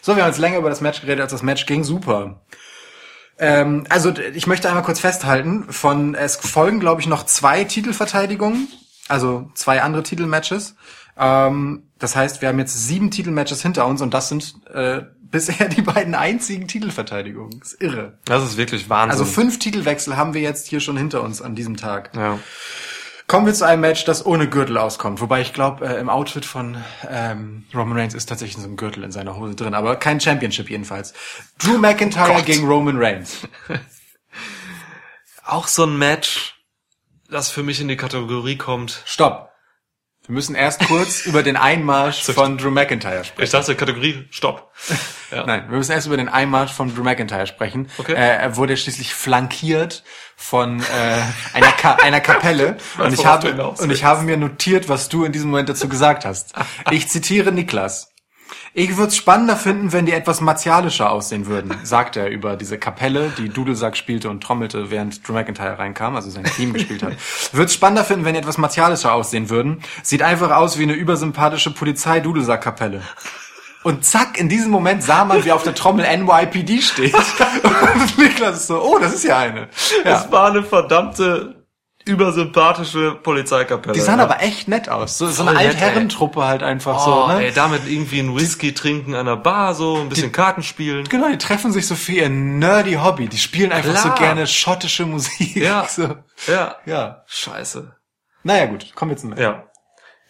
So, 0.00 0.16
wir 0.16 0.22
haben 0.24 0.30
jetzt 0.30 0.38
länger 0.40 0.58
über 0.58 0.70
das 0.70 0.80
Match 0.80 1.00
geredet, 1.02 1.20
als 1.22 1.32
das 1.32 1.42
Match 1.42 1.66
ging. 1.66 1.84
Super. 1.84 2.42
Ähm, 3.38 3.84
also 3.88 4.12
ich 4.34 4.46
möchte 4.46 4.68
einmal 4.68 4.84
kurz 4.84 5.00
festhalten, 5.00 5.70
von 5.72 6.14
es 6.14 6.36
folgen, 6.36 6.80
glaube 6.80 7.00
ich, 7.00 7.06
noch 7.06 7.24
zwei 7.26 7.64
Titelverteidigungen, 7.64 8.68
also 9.08 9.50
zwei 9.54 9.82
andere 9.82 10.02
Titelmatches. 10.04 10.76
Ähm, 11.18 11.90
das 11.98 12.16
heißt, 12.16 12.40
wir 12.42 12.48
haben 12.48 12.58
jetzt 12.58 12.86
sieben 12.86 13.10
Titelmatches 13.10 13.60
hinter 13.62 13.86
uns 13.86 14.00
und 14.02 14.14
das 14.14 14.28
sind 14.28 14.54
äh, 14.72 15.02
bisher 15.34 15.68
die 15.68 15.82
beiden 15.82 16.14
einzigen 16.14 16.68
Titelverteidigungen. 16.68 17.58
Das 17.58 17.72
ist 17.72 17.82
irre. 17.82 18.18
Das 18.24 18.44
ist 18.44 18.56
wirklich 18.56 18.88
Wahnsinn. 18.88 19.10
Also 19.10 19.24
fünf 19.24 19.58
Titelwechsel 19.58 20.16
haben 20.16 20.32
wir 20.32 20.40
jetzt 20.40 20.68
hier 20.68 20.78
schon 20.78 20.96
hinter 20.96 21.22
uns 21.24 21.42
an 21.42 21.56
diesem 21.56 21.76
Tag. 21.76 22.10
ja. 22.16 22.38
Kommen 23.26 23.46
wir 23.46 23.54
zu 23.54 23.66
einem 23.66 23.80
Match, 23.80 24.04
das 24.04 24.26
ohne 24.26 24.50
Gürtel 24.50 24.76
auskommt. 24.76 25.22
Wobei 25.22 25.40
ich 25.40 25.54
glaube, 25.54 25.86
äh, 25.86 25.98
im 25.98 26.10
Outfit 26.10 26.44
von 26.44 26.76
ähm, 27.08 27.64
Roman 27.74 27.96
Reigns 27.98 28.12
ist 28.12 28.26
tatsächlich 28.26 28.62
so 28.62 28.68
ein 28.68 28.76
Gürtel 28.76 29.02
in 29.02 29.12
seiner 29.12 29.38
Hose 29.38 29.54
drin, 29.54 29.72
aber 29.72 29.96
kein 29.96 30.20
Championship 30.20 30.68
jedenfalls. 30.68 31.14
Drew 31.58 31.78
McIntyre 31.78 32.34
Gott. 32.34 32.44
gegen 32.44 32.66
Roman 32.68 32.98
Reigns. 32.98 33.48
Auch 35.46 35.68
so 35.68 35.84
ein 35.84 35.96
Match, 35.96 36.54
das 37.30 37.48
für 37.48 37.62
mich 37.62 37.80
in 37.80 37.88
die 37.88 37.96
Kategorie 37.96 38.58
kommt. 38.58 39.02
Stopp. 39.06 39.53
Wir 40.26 40.32
müssen 40.32 40.54
erst 40.54 40.86
kurz 40.86 41.26
über 41.26 41.42
den 41.42 41.58
Einmarsch 41.58 42.22
von 42.22 42.56
Drew 42.56 42.70
McIntyre 42.70 43.24
sprechen. 43.24 43.44
Ich 43.44 43.50
dachte, 43.50 43.74
Kategorie, 43.74 44.26
stopp. 44.30 44.72
Ja. 45.30 45.44
Nein, 45.44 45.68
wir 45.68 45.76
müssen 45.76 45.92
erst 45.92 46.06
über 46.06 46.16
den 46.16 46.30
Einmarsch 46.30 46.72
von 46.72 46.94
Drew 46.94 47.02
McIntyre 47.02 47.46
sprechen. 47.46 47.90
Okay. 47.98 48.14
Äh, 48.14 48.36
er 48.36 48.56
wurde 48.56 48.74
schließlich 48.78 49.12
flankiert 49.12 50.02
von 50.34 50.80
äh, 50.80 51.20
einer, 51.52 51.72
Ka 51.72 51.96
einer 51.96 52.20
Kapelle 52.20 52.78
und 52.98 53.12
ich, 53.12 53.26
habe, 53.26 53.52
und 53.52 53.92
ich 53.92 54.04
habe 54.04 54.22
mir 54.22 54.38
notiert, 54.38 54.88
was 54.88 55.10
du 55.10 55.24
in 55.24 55.32
diesem 55.32 55.50
Moment 55.50 55.68
dazu 55.68 55.88
gesagt 55.88 56.24
hast. 56.24 56.54
Ich 56.90 57.08
zitiere 57.08 57.52
Niklas. 57.52 58.13
Ich 58.72 58.96
würde 58.96 59.08
es 59.08 59.16
spannender 59.16 59.56
finden, 59.56 59.92
wenn 59.92 60.06
die 60.06 60.12
etwas 60.12 60.40
martialischer 60.40 61.10
aussehen 61.10 61.46
würden, 61.46 61.74
sagt 61.84 62.16
er 62.16 62.28
über 62.28 62.56
diese 62.56 62.78
Kapelle, 62.78 63.32
die 63.38 63.48
Dudelsack 63.48 63.96
spielte 63.96 64.30
und 64.30 64.42
trommelte, 64.42 64.90
während 64.90 65.26
Drew 65.26 65.32
McIntyre 65.32 65.78
reinkam, 65.78 66.16
also 66.16 66.30
sein 66.30 66.44
Team 66.44 66.72
gespielt 66.72 67.02
hat. 67.02 67.14
Würde 67.52 67.66
es 67.66 67.74
spannender 67.74 68.04
finden, 68.04 68.24
wenn 68.24 68.34
die 68.34 68.40
etwas 68.40 68.58
martialischer 68.58 69.12
aussehen 69.12 69.48
würden. 69.48 69.82
Sieht 70.02 70.22
einfach 70.22 70.50
aus 70.50 70.78
wie 70.78 70.82
eine 70.82 70.94
übersympathische 70.94 71.72
Polizei-Dudelsack-Kapelle. 71.72 73.02
Und 73.84 74.04
zack, 74.04 74.38
in 74.40 74.48
diesem 74.48 74.70
Moment 74.70 75.02
sah 75.02 75.26
man, 75.26 75.44
wie 75.44 75.52
auf 75.52 75.62
der 75.62 75.74
Trommel 75.74 76.06
NYPD 76.06 76.80
steht. 76.80 77.14
Und 77.94 78.18
Niklas 78.18 78.56
ist 78.56 78.66
so, 78.68 78.82
oh, 78.82 78.98
das 78.98 79.14
ist 79.14 79.24
ja 79.24 79.38
eine. 79.38 79.68
Ja. 80.04 80.20
Es 80.20 80.32
war 80.32 80.50
eine 80.50 80.62
verdammte, 80.62 81.63
übersympathische 82.04 83.12
Polizeikapelle. 83.14 83.94
Die 83.94 84.00
sahen 84.00 84.18
ja. 84.18 84.24
aber 84.24 84.42
echt 84.42 84.68
nett 84.68 84.88
aus. 84.88 85.16
So, 85.18 85.26
so 85.28 85.44
Voll 85.44 85.56
eine 85.56 85.70
Altherrentruppe 85.70 86.44
halt 86.44 86.62
einfach 86.62 87.06
Oh, 87.06 87.28
so, 87.28 87.32
ne? 87.32 87.46
ey, 87.46 87.52
damit 87.52 87.86
irgendwie 87.88 88.20
ein 88.20 88.36
Whisky 88.36 88.74
trinken 88.74 89.14
an 89.14 89.26
der 89.26 89.36
Bar, 89.36 89.74
so 89.74 89.96
ein 89.96 90.08
bisschen 90.08 90.32
Karten 90.32 90.62
spielen. 90.62 91.04
Genau, 91.08 91.30
die 91.30 91.38
treffen 91.38 91.72
sich 91.72 91.86
so 91.86 91.94
für 91.94 92.12
ihr 92.12 92.28
nerdy 92.28 92.94
Hobby. 92.94 93.28
Die 93.28 93.38
spielen 93.38 93.72
einfach 93.72 93.96
so 93.96 94.10
Klar. 94.10 94.18
gerne 94.18 94.46
schottische 94.46 95.06
Musik. 95.06 95.56
Ja. 95.56 95.86
So. 95.94 96.16
Ja. 96.48 96.76
Ja. 96.86 97.22
Scheiße. 97.26 97.94
Naja, 98.42 98.66
gut, 98.66 98.94
kommen 98.94 99.10
wir 99.10 99.16
zum 99.16 99.30
Match. 99.30 99.40
Ja. 99.40 99.64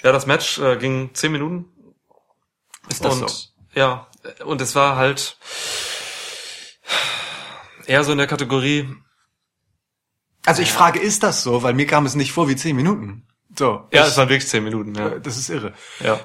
Ja, 0.02 0.12
das 0.12 0.26
Match 0.26 0.58
äh, 0.58 0.76
ging 0.76 1.10
zehn 1.14 1.32
Minuten. 1.32 1.66
Ist 2.88 3.04
das 3.04 3.14
und 3.20 3.30
so? 3.30 3.48
ja, 3.74 4.06
und 4.44 4.60
es 4.60 4.74
war 4.74 4.96
halt 4.96 5.38
eher 7.86 8.04
so 8.04 8.12
in 8.12 8.18
der 8.18 8.26
Kategorie, 8.26 8.88
Also 10.46 10.62
ich 10.62 10.72
frage, 10.72 10.98
ist 11.00 11.22
das 11.22 11.42
so? 11.42 11.62
Weil 11.62 11.74
mir 11.74 11.86
kam 11.86 12.06
es 12.06 12.14
nicht 12.14 12.32
vor 12.32 12.48
wie 12.48 12.56
zehn 12.56 12.76
Minuten. 12.76 13.26
So. 13.58 13.86
ja, 13.92 14.04
es 14.04 14.16
waren 14.16 14.28
wirklich 14.28 14.48
zehn 14.48 14.64
Minuten, 14.64 14.94
ja. 14.94 15.08
äh, 15.08 15.20
das 15.20 15.36
ist 15.36 15.48
irre. 15.48 15.72
ja. 16.00 16.18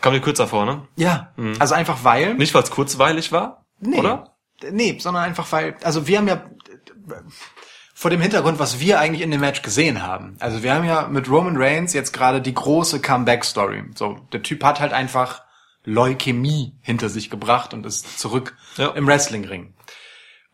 Kam 0.00 0.12
dir 0.14 0.20
kürzer 0.20 0.46
vor, 0.48 0.64
ne? 0.64 0.86
Ja. 0.96 1.32
Also 1.58 1.74
einfach 1.74 1.98
weil. 2.02 2.34
Nicht, 2.34 2.54
weil 2.54 2.62
es 2.62 2.70
kurzweilig 2.70 3.32
war, 3.32 3.66
Nee. 3.80 3.98
oder? 3.98 4.34
Nee, 4.70 4.96
sondern 4.98 5.24
einfach 5.24 5.50
weil, 5.52 5.76
also 5.82 6.06
wir 6.06 6.18
haben 6.18 6.26
ja 6.28 6.42
vor 7.94 8.10
dem 8.10 8.20
Hintergrund, 8.20 8.58
was 8.58 8.80
wir 8.80 8.98
eigentlich 9.00 9.22
in 9.22 9.30
dem 9.30 9.40
Match 9.40 9.60
gesehen 9.62 10.02
haben. 10.02 10.36
Also 10.40 10.62
wir 10.62 10.72
haben 10.74 10.84
ja 10.84 11.06
mit 11.08 11.28
Roman 11.28 11.56
Reigns 11.56 11.92
jetzt 11.92 12.12
gerade 12.12 12.40
die 12.40 12.54
große 12.54 13.00
Comeback-Story. 13.00 13.84
So, 13.94 14.16
der 14.32 14.42
Typ 14.42 14.62
hat 14.64 14.80
halt 14.80 14.92
einfach 14.92 15.42
Leukämie 15.84 16.74
hinter 16.80 17.08
sich 17.08 17.28
gebracht 17.30 17.74
und 17.74 17.84
ist 17.86 18.18
zurück 18.18 18.56
Ja. 18.76 18.88
im 18.90 19.06
Wrestlingring. 19.06 19.74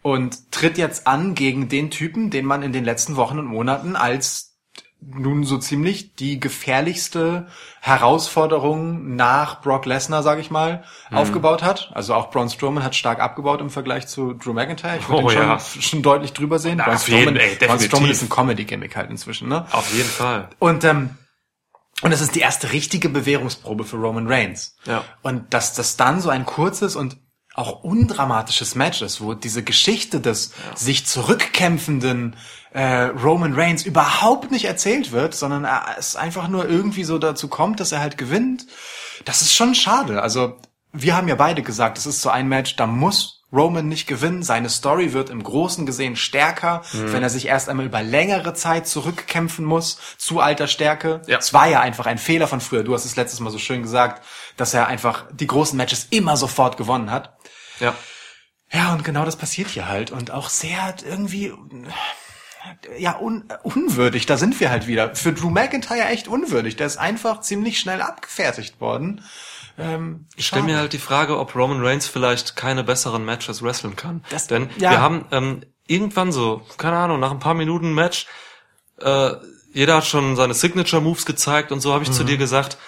Und 0.04 0.52
tritt 0.52 0.76
jetzt 0.76 1.06
an 1.06 1.34
gegen 1.34 1.70
den 1.70 1.90
Typen, 1.90 2.28
den 2.28 2.44
man 2.44 2.62
in 2.62 2.72
den 2.74 2.84
letzten 2.84 3.16
Wochen 3.16 3.38
und 3.38 3.46
Monaten 3.46 3.96
als 3.96 4.50
nun 5.00 5.44
so 5.44 5.56
ziemlich 5.58 6.14
die 6.14 6.38
gefährlichste 6.40 7.46
Herausforderung 7.80 9.16
nach 9.16 9.60
Brock 9.62 9.86
Lesnar, 9.86 10.22
sage 10.22 10.40
ich 10.42 10.50
mal, 10.50 10.84
Mhm. 11.10 11.16
aufgebaut 11.16 11.62
hat. 11.62 11.90
Also 11.94 12.14
auch 12.14 12.30
Braun 12.30 12.48
Strowman 12.50 12.84
hat 12.84 12.94
stark 12.94 13.18
abgebaut 13.20 13.60
im 13.60 13.70
Vergleich 13.70 14.06
zu 14.06 14.34
Drew 14.34 14.52
McIntyre. 14.52 14.98
Ich 14.98 15.08
würde 15.08 15.24
Oh, 15.24 15.28
schon, 15.30 15.42
ja. 15.42 15.58
schon 15.58 16.02
deutlich 16.02 16.32
drüber 16.34 16.58
sehen. 16.58 16.76
Na, 16.78 16.84
Braun 16.84 16.94
auf 16.96 17.08
jeden, 17.08 17.20
Strowman, 17.22 17.36
ey, 17.40 17.66
Braun. 17.66 17.80
Strowman 17.80 18.10
ist 18.10 18.22
ein 18.22 18.28
Comedy-Gimmick 18.28 18.96
halt 18.96 19.10
inzwischen, 19.10 19.48
ne? 19.48 19.66
Auf 19.72 19.92
jeden 19.94 20.08
Fall. 20.08 20.48
Und 20.58 20.84
ähm, 20.84 21.10
und 22.02 22.12
es 22.12 22.20
ist 22.20 22.34
die 22.34 22.40
erste 22.40 22.72
richtige 22.72 23.08
Bewährungsprobe 23.08 23.84
für 23.84 23.96
Roman 23.96 24.26
Reigns. 24.26 24.76
Ja. 24.84 25.04
Und 25.22 25.54
dass 25.54 25.72
das 25.74 25.96
dann 25.96 26.20
so 26.20 26.28
ein 26.28 26.44
kurzes 26.44 26.96
und 26.96 27.16
auch 27.54 27.82
undramatisches 27.84 28.74
Match 28.74 29.00
ist, 29.02 29.20
wo 29.20 29.34
diese 29.34 29.62
Geschichte 29.62 30.20
des 30.20 30.50
sich 30.74 31.06
zurückkämpfenden 31.06 32.36
äh, 32.72 33.04
Roman 33.04 33.54
Reigns 33.54 33.84
überhaupt 33.86 34.50
nicht 34.50 34.64
erzählt 34.64 35.12
wird, 35.12 35.34
sondern 35.34 35.64
er, 35.64 35.96
es 35.98 36.16
einfach 36.16 36.48
nur 36.48 36.68
irgendwie 36.68 37.04
so 37.04 37.18
dazu 37.18 37.48
kommt, 37.48 37.78
dass 37.80 37.92
er 37.92 38.00
halt 38.00 38.18
gewinnt. 38.18 38.66
Das 39.24 39.42
ist 39.42 39.54
schon 39.54 39.74
schade. 39.76 40.20
Also 40.20 40.56
wir 40.92 41.16
haben 41.16 41.28
ja 41.28 41.36
beide 41.36 41.62
gesagt, 41.62 41.98
es 41.98 42.06
ist 42.06 42.20
so 42.20 42.30
ein 42.30 42.48
Match, 42.48 42.74
da 42.76 42.86
muss 42.86 43.42
Roman 43.52 43.86
nicht 43.88 44.08
gewinnen. 44.08 44.42
Seine 44.42 44.68
Story 44.68 45.12
wird 45.12 45.30
im 45.30 45.40
Großen 45.44 45.86
gesehen 45.86 46.16
stärker, 46.16 46.82
Mhm. 46.92 47.12
wenn 47.12 47.22
er 47.22 47.30
sich 47.30 47.46
erst 47.46 47.68
einmal 47.68 47.86
über 47.86 48.02
längere 48.02 48.54
Zeit 48.54 48.88
zurückkämpfen 48.88 49.64
muss 49.64 49.98
zu 50.18 50.40
alter 50.40 50.66
Stärke. 50.66 51.22
Ja. 51.28 51.38
Es 51.38 51.52
war 51.54 51.68
ja 51.68 51.78
einfach 51.80 52.06
ein 52.06 52.18
Fehler 52.18 52.48
von 52.48 52.60
früher. 52.60 52.82
Du 52.82 52.94
hast 52.94 53.04
es 53.04 53.14
letztes 53.14 53.38
Mal 53.38 53.50
so 53.50 53.58
schön 53.58 53.82
gesagt, 53.82 54.24
dass 54.56 54.74
er 54.74 54.88
einfach 54.88 55.24
die 55.32 55.46
großen 55.46 55.76
Matches 55.76 56.08
immer 56.10 56.36
sofort 56.36 56.76
gewonnen 56.76 57.12
hat. 57.12 57.36
Ja. 57.80 57.94
Ja, 58.72 58.92
und 58.92 59.04
genau 59.04 59.24
das 59.24 59.36
passiert 59.36 59.68
hier 59.68 59.86
halt. 59.88 60.10
Und 60.10 60.30
auch 60.32 60.48
sehr 60.50 60.94
irgendwie, 61.04 61.52
ja, 62.98 63.18
un 63.20 63.44
unwürdig. 63.62 64.26
Da 64.26 64.36
sind 64.36 64.58
wir 64.60 64.70
halt 64.70 64.86
wieder. 64.86 65.14
Für 65.14 65.32
Drew 65.32 65.50
McIntyre 65.50 66.06
echt 66.06 66.28
unwürdig. 66.28 66.76
Der 66.76 66.86
ist 66.86 66.96
einfach 66.96 67.40
ziemlich 67.40 67.78
schnell 67.78 68.00
abgefertigt 68.02 68.80
worden. 68.80 69.22
Ähm, 69.78 70.26
Ich 70.36 70.46
stelle 70.46 70.64
mir 70.64 70.76
halt 70.78 70.92
die 70.92 70.98
Frage, 70.98 71.38
ob 71.38 71.54
Roman 71.54 71.84
Reigns 71.84 72.06
vielleicht 72.06 72.56
keine 72.56 72.84
besseren 72.84 73.24
Matches 73.24 73.62
wresteln 73.62 73.96
kann. 73.96 74.24
Das- 74.30 74.46
Denn 74.46 74.70
ja. 74.78 74.90
wir 74.92 75.00
haben 75.00 75.26
ähm, 75.32 75.64
irgendwann 75.86 76.32
so, 76.32 76.62
keine 76.78 76.96
Ahnung, 76.96 77.20
nach 77.20 77.30
ein 77.32 77.38
paar 77.40 77.54
Minuten 77.54 77.92
Match, 77.92 78.26
äh, 79.00 79.30
jeder 79.72 79.96
hat 79.96 80.06
schon 80.06 80.36
seine 80.36 80.54
Signature 80.54 81.02
Moves 81.02 81.26
gezeigt 81.26 81.72
und 81.72 81.80
so 81.80 81.92
habe 81.92 82.04
ich 82.04 82.10
Mhm. 82.10 82.14
zu 82.14 82.24
dir 82.24 82.36
gesagt, 82.38 82.78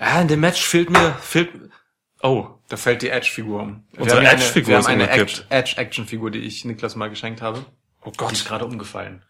ja, 0.00 0.20
in 0.20 0.28
dem 0.28 0.40
Match 0.40 0.62
fehlt 0.64 0.88
mir, 0.88 1.12
fehlt, 1.20 1.50
oh, 2.22 2.48
Da 2.72 2.78
fällt 2.78 3.02
die 3.02 3.10
Edge-Figur 3.10 3.60
um. 3.60 3.84
Unsere 3.98 4.24
Edge-Figur 4.24 4.72
eine, 4.88 5.04
ist 5.04 5.10
eine 5.10 5.28
Edge-Action-Figur, 5.50 6.30
die 6.30 6.38
ich 6.38 6.64
Niklas 6.64 6.96
mal 6.96 7.10
geschenkt 7.10 7.42
habe. 7.42 7.66
oh 8.02 8.08
Die 8.10 8.16
Gott. 8.16 8.32
ist 8.32 8.46
gerade 8.46 8.64
umgefallen. 8.64 9.22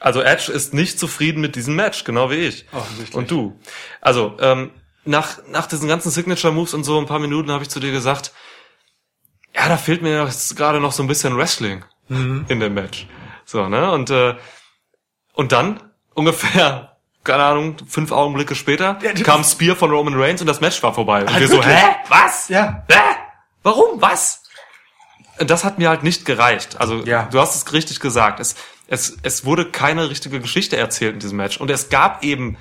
Also 0.00 0.20
Edge 0.20 0.52
ist 0.52 0.74
nicht 0.74 0.98
zufrieden 0.98 1.40
mit 1.40 1.56
diesem 1.56 1.76
Match, 1.76 2.04
genau 2.04 2.30
wie 2.30 2.34
ich. 2.34 2.66
Offensichtlich. 2.72 3.14
Und 3.16 3.30
du. 3.30 3.58
Also, 4.02 4.36
ähm, 4.38 4.70
nach, 5.06 5.38
nach 5.48 5.66
diesen 5.66 5.88
ganzen 5.88 6.10
Signature 6.10 6.52
Moves 6.52 6.74
und 6.74 6.84
so 6.84 6.98
ein 7.00 7.06
paar 7.06 7.20
Minuten 7.20 7.50
habe 7.52 7.62
ich 7.62 7.70
zu 7.70 7.80
dir 7.80 7.90
gesagt, 7.90 8.32
ja, 9.56 9.66
da 9.66 9.78
fehlt 9.78 10.02
mir 10.02 10.28
gerade 10.54 10.78
noch 10.78 10.92
so 10.92 11.02
ein 11.02 11.06
bisschen 11.08 11.38
Wrestling 11.38 11.86
Mhm. 12.08 12.44
in 12.48 12.60
dem 12.60 12.74
Match. 12.74 13.06
So, 13.46 13.66
ne? 13.70 13.90
Und, 13.92 14.10
äh, 14.10 14.34
und 15.32 15.52
dann, 15.52 15.80
ungefähr 16.12 16.93
keine 17.24 17.42
Ahnung, 17.42 17.76
fünf 17.88 18.12
Augenblicke 18.12 18.54
später 18.54 18.98
Ja, 19.02 19.12
kam 19.14 19.42
Spear 19.44 19.74
von 19.76 19.90
Roman 19.90 20.14
Reigns 20.14 20.40
und 20.40 20.46
das 20.46 20.60
Match 20.60 20.82
war 20.82 20.94
vorbei. 20.94 21.24
Und 21.24 21.40
wir 21.40 21.48
so, 21.48 21.62
hä? 21.62 21.96
Was? 22.08 22.48
Ja. 22.48 22.84
Hä? 22.90 23.00
Warum? 23.62 24.00
Was? 24.00 24.42
Das 25.38 25.64
hat 25.64 25.78
mir 25.78 25.88
halt 25.88 26.02
nicht 26.02 26.24
gereicht. 26.26 26.80
Also, 26.80 27.02
Ja. 27.04 27.28
du 27.30 27.40
hast 27.40 27.54
es 27.56 27.72
richtig 27.72 27.98
gesagt. 28.00 28.38
Es, 28.40 28.54
es, 28.86 29.16
es 29.22 29.44
wurde 29.44 29.70
keine 29.70 30.10
richtige 30.10 30.40
Geschichte 30.40 30.76
erzählt 30.76 31.14
in 31.14 31.20
diesem 31.20 31.38
Match. 31.38 31.56
Und 31.56 31.70
es 31.70 31.88
gab 31.88 32.22
eben 32.22 32.56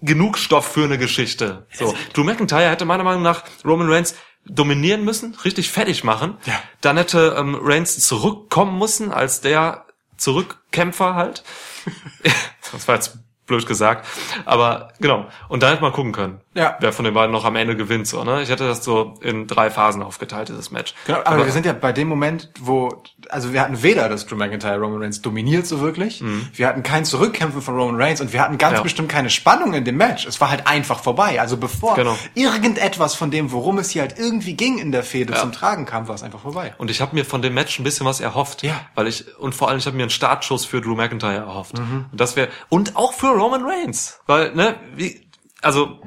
genug 0.00 0.38
Stoff 0.38 0.66
für 0.72 0.84
eine 0.84 0.98
Geschichte. 0.98 1.66
So. 1.72 1.94
Drew 2.12 2.24
McIntyre 2.24 2.70
hätte 2.70 2.84
meiner 2.84 3.04
Meinung 3.04 3.22
nach 3.22 3.44
Roman 3.64 3.88
Reigns 3.90 4.14
dominieren 4.44 5.04
müssen, 5.04 5.36
richtig 5.44 5.70
fertig 5.70 6.02
machen. 6.02 6.38
Ja. 6.46 6.60
Dann 6.80 6.96
hätte 6.96 7.36
ähm, 7.38 7.56
Reigns 7.60 8.00
zurückkommen 8.00 8.78
müssen 8.78 9.12
als 9.12 9.40
der 9.40 9.84
Zurückkämpfer 10.16 11.14
halt. 11.14 11.44
das 12.72 12.88
war 12.88 12.96
jetzt 12.96 13.18
blöd 13.46 13.66
gesagt. 13.66 14.06
Aber 14.44 14.88
genau. 15.00 15.26
Und 15.48 15.62
dann 15.62 15.70
hätte 15.70 15.82
man 15.82 15.92
gucken 15.92 16.12
können, 16.12 16.40
Ja. 16.54 16.76
wer 16.80 16.92
von 16.92 17.04
den 17.04 17.14
beiden 17.14 17.32
noch 17.32 17.44
am 17.44 17.56
Ende 17.56 17.76
gewinnt. 17.76 18.06
So, 18.06 18.24
ne? 18.24 18.42
Ich 18.42 18.50
hätte 18.50 18.66
das 18.66 18.84
so 18.84 19.14
in 19.22 19.46
drei 19.46 19.70
Phasen 19.70 20.02
aufgeteilt, 20.02 20.48
dieses 20.48 20.70
Match. 20.70 20.94
Genau, 21.06 21.20
aber, 21.24 21.44
wir 21.46 21.52
sind 21.52 21.64
ja 21.66 21.72
bei 21.72 21.92
dem 21.92 22.08
Moment, 22.08 22.50
wo, 22.60 23.02
also 23.30 23.52
wir 23.52 23.60
hatten 23.62 23.82
weder 23.82 24.08
das 24.08 24.26
Drew 24.26 24.36
McIntyre 24.36 24.78
Roman 24.78 25.02
Reigns 25.02 25.22
dominiert 25.22 25.66
so 25.66 25.80
wirklich, 25.80 26.22
wir 26.54 26.66
hatten 26.66 26.82
kein 26.82 27.04
Zurückkämpfen 27.04 27.62
von 27.62 27.74
Roman 27.76 28.00
Reigns 28.00 28.20
und 28.20 28.32
wir 28.32 28.40
hatten 28.42 28.58
ganz 28.58 28.72
Mhm. 28.72 28.76
Ja. 28.76 28.82
bestimmt 28.82 29.08
keine 29.08 29.30
Spannung 29.30 29.74
in 29.74 29.84
dem 29.84 29.96
Match. 29.96 30.26
Es 30.26 30.40
war 30.40 30.50
halt 30.50 30.66
einfach 30.66 31.00
vorbei. 31.00 31.40
Also 31.40 31.56
bevor 31.56 31.94
Genau. 31.96 32.16
irgendetwas 32.34 33.14
von 33.14 33.30
dem, 33.30 33.52
worum 33.52 33.78
es 33.78 33.90
hier 33.90 34.02
halt 34.02 34.18
irgendwie 34.18 34.54
ging 34.54 34.78
in 34.78 34.92
der 34.92 35.02
Fehde 35.02 35.34
zum 35.34 35.52
Tragen 35.52 35.86
kam, 35.86 36.08
war 36.08 36.14
es 36.14 36.22
einfach 36.22 36.40
vorbei. 36.40 36.74
Und 36.78 36.90
ich 36.90 37.00
habe 37.00 37.14
mir 37.14 37.24
von 37.24 37.42
dem 37.42 37.54
Match 37.54 37.78
ein 37.78 37.84
bisschen 37.84 38.06
was 38.06 38.20
erhofft. 38.20 38.62
Ja. 38.62 38.80
Weil 38.94 39.06
ich, 39.06 39.36
und 39.38 39.54
vor 39.54 39.68
allem, 39.68 39.78
ich 39.78 39.86
habe 39.86 39.96
mir 39.96 40.02
einen 40.04 40.10
Startschuss 40.10 40.64
für 40.64 40.80
Drew 40.80 40.94
McIntyre 40.96 41.36
erhofft. 41.36 41.78
Mhm. 41.78 42.06
Und 42.12 42.20
das 42.20 42.36
wäre, 42.36 42.48
und 42.68 42.96
auch 42.96 43.12
für 43.12 43.28
Roman 43.28 43.64
Reigns. 43.64 44.20
Weil, 44.26 44.54
ne, 44.54 44.76
wie, 44.94 45.26
also, 45.62 45.98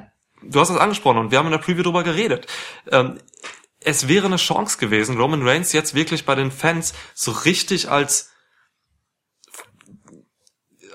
du 0.49 0.59
hast 0.59 0.69
das 0.69 0.77
angesprochen 0.77 1.17
und 1.17 1.31
wir 1.31 1.37
haben 1.37 1.45
in 1.47 1.51
der 1.51 1.59
Preview 1.59 1.83
drüber 1.83 2.03
geredet. 2.03 2.47
Ähm, 2.91 3.19
es 3.79 4.07
wäre 4.07 4.25
eine 4.25 4.37
Chance 4.37 4.77
gewesen, 4.77 5.17
Roman 5.17 5.47
Reigns 5.47 5.71
jetzt 5.73 5.93
wirklich 5.93 6.25
bei 6.25 6.35
den 6.35 6.51
Fans 6.51 6.93
so 7.13 7.31
richtig 7.31 7.89
als 7.89 8.31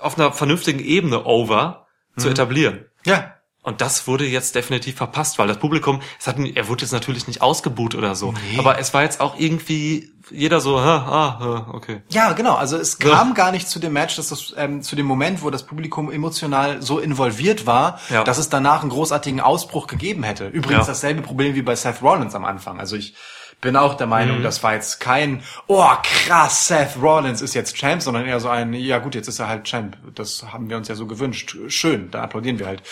auf 0.01 0.19
einer 0.19 0.33
vernünftigen 0.33 0.81
Ebene 0.81 1.25
over 1.25 1.87
zu 2.17 2.27
Mhm. 2.27 2.33
etablieren. 2.33 2.87
Ja. 3.05 3.37
Und 3.71 3.81
das 3.81 4.07
wurde 4.07 4.27
jetzt 4.27 4.55
definitiv 4.55 4.97
verpasst, 4.97 5.39
weil 5.39 5.47
das 5.49 5.59
Publikum, 5.59 6.01
es 6.19 6.27
hat, 6.27 6.37
er 6.39 6.69
wurde 6.69 6.83
jetzt 6.83 6.93
natürlich 6.93 7.27
nicht 7.29 7.41
ausgebuht 7.41 7.95
oder 7.95 8.15
so, 8.15 8.35
aber 8.59 8.79
es 8.79 8.93
war 8.93 9.03
jetzt 9.03 9.21
auch 9.21 9.39
irgendwie 9.39 10.11
jeder 10.33 10.61
so, 10.61 10.81
ha, 10.81 10.97
ah, 11.09 11.45
ah, 11.45 11.67
okay. 11.73 12.03
Ja, 12.11 12.33
genau. 12.33 12.55
Also 12.55 12.77
es 12.77 12.99
kam 12.99 13.35
gar 13.35 13.51
nicht 13.53 13.69
zu 13.69 13.79
dem 13.81 13.93
Match, 13.93 14.17
dass 14.17 14.29
das 14.29 14.55
ähm, 14.57 14.83
zu 14.83 14.95
dem 14.97 15.07
Moment, 15.07 15.43
wo 15.43 15.51
das 15.51 15.65
Publikum 15.65 16.11
emotional 16.11 16.83
so 16.83 16.99
involviert 17.01 17.67
war, 17.67 18.01
Ja. 18.11 18.23
dass 18.25 18.39
es 18.39 18.49
danach 18.49 18.83
einen 18.83 18.91
großartigen 18.91 19.41
Ausbruch 19.41 19.87
gegeben 19.87 20.23
hätte. 20.23 20.47
Übrigens 20.49 20.87
Ja. 20.87 20.93
dasselbe 20.93 21.23
Problem 21.23 21.55
wie 21.55 21.63
bei 21.63 21.75
Seth 21.75 22.03
Rollins 22.03 22.35
am 22.35 22.45
Anfang. 22.45 22.79
Also 22.79 22.97
ich 22.97 23.15
bin 23.61 23.77
auch 23.77 23.95
der 23.95 24.07
Meinung, 24.07 24.39
Mhm. 24.39 24.43
das 24.43 24.63
war 24.63 24.73
jetzt 24.75 25.01
kein, 25.01 25.43
oh 25.67 25.85
krass, 26.03 26.69
Seth 26.69 26.97
Rollins 27.03 27.43
ist 27.43 27.53
jetzt 27.55 27.77
Champ, 27.77 28.01
sondern 28.01 28.25
eher 28.25 28.41
so 28.41 28.49
ein, 28.49 28.73
ja 28.73 28.99
gut, 28.99 29.15
jetzt 29.15 29.29
ist 29.29 29.39
er 29.39 29.49
halt 29.49 29.65
Champ. 29.65 29.99
Das 30.15 30.45
haben 30.53 30.71
wir 30.71 30.77
uns 30.79 30.89
ja 30.89 30.95
so 30.95 31.07
gewünscht. 31.07 31.57
Schön, 31.69 32.11
da 32.11 32.23
applaudieren 32.23 32.59
wir 32.59 32.67
halt. 32.67 32.83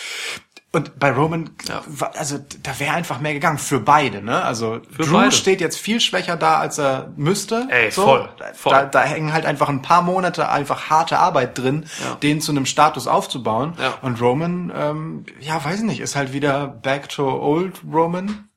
Und 0.71 0.99
bei 0.99 1.11
Roman, 1.11 1.49
Ja. 1.67 1.81
also 2.15 2.37
da 2.61 2.79
wäre 2.79 2.93
einfach 2.93 3.19
mehr 3.19 3.33
gegangen 3.33 3.57
für 3.57 3.79
beide, 3.79 4.21
ne? 4.21 4.43
Also 4.43 4.81
Für 4.95 5.01
Drew 5.01 5.13
beide. 5.13 5.31
steht 5.31 5.61
jetzt 5.61 5.77
viel 5.79 5.99
schwächer 5.99 6.37
da, 6.37 6.59
als 6.59 6.77
er 6.77 7.11
müsste. 7.17 7.65
Ey, 7.71 7.89
so. 7.89 8.03
voll, 8.03 8.29
voll. 8.53 8.71
Da, 8.73 8.85
da 8.85 9.01
hängen 9.01 9.33
halt 9.33 9.47
einfach 9.47 9.67
ein 9.69 9.81
paar 9.81 10.03
Monate 10.03 10.47
einfach 10.49 10.91
harte 10.91 11.17
Arbeit 11.17 11.57
drin, 11.57 11.85
Ja. 12.07 12.15
den 12.21 12.39
zu 12.39 12.51
einem 12.51 12.67
Status 12.67 13.07
aufzubauen. 13.07 13.73
Ja. 13.81 13.95
Und 14.03 14.21
Roman, 14.21 14.71
ähm, 14.75 15.25
ja, 15.39 15.63
weiß 15.65 15.77
ich 15.79 15.85
nicht, 15.85 16.01
ist 16.01 16.15
halt 16.15 16.33
wieder 16.33 16.67
back 16.67 17.09
to 17.09 17.27
old 17.27 17.81
Roman. 17.91 18.47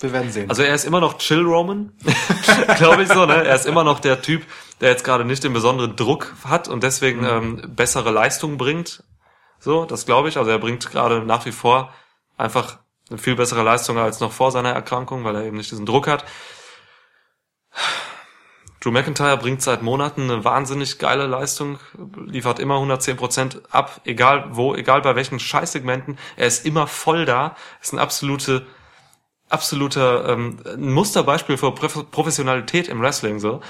Wir 0.00 0.12
werden 0.12 0.30
sehen. 0.32 0.50
Also 0.50 0.62
er 0.62 0.74
ist 0.74 0.84
immer 0.84 1.00
noch 1.00 1.16
Chill 1.16 1.42
Roman, 1.46 1.92
glaube 2.76 3.04
ich 3.04 3.08
so, 3.08 3.24
ne? 3.24 3.44
Er 3.44 3.54
ist 3.54 3.66
immer 3.66 3.84
noch 3.84 4.00
der 4.00 4.20
Typ, 4.20 4.42
der 4.82 4.90
jetzt 4.90 5.04
gerade 5.04 5.24
nicht 5.24 5.44
den 5.44 5.52
besonderen 5.54 5.96
Druck 5.96 6.34
hat 6.44 6.68
und 6.68 6.82
deswegen 6.82 7.20
Mhm. 7.20 7.26
ähm, 7.26 7.62
bessere 7.74 8.10
Leistung 8.10 8.58
bringt. 8.58 9.02
So, 9.62 9.84
das 9.84 10.06
glaube 10.06 10.28
ich. 10.28 10.36
Also 10.38 10.50
er 10.50 10.58
bringt 10.58 10.90
gerade 10.90 11.20
nach 11.24 11.46
wie 11.46 11.52
vor 11.52 11.92
einfach 12.36 12.78
eine 13.08 13.18
viel 13.18 13.36
bessere 13.36 13.62
Leistung 13.62 13.96
als 13.96 14.18
noch 14.18 14.32
vor 14.32 14.50
seiner 14.50 14.70
Erkrankung, 14.70 15.22
weil 15.24 15.36
er 15.36 15.44
eben 15.44 15.56
nicht 15.56 15.70
diesen 15.70 15.86
Druck 15.86 16.08
hat. 16.08 16.24
Drew 18.80 18.90
McIntyre 18.90 19.36
bringt 19.36 19.62
seit 19.62 19.82
Monaten 19.82 20.22
eine 20.22 20.44
wahnsinnig 20.44 20.98
geile 20.98 21.26
Leistung, 21.28 21.78
liefert 22.26 22.58
immer 22.58 22.78
110% 22.78 23.62
ab, 23.70 24.00
egal 24.04 24.46
wo, 24.50 24.74
egal 24.74 25.00
bei 25.02 25.14
welchen 25.14 25.38
Scheißsegmenten. 25.38 26.18
Er 26.36 26.48
ist 26.48 26.66
immer 26.66 26.88
voll 26.88 27.24
da, 27.24 27.54
ist 27.80 27.92
ein 27.92 28.00
absolute, 28.00 28.66
absoluter 29.48 30.28
ähm, 30.30 30.58
ein 30.66 30.90
Musterbeispiel 30.92 31.56
für 31.56 31.70
Prof- 31.72 32.10
Professionalität 32.10 32.88
im 32.88 33.00
Wrestling 33.00 33.38
so. 33.38 33.60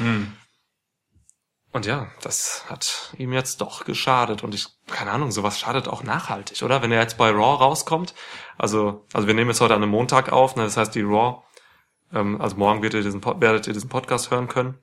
Und 1.73 1.87
ja, 1.87 2.11
das 2.21 2.67
hat 2.69 3.15
ihm 3.17 3.33
jetzt 3.33 3.63
doch 3.63 3.85
geschadet. 3.87 4.45
Und 4.45 4.55
ich, 4.55 4.67
keine 4.87 5.11
Ahnung, 5.11 5.33
sowas 5.33 5.59
schadet 5.59 5.89
auch 5.89 6.03
nachhaltig, 6.03 6.63
oder? 6.63 6.83
Wenn 6.83 6.93
er 6.93 7.01
jetzt 7.01 7.17
bei 7.17 7.31
Raw 7.31 7.57
rauskommt, 7.57 8.15
also, 8.59 9.07
also 9.15 9.27
wir 9.27 9.35
nehmen 9.35 9.51
jetzt 9.51 9.63
heute 9.63 9.75
an 9.75 9.83
einem 9.83 9.91
Montag 9.91 10.31
auf, 10.31 10.55
ne, 10.55 10.65
das 10.65 10.77
heißt 10.77 10.95
die 10.95 11.01
Raw, 11.01 11.43
ähm, 12.13 12.41
also 12.41 12.57
morgen 12.57 12.83
werdet 12.83 13.01
ihr 13.01 13.11
diesen, 13.11 13.25
werdet 13.25 13.67
ihr 13.67 13.73
diesen 13.73 13.89
Podcast 13.89 14.31
hören 14.31 14.49
können. 14.49 14.79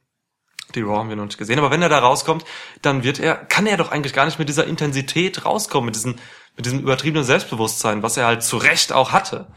Die 0.74 0.82
Raw 0.82 0.98
haben 0.98 1.10
wir 1.10 1.16
noch 1.16 1.26
nicht 1.26 1.38
gesehen. 1.38 1.60
Aber 1.60 1.70
wenn 1.70 1.82
er 1.82 1.90
da 1.90 2.00
rauskommt, 2.00 2.44
dann 2.82 3.04
wird 3.04 3.20
er, 3.20 3.36
kann 3.36 3.68
er 3.68 3.78
doch 3.78 3.92
eigentlich 3.92 4.14
gar 4.14 4.26
nicht 4.26 4.40
mit 4.40 4.50
dieser 4.50 4.66
Intensität 4.66 5.46
rauskommen, 5.46 5.86
mit 5.86 5.96
diesem, 5.96 6.16
mit 6.60 6.66
diesem 6.66 6.80
übertriebenen 6.82 7.24
Selbstbewusstsein, 7.24 8.04
was 8.04 8.18
er 8.18 8.26
halt 8.26 8.44
zu 8.44 8.58
Recht 8.58 8.92
auch 8.92 9.14
hatte. 9.14 9.48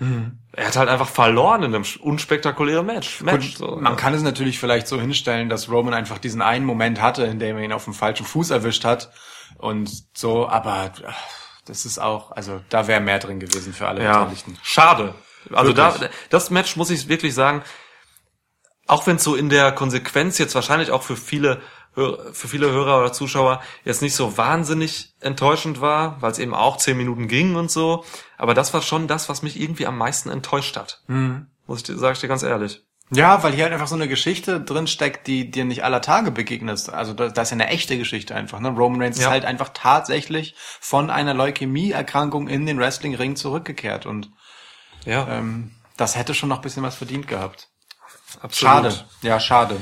Er 0.53 0.69
hat 0.69 0.77
halt 0.77 0.89
einfach 0.89 1.09
verloren 1.09 1.65
in 1.65 1.75
einem 1.75 1.85
unspektakulären 1.99 2.87
Match. 2.87 3.23
Match 3.23 3.57
so, 3.57 3.75
Man 3.75 3.95
ne? 3.95 3.97
kann 3.97 4.15
es 4.15 4.23
natürlich 4.23 4.61
vielleicht 4.61 4.87
so 4.87 5.01
hinstellen, 5.01 5.49
dass 5.49 5.69
Roman 5.69 5.95
einfach 5.95 6.19
diesen 6.19 6.43
einen 6.43 6.65
Moment 6.65 7.01
hatte, 7.03 7.25
in 7.25 7.41
dem 7.41 7.57
er 7.57 7.65
ihn 7.65 7.73
auf 7.73 7.83
dem 7.87 7.93
falschen 7.93 8.25
Fuß 8.25 8.51
erwischt 8.51 8.85
hat 8.85 9.11
und 9.59 9.91
so, 10.17 10.49
aber 10.49 10.93
das 11.65 11.87
ist 11.87 11.99
auch, 11.99 12.31
also 12.31 12.61
da 12.69 12.87
wäre 12.87 13.01
mehr 13.01 13.19
drin 13.19 13.41
gewesen 13.41 13.73
für 13.73 13.89
alle 13.89 14.05
Ja, 14.05 14.21
Beteiligten. 14.21 14.57
schade. 14.63 15.13
Also 15.53 15.73
da, 15.73 15.97
das 16.31 16.51
Match 16.51 16.77
muss 16.77 16.91
ich 16.91 17.09
wirklich 17.09 17.35
sagen, 17.35 17.65
auch 18.87 19.09
wenn 19.09 19.17
es 19.17 19.25
so 19.25 19.35
in 19.35 19.49
der 19.49 19.73
Konsequenz 19.73 20.39
jetzt 20.39 20.55
wahrscheinlich 20.55 20.93
auch 20.93 21.03
für 21.03 21.17
viele 21.17 21.63
für 21.95 22.49
viele 22.49 22.71
Hörer 22.71 22.99
oder 23.01 23.13
Zuschauer 23.13 23.61
jetzt 23.85 24.01
nicht 24.03 24.15
so 24.15 24.37
wahnsinnig 24.39 25.13
enttäuschend 25.21 25.81
war, 25.81 26.21
weil 26.23 26.33
es 26.33 26.39
eben 26.39 26.55
auch 26.55 26.77
zehn 26.79 26.97
Minuten 26.97 27.29
ging 27.29 27.55
und 27.55 27.71
so. 27.71 28.05
Aber 28.39 28.55
das 28.55 28.73
war 28.73 28.81
schon 28.83 29.09
das, 29.09 29.29
was 29.29 29.43
mich 29.43 29.61
irgendwie 29.61 29.87
am 29.87 29.99
meisten 29.99 30.31
enttäuscht 30.31 30.77
hat. 30.77 31.03
Mhm. 31.07 31.49
Muss 31.67 31.79
ich 31.81 31.85
dir, 31.85 31.99
sag 31.99 32.15
ich 32.15 32.21
dir 32.21 32.29
ganz 32.29 32.43
ehrlich. 32.43 32.83
Ja, 33.15 33.43
weil 33.43 33.53
hier 33.53 33.65
halt 33.65 33.75
einfach 33.75 33.89
so 33.89 33.95
eine 33.95 34.09
Geschichte 34.09 34.59
drin 34.59 34.87
steckt, 34.87 35.27
die 35.27 35.51
dir 35.51 35.67
nicht 35.67 35.85
aller 35.85 36.01
Tage 36.01 36.31
begegnet. 36.31 36.89
Also 36.89 37.13
da, 37.13 37.29
das 37.29 37.49
ist 37.49 37.59
ja 37.59 37.63
eine 37.63 37.69
echte 37.71 37.99
Geschichte 37.99 38.35
einfach. 38.35 38.59
Ne? 38.59 38.71
Roman 38.71 39.03
Reigns 39.03 39.19
Ja. 39.19 39.25
ist 39.27 39.31
halt 39.31 39.45
einfach 39.45 39.69
tatsächlich 39.75 40.55
von 40.81 41.11
einer 41.11 41.35
Leukämie-Erkrankung 41.35 42.49
in 42.49 42.65
den 42.65 42.79
Wrestling-Ring 42.79 43.37
zurückgekehrt 43.37 44.07
und 44.07 44.31
Ja, 45.05 45.29
ähm, 45.29 45.73
das 45.99 46.17
hätte 46.17 46.33
schon 46.35 46.49
noch 46.49 46.57
ein 46.57 46.63
bisschen 46.63 46.83
was 46.83 46.95
verdient 46.95 47.29
gehabt. 47.29 47.69
absolut. 48.41 48.73
Schade. 48.93 49.05
Ja, 49.21 49.39
schade. 49.41 49.77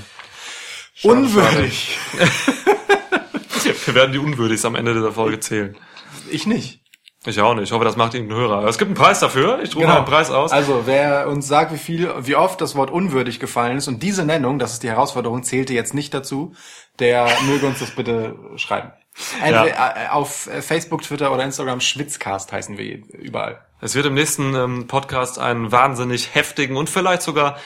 Unwürdig. 1.03 1.99
Wir 3.87 3.95
werden 3.95 4.13
die 4.13 4.19
Unwürdigs 4.19 4.65
am 4.65 4.75
Ende 4.75 4.95
dieser 4.95 5.13
Folge 5.13 5.41
zählen. 5.41 5.77
Ich 6.31 6.47
nicht. 6.47 6.81
Ich 7.27 7.39
auch 7.41 7.55
nicht. 7.55 7.65
Ich 7.65 7.73
hoffe, 7.73 7.85
das 7.85 7.97
macht 7.97 8.15
irgendein 8.15 8.39
Hörer. 8.39 8.65
Es 8.67 8.79
gibt 8.79 8.89
einen 8.89 8.97
Preis 8.97 9.21
dafür. 9.21 9.61
Ich 9.63 9.71
rufe 9.75 9.81
Genau. 9.81 9.89
mal 9.93 9.97
einen 9.99 10.07
Preis 10.07 10.31
aus. 10.31 10.53
Also, 10.53 10.83
wer 10.87 11.29
uns 11.29 11.47
sagt, 11.47 11.73
wie 11.73 11.79
viel, 11.79 12.11
wie 12.21 12.35
oft 12.35 12.61
das 12.61 12.77
Wort 12.77 12.91
unwürdig 12.91 13.39
gefallen 13.41 13.77
ist 13.77 13.89
und 13.89 14.03
diese 14.03 14.25
Nennung, 14.25 14.59
das 14.59 14.73
ist 14.73 14.83
die 14.83 14.89
Herausforderung, 14.89 15.43
zählte 15.43 15.75
jetzt 15.75 15.93
nicht 15.93 16.15
dazu, 16.15 16.55
der 16.99 17.29
möge 17.47 17.67
uns 17.67 17.81
das 17.81 17.91
bitte 17.91 18.37
schreiben. 18.57 18.93
Entweder, 19.43 19.67
äh, 19.97 20.09
Auf 20.09 20.49
Facebook, 20.61 21.03
Twitter 21.03 21.31
oder 21.33 21.45
Instagram 21.45 21.81
Schwitzcast 21.81 22.53
heißen 22.53 22.79
wir 22.79 23.03
überall. 23.19 23.61
Es 23.83 23.95
wird 23.95 24.07
im 24.07 24.15
nächsten 24.15 24.55
ähm, 24.55 24.87
Podcast 24.87 25.39
einen 25.39 25.73
wahnsinnig 25.73 26.35
heftigen 26.35 26.77
und 26.77 26.89
vielleicht 26.89 27.23
sogar 27.23 27.59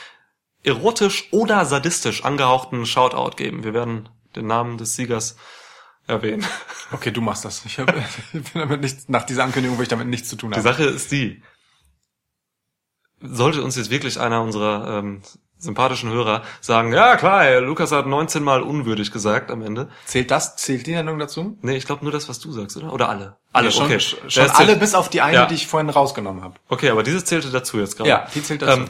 erotisch 0.65 1.29
oder 1.31 1.65
sadistisch 1.65 2.25
angehauchten 2.25 2.85
Shoutout 2.87 3.37
geben. 3.37 3.63
Wir 3.65 3.75
werden 3.75 4.09
den 4.35 4.47
Namen 4.49 4.79
des 4.79 4.97
Siegers 4.97 5.37
erwähnen. 6.07 6.45
Okay, 6.93 7.11
du 7.13 7.21
machst 7.21 7.45
das. 7.45 7.65
Ich, 7.65 7.79
hab, 7.79 7.95
ich 8.33 8.53
bin 8.53 8.61
damit 8.61 8.81
nichts, 8.81 9.09
nach 9.09 9.25
dieser 9.25 9.45
Ankündigung 9.45 9.79
will 9.79 9.85
ich 9.85 9.89
damit 9.89 10.09
nichts 10.09 10.29
zu 10.29 10.37
tun 10.37 10.51
Die 10.51 10.57
haben. 10.57 10.63
Sache 10.65 10.85
ist 10.85 11.13
die, 11.13 11.43
sollte 13.21 13.63
uns 13.63 13.77
jetzt 13.77 13.91
wirklich 13.91 14.21
einer 14.21 14.43
unserer 14.43 14.99
ähm, 14.99 15.23
sympathischen 15.57 16.11
Hörer 16.11 16.43
sagen, 16.61 16.93
ja 16.93 17.17
klar, 17.17 17.61
Lukas 17.61 17.91
hat 17.93 18.07
19 18.07 18.43
Mal 18.43 18.63
unwürdig 18.63 19.13
gesagt 19.13 19.51
am 19.51 19.63
Ende. 19.63 19.89
Zählt 20.05 20.31
das, 20.31 20.57
zählt 20.57 20.87
die 20.87 20.93
Nennung 20.93 21.19
dazu? 21.19 21.57
Nee, 21.63 21.77
ich 21.77 21.87
glaube 21.87 22.03
nur 22.05 22.13
das, 22.13 22.29
was 22.29 22.39
du 22.39 22.53
sagst, 22.53 22.77
oder? 22.77 22.93
Oder 22.93 23.09
alle? 23.09 23.37
Alle, 23.53 23.69
Nee, 23.69 23.73
schon, 23.73 23.85
okay. 23.87 24.01
Schon 24.01 24.51
alle 24.51 24.53
zählt- 24.73 24.81
bis 24.81 24.95
auf 24.95 25.09
die 25.09 25.23
eine, 25.23 25.35
Ja. 25.35 25.47
die 25.47 25.55
ich 25.55 25.67
vorhin 25.67 25.89
rausgenommen 25.89 26.43
habe. 26.43 26.57
Okay, 26.69 26.91
aber 26.91 27.03
dieses 27.03 27.25
zählte 27.25 27.51
dazu 27.51 27.79
jetzt 27.79 27.97
gerade. 27.97 28.11
Ja, 28.11 28.27
die 28.35 28.43
zählt 28.43 28.61
dazu. 28.61 28.81
Ähm, 28.83 28.89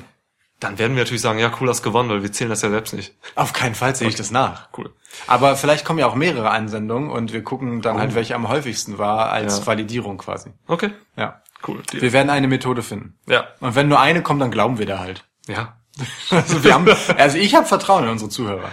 dann 0.60 0.78
werden 0.78 0.96
wir 0.96 1.02
natürlich 1.02 1.20
sagen, 1.22 1.38
ja, 1.38 1.50
cool, 1.60 1.68
hast 1.68 1.82
gewonnen, 1.82 2.08
weil 2.08 2.22
wir 2.22 2.32
zählen 2.32 2.48
das 2.50 2.62
ja 2.62 2.70
selbst 2.70 2.94
nicht. 2.94 3.14
Auf 3.34 3.52
keinen 3.52 3.74
Fall 3.74 3.94
sehe 3.94 4.08
ich 4.08 4.14
das 4.14 4.30
nach. 4.30 4.68
Cool. 4.76 4.92
Aber 5.26 5.56
vielleicht 5.56 5.84
kommen 5.84 5.98
ja 5.98 6.06
auch 6.06 6.14
mehrere 6.14 6.50
Einsendungen 6.50 7.10
und 7.10 7.32
wir 7.32 7.42
gucken 7.42 7.82
dann 7.82 7.98
halt, 7.98 8.14
welche 8.14 8.34
am 8.34 8.48
häufigsten 8.48 8.96
war 8.98 9.30
als 9.30 9.58
Ja. 9.60 9.66
Validierung 9.66 10.16
quasi. 10.18 10.50
Okay, 10.66 10.90
Ja. 11.16 11.42
cool. 11.68 11.82
Deal. 11.92 12.02
Wir 12.02 12.12
werden 12.12 12.30
eine 12.30 12.48
Methode 12.48 12.82
finden. 12.82 13.18
Ja, 13.26 13.48
Und 13.60 13.74
wenn 13.74 13.88
nur 13.88 14.00
eine 14.00 14.22
kommt, 14.22 14.40
dann 14.40 14.50
glauben 14.50 14.78
wir 14.78 14.86
da 14.86 14.98
halt. 15.00 15.24
ja. 15.46 15.76
Also, 16.30 16.64
wir 16.64 16.74
haben, 16.74 16.88
also 17.18 17.38
ich 17.38 17.54
habe 17.54 17.66
Vertrauen 17.66 18.02
in 18.04 18.10
unsere 18.10 18.28
Zuhörer. 18.28 18.68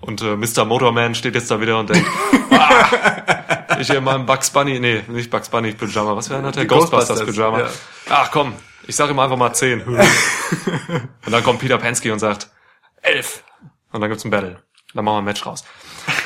Und 0.00 0.22
äh, 0.22 0.36
Mr. 0.36 0.64
Motorman 0.64 1.16
steht 1.16 1.34
jetzt 1.34 1.50
da 1.50 1.60
wieder 1.60 1.76
und 1.80 1.90
denkt, 1.90 2.06
ah, 2.52 3.76
ich 3.80 3.88
hier 3.88 3.98
in 3.98 4.04
meinem 4.04 4.26
Bugs 4.26 4.50
Bunny, 4.50 4.78
nee, 4.78 5.02
nicht 5.08 5.28
Bugs 5.30 5.48
Bunny 5.48 5.72
Pyjama, 5.72 6.14
was 6.14 6.30
wäre 6.30 6.42
das? 6.42 6.52
Der 6.52 6.62
Die 6.62 6.68
Ghostbusters, 6.68 7.18
Ghostbusters, 7.20 7.34
Pyjama. 7.36 7.58
ja. 7.60 7.66
Ach 8.10 8.30
komm, 8.30 8.52
ich 8.86 8.96
sage 8.96 9.12
ihm 9.12 9.18
einfach 9.18 9.36
mal 9.36 9.52
10. 9.52 9.82
und 9.82 9.98
dann 11.30 11.42
kommt 11.42 11.60
Peter 11.60 11.78
Pensky 11.78 12.10
und 12.10 12.18
sagt, 12.18 12.48
11. 13.02 13.42
Und 13.92 14.00
dann 14.00 14.10
gibt's 14.10 14.24
ein 14.24 14.30
Battle. 14.30 14.62
Dann 14.94 15.04
machen 15.04 15.16
wir 15.16 15.18
ein 15.18 15.24
Match 15.24 15.44
raus. 15.44 15.64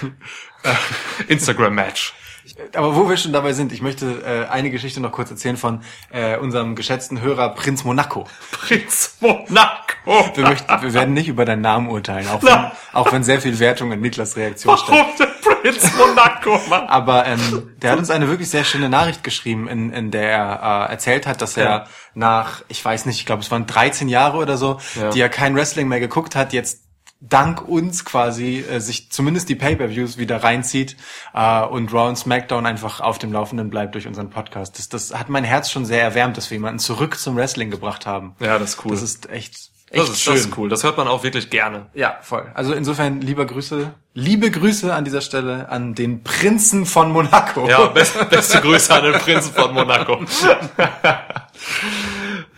Instagram-Match. 1.28 2.14
Aber 2.74 2.96
wo 2.96 3.08
wir 3.08 3.16
schon 3.16 3.32
dabei 3.32 3.52
sind, 3.52 3.72
ich 3.72 3.82
möchte 3.82 4.22
äh, 4.24 4.50
eine 4.50 4.70
Geschichte 4.70 5.00
noch 5.00 5.12
kurz 5.12 5.30
erzählen 5.30 5.56
von 5.56 5.82
äh, 6.10 6.36
unserem 6.36 6.74
geschätzten 6.74 7.20
Hörer 7.20 7.50
Prinz 7.50 7.84
Monaco. 7.84 8.26
Prinz 8.50 9.16
Monaco. 9.20 10.30
Wir, 10.34 10.44
möchten, 10.44 10.82
wir 10.82 10.94
werden 10.94 11.14
nicht 11.14 11.28
über 11.28 11.44
deinen 11.44 11.62
Namen 11.62 11.88
urteilen, 11.88 12.28
auch 12.28 12.42
wenn, 12.42 12.70
auch 12.92 13.12
wenn 13.12 13.22
sehr 13.22 13.40
viel 13.40 13.58
Wertung 13.58 13.92
in 13.92 14.00
Niklas 14.00 14.36
Reaktion. 14.36 14.74
Warum 14.74 15.06
der 15.18 15.28
Prinz 15.62 15.90
Monaco, 15.96 16.60
Mann? 16.68 16.86
Aber 16.86 17.26
ähm, 17.26 17.70
der 17.82 17.92
hat 17.92 17.98
uns 17.98 18.10
eine 18.10 18.28
wirklich 18.28 18.50
sehr 18.50 18.64
schöne 18.64 18.88
Nachricht 18.88 19.22
geschrieben, 19.24 19.68
in, 19.68 19.92
in 19.92 20.10
der 20.10 20.30
er 20.30 20.86
äh, 20.88 20.92
erzählt 20.92 21.26
hat, 21.26 21.40
dass 21.42 21.56
er 21.56 21.64
Ja. 21.64 21.86
nach, 22.14 22.62
ich 22.68 22.84
weiß 22.84 23.06
nicht, 23.06 23.18
ich 23.18 23.26
glaube 23.26 23.42
es 23.42 23.50
waren 23.50 23.66
13 23.66 24.08
Jahre 24.08 24.38
oder 24.38 24.56
so, 24.56 24.78
Ja. 25.00 25.10
die 25.10 25.20
er 25.20 25.28
kein 25.28 25.54
Wrestling 25.54 25.88
mehr 25.88 26.00
geguckt 26.00 26.36
hat, 26.36 26.52
jetzt 26.52 26.84
dank 27.22 27.68
uns 27.68 28.06
quasi 28.06 28.60
äh, 28.60 28.80
sich 28.80 29.12
zumindest 29.12 29.50
die 29.50 29.54
Pay-per-Views 29.54 30.16
wieder 30.16 30.42
reinzieht 30.42 30.96
äh, 31.34 31.60
und 31.64 31.92
Raw 31.92 32.08
und 32.08 32.16
SmackDown 32.16 32.64
einfach 32.64 33.00
auf 33.00 33.18
dem 33.18 33.30
Laufenden 33.30 33.68
bleibt 33.68 33.94
durch 33.94 34.06
unseren 34.06 34.30
Podcast. 34.30 34.78
Das, 34.78 34.88
das 34.88 35.12
hat 35.18 35.28
mein 35.28 35.44
Herz 35.44 35.70
schon 35.70 35.84
sehr 35.84 36.02
erwärmt, 36.02 36.38
dass 36.38 36.48
wir 36.50 36.56
jemanden 36.56 36.78
zurück 36.78 37.18
zum 37.18 37.36
Wrestling 37.36 37.70
gebracht 37.70 38.06
haben. 38.06 38.34
Ja, 38.40 38.58
das 38.58 38.70
ist 38.70 38.84
cool. 38.86 38.92
Das 38.92 39.02
ist 39.02 39.28
echt, 39.28 39.69
echt 39.90 40.02
das 40.02 40.10
ist, 40.10 40.22
schön. 40.22 40.34
das 40.34 40.44
ist 40.46 40.56
cool. 40.56 40.68
Das 40.68 40.84
hört 40.84 40.96
man 40.96 41.08
auch 41.08 41.22
wirklich 41.22 41.50
gerne. 41.50 41.86
Ja, 41.94 42.18
voll. 42.22 42.50
Also 42.54 42.72
insofern 42.72 43.20
lieber 43.20 43.44
Grüße, 43.44 43.92
liebe 44.14 44.50
Grüße 44.50 44.94
an 44.94 45.04
dieser 45.04 45.20
Stelle 45.20 45.68
an 45.68 45.94
den 45.94 46.22
Prinzen 46.22 46.86
von 46.86 47.12
Monaco. 47.12 47.68
Ja, 47.68 47.86
beste, 47.86 48.24
beste 48.24 48.60
Grüße 48.60 48.94
an 48.94 49.04
den 49.04 49.14
Prinzen 49.14 49.52
von 49.52 49.74
Monaco. 49.74 50.14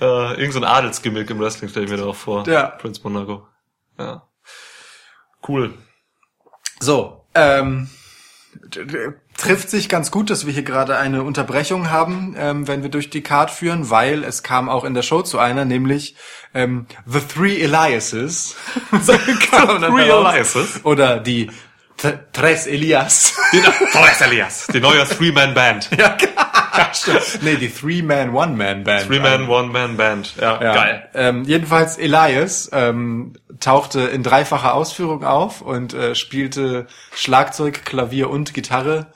äh, 0.00 0.34
irgend 0.34 0.52
so 0.52 0.60
ein 0.60 0.64
Adelsgimmick 0.64 1.28
im 1.30 1.40
Wrestling 1.40 1.70
stelle 1.70 1.86
ich 1.86 1.90
mir 1.90 1.98
da 1.98 2.04
auch 2.04 2.16
vor. 2.16 2.46
Ja. 2.46 2.66
Prinz 2.66 3.02
Monaco. 3.02 3.48
Ja. 3.98 4.28
Cool. 5.46 5.74
So, 6.80 7.26
ähm, 7.34 7.88
trifft 9.42 9.70
sich 9.70 9.88
ganz 9.88 10.10
gut, 10.10 10.30
dass 10.30 10.46
wir 10.46 10.52
hier 10.52 10.62
gerade 10.62 10.96
eine 10.96 11.22
Unterbrechung 11.24 11.90
haben, 11.90 12.36
ähm, 12.38 12.68
wenn 12.68 12.82
wir 12.82 12.90
durch 12.90 13.10
die 13.10 13.22
Card 13.22 13.50
führen, 13.50 13.90
weil 13.90 14.22
es 14.24 14.42
kam 14.42 14.68
auch 14.68 14.84
in 14.84 14.94
der 14.94 15.02
Show 15.02 15.22
zu 15.22 15.38
einer, 15.38 15.64
nämlich 15.64 16.14
ähm, 16.54 16.86
The 17.06 17.20
Three 17.20 17.60
Eliases. 17.60 18.54
Dann 18.90 19.82
Three. 19.82 20.02
Eliases? 20.02 20.84
Oder 20.84 21.18
die 21.18 21.50
T 21.96 22.12
Tres 22.32 22.66
Elias. 22.66 23.34
Die, 23.52 23.60
Tres 23.60 24.20
Elias. 24.20 24.66
Die 24.72 24.80
neue 24.80 25.04
Three-Man-Band. 25.04 25.90
ja, 25.98 26.16
stimmt. 26.94 27.40
Nee, 27.42 27.56
die 27.56 27.68
Three-Man, 27.70 28.30
One-Man-Band. 28.34 29.06
Three-Man, 29.06 29.48
One-Man-Band. 29.48 30.36
Ja, 30.40 30.62
Ja. 30.62 30.74
geil. 30.74 31.08
Ähm, 31.14 31.44
jedenfalls 31.44 31.98
Elias 31.98 32.70
ähm, 32.72 33.34
tauchte 33.60 34.00
in 34.02 34.22
dreifacher 34.22 34.74
Ausführung 34.74 35.24
auf 35.24 35.60
und 35.60 35.94
äh, 35.94 36.14
spielte 36.14 36.86
Schlagzeug, 37.14 37.84
Klavier 37.84 38.30
und 38.30 38.54
Gitarre. 38.54 39.12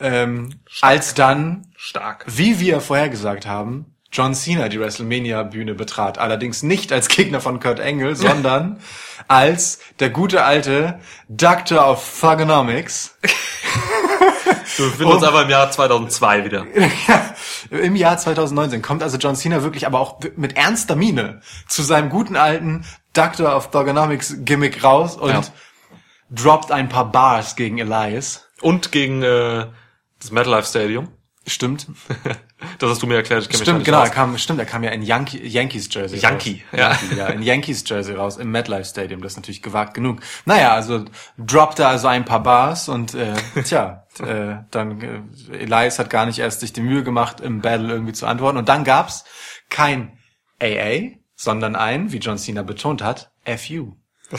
Ähm, 0.00 0.60
als 0.80 1.14
dann, 1.14 1.66
Stark. 1.76 2.24
wie 2.28 2.60
wir 2.60 2.80
vorhergesagt 2.80 3.46
haben, 3.46 3.94
John 4.10 4.34
Cena 4.34 4.68
die 4.68 4.80
WrestleMania-Bühne 4.80 5.74
betrat. 5.74 6.18
Allerdings 6.18 6.62
nicht 6.62 6.92
als 6.92 7.08
Gegner 7.08 7.40
von 7.40 7.60
Kurt 7.60 7.78
Angle, 7.80 8.16
sondern 8.16 8.80
als 9.28 9.80
der 10.00 10.08
gute 10.10 10.44
alte 10.44 10.98
Doctor 11.28 11.86
of 11.90 12.20
Thugonomics. 12.20 13.16
Wir 14.76 14.86
befinden 14.86 15.12
uns 15.12 15.24
aber 15.24 15.42
im 15.42 15.50
Jahr 15.50 15.70
2002 15.70 16.44
wieder. 16.44 16.64
Im 17.70 17.96
Jahr 17.96 18.16
2019 18.16 18.80
kommt 18.80 19.02
also 19.02 19.18
John 19.18 19.34
Cena 19.34 19.62
wirklich, 19.62 19.86
aber 19.86 19.98
auch 19.98 20.20
mit 20.36 20.56
ernster 20.56 20.94
Miene 20.94 21.40
zu 21.66 21.82
seinem 21.82 22.10
guten 22.10 22.36
alten 22.36 22.84
Doctor 23.12 23.56
of 23.56 23.70
Thugonomics 23.70 24.36
Gimmick 24.38 24.84
raus 24.84 25.16
und 25.16 25.30
Ja. 25.30 25.42
droppt 26.30 26.70
ein 26.70 26.88
paar 26.88 27.10
Bars 27.10 27.56
gegen 27.56 27.78
Elias. 27.78 28.46
Und 28.60 28.92
gegen 28.92 29.22
äh, 29.22 29.66
das 30.20 30.30
MetLife 30.30 30.66
Stadium. 30.68 31.08
Stimmt. 31.46 31.86
Das 32.80 32.90
hast 32.90 33.00
du 33.02 33.06
mir 33.06 33.14
erklärt. 33.14 33.42
Ich 33.42 33.48
kenn 33.48 33.58
mich 33.60 33.60
da 33.60 33.64
Stimmt, 33.66 33.78
nicht 33.78 33.86
genau, 33.86 33.98
er 33.98 34.02
aus. 34.08 34.10
kam, 34.10 34.36
stimmt, 34.36 34.58
er 34.58 34.66
kam 34.66 34.82
ja 34.82 34.90
in 34.90 35.00
Yankee, 35.02 35.46
Yankees 35.46 35.88
Jersey. 35.92 36.18
Yankee, 36.18 36.64
raus. 36.72 36.78
ja. 36.80 36.88
Yankee, 36.90 37.16
ja. 37.16 37.26
In 37.28 37.42
Yankees 37.42 37.84
Jersey 37.86 38.14
raus, 38.16 38.36
im 38.36 38.50
MetLife 38.50 38.84
Stadium. 38.84 39.22
Das 39.22 39.32
ist 39.32 39.36
natürlich 39.36 39.62
gewagt 39.62 39.94
genug. 39.94 40.20
Naja, 40.44 40.72
also 40.72 41.04
droppte 41.38 41.86
also 41.86 42.08
ein 42.08 42.24
paar 42.24 42.42
Bars 42.42 42.88
und 42.88 43.14
äh, 43.14 43.34
tja, 43.64 44.06
äh, 44.20 44.56
dann 44.72 45.00
äh, 45.00 45.56
Elias 45.56 46.00
hat 46.00 46.10
gar 46.10 46.26
nicht 46.26 46.40
erst 46.40 46.60
sich 46.60 46.72
die 46.72 46.80
Mühe 46.80 47.04
gemacht, 47.04 47.40
im 47.40 47.60
Battle 47.60 47.88
irgendwie 47.92 48.12
zu 48.12 48.26
antworten. 48.26 48.58
Und 48.58 48.68
dann 48.68 48.82
gab's 48.82 49.24
kein 49.70 50.18
AA, 50.60 51.16
sondern 51.36 51.76
ein, 51.76 52.10
wie 52.10 52.18
John 52.18 52.38
Cena 52.38 52.62
betont 52.62 53.02
hat, 53.04 53.30
FU. 53.56 53.94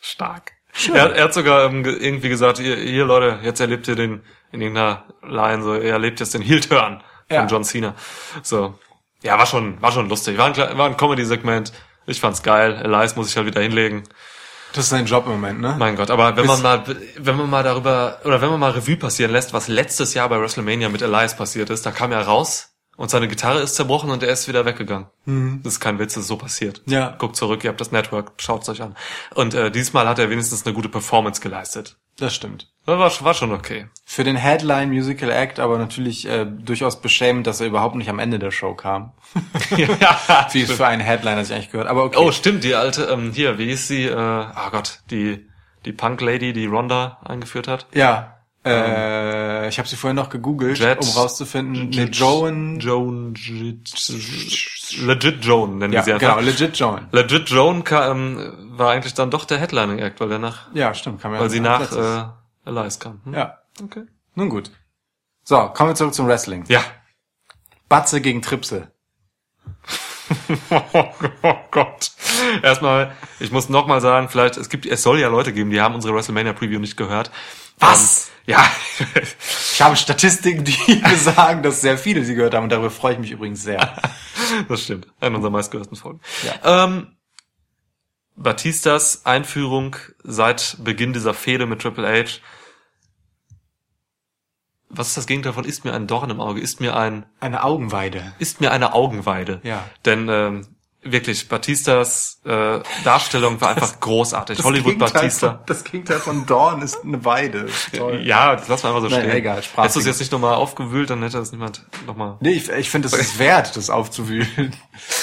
Stark. 0.00 0.52
Er, 0.92 1.12
er 1.14 1.24
hat 1.24 1.34
sogar 1.34 1.66
ähm, 1.66 1.84
ge- 1.84 1.94
irgendwie 1.96 2.28
gesagt, 2.28 2.58
hier, 2.58 2.76
hier 2.76 3.04
Leute, 3.04 3.38
jetzt 3.44 3.60
erlebt 3.60 3.86
ihr 3.88 3.94
den, 3.94 4.22
in 4.52 4.60
irgendeiner 4.60 5.04
Line, 5.26 5.62
so, 5.62 5.74
er 5.74 5.94
erlebt 5.94 6.20
jetzt 6.20 6.34
den 6.34 6.42
Heel-Turn 6.42 7.02
von 7.28 7.36
Ja. 7.36 7.46
John 7.46 7.64
Cena. 7.64 7.94
So. 8.42 8.78
Ja, 9.22 9.38
war 9.38 9.46
schon, 9.46 9.80
war 9.80 9.92
schon 9.92 10.08
lustig. 10.08 10.38
War 10.38 10.46
ein, 10.46 10.56
war 10.78 10.86
ein 10.86 10.96
Comedy-Segment. 10.96 11.72
Ich 12.06 12.20
fand's 12.20 12.42
geil. 12.42 12.80
Elias 12.82 13.16
muss 13.16 13.28
ich 13.30 13.36
halt 13.36 13.46
wieder 13.46 13.60
hinlegen. 13.60 14.04
Das 14.74 14.84
ist 14.84 14.90
sein 14.90 15.06
Job 15.06 15.26
im 15.26 15.32
Moment, 15.32 15.60
ne? 15.60 15.76
Mein 15.78 15.96
Gott, 15.96 16.10
aber 16.10 16.34
wenn 16.36 16.46
man 16.46 16.62
mal, 16.62 16.82
wenn 17.18 17.36
man 17.36 17.50
mal 17.50 17.62
darüber, 17.62 18.20
oder 18.24 18.40
wenn 18.40 18.48
man 18.48 18.58
mal 18.60 18.70
Revue 18.70 18.96
passieren 18.96 19.30
lässt, 19.30 19.52
was 19.52 19.68
letztes 19.68 20.14
Jahr 20.14 20.28
bei 20.30 20.40
WrestleMania 20.40 20.88
mit 20.88 21.02
Elias 21.02 21.36
passiert 21.36 21.68
ist, 21.68 21.84
da 21.84 21.90
kam 21.90 22.10
er 22.10 22.22
raus 22.22 22.71
und 23.02 23.08
seine 23.08 23.26
Gitarre 23.26 23.58
ist 23.58 23.74
zerbrochen 23.74 24.10
und 24.10 24.22
er 24.22 24.32
ist 24.32 24.46
wieder 24.46 24.64
weggegangen. 24.64 25.08
Das 25.64 25.72
ist 25.72 25.80
kein 25.80 25.98
Witz, 25.98 26.14
das 26.14 26.22
ist 26.22 26.28
so 26.28 26.36
passiert. 26.36 26.82
Mhm. 26.86 26.92
Ja. 26.92 27.16
Guckt 27.18 27.34
zurück, 27.34 27.64
ihr 27.64 27.70
habt 27.70 27.80
das 27.80 27.90
Network, 27.90 28.34
schaut's 28.36 28.68
euch 28.68 28.80
an. 28.80 28.94
Und 29.34 29.54
äh, 29.54 29.72
diesmal 29.72 30.06
hat 30.06 30.20
er 30.20 30.30
wenigstens 30.30 30.64
eine 30.64 30.72
gute 30.72 30.88
Performance 30.88 31.40
geleistet. 31.40 31.96
Das 32.16 32.32
stimmt. 32.32 32.70
Das 32.86 32.96
war, 32.96 33.24
war 33.24 33.34
schon 33.34 33.50
okay. 33.50 33.88
Für 34.04 34.22
den 34.22 34.36
Headline 34.36 34.90
Musical 34.90 35.30
Act 35.30 35.58
aber 35.58 35.78
natürlich 35.78 36.28
äh, 36.28 36.46
durchaus 36.46 37.00
beschämend, 37.00 37.48
dass 37.48 37.60
er 37.60 37.66
überhaupt 37.66 37.96
nicht 37.96 38.08
am 38.08 38.20
Ende 38.20 38.38
der 38.38 38.52
Show 38.52 38.74
kam. 38.74 39.10
ja, 39.76 40.46
Wie 40.52 40.62
es 40.62 40.70
für 40.70 40.86
einen 40.86 41.02
Headliner 41.02 41.44
sich 41.44 41.56
eigentlich 41.56 41.72
gehört. 41.72 41.88
Aber 41.88 42.04
okay. 42.04 42.18
Oh, 42.20 42.30
stimmt, 42.30 42.62
die 42.62 42.76
alte, 42.76 43.06
ähm, 43.06 43.32
hier, 43.32 43.58
wie 43.58 43.70
ist 43.70 43.88
sie, 43.88 44.04
äh, 44.04 44.14
ah 44.14 44.68
Gott, 44.70 45.00
die, 45.10 45.44
die 45.86 45.92
Punk-Lady, 45.92 46.52
die 46.52 46.66
Ronda 46.66 47.18
eingeführt 47.24 47.66
hat. 47.66 47.88
Ja. 47.94 48.41
Äh, 48.64 49.68
ich 49.68 49.78
habe 49.78 49.88
sie 49.88 49.96
vorher 49.96 50.14
noch 50.14 50.28
gegoogelt, 50.30 50.78
Jet- 50.78 51.00
um 51.00 51.08
rauszufinden. 51.08 51.90
Ne, 51.90 52.04
Joan. 52.04 52.78
Joan, 52.78 53.34
Legit 55.00 55.44
Joan 55.44 55.78
nennen 55.78 55.92
Ja, 55.92 56.02
sie 56.02 56.12
einfach. 56.12 56.36
genau, 56.36 56.40
legit 56.46 56.76
Joan. 56.78 57.08
Legit 57.10 57.48
Joan 57.48 57.82
ka- 57.82 58.10
ähm, 58.10 58.54
war 58.78 58.90
eigentlich 58.92 59.14
dann 59.14 59.30
doch 59.30 59.44
der 59.46 59.58
Headlining 59.58 59.98
Act, 59.98 60.20
weil 60.20 60.28
der 60.28 60.38
nach, 60.38 60.72
Ja, 60.74 60.94
stimmt. 60.94 61.20
Kann 61.20 61.30
man 61.32 61.40
weil 61.40 61.46
ja 61.48 61.50
sie 61.52 61.60
nach 61.60 61.90
äh, 62.64 62.68
Elias 62.68 63.00
kam. 63.00 63.20
Hm? 63.24 63.34
Ja, 63.34 63.58
Okay. 63.82 64.04
nun 64.34 64.48
gut. 64.48 64.70
So, 65.44 65.58
kommen 65.70 65.90
wir 65.90 65.94
zurück 65.96 66.14
zum 66.14 66.28
Wrestling. 66.28 66.64
Ja. 66.68 66.82
Batze 67.88 68.20
gegen 68.20 68.42
Tripse. 68.42 68.92
oh 71.42 71.54
Gott. 71.70 72.10
Erstmal, 72.62 73.12
ich 73.40 73.50
muss 73.50 73.68
noch 73.68 73.86
mal 73.86 74.00
sagen, 74.00 74.28
vielleicht 74.28 74.56
es 74.56 74.68
gibt, 74.68 74.86
es 74.86 75.02
soll 75.02 75.18
ja 75.18 75.28
Leute 75.28 75.52
geben, 75.52 75.70
die 75.70 75.80
haben 75.80 75.94
unsere 75.94 76.14
WrestleMania 76.14 76.52
Preview 76.52 76.78
nicht 76.78 76.96
gehört. 76.96 77.30
Was? 77.82 78.30
Ähm, 78.46 78.54
ja. 78.54 78.64
Ich 79.74 79.80
habe 79.80 79.96
Statistiken, 79.96 80.64
die 80.64 80.94
besagen, 81.10 81.62
dass 81.62 81.80
sehr 81.80 81.96
viele 81.98 82.24
sie 82.24 82.34
gehört 82.34 82.54
haben 82.54 82.64
und 82.64 82.70
darüber 82.70 82.90
freue 82.90 83.14
ich 83.14 83.18
mich 83.18 83.30
übrigens 83.30 83.62
sehr. 83.62 83.96
das 84.68 84.82
stimmt. 84.82 85.06
Eine 85.18 85.36
unserer 85.36 85.50
meistgehörten 85.50 85.96
Folgen. 85.96 86.20
Ja. 86.44 86.84
Ähm, 86.84 87.16
Batistas 88.36 89.24
Einführung 89.24 89.96
seit 90.22 90.76
Beginn 90.84 91.12
dieser 91.12 91.34
Fehde 91.34 91.66
mit 91.66 91.80
Triple 91.80 92.06
H. 92.06 92.40
Was 94.88 95.08
ist 95.08 95.16
das 95.16 95.26
Gegenteil 95.26 95.54
von 95.54 95.64
ist 95.64 95.84
mir 95.84 95.94
ein 95.94 96.06
Dorn 96.06 96.30
im 96.30 96.40
Auge? 96.40 96.60
Ist 96.60 96.80
mir 96.80 96.94
ein 96.96 97.24
Eine 97.40 97.64
Augenweide. 97.64 98.34
ist 98.38 98.60
mir 98.60 98.72
eine 98.72 98.92
Augenweide. 98.92 99.60
Ja. 99.64 99.88
Denn 100.04 100.28
ähm, 100.28 100.71
wirklich, 101.02 101.48
Batistas 101.48 102.40
äh, 102.44 102.80
Darstellung 103.04 103.60
war 103.60 103.70
einfach 103.70 103.98
großartig. 104.00 104.62
Hollywood 104.62 104.94
Gegenteil 104.94 105.12
Batista. 105.12 105.48
Von, 105.48 105.66
das 105.66 105.84
Gegenteil 105.84 106.18
von 106.18 106.46
Dawn 106.46 106.82
ist 106.82 107.02
eine 107.04 107.24
Weide. 107.24 107.66
Toll. 107.96 108.22
Ja, 108.24 108.56
das 108.56 108.68
lassen 108.68 108.84
wir 108.84 108.88
einfach 108.90 109.02
so 109.02 109.08
stehen. 109.10 109.30
egal, 109.30 109.62
Sprachfehler. 109.62 109.82
Hättest 109.84 109.96
du 109.96 110.00
es 110.00 110.06
jetzt 110.06 110.20
nicht 110.20 110.32
nochmal 110.32 110.54
aufgewühlt, 110.54 111.10
dann 111.10 111.22
hätte 111.22 111.38
das 111.38 111.52
niemand 111.52 111.84
nochmal. 112.06 112.36
Nee, 112.40 112.52
ich, 112.52 112.68
ich 112.70 112.90
finde, 112.90 113.08
es 113.08 113.14
ist 113.14 113.38
wert, 113.38 113.76
das 113.76 113.90
aufzuwühlen. 113.90 114.74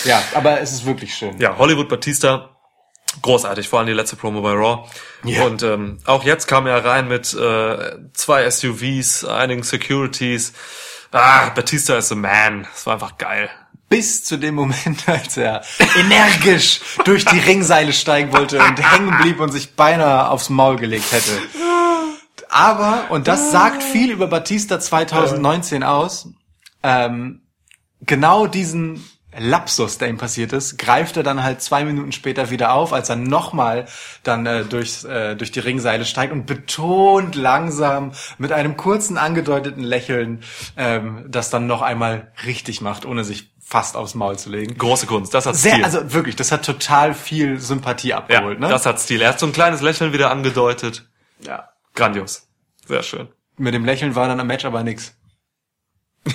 ja, 0.06 0.22
aber 0.36 0.60
es 0.62 0.72
ist 0.72 0.86
wirklich 0.86 1.16
schön. 1.16 1.40
Ja, 1.40 1.58
Hollywood 1.58 1.90
Batista, 1.90 2.50
großartig, 3.22 3.70
vor 3.70 3.80
allem 3.80 3.88
die 3.88 3.94
letzte 3.94 4.16
Promo 4.16 4.42
bei 4.42 4.52
Raw. 4.52 4.88
Ja. 5.24 5.44
Und 5.44 5.64
ähm, 5.64 6.00
auch 6.06 6.24
jetzt 6.24 6.48
kam 6.48 6.68
er 6.68 6.84
rein 6.84 7.08
mit 7.08 7.34
äh, 7.34 7.98
zwei 8.14 8.50
SUVs, 8.50 9.26
einigen 9.26 9.64
Securities. 9.64 10.54
Ah, 11.12 11.50
Batista 11.50 11.98
is 11.98 12.12
a 12.12 12.16
man. 12.16 12.68
Das 12.72 12.86
war 12.86 12.94
einfach 12.94 13.18
geil. 13.18 13.50
Bis 13.90 14.24
zu 14.24 14.38
dem 14.38 14.56
Moment, 14.56 15.04
als 15.08 15.36
er 15.38 15.62
energisch 15.98 16.82
durch 17.06 17.26
die 17.26 17.40
Ringseile 17.40 17.94
steigen 17.94 18.32
wollte 18.32 18.60
und 18.60 18.92
hängen 18.92 19.18
blieb 19.22 19.40
und 19.40 19.52
sich 19.52 19.76
beinahe 19.76 20.30
aufs 20.30 20.50
Maul 20.50 20.78
gelegt 20.78 21.12
hätte. 21.12 21.32
Aber, 22.50 23.06
und 23.10 23.28
das 23.28 23.52
sagt 23.52 23.84
viel 23.84 24.12
über 24.12 24.28
Batista 24.28 24.80
2019 24.80 25.84
aus, 25.84 26.30
ähm, 26.82 27.42
genau 28.02 28.48
diesen 28.48 29.04
Lapsus, 29.38 30.00
der 30.00 30.10
ihm 30.10 30.18
passiert 30.18 30.54
ist, 30.54 30.78
greift 30.80 31.16
er 31.16 31.24
dann 31.24 31.44
halt 31.44 31.62
zwei 31.62 31.86
Minuten 31.86 32.12
später 32.12 32.50
wieder 32.50 32.74
auf, 32.74 32.94
als 32.94 33.10
er 33.10 33.16
nochmal 33.16 33.86
dann 34.24 34.46
äh, 34.48 34.66
durchs, 34.66 35.04
äh, 35.04 35.36
durch 35.36 35.52
die 35.52 35.60
Ringseile 35.60 36.06
steigt 36.06 36.34
und 36.34 36.48
betont 36.48 37.36
langsam 37.36 38.12
mit 38.40 38.52
einem 38.52 38.76
kurzen 38.76 39.18
angedeuteten 39.18 39.84
Lächeln 39.84 40.42
ähm, 40.78 41.26
das 41.28 41.52
dann 41.52 41.68
noch 41.68 41.84
einmal 41.84 42.32
richtig 42.46 42.82
macht, 42.82 43.06
ohne 43.06 43.24
sich 43.24 43.52
fast 43.70 43.96
aufs 43.96 44.16
Maul 44.16 44.38
zu 44.38 44.50
legen. 44.50 44.76
Große 44.78 45.06
Kunst, 45.06 45.34
das 45.34 45.46
hat 45.46 45.56
Sehr, 45.56 45.74
Stil. 45.74 45.86
also 45.86 46.12
wirklich, 46.12 46.36
das 46.36 46.52
hat 46.52 46.66
total 46.66 47.14
viel 47.14 47.60
Sympathie 47.60 48.10
ja, 48.10 48.18
abgeholt, 48.18 48.60
ne? 48.60 48.68
das 48.68 48.88
hat 48.88 49.00
Stil. 49.00 49.22
Er 49.22 49.30
hat 49.30 49.40
so 49.40 49.46
ein 49.46 49.54
kleines 49.54 49.82
Lächeln 49.82 50.12
wieder 50.12 50.32
angedeutet. 50.32 51.08
ja. 51.42 51.70
Grandios. 51.96 52.48
Sehr 52.88 53.04
schön. 53.04 53.28
Mit 53.58 53.74
dem 53.74 53.84
Lächeln 53.84 54.16
war 54.16 54.28
dann 54.28 54.40
am 54.40 54.48
Match 54.48 54.66
aber 54.66 54.84
nix. 54.84 55.16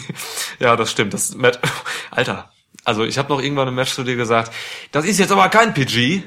Ja, 0.61 0.77
das 0.77 0.91
stimmt. 0.93 1.13
Das 1.15 1.35
Matt, 1.35 1.59
Alter. 2.13 2.53
Also 2.85 3.05
ich 3.05 3.17
habe 3.19 3.31
noch 3.33 3.41
irgendwann 3.41 3.69
im 3.69 3.75
Match 3.75 3.93
zu 3.95 4.05
dir 4.05 4.15
gesagt, 4.17 4.53
das 4.93 5.05
ist 5.07 5.19
jetzt 5.19 5.33
aber 5.33 5.49
kein 5.49 5.73
PG. 5.75 6.23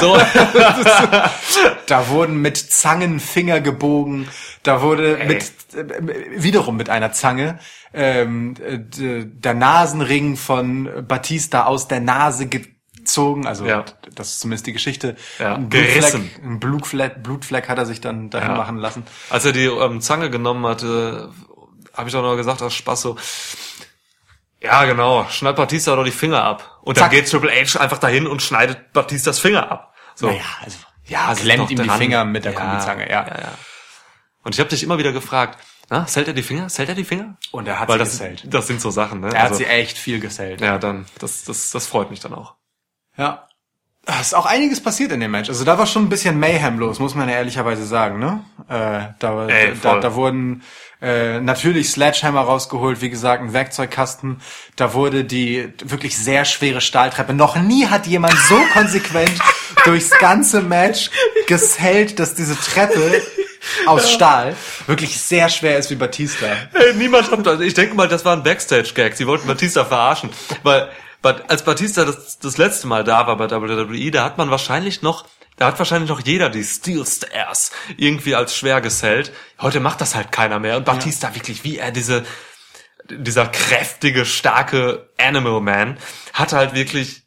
So, 0.00 0.16
Da 1.86 2.08
wurden 2.08 2.40
mit 2.40 2.56
Zangen 2.56 3.20
Finger 3.20 3.60
gebogen, 3.60 4.28
da 4.62 4.82
wurde 4.82 5.18
mit 5.26 5.42
äh, 5.74 6.42
wiederum 6.42 6.76
mit 6.76 6.88
einer 6.88 7.12
Zange 7.12 7.58
ähm, 7.92 8.54
äh, 8.64 8.78
der 9.26 9.54
Nasenring 9.54 10.36
von 10.36 10.88
Batista 11.06 11.64
aus 11.64 11.88
der 11.88 12.00
Nase 12.00 12.46
gezogen, 12.46 13.46
also 13.46 13.66
Ja. 13.66 13.84
das 14.14 14.30
ist 14.30 14.40
zumindest 14.40 14.66
die 14.68 14.72
Geschichte. 14.72 15.16
Ja, 15.38 15.56
ein 15.56 15.68
gerissen. 15.70 16.30
Blutfleck, 16.30 16.44
ein 16.44 16.60
Blutfleck, 16.60 17.22
Blutfleck 17.22 17.68
hat 17.68 17.78
er 17.78 17.86
sich 17.86 18.00
dann 18.00 18.30
dahin 18.30 18.52
Ja. 18.52 18.56
machen 18.56 18.78
lassen. 18.78 19.02
als 19.30 19.44
er 19.44 19.52
die 19.52 19.64
ähm, 19.64 20.00
Zange 20.00 20.30
genommen 20.30 20.64
hatte, 20.66 21.30
habe 21.94 22.08
ich 22.08 22.14
auch 22.16 22.22
noch 22.22 22.36
gesagt 22.36 22.62
aus 22.62 22.74
Spaß 22.74 23.02
so, 23.02 23.16
ja 24.60 24.84
genau, 24.84 25.26
schneid 25.28 25.56
Batista 25.56 25.94
doch 25.96 26.04
die 26.04 26.10
Finger 26.10 26.42
ab. 26.44 26.78
Und 26.82 26.96
dann 26.96 27.04
Zack. 27.04 27.12
geht 27.12 27.30
Triple 27.30 27.50
H 27.50 27.78
einfach 27.80 27.98
dahin 27.98 28.26
und 28.26 28.42
schneidet 28.42 28.92
Batistas 28.92 29.38
Finger 29.38 29.70
ab. 29.70 29.94
So. 30.14 30.26
Naja, 30.26 30.42
also 30.62 30.78
ja, 31.06 31.34
Sind 31.34 31.44
klemmt 31.44 31.70
ihm 31.70 31.80
die 31.80 31.86
dran. 31.88 31.98
Finger 31.98 32.24
mit 32.24 32.44
der 32.44 32.52
Ja, 32.52 32.60
Kombizange, 32.60 33.10
ja. 33.10 33.26
ja, 33.26 33.38
ja. 33.40 33.52
Und 34.42 34.54
ich 34.54 34.60
habe 34.60 34.70
dich 34.70 34.82
immer 34.82 34.96
wieder 34.98 35.12
gefragt, 35.12 35.58
na, 35.88 36.06
zählt 36.06 36.28
er 36.28 36.34
die 36.34 36.42
Finger? 36.42 36.68
Zählt 36.68 36.88
er 36.88 36.94
die 36.94 37.04
Finger? 37.04 37.36
Und 37.50 37.66
er 37.66 37.80
hat 37.80 37.88
Weil 37.88 37.94
sie 37.98 38.04
das, 38.04 38.10
gesellt. 38.12 38.44
das 38.54 38.66
sind 38.68 38.80
so 38.80 38.90
Sachen, 38.90 39.20
ne? 39.20 39.28
Er 39.34 39.42
hat 39.42 39.50
Also, 39.50 39.56
sie 39.56 39.66
echt 39.66 39.98
viel 39.98 40.20
gesellt. 40.20 40.60
ja, 40.60 40.78
dann, 40.78 41.06
das, 41.18 41.42
das, 41.44 41.70
das 41.72 41.86
freut 41.86 42.10
mich 42.10 42.20
dann 42.20 42.32
auch. 42.34 42.54
Ja. 43.16 43.48
Es 44.06 44.28
ist 44.28 44.34
auch 44.34 44.46
einiges 44.46 44.82
passiert 44.82 45.12
in 45.12 45.20
dem 45.20 45.30
Match. 45.30 45.48
Also 45.50 45.64
da 45.64 45.78
war 45.78 45.86
schon 45.86 46.04
ein 46.04 46.08
bisschen 46.08 46.38
Mayhem 46.40 46.78
los, 46.78 46.98
muss 46.98 47.14
man 47.14 47.28
ja 47.28 47.36
ehrlicherweise 47.36 47.84
sagen, 47.84 48.18
ne? 48.18 48.42
Äh, 48.68 49.12
da, 49.18 49.46
Ey, 49.46 49.72
da, 49.80 50.00
da 50.00 50.14
wurden 50.14 50.62
äh, 51.02 51.40
natürlich 51.40 51.90
Sledgehammer 51.90 52.40
rausgeholt, 52.40 53.02
wie 53.02 53.10
gesagt, 53.10 53.42
ein 53.42 53.52
Werkzeugkasten. 53.52 54.40
Da 54.76 54.94
wurde 54.94 55.24
die 55.24 55.72
wirklich 55.84 56.16
sehr 56.16 56.46
schwere 56.46 56.80
Stahltreppe. 56.80 57.34
Noch 57.34 57.56
nie 57.56 57.86
hat 57.86 58.06
jemand 58.06 58.34
so 58.48 58.58
konsequent 58.72 59.38
durchs 59.84 60.10
ganze 60.18 60.62
Match 60.62 61.10
gesellt, 61.46 62.18
dass 62.18 62.34
diese 62.34 62.58
Treppe 62.58 63.22
aus 63.86 64.10
Stahl 64.10 64.56
wirklich 64.86 65.20
sehr 65.20 65.48
schwer 65.48 65.78
ist 65.78 65.90
wie 65.90 65.96
Batista. 65.96 66.46
Hey, 66.72 66.94
niemand 66.94 67.30
hat, 67.30 67.46
also 67.46 67.62
ich 67.62 67.74
denke 67.74 67.94
mal, 67.94 68.08
das 68.08 68.24
war 68.24 68.34
ein 68.34 68.42
Backstage-Gag. 68.42 69.16
Sie 69.16 69.26
wollten 69.26 69.46
Batista 69.46 69.84
verarschen. 69.84 70.30
Weil, 70.62 70.88
als 71.22 71.64
Batista 71.64 72.04
das, 72.04 72.38
das 72.38 72.58
letzte 72.58 72.86
Mal 72.86 73.04
da 73.04 73.26
war 73.26 73.36
bei 73.36 73.50
WWE, 73.50 74.10
da 74.10 74.24
hat 74.24 74.38
man 74.38 74.50
wahrscheinlich 74.50 75.02
noch, 75.02 75.26
da 75.56 75.66
hat 75.66 75.78
wahrscheinlich 75.78 76.08
noch 76.08 76.20
jeder 76.20 76.48
die 76.48 76.64
Steel 76.64 77.04
Stairs 77.06 77.72
irgendwie 77.96 78.34
als 78.34 78.56
schwer 78.56 78.80
gesellt. 78.80 79.32
Heute 79.60 79.80
macht 79.80 80.00
das 80.00 80.14
halt 80.14 80.32
keiner 80.32 80.58
mehr. 80.58 80.76
Und 80.76 80.84
Batista 80.84 81.34
wirklich, 81.34 81.64
wie 81.64 81.78
er 81.78 81.90
diese, 81.90 82.24
dieser 83.10 83.46
kräftige, 83.46 84.24
starke 84.24 85.10
Animal 85.18 85.60
Man, 85.60 85.98
hat 86.32 86.52
halt 86.52 86.74
wirklich 86.74 87.22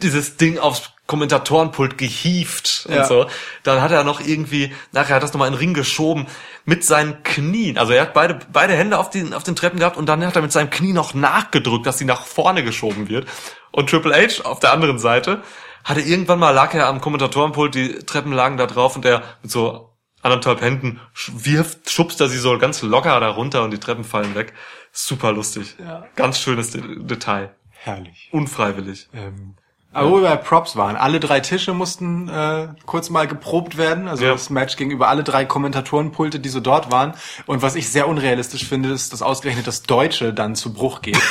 dieses 0.00 0.36
Ding 0.36 0.58
aufs 0.58 0.92
Kommentatorenpult 1.06 1.98
gehieft 1.98 2.86
Ja. 2.88 3.02
und 3.02 3.06
so. 3.08 3.26
Dann 3.62 3.80
hat 3.80 3.92
er 3.92 4.04
noch 4.04 4.20
irgendwie, 4.20 4.72
nachher 4.92 5.16
hat 5.16 5.22
er 5.22 5.26
das 5.26 5.32
nochmal 5.32 5.48
in 5.48 5.54
den 5.54 5.58
Ring 5.60 5.74
geschoben 5.74 6.26
mit 6.64 6.84
seinen 6.84 7.22
Knien. 7.22 7.78
Also 7.78 7.92
er 7.92 8.02
hat 8.02 8.14
beide, 8.14 8.38
beide 8.52 8.74
Hände 8.74 8.98
auf 8.98 9.10
den, 9.10 9.32
auf 9.34 9.42
den 9.44 9.56
Treppen 9.56 9.78
gehabt 9.78 9.96
und 9.96 10.06
dann 10.06 10.24
hat 10.26 10.36
er 10.36 10.42
mit 10.42 10.52
seinem 10.52 10.70
Knie 10.70 10.92
noch 10.92 11.14
nachgedrückt, 11.14 11.86
dass 11.86 11.98
sie 11.98 12.04
nach 12.04 12.26
vorne 12.26 12.64
geschoben 12.64 13.08
wird. 13.08 13.26
Und 13.70 13.90
Triple 13.90 14.14
H 14.14 14.42
auf 14.44 14.58
der 14.60 14.72
anderen 14.72 14.98
Seite 14.98 15.42
hatte 15.84 16.00
irgendwann 16.00 16.38
mal, 16.40 16.50
lag 16.50 16.74
er 16.74 16.88
am 16.88 17.00
Kommentatorenpult, 17.00 17.74
die 17.74 17.98
Treppen 18.00 18.32
lagen 18.32 18.56
da 18.56 18.66
drauf 18.66 18.96
und 18.96 19.04
er 19.04 19.22
mit 19.42 19.50
so 19.52 19.92
anderthalb 20.22 20.60
Händen 20.60 20.98
wirft, 21.28 21.88
schubst 21.90 22.20
er 22.20 22.28
sie 22.28 22.38
so 22.38 22.58
ganz 22.58 22.82
locker 22.82 23.20
da 23.20 23.28
runter 23.28 23.62
und 23.62 23.70
die 23.70 23.78
Treppen 23.78 24.02
fallen 24.02 24.34
weg. 24.34 24.52
Super 24.90 25.30
lustig. 25.30 25.76
Ja. 25.78 26.04
Ganz 26.16 26.40
schönes 26.40 26.70
De 26.70 26.82
Detail. 27.04 27.54
Herrlich. 27.70 28.28
Unfreiwillig. 28.32 29.08
Ähm, 29.14 29.54
aber 29.96 30.10
wo 30.10 30.16
wir 30.16 30.28
bei 30.28 30.36
Props 30.36 30.76
waren, 30.76 30.96
alle 30.96 31.18
drei 31.20 31.40
Tische 31.40 31.72
mussten 31.74 32.28
äh, 32.28 32.68
kurz 32.86 33.10
mal 33.10 33.26
geprobt 33.26 33.76
werden. 33.76 34.08
Also 34.08 34.24
Ja. 34.24 34.32
das 34.32 34.50
Match 34.50 34.76
gegenüber 34.76 35.08
alle 35.08 35.24
drei 35.24 35.44
Kommentatorenpulte, 35.44 36.38
die 36.40 36.48
so 36.48 36.60
dort 36.60 36.90
waren. 36.92 37.14
Und 37.46 37.62
was 37.62 37.74
ich 37.74 37.90
sehr 37.90 38.06
unrealistisch 38.08 38.64
finde, 38.66 38.90
ist, 38.90 39.12
dass 39.12 39.22
ausgerechnet 39.22 39.66
das 39.66 39.82
Deutsche 39.82 40.32
dann 40.32 40.54
zu 40.54 40.72
Bruch 40.72 41.02
geht. 41.02 41.18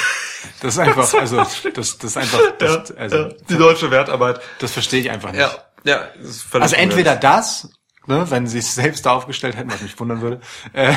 Das 0.62 0.76
ist 0.76 0.80
einfach, 0.80 1.12
also 1.16 1.38
das, 1.38 1.64
das 1.74 1.94
ist 2.04 2.18
einfach, 2.18 2.40
das, 2.60 2.90
Ja, 2.90 2.96
also, 2.98 3.18
ja, 3.18 3.30
die 3.50 3.58
deutsche 3.58 3.90
Wertarbeit. 3.90 4.40
das 4.60 4.72
verstehe 4.72 5.02
ich 5.02 5.10
einfach 5.10 5.32
nicht. 5.32 5.42
Ja, 5.42 5.52
ja. 5.84 6.02
ist 6.22 6.46
Also 6.54 6.76
entweder 6.76 7.16
das, 7.16 7.70
ne, 8.08 8.30
wenn 8.30 8.48
sie 8.48 8.60
es 8.60 8.76
selbst 8.76 9.06
da 9.06 9.14
aufgestellt 9.14 9.56
hätten, 9.56 9.72
was 9.72 9.82
mich 9.82 10.00
wundern 10.00 10.22
würde, 10.22 10.42
äh, 10.74 10.94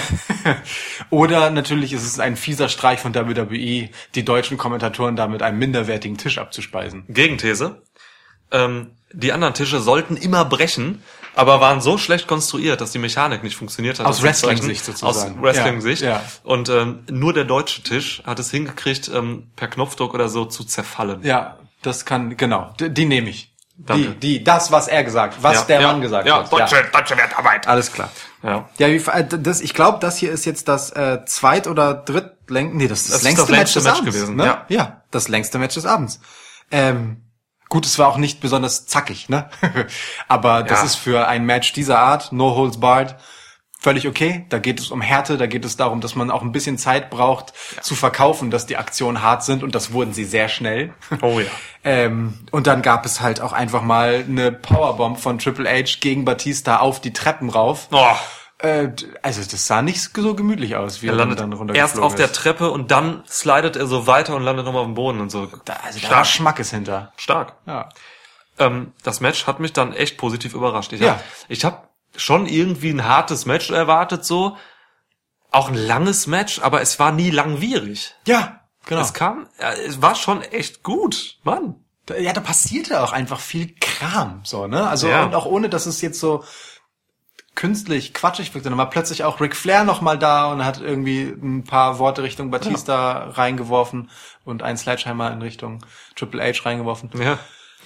oder 1.11 1.51
natürlich 1.51 1.93
ist 1.93 2.05
es 2.05 2.19
ein 2.19 2.37
fieser 2.37 2.69
Streich 2.69 3.01
von 3.01 3.15
WWE, 3.15 3.89
die 4.15 4.25
deutschen 4.25 4.59
Kommentatoren 4.59 5.17
da 5.17 5.27
mit 5.29 5.43
einem 5.43 5.59
minderwertigen 5.59 6.19
Tisch 6.19 6.39
abzuspeisen. 6.39 7.05
Gegenthese. 7.09 7.83
Ähm, 8.51 8.93
die 9.13 9.33
anderen 9.33 9.55
Tische 9.55 9.81
sollten 9.81 10.17
immer 10.17 10.45
brechen, 10.45 11.03
aber 11.35 11.61
waren 11.61 11.81
so 11.81 11.99
schlecht 11.99 12.27
konstruiert, 12.27 12.81
dass 12.81 12.93
die 12.93 12.99
Mechanik 12.99 13.43
nicht 13.43 13.57
funktioniert 13.57 13.99
hat. 13.99 14.07
Aus 14.07 14.23
Wrestling-Sicht 14.23 14.85
sozusagen. 14.85 15.39
Aus 15.39 15.43
Wrestling-Sicht. 15.43 16.03
Ja, 16.03 16.09
ja. 16.09 16.23
Und 16.43 16.69
ähm, 16.69 17.05
nur 17.11 17.33
der 17.33 17.45
deutsche 17.45 17.83
Tisch 17.83 18.23
hat 18.27 18.39
es 18.39 18.51
hingekriegt, 18.51 19.11
ähm, 19.15 19.51
per 19.57 19.69
Knopfdruck 19.69 20.15
oder 20.15 20.29
so 20.29 20.45
zu 20.45 20.65
zerfallen. 20.65 21.23
Ja, 21.23 21.59
das 21.83 22.05
kann, 22.05 22.37
genau, 22.37 22.75
die, 22.81 22.93
die 22.93 23.07
nehme 23.07 23.31
ich. 23.31 23.55
Die, 23.81 23.85
Danke. 23.87 24.11
die, 24.17 24.43
das, 24.43 24.73
was 24.73 24.89
er 24.89 25.05
gesagt, 25.05 25.37
was 25.41 25.55
Ja, 25.55 25.63
der 25.63 25.81
ja, 25.81 25.87
Mann 25.93 26.01
gesagt 26.01 26.27
ja, 26.27 26.39
hat. 26.41 26.53
Deutsche, 26.53 26.85
deutsche 26.93 27.17
Wertarbeit. 27.17 27.69
Alles 27.69 27.93
klar. 27.93 28.11
Ja. 28.43 28.69
Ja, 28.77 28.89
wie, 28.89 28.97
äh, 28.97 29.25
das, 29.25 29.61
ich 29.61 29.73
glaube, 29.73 29.99
das 30.01 30.17
hier 30.17 30.33
ist 30.33 30.45
jetzt 30.47 30.67
das 30.67 30.91
äh, 30.91 31.25
zweit- 31.27 31.69
oder 31.69 31.95
drittlängste, 31.95 32.77
nee, 32.77 32.89
das 32.89 33.03
ist 33.03 33.07
das, 33.07 33.13
Das 33.13 33.19
ist 33.21 33.25
längste 33.25 33.43
das 33.43 33.51
Match 33.51 33.59
längste 33.59 33.79
des 33.79 33.85
Match 33.87 33.99
Abends. 33.99 34.17
gewesen, 34.17 34.37
Ne? 34.37 34.45
ja. 34.45 34.65
ja, 34.69 35.03
das 35.13 35.29
längste 35.29 35.59
Match 35.59 35.75
des 35.77 35.87
Abends. 35.87 36.21
Ähm, 36.73 37.23
gut, 37.69 37.87
es 37.87 37.99
war 38.01 38.09
auch 38.09 38.17
nicht 38.17 38.41
besonders 38.41 38.87
zackig, 38.87 39.29
ne? 39.29 39.49
Aber 40.29 40.65
das 40.65 40.81
Ja. 40.81 40.85
ist 40.85 40.97
für 40.97 41.29
ein 41.29 41.45
Match 41.47 41.73
dieser 41.73 42.01
Art, 42.01 42.33
No 42.33 42.57
Holds 42.57 42.81
Barred, 42.81 43.15
völlig 43.81 44.09
okay. 44.09 44.45
Da 44.49 44.59
geht 44.59 44.81
es 44.81 44.91
um 44.91 45.01
Härte, 45.01 45.37
da 45.39 45.47
geht 45.47 45.65
es 45.65 45.77
darum, 45.77 46.01
dass 46.01 46.15
man 46.15 46.31
auch 46.31 46.43
ein 46.43 46.53
bisschen 46.53 46.79
Zeit 46.79 47.11
braucht 47.11 47.53
zu 47.81 47.95
verkaufen, 47.95 48.51
dass 48.51 48.67
die 48.67 48.77
Aktionen 48.77 49.23
hart 49.23 49.45
sind 49.45 49.63
und 49.63 49.75
das 49.75 49.93
wurden 49.93 50.13
sie 50.13 50.25
sehr 50.25 50.49
schnell. 50.49 50.93
Oh 51.23 51.41
ja. 51.41 51.47
Ähm, 51.85 52.41
und 52.51 52.67
dann 52.67 52.83
gab 52.83 53.07
es 53.07 53.21
halt 53.21 53.41
auch 53.41 53.53
einfach 53.53 53.83
mal 53.83 54.25
eine 54.29 54.51
Powerbomb 54.53 55.19
von 55.19 55.39
Triple 55.39 55.71
H 55.71 55.99
gegen 56.01 56.25
Batista 56.25 56.79
auf 56.81 57.01
die 57.01 57.13
Treppen 57.13 57.49
rauf. 57.49 57.87
Oh, 57.93 58.05
Äh, 58.59 58.89
also 59.23 59.41
das 59.49 59.67
sah 59.69 59.81
nicht 59.81 60.03
so 60.03 60.35
gemütlich 60.35 60.75
aus, 60.75 61.01
wie 61.01 61.07
er 61.07 61.13
er, 61.13 61.19
landet 61.19 61.39
dann 61.39 61.53
runtergeflogen 61.53 61.77
erst 61.81 61.99
auf 62.01 62.17
der 62.17 62.27
ist. 62.27 62.35
Treppe 62.35 62.71
und 62.73 62.91
dann 62.91 63.23
slidet 63.29 63.77
er 63.77 63.87
so 63.87 64.07
weiter 64.09 64.35
und 64.35 64.43
landet 64.43 64.67
nochmal 64.67 64.83
auf 64.83 64.89
dem 64.89 64.95
Boden 64.97 65.21
und 65.21 65.31
so. 65.31 65.47
Da, 65.65 65.75
also 65.85 65.99
da 66.01 66.05
war 66.07 66.25
Stark. 66.25 66.27
Schmackes 66.27 66.71
hinter. 66.73 67.13
Stark. 67.17 67.55
Ja. 67.67 67.89
Ähm, 68.59 68.93
das 69.05 69.21
Match 69.21 69.47
hat 69.47 69.61
mich 69.61 69.73
dann 69.73 69.93
echt 69.95 70.19
positiv 70.19 70.53
überrascht. 70.55 70.93
Ich 70.93 71.01
Ja. 71.01 71.13
hab, 71.13 71.25
ich 71.49 71.65
hab 71.65 71.88
schon 72.19 72.47
irgendwie 72.47 72.91
ein 72.91 73.05
hartes 73.05 73.47
Match 73.47 73.71
erwartet, 73.71 74.25
so. 74.25 74.57
Auch 75.51 75.69
ein 75.69 75.75
langes 75.75 76.27
Match, 76.27 76.61
aber 76.61 76.83
es 76.83 76.99
war 76.99 77.11
nie 77.13 77.31
langwierig. 77.31 78.15
Ja, 78.27 78.61
genau. 78.85 79.01
Es 79.01 79.15
kam, 79.15 79.49
ja, 79.59 79.73
es 79.73 80.03
war 80.03 80.15
schon 80.15 80.43
echt 80.43 80.83
gut, 80.83 81.39
Mann. 81.43 81.77
Ja, 82.19 82.33
da 82.35 82.41
passierte 82.41 83.03
auch 83.03 83.13
einfach 83.13 83.41
viel 83.41 83.75
Kram, 83.81 84.41
so, 84.45 84.67
ne? 84.67 84.89
Also, 84.89 85.09
Ja. 85.09 85.25
und 85.25 85.35
auch 85.35 85.47
ohne, 85.47 85.69
dass 85.71 85.87
es 85.87 86.01
jetzt 86.03 86.21
so 86.21 86.45
künstlich 87.55 88.15
quatschig 88.15 88.55
wirkt, 88.55 88.67
dann 88.67 88.77
war 88.77 88.89
plötzlich 88.89 89.25
auch 89.25 89.41
Ric 89.41 89.57
Flair 89.57 89.85
noch 89.85 90.01
mal 90.01 90.19
da 90.19 90.47
und 90.53 90.65
hat 90.65 90.81
irgendwie 90.81 91.23
ein 91.23 91.65
paar 91.65 91.99
Worte 91.99 92.23
Richtung 92.23 92.51
Batista 92.51 93.31
reingeworfen 93.31 94.11
und 94.45 94.63
einen 94.63 94.79
Sledgehammer 94.79 95.33
in 95.33 95.43
Richtung 95.43 95.85
Triple 96.15 96.43
H 96.43 96.63
reingeworfen. 96.65 97.11
Ja. 97.21 97.39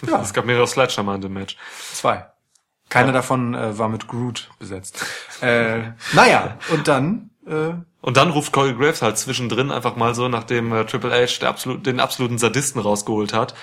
Ja. 0.06 0.20
Es 0.20 0.32
gab 0.34 0.44
mehrere 0.44 0.66
Sledgehammer 0.66 1.14
in 1.14 1.20
dem 1.20 1.32
Match. 1.32 1.56
Zwei. 1.92 2.26
Keiner 2.92 3.12
davon 3.12 3.54
äh, 3.54 3.78
war 3.78 3.88
mit 3.88 4.06
Groot 4.08 4.50
besetzt. 4.58 5.04
Äh, 5.40 5.92
naja, 6.12 6.58
und 6.70 6.88
dann, 6.88 7.30
äh, 7.46 7.72
Und 8.00 8.16
dann 8.16 8.30
ruft 8.30 8.52
Corey 8.52 8.74
Graves 8.74 9.02
halt 9.02 9.16
zwischendrin 9.18 9.70
einfach 9.70 9.96
mal 9.96 10.14
so, 10.14 10.28
nachdem 10.28 10.72
äh, 10.72 10.84
Triple 10.84 11.10
H 11.12 11.46
absolut, 11.46 11.86
den 11.86 12.00
absoluten 12.00 12.38
Sadisten 12.38 12.80
rausgeholt 12.80 13.32
hat. 13.32 13.54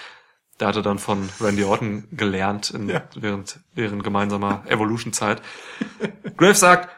Der 0.60 0.68
hatte 0.68 0.82
dann 0.82 1.00
von 1.00 1.30
Randy 1.40 1.64
Orton 1.64 2.08
gelernt 2.12 2.72
in, 2.72 2.90
Ja. 2.90 3.04
während 3.16 3.60
deren 3.78 4.04
gemeinsamer 4.04 4.64
Evolution-Zeit. 4.68 5.42
Graves 6.38 6.60
sagt, 6.60 6.90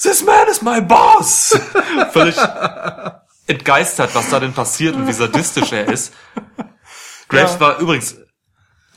This 0.00 0.24
man 0.24 0.48
is 0.50 0.62
my 0.62 0.80
boss! 0.80 1.58
Völlig 2.12 2.36
entgeistert, 3.46 4.14
was 4.14 4.30
da 4.30 4.40
denn 4.40 4.52
passiert 4.54 4.94
und 4.96 5.06
wie 5.06 5.12
sadistisch 5.12 5.72
er 5.72 5.88
ist. 5.88 6.14
Graves 7.28 7.54
Ja. 7.54 7.60
war 7.60 7.78
übrigens 7.78 8.16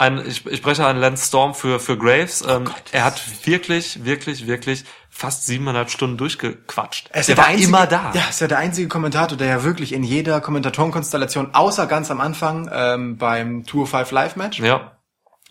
ein, 0.03 0.25
ich, 0.25 0.45
ich 0.45 0.57
spreche 0.57 0.85
einen 0.85 0.99
Lance 0.99 1.27
Storm 1.27 1.55
für, 1.55 1.79
für 1.79 1.97
Graves. 1.97 2.43
Ähm, 2.47 2.69
er 2.91 3.05
hat 3.05 3.21
wirklich, 3.45 4.05
wirklich, 4.05 4.47
wirklich 4.47 4.83
fast 5.09 5.45
siebeneinhalb 5.45 5.89
Stunden 5.89 6.17
durchgequatscht. 6.17 7.09
Er 7.11 7.21
ist 7.21 7.29
der 7.29 7.35
ja 7.35 7.41
war 7.41 7.47
einzige, 7.47 7.67
immer 7.67 7.87
da. 7.87 8.11
Ja, 8.13 8.23
ist 8.29 8.41
ja 8.41 8.47
der 8.47 8.57
einzige 8.57 8.87
Kommentator, 8.87 9.37
der 9.37 9.47
ja 9.47 9.63
wirklich 9.63 9.93
in 9.93 10.03
jeder 10.03 10.41
Kommentatorenkonstellation, 10.41 11.53
außer 11.53 11.85
ganz 11.87 12.11
am 12.11 12.19
Anfang 12.19 12.69
ähm, 12.73 13.17
beim 13.17 13.65
Tour 13.65 13.87
5 13.87 14.11
Live 14.11 14.35
Match, 14.35 14.59
ja. 14.59 14.97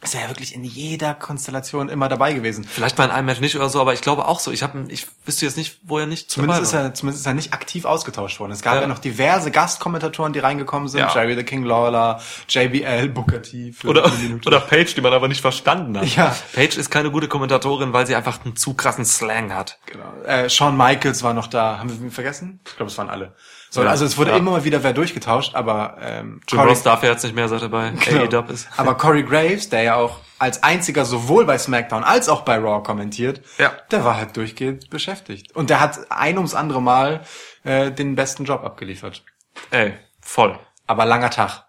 Ist 0.02 0.14
er 0.16 0.22
ja 0.22 0.28
wirklich 0.28 0.54
in 0.54 0.64
jeder 0.64 1.14
Konstellation 1.14 1.88
immer 1.88 2.08
dabei 2.08 2.32
gewesen. 2.32 2.64
Vielleicht 2.64 2.96
bei 2.96 3.08
einem 3.08 3.26
Match 3.26 3.40
nicht 3.40 3.54
oder 3.54 3.68
so, 3.68 3.80
aber 3.80 3.94
ich 3.94 4.00
glaube 4.00 4.26
auch 4.26 4.40
so. 4.40 4.50
Ich 4.50 4.64
habe, 4.64 4.84
ich 4.88 5.06
wüsste 5.24 5.46
jetzt 5.46 5.56
nicht, 5.56 5.78
wo 5.84 5.98
er 5.98 6.06
nicht 6.06 6.28
Zumindest 6.28 6.62
ist 6.62 6.72
er, 6.72 6.92
zumindest 6.92 7.20
ist 7.22 7.26
er 7.26 7.34
nicht 7.34 7.52
aktiv 7.54 7.84
ausgetauscht 7.84 8.40
worden. 8.40 8.50
Es 8.50 8.62
gab 8.62 8.74
Ja. 8.74 8.80
ja, 8.82 8.86
noch 8.88 8.98
diverse 8.98 9.52
Gastkommentatoren, 9.52 10.32
die 10.32 10.40
reingekommen 10.40 10.88
sind. 10.88 11.00
Ja. 11.00 11.14
Jerry 11.14 11.36
the 11.36 11.44
King 11.44 11.62
Lawler, 11.62 12.20
JBL, 12.48 13.08
Booker 13.10 13.42
T. 13.42 13.74
Oder, 13.86 14.10
oder 14.44 14.60
Paige, 14.60 14.94
die 14.96 15.00
man 15.00 15.12
aber 15.12 15.28
nicht 15.28 15.40
verstanden 15.40 15.96
hat. 15.96 16.06
Ja. 16.16 16.34
Paige 16.52 16.80
ist 16.80 16.90
keine 16.90 17.12
gute 17.12 17.28
Kommentatorin, 17.28 17.92
weil 17.92 18.06
sie 18.06 18.16
einfach 18.16 18.44
einen 18.44 18.56
zu 18.56 18.74
krassen 18.74 19.04
Slang 19.04 19.54
hat. 19.54 19.78
Genau. 19.86 20.12
Äh, 20.24 20.50
Shawn 20.50 20.76
Michaels 20.76 21.22
war 21.22 21.32
noch 21.32 21.46
da. 21.46 21.78
Haben 21.78 21.90
wir 21.90 21.96
ihn 21.96 22.10
vergessen? 22.10 22.60
Ich 22.66 22.76
glaube, 22.76 22.90
es 22.90 22.98
waren 22.98 23.08
alle. 23.08 23.34
So, 23.74 23.82
Ja. 23.82 23.88
also 23.88 24.04
es 24.04 24.18
wurde 24.18 24.32
Ja. 24.32 24.36
immer 24.36 24.50
mal 24.50 24.64
wieder 24.64 24.82
wer 24.82 24.92
durchgetauscht, 24.92 25.54
aber 25.54 25.96
ähm, 26.02 26.42
Jim 26.46 26.58
Corey- 26.58 26.68
Ross 26.68 26.82
darf 26.82 27.02
ja 27.02 27.08
jetzt 27.12 27.22
nicht 27.22 27.34
mehr, 27.34 27.48
seit 27.48 27.62
er 27.62 27.70
bei 27.70 27.88
Genau. 28.04 28.24
AEW 28.24 28.52
ist. 28.52 28.68
Aber 28.76 28.96
Corey 28.98 29.22
Graves, 29.22 29.70
der 29.70 29.82
ja 29.82 29.94
auch 29.94 30.20
als 30.38 30.62
einziger 30.62 31.06
sowohl 31.06 31.46
bei 31.46 31.56
SmackDown 31.56 32.04
als 32.04 32.28
auch 32.28 32.42
bei 32.42 32.58
Raw 32.58 32.82
kommentiert, 32.82 33.40
Ja. 33.56 33.72
der 33.90 34.04
war 34.04 34.16
halt 34.18 34.36
durchgehend 34.36 34.90
beschäftigt. 34.90 35.56
Und 35.56 35.70
der 35.70 35.80
hat 35.80 35.98
ein 36.10 36.36
ums 36.36 36.54
andere 36.54 36.82
Mal 36.82 37.22
äh, 37.64 37.90
den 37.90 38.14
besten 38.14 38.44
Job 38.44 38.62
abgeliefert. 38.62 39.24
Ey, 39.70 39.94
voll. 40.20 40.58
Aber 40.86 41.06
langer 41.06 41.30
Tag. 41.30 41.64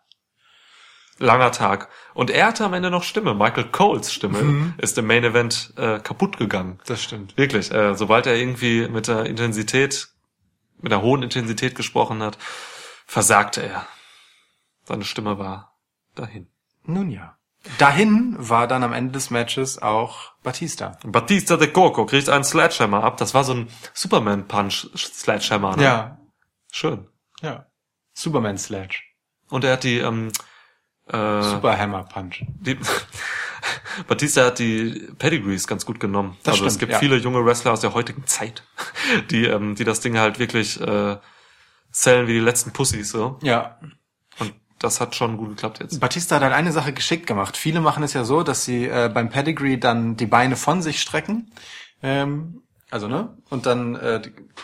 Langer 1.19 1.51
Tag. 1.51 1.88
Und 2.13 2.31
er 2.31 2.47
hatte 2.47 2.65
am 2.65 2.73
Ende 2.73 2.89
noch 2.89 3.03
Stimme. 3.03 3.34
Michael 3.34 3.65
Coles 3.71 4.11
Stimme 4.11 4.73
ist 4.80 4.97
im 4.97 5.07
Main 5.07 5.23
Event 5.23 5.71
äh, 5.77 5.99
kaputt 5.99 6.38
gegangen. 6.38 6.80
Das 6.85 7.01
stimmt. 7.01 7.38
Wirklich. 7.38 7.71
Äh, 7.71 7.95
sobald 7.95 8.25
er 8.25 8.35
irgendwie 8.35 8.89
mit 8.89 9.07
der 9.07 9.25
Intensität, 9.27 10.09
mit 10.84 10.91
der 10.91 11.01
hohen 11.01 11.23
Intensität 11.23 11.76
gesprochen 11.76 12.22
hat, 12.22 12.38
versagte 13.07 13.61
er. 13.64 13.88
Seine 14.84 15.05
Stimme 15.05 15.39
war 15.39 15.80
dahin. 16.14 16.51
Nun 16.84 17.10
ja. 17.10 17.38
Dahin 17.77 18.35
war 18.38 18.68
dann 18.68 18.84
am 18.84 18.91
Ende 18.91 19.14
des 19.14 19.30
Matches 19.30 19.81
auch 19.81 20.34
Batista. 20.43 20.97
Batista 21.05 21.55
de 21.55 21.69
Coco 21.69 22.05
kriegt 22.05 22.27
einen 22.27 22.43
Sledgehammer 22.43 23.01
ab. 23.05 23.15
Das 23.15 23.34
war 23.34 23.45
so 23.45 23.53
ein 23.53 23.69
Superman-Punch-Sledgehammer. 23.93 25.77
Ne? 25.77 25.84
Ja. 25.84 26.18
Schön. 26.73 27.07
Ja. 27.41 27.65
Superman 28.14 28.57
Sledge. 28.57 28.99
Und 29.49 29.64
er 29.64 29.73
hat 29.73 29.85
die, 29.85 29.99
ähm, 29.99 30.34
äh, 31.07 31.41
Super 31.41 31.77
Hammer 31.77 32.03
Punch. 32.03 32.43
die 32.60 32.77
Batista 34.08 34.45
hat 34.45 34.60
die 34.60 35.08
Pedigrees 35.18 35.68
ganz 35.68 35.86
gut 35.86 36.00
genommen. 36.00 36.38
Das 36.44 36.56
also 36.56 36.66
es 36.66 36.74
stimmt, 36.74 36.80
gibt 36.80 36.91
ja. 36.94 37.00
viele 37.00 37.18
junge 37.18 37.45
Wrestler 37.45 37.72
aus 37.72 37.82
der 37.82 37.94
heutigen 37.94 38.26
Zeit, 38.26 38.64
die, 39.32 39.45
ähm, 39.45 39.76
die 39.76 39.84
das 39.84 40.00
Ding 40.00 40.18
halt 40.18 40.40
wirklich 40.40 40.80
äh, 40.82 41.18
zählen 41.91 42.28
wie 42.28 42.34
die 42.34 42.40
letzten 42.40 42.72
Pussys 42.72 43.10
so. 43.10 43.40
Ja. 43.41 43.80
Und 44.40 44.54
das 44.80 45.00
hat 45.00 45.16
schon 45.16 45.38
gut 45.38 45.50
geklappt 45.50 45.80
jetzt. 45.80 46.00
Batista 46.00 46.36
hat 46.36 46.44
halt 46.44 46.54
eine 46.54 46.72
Sache 46.72 46.94
geschickt 46.94 47.28
gemacht. 47.28 47.56
Viele 47.56 47.80
machen 47.80 48.04
es 48.04 48.14
ja 48.14 48.24
so, 48.24 48.44
dass 48.44 48.66
sie 48.66 48.86
äh, 48.86 49.10
beim 49.14 49.30
Pedigree 49.30 49.78
dann 49.78 50.18
die 50.18 50.26
Beine 50.26 50.56
von 50.56 50.82
sich 50.82 51.02
strecken. 51.02 51.52
Ähm, 52.02 52.64
also, 52.94 53.08
ne? 53.08 53.36
Und 53.50 53.66
dann 53.66 53.95
äh, 53.95 54.22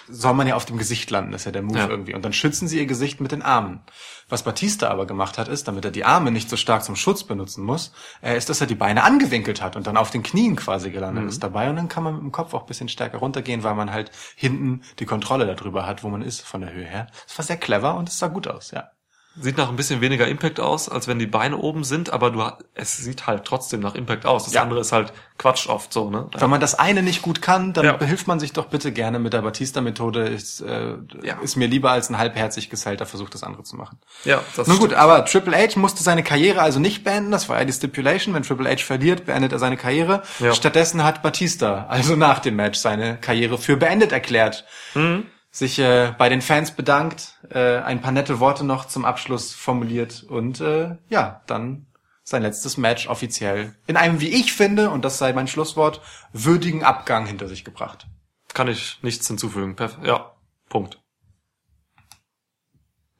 soll 0.08 0.36
man 0.36 0.46
ja 0.46 0.56
auf 0.56 0.66
dem 0.66 0.78
Gesicht 0.78 1.10
landen, 1.10 1.32
das 1.32 1.42
ist 1.42 1.46
ja 1.46 1.52
der 1.52 1.64
Move 1.64 1.80
Ja. 1.80 1.90
irgendwie. 1.90 2.14
Und 2.14 2.24
dann 2.24 2.34
schützen 2.34 2.68
sie 2.68 2.78
ihr 2.78 2.86
Gesicht 2.86 3.22
mit 3.22 3.32
den 3.32 3.42
Armen. 3.42 3.82
Was 4.30 4.44
Batista 4.44 4.90
aber 4.90 5.06
gemacht 5.06 5.38
hat, 5.38 5.48
ist, 5.48 5.68
damit 5.68 5.86
er 5.86 5.92
die 5.92 6.06
Arme 6.06 6.32
nicht 6.32 6.50
so 6.50 6.56
stark 6.56 6.84
zum 6.84 6.96
Schutz 6.96 7.24
benutzen 7.24 7.64
muss, 7.64 7.92
äh, 8.22 8.38
ist, 8.38 8.50
dass 8.50 8.62
er 8.62 8.68
die 8.68 8.76
Beine 8.76 9.04
angewinkelt 9.04 9.62
hat 9.62 9.76
und 9.76 9.88
dann 9.88 9.98
auf 9.98 10.12
den 10.12 10.24
Knien 10.24 10.56
quasi 10.56 10.92
gelandet 10.92 11.26
ist 11.28 11.44
dabei. 11.44 11.70
Und 11.70 11.76
dann 11.76 11.88
kann 11.90 12.04
man 12.04 12.14
mit 12.16 12.24
dem 12.24 12.32
Kopf 12.32 12.54
auch 12.54 12.62
ein 12.62 12.68
bisschen 12.68 12.90
stärker 12.90 13.18
runtergehen, 13.18 13.64
weil 13.64 13.76
man 13.76 13.92
halt 13.92 14.12
hinten 14.36 14.82
die 15.00 15.06
Kontrolle 15.06 15.46
darüber 15.46 15.86
hat, 15.86 16.04
wo 16.04 16.10
man 16.10 16.22
ist 16.22 16.42
von 16.42 16.62
der 16.62 16.72
Höhe 16.74 16.86
her. 16.86 17.08
Das 17.28 17.38
war 17.38 17.46
sehr 17.46 17.58
clever 17.58 17.96
und 17.96 18.10
es 18.10 18.20
sah 18.20 18.28
gut 18.28 18.48
aus, 18.48 18.72
ja. 18.72 18.92
Sieht 19.42 19.58
nach 19.58 19.70
ein 19.70 19.76
bisschen 19.78 20.02
weniger 20.02 20.28
Impact 20.28 20.60
aus, 20.60 20.90
als 20.90 21.08
wenn 21.08 21.18
die 21.18 21.26
Beine 21.28 21.56
oben 21.58 21.84
sind, 21.86 22.10
aber 22.12 22.30
du 22.32 22.44
es 22.74 22.98
sieht 22.98 23.26
halt 23.26 23.46
trotzdem 23.46 23.80
nach 23.80 23.96
Impact 23.96 24.26
aus. 24.26 24.44
Das 24.44 24.54
Ja. 24.54 24.64
andere 24.64 24.82
ist 24.82 24.92
halt 24.92 25.14
Quatsch 25.38 25.68
oft 25.70 25.94
so, 25.94 26.10
ne? 26.10 26.28
Wenn 26.38 26.50
man 26.50 26.60
das 26.60 26.76
eine 26.78 27.02
nicht 27.02 27.22
gut 27.22 27.42
kann, 27.42 27.72
dann 27.72 27.86
Ja. 27.86 27.94
behilft 27.94 28.28
man 28.28 28.40
sich 28.42 28.52
doch 28.52 28.66
bitte 28.66 28.92
gerne 28.92 29.18
mit 29.20 29.32
der 29.32 29.42
Batista-Methode. 29.42 30.28
Ist, 30.28 30.60
äh, 30.62 30.96
Ja. 31.24 31.38
ist 31.42 31.56
mir 31.56 31.68
lieber 31.68 31.92
als 31.92 32.10
ein 32.10 32.18
halbherzig 32.18 32.70
gesellter 32.70 33.06
Versuch, 33.06 33.30
das 33.30 33.44
andere 33.44 33.64
zu 33.64 33.78
machen. 33.78 33.98
Ja, 34.26 34.42
das 34.58 34.68
Nun 34.68 34.78
gut, 34.80 34.88
stimmt. 34.90 35.02
aber 35.02 35.24
Triple 35.24 35.56
H 35.58 35.80
musste 35.80 36.04
seine 36.04 36.24
Karriere 36.24 36.62
also 36.62 36.80
nicht 36.82 37.06
beenden. 37.06 37.32
Das 37.32 37.48
war 37.48 37.58
ja 37.60 37.64
die 37.66 37.72
Stipulation. 37.74 38.34
Wenn 38.36 38.44
Triple 38.44 38.70
H 38.70 38.84
verliert, 38.84 39.26
beendet 39.26 39.54
er 39.54 39.60
seine 39.60 39.78
Karriere. 39.78 40.24
Ja. 40.40 40.54
Stattdessen 40.54 41.04
hat 41.06 41.22
Batista 41.22 41.86
also 41.88 42.18
nach 42.18 42.40
dem 42.40 42.58
Match 42.58 42.78
seine 42.78 43.18
Karriere 43.18 43.58
für 43.58 43.78
beendet 43.78 44.12
erklärt. 44.12 44.66
Mhm. 44.96 45.26
Sich 45.52 45.80
äh, 45.80 46.14
bei 46.18 46.30
den 46.30 46.42
Fans 46.42 46.72
bedankt, 46.72 47.40
äh, 47.50 47.78
ein 47.80 48.02
paar 48.02 48.12
nette 48.12 48.40
Worte 48.40 48.64
noch 48.64 48.86
zum 48.86 49.04
Abschluss 49.04 49.54
formuliert 49.54 50.24
und 50.24 50.62
äh, 50.62 50.96
ja, 51.10 51.42
dann 51.48 51.88
sein 52.24 52.44
letztes 52.44 52.78
Match 52.78 53.08
offiziell 53.08 53.76
in 53.88 53.98
einem, 53.98 54.22
wie 54.22 54.30
ich 54.30 54.54
finde, 54.54 54.92
und 54.92 55.04
das 55.04 55.18
sei 55.18 55.34
mein 55.34 55.48
Schlusswort, 55.48 56.02
würdigen 56.32 56.84
Abgang 56.84 57.26
hinter 57.26 57.48
sich 57.48 57.66
gebracht. 57.66 58.08
Kann 58.54 58.68
ich 58.68 59.00
nichts 59.02 59.28
hinzufügen. 59.28 59.76
Perf 59.76 59.98
ja, 60.04 60.34
Punkt. 60.70 61.02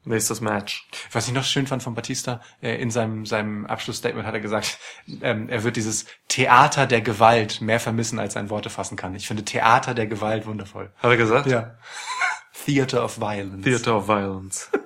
Nächstes 0.04 0.40
Match. 0.40 0.88
Was 1.12 1.28
ich 1.28 1.34
noch 1.34 1.44
schön 1.44 1.66
fand 1.66 1.82
von 1.82 1.94
Batista, 1.94 2.40
äh, 2.62 2.80
in 2.80 2.90
seinem, 2.90 3.26
seinem 3.26 3.66
Abschlussstatement 3.66 4.26
hat 4.26 4.32
er 4.32 4.40
gesagt, 4.40 4.78
ähm, 5.20 5.48
er 5.50 5.62
wird 5.62 5.76
dieses 5.76 6.06
Theater 6.28 6.86
der 6.86 7.02
Gewalt 7.02 7.60
mehr 7.60 7.80
vermissen, 7.80 8.18
als 8.18 8.34
er 8.34 8.40
in 8.40 8.50
Worte 8.50 8.70
fassen 8.70 8.96
kann. 8.96 9.14
Ich 9.14 9.26
finde 9.26 9.44
Theater 9.44 9.92
der 9.92 10.06
Gewalt 10.06 10.46
wundervoll. 10.46 10.90
Hat 10.96 11.10
er 11.10 11.16
gesagt? 11.18 11.46
Ja. 11.46 11.76
Theater 12.64 13.04
of 13.04 13.20
Violence. 13.20 13.64
Theater 13.64 13.96
of 13.96 14.08
Violence. 14.08 14.70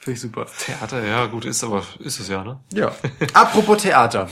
Finde 0.00 0.14
ich 0.14 0.20
super. 0.20 0.46
Theater, 0.46 1.04
ja, 1.04 1.26
gut, 1.26 1.44
ist 1.44 1.62
aber, 1.62 1.84
ist 1.98 2.20
es 2.20 2.28
ja, 2.28 2.42
ne? 2.42 2.60
Ja. 2.72 2.94
Apropos 3.34 3.82
Theater. 3.82 4.28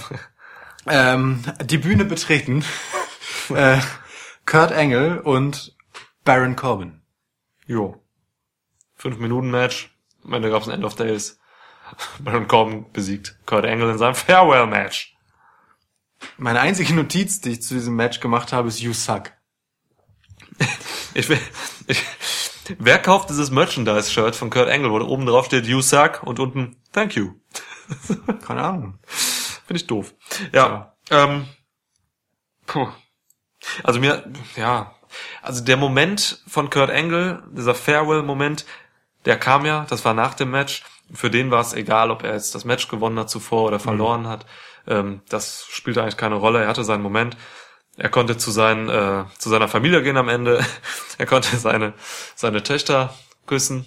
Ähm, 0.87 1.43
die 1.65 1.79
Bühne 1.79 2.05
betreten. 2.05 2.65
äh, 3.51 3.79
Kurt 4.47 4.73
Engel 4.73 5.19
und 5.19 5.77
Baron 6.25 6.57
Corbin. 6.57 7.03
Jo. 7.67 8.03
Fünf 9.07 9.21
Minuten 9.21 9.53
Match. 9.53 9.97
Am 10.25 10.33
Ende 10.33 10.51
gab's 10.51 10.67
ein 10.67 10.75
End 10.75 10.85
of 10.85 10.97
Days. 10.97 11.39
Baron 12.19 12.49
Corbin 12.49 12.91
besiegt 12.93 13.37
Kurt 13.47 13.65
Angle 13.65 13.93
in 13.93 13.99
seinem 13.99 14.17
Farewell 14.17 14.67
Match. 14.67 15.15
Meine 16.39 16.59
einzige 16.59 16.93
Notiz, 16.93 17.41
die 17.41 17.53
ich 17.53 17.63
zu 17.63 17.75
diesem 17.75 17.95
Match 17.95 18.19
gemacht 18.19 18.53
habe, 18.53 18.67
ist 18.67 18.81
You 18.81 18.93
Suck. 18.93 19.31
Ich 21.15 21.29
will, 21.29 21.39
ich, 21.87 22.03
wer 22.81 22.99
kauft 22.99 23.31
dieses 23.31 23.53
Merchandise-Shirt 23.53 24.35
von 24.35 24.51
Kurt 24.51 24.69
Angle, 24.69 24.91
wo 24.91 24.99
oben 24.99 25.25
drauf 25.25 25.47
steht 25.47 25.67
You 25.67 25.83
suck 25.83 26.25
und 26.25 26.41
unten 26.41 26.77
Thank 26.91 27.15
you? 27.15 27.35
Keine 28.45 28.63
Ahnung. 28.63 28.99
Finde 29.07 29.81
ich 29.81 29.87
doof. 29.87 30.15
Ja. 30.53 30.97
Ähm, 31.11 31.47
puh. 32.67 32.89
Also 33.85 34.01
mir, 34.01 34.29
ja. 34.57 34.97
Also 35.43 35.63
der 35.63 35.77
Moment 35.77 36.43
von 36.49 36.71
Kurt 36.71 36.91
Angle, 36.91 37.45
dieser 37.53 37.77
Farewell-Moment, 37.77 38.67
der 39.27 39.37
kam 39.39 39.67
ja, 39.67 39.87
das 39.91 40.05
war 40.05 40.15
nach 40.15 40.35
dem 40.35 40.51
Match. 40.51 40.83
Für 41.13 41.31
den 41.31 41.51
war 41.51 41.61
es 41.61 41.73
egal, 41.75 42.11
ob 42.11 42.25
er 42.25 42.33
jetzt 42.35 42.55
das 42.55 42.65
Match 42.65 42.89
gewonnen 42.89 43.19
hat 43.19 43.31
zuvor 43.31 43.65
oder 43.65 43.79
verloren 43.79 44.27
hat. 44.27 44.47
Ähm, 44.89 45.21
das 45.29 45.67
spielte 45.71 46.03
eigentlich 46.03 46.17
keine 46.17 46.37
Rolle. 46.37 46.63
Er 46.63 46.69
hatte 46.69 46.85
seinen 46.85 47.03
Moment. 47.03 47.37
Er 47.97 48.09
konnte 48.09 48.37
zu, 48.37 48.51
seinen, 48.51 48.89
äh, 48.89 49.25
zu 49.39 49.49
seiner 49.51 49.69
Familie 49.69 50.03
gehen 50.03 50.17
am 50.17 50.29
Ende. 50.29 50.65
Er 51.19 51.27
konnte 51.27 51.57
seine, 51.57 51.95
seine 52.35 52.63
Töchter 52.63 53.15
küssen 53.47 53.87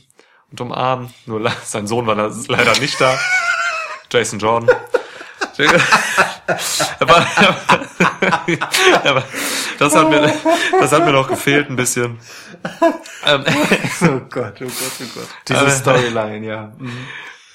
und 0.49 0.61
umarmen. 0.61 1.13
Nur 1.27 1.47
sein 1.63 1.85
Sohn 1.87 2.07
war 2.07 2.15
le- 2.15 2.33
leider 2.47 2.79
nicht 2.79 2.99
da. 2.99 3.19
Jason 4.11 4.39
Jordan. 4.39 4.75
aber, 6.99 7.27
aber 9.03 9.23
das 9.77 9.95
hat 9.95 10.09
mir, 10.09 10.33
das 10.79 10.91
hat 10.91 11.05
mir 11.05 11.11
noch 11.11 11.27
gefehlt 11.27 11.69
ein 11.69 11.75
bisschen. 11.75 12.19
Ähm, 13.25 13.45
Oh 14.01 14.19
Gott, 14.29 14.55
oh 14.61 14.65
Gott, 14.65 14.91
oh 15.01 15.05
Gott. 15.15 15.27
Diese 15.47 15.69
Storyline, 15.71 16.45
ja. 16.45 16.71
Mhm. 16.77 17.07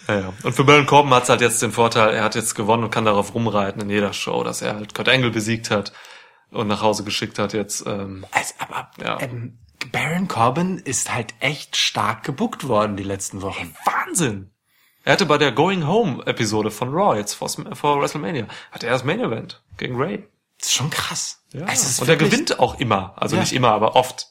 Ja, 0.09 0.15
ja. 0.21 0.33
Und 0.43 0.55
für 0.55 0.65
Baron 0.65 0.87
Corbin 0.87 1.15
hat 1.15 1.25
es 1.25 1.29
halt 1.31 1.41
jetzt 1.41 1.63
den 1.63 1.73
Vorteil, 1.73 2.15
er 2.15 2.23
hat 2.25 2.35
jetzt 2.35 2.55
gewonnen 2.55 2.85
und 2.85 2.91
kann 2.91 3.05
darauf 3.07 3.35
rumreiten 3.35 3.81
in 3.83 3.91
jeder 3.91 4.13
Show, 4.13 4.45
dass 4.45 4.61
er 4.63 4.75
halt 4.77 4.95
Kurt 4.95 5.09
Angle 5.09 5.31
besiegt 5.31 5.71
hat 5.71 5.93
und 6.51 6.67
nach 6.69 6.83
Hause 6.83 7.05
geschickt 7.05 7.39
hat 7.39 7.53
jetzt. 7.55 7.87
Ähm, 7.87 8.27
Also, 8.31 8.55
aber 8.59 8.91
Ja. 9.03 9.19
ähm, 9.21 9.59
Baron 9.93 10.29
Corbin 10.29 10.79
ist 10.79 11.13
halt 11.15 11.35
echt 11.41 11.77
stark 11.77 12.23
gebuckt 12.25 12.69
worden 12.69 12.97
die 12.97 13.03
letzten 13.03 13.43
Wochen. 13.43 13.75
Wahnsinn! 13.85 14.51
Er 15.05 15.13
hatte 15.13 15.27
bei 15.27 15.37
der 15.37 15.53
Going 15.53 15.87
Home 15.87 16.23
Episode 16.27 16.71
von 16.71 16.89
Raw 16.91 17.19
jetzt 17.19 17.35
vor, 17.35 17.51
vor 17.75 18.01
WrestleMania, 18.01 18.47
hatte 18.73 18.87
er 18.87 18.93
das 18.93 19.05
Main 19.05 19.21
Event 19.21 19.63
gegen 19.77 19.97
Ray. 20.01 20.27
Das 20.65 20.71
ist 20.71 20.77
schon 20.79 20.89
krass. 20.89 21.43
Ja. 21.53 21.67
Ist 21.71 22.01
und 22.01 22.09
er 22.09 22.17
gewinnt 22.17 22.59
auch 22.59 22.81
immer. 22.81 23.13
Also 23.17 23.37
Ja. 23.37 23.43
nicht 23.43 23.53
immer, 23.53 23.73
aber 23.73 23.97
oft. 23.97 24.29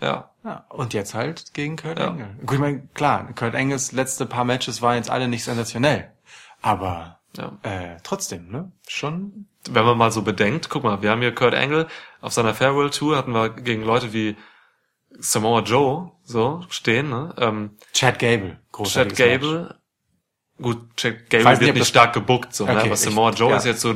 Ja. 0.00 0.30
Ja, 0.44 0.64
und 0.68 0.94
jetzt 0.94 1.12
halt 1.14 1.54
gegen 1.54 1.76
Kurt 1.76 1.98
Ja. 1.98 2.06
Angle. 2.06 2.28
Gut, 2.46 2.52
ich 2.54 2.60
meine, 2.60 2.86
klar, 2.94 3.26
Kurt 3.34 3.56
Angles 3.56 3.90
letzte 3.90 4.26
paar 4.26 4.44
Matches 4.44 4.80
waren 4.80 4.94
jetzt 4.94 5.10
alle 5.10 5.26
nicht 5.26 5.42
sensationell. 5.42 6.12
Aber 6.62 7.18
Ja. 7.36 7.58
äh, 7.64 7.96
trotzdem, 8.04 8.48
ne? 8.48 8.70
Schon. 8.86 9.48
Wenn 9.68 9.84
man 9.84 9.98
mal 9.98 10.12
so 10.12 10.22
bedenkt, 10.22 10.68
guck 10.70 10.84
mal, 10.84 11.02
wir 11.02 11.10
haben 11.10 11.20
hier 11.20 11.34
Kurt 11.34 11.54
Angle 11.54 11.88
auf 12.20 12.32
seiner 12.32 12.54
Farewell 12.54 12.90
Tour 12.90 13.16
hatten 13.16 13.32
wir 13.32 13.48
gegen 13.50 13.82
Leute 13.82 14.12
wie 14.12 14.36
Samoa 15.18 15.62
Joe 15.62 16.12
so 16.22 16.64
stehen, 16.68 17.08
ne? 17.10 17.34
Ähm, 17.38 17.76
Chad 17.92 18.20
Gable. 18.20 18.50
Chad 18.50 18.72
großartiges 18.72 19.18
Match. 19.18 19.40
Gable. 19.40 19.78
Gut, 20.62 20.96
Chad 20.96 21.28
Gable 21.28 21.50
nicht, 21.50 21.60
wird 21.60 21.74
nicht 21.74 21.88
stark 21.88 22.12
gebuckt, 22.12 22.54
so, 22.54 22.64
ne? 22.66 22.70
Okay, 22.70 22.80
aber 22.82 22.94
ich- 22.94 23.00
Samoa 23.00 23.30
Joe 23.30 23.50
ja. 23.50 23.56
ist 23.56 23.64
jetzt 23.64 23.80
so 23.80 23.94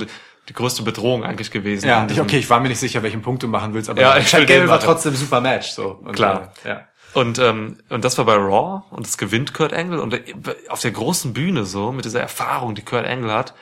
die, 0.50 0.54
größte 0.54 0.82
Bedrohung 0.82 1.24
eigentlich 1.24 1.50
gewesen. 1.50 1.88
Ja, 1.88 2.06
ich, 2.10 2.20
okay, 2.20 2.38
ich 2.38 2.50
war 2.50 2.60
mir 2.60 2.68
nicht 2.68 2.80
sicher, 2.80 3.02
welchen 3.02 3.22
Punkt 3.22 3.42
du 3.42 3.48
machen 3.48 3.72
willst, 3.72 3.88
aber 3.88 4.00
Ja, 4.00 4.20
Chad 4.20 4.46
Gable 4.46 4.68
war 4.68 4.80
trotzdem 4.80 5.12
ein 5.12 5.16
super 5.16 5.40
Match, 5.40 5.70
so. 5.70 6.00
Und, 6.02 6.12
Klar. 6.12 6.52
Äh, 6.64 6.68
ja. 6.68 6.88
Und, 7.14 7.38
ähm, 7.38 7.78
und 7.88 8.04
das 8.04 8.18
war 8.18 8.24
bei 8.24 8.34
Raw 8.34 8.82
und 8.90 9.06
es 9.06 9.18
gewinnt 9.18 9.54
Kurt 9.54 9.72
Angle 9.72 10.00
und 10.00 10.20
auf 10.68 10.80
der 10.80 10.92
großen 10.92 11.32
Bühne 11.32 11.64
so, 11.64 11.90
mit 11.92 12.04
dieser 12.04 12.20
Erfahrung, 12.20 12.74
die 12.74 12.84
Kurt 12.84 13.06
Angle 13.06 13.32
hat, 13.32 13.54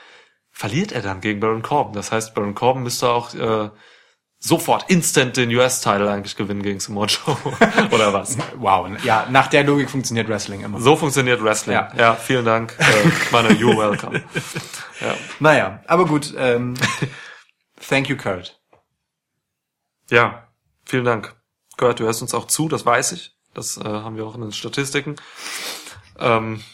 verliert 0.50 0.92
er 0.92 1.02
dann 1.02 1.20
gegen 1.20 1.40
Baron 1.40 1.62
Corbin. 1.62 1.94
Das 1.94 2.12
heißt, 2.12 2.34
Baron 2.34 2.54
Corbin 2.54 2.82
müsste 2.82 3.08
auch 3.08 3.32
äh, 3.34 3.70
sofort 4.40 4.88
instant 4.88 5.36
den 5.36 5.54
US-Title 5.54 6.10
eigentlich 6.10 6.36
gewinnen 6.36 6.62
gegen 6.62 6.80
Samoa 6.80 7.06
Joe. 7.06 7.36
Oder 7.90 8.12
was? 8.12 8.38
Wow, 8.56 8.88
ja, 9.02 9.26
nach 9.30 9.48
der 9.48 9.64
Logik 9.64 9.90
funktioniert 9.90 10.28
Wrestling 10.28 10.60
immer. 10.62 10.80
So 10.80 10.96
funktioniert 10.96 11.42
Wrestling. 11.42 11.74
Ja. 11.74 11.92
Ja, 11.96 12.14
vielen 12.14 12.44
Dank. 12.44 12.74
Äh, 12.78 13.10
meine, 13.32 13.48
you're 13.50 13.76
welcome. 13.76 14.22
Ja. 15.00 15.14
Naja, 15.38 15.80
aber 15.86 16.06
gut, 16.06 16.34
ähm, 16.36 16.74
thank 17.88 18.08
you, 18.08 18.16
Kurt. 18.16 18.60
ja, 20.10 20.48
vielen 20.84 21.04
Dank. 21.04 21.36
Kurt, 21.76 22.00
du 22.00 22.04
hörst 22.04 22.20
uns 22.20 22.34
auch 22.34 22.48
zu, 22.48 22.68
das 22.68 22.84
weiß 22.84 23.12
ich. 23.12 23.36
Das 23.54 23.76
äh, 23.76 23.84
haben 23.84 24.16
wir 24.16 24.26
auch 24.26 24.34
in 24.34 24.40
den 24.40 24.50
Statistiken. 24.50 25.14
Ähm, 26.18 26.64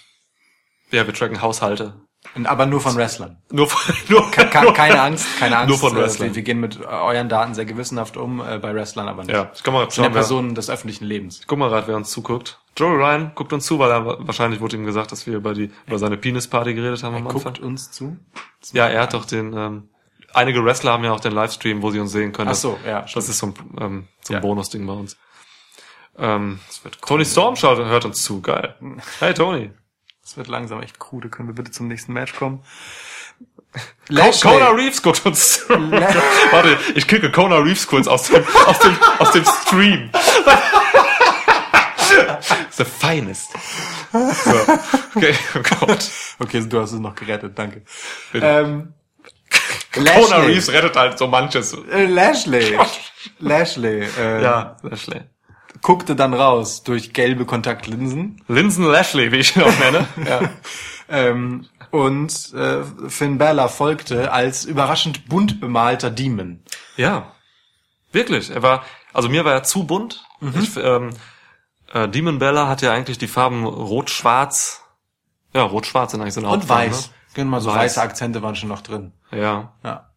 ja, 0.91 1.07
wir 1.07 1.13
tracken 1.13 1.43
Haushalte. 1.43 2.01
Aber 2.45 2.67
nur 2.67 2.81
von 2.81 2.97
Wrestlern. 2.97 3.37
Nur 3.53 3.69
von, 3.69 3.95
nur, 4.09 4.31
Ke 4.31 4.47
keine 4.47 5.01
Angst, 5.01 5.27
keine 5.39 5.57
Angst. 5.59 5.69
Nur 5.69 5.79
von 5.79 5.97
äh, 5.97 6.01
Wrestlern. 6.01 6.35
Wir, 6.35 6.43
gehen 6.43 6.59
mit 6.61 6.81
äh, 6.81 6.85
euren 6.85 7.29
Daten 7.29 7.55
sehr 7.55 7.65
gewissenhaft 7.65 8.17
um, 8.17 8.41
äh, 8.41 8.59
bei 8.59 8.75
Wrestlern 8.75 9.09
aber 9.09 9.23
nicht. 9.23 9.33
Ja, 9.35 9.51
ich 9.55 9.63
kann 9.63 9.73
mal 9.75 9.85
Das 9.85 9.95
sind 9.95 10.03
ja 10.05 10.09
schauen, 10.09 10.15
wer, 10.15 10.21
Personen 10.21 10.55
des 10.55 10.69
öffentlichen 10.71 11.05
Lebens. 11.05 11.43
guck 11.47 11.59
mal 11.59 11.69
grad, 11.69 11.87
wer 11.87 11.97
uns 11.97 12.11
zuguckt. 12.11 12.59
Joey 12.77 12.97
Ryan 12.97 13.33
guckt 13.37 13.53
uns 13.53 13.67
zu, 13.67 13.79
weil 13.79 13.91
er 13.93 14.05
wahrscheinlich 14.27 14.61
wurde 14.61 14.77
ihm 14.77 14.85
gesagt, 14.85 15.13
dass 15.13 15.27
wir 15.29 15.37
über 15.37 15.55
die 15.55 15.71
über 15.87 15.99
seine 15.99 16.17
Penis-Party 16.17 16.75
geredet 16.75 17.05
haben 17.05 17.15
am 17.15 17.27
Anfang. 17.29 17.43
Guckt 17.45 17.61
uns 17.61 17.93
zu. 17.93 18.17
Ja, 18.73 18.89
er 18.89 19.03
hat 19.03 19.15
doch 19.15 19.25
den. 19.27 19.53
Ähm, 19.57 19.89
einige 20.33 20.65
Wrestler 20.65 20.93
haben 20.93 21.05
ja 21.05 21.13
auch 21.13 21.21
den 21.21 21.33
Livestream, 21.33 21.83
wo 21.83 21.91
sie 21.93 22.01
uns 22.01 22.11
sehen 22.11 22.33
können. 22.33 22.51
Ach 22.51 22.55
so, 22.57 22.77
ja, 22.85 23.03
Das 23.03 23.11
stimmt. 23.11 23.29
ist 23.29 23.39
so 23.39 23.47
ein, 23.47 23.55
ähm, 23.81 24.09
so 24.23 24.33
ein 24.33 24.35
Ja. 24.35 24.41
Bonusding 24.41 24.85
bei 24.85 24.93
uns. 24.93 25.17
Ähm, 26.19 26.59
Tony 27.07 27.25
Storm 27.25 27.55
schaut, 27.57 27.79
hört 27.79 28.05
uns 28.05 28.23
zu, 28.23 28.41
geil. 28.41 28.75
Hey 29.21 29.35
Tony. 29.35 29.71
Das 30.25 30.37
wird 30.39 30.49
langsam 30.49 30.83
echt 30.83 30.99
krude. 30.99 31.29
Können 31.29 31.49
wir 31.49 31.55
bitte 31.55 31.71
zum 31.71 31.87
nächsten 31.87 32.13
Match 32.13 32.35
kommen? 32.35 32.65
Kona 34.43 34.69
Reeves 34.71 35.03
guckt 35.03 35.25
uns. 35.27 35.65
Warte, 35.69 36.79
ich 36.95 37.07
kicke 37.07 37.31
Kona 37.31 37.59
Reeves 37.59 37.87
kurz 37.87 38.07
aus 38.07 38.25
dem, 38.29 38.43
aus 38.67 38.79
dem, 38.79 38.97
aus 39.19 39.33
dem 39.33 39.45
Stream. 39.45 40.11
The 42.71 42.85
finest. 42.85 43.51
So. 44.13 44.51
Okay, 45.17 45.35
oh 45.57 45.61
Gott. 45.81 46.09
Okay, 46.39 46.65
du 46.67 46.81
hast 46.81 46.93
es 46.93 47.01
noch 47.01 47.15
gerettet, 47.15 47.59
danke. 47.59 47.83
Ähm, 48.33 48.95
Kona. 49.93 50.39
Reeves 50.39 50.71
rettet 50.73 50.97
halt 50.97 51.19
so 51.19 51.27
manches. 51.27 51.73
Äh, 51.91 52.07
Lashley. 52.07 52.79
Lashley. 53.41 54.05
Äh, 54.19 54.43
Ja, 54.43 54.77
Lashley. 54.83 55.23
Guckte 55.85 56.17
dann 56.17 56.33
raus 56.33 56.83
durch 56.83 57.13
gelbe 57.13 57.45
Kontaktlinsen. 57.45 58.41
Linsen 58.49 58.87
Lashley, 58.87 59.31
wie 59.33 59.37
ich 59.37 59.55
ihn 59.55 59.63
auch 59.63 59.79
nenne. 59.79 60.09
Ja. 60.27 60.41
ähm, 61.11 61.67
und 61.91 62.55
äh, 62.55 62.83
Finn 63.09 63.37
Balor 63.37 63.69
folgte 63.69 64.33
als 64.33 64.65
überraschend 64.65 65.29
bunt 65.29 65.61
bemalter 65.61 66.11
Demon. 66.11 66.63
Ja, 66.97 67.33
wirklich. 68.13 68.49
Er 68.51 68.63
war, 68.63 68.83
also 69.13 69.29
mir 69.29 69.45
war 69.45 69.53
er 69.53 69.63
zu 69.63 69.85
bunt. 69.85 70.25
Mhm. 70.41 70.55
Ich, 70.59 70.75
ähm, 70.79 71.11
äh, 71.93 72.09
Demon 72.09 72.39
Bella 72.39 72.67
hat 72.67 72.81
ja 72.81 72.91
eigentlich 72.95 73.19
die 73.19 73.29
Farben 73.29 73.67
rot-schwarz. 73.67 74.83
Ja, 75.53 75.65
rot-schwarz 75.65 76.13
sind 76.13 76.23
eigentlich 76.23 76.33
so 76.33 76.41
eine 76.41 76.49
Und 76.49 76.61
Hauptfarben, 76.61 76.93
weiß. 76.93 77.11
Genau, 77.35 77.61
so 77.61 77.69
Weiß. 77.69 77.77
weiße 77.77 78.01
Akzente 78.01 78.41
waren 78.43 78.57
schon 78.57 78.71
noch 78.71 78.81
drin. 78.81 79.13
Ne? 79.31 79.41
Ja, 79.43 79.75
Ja. 79.85 80.11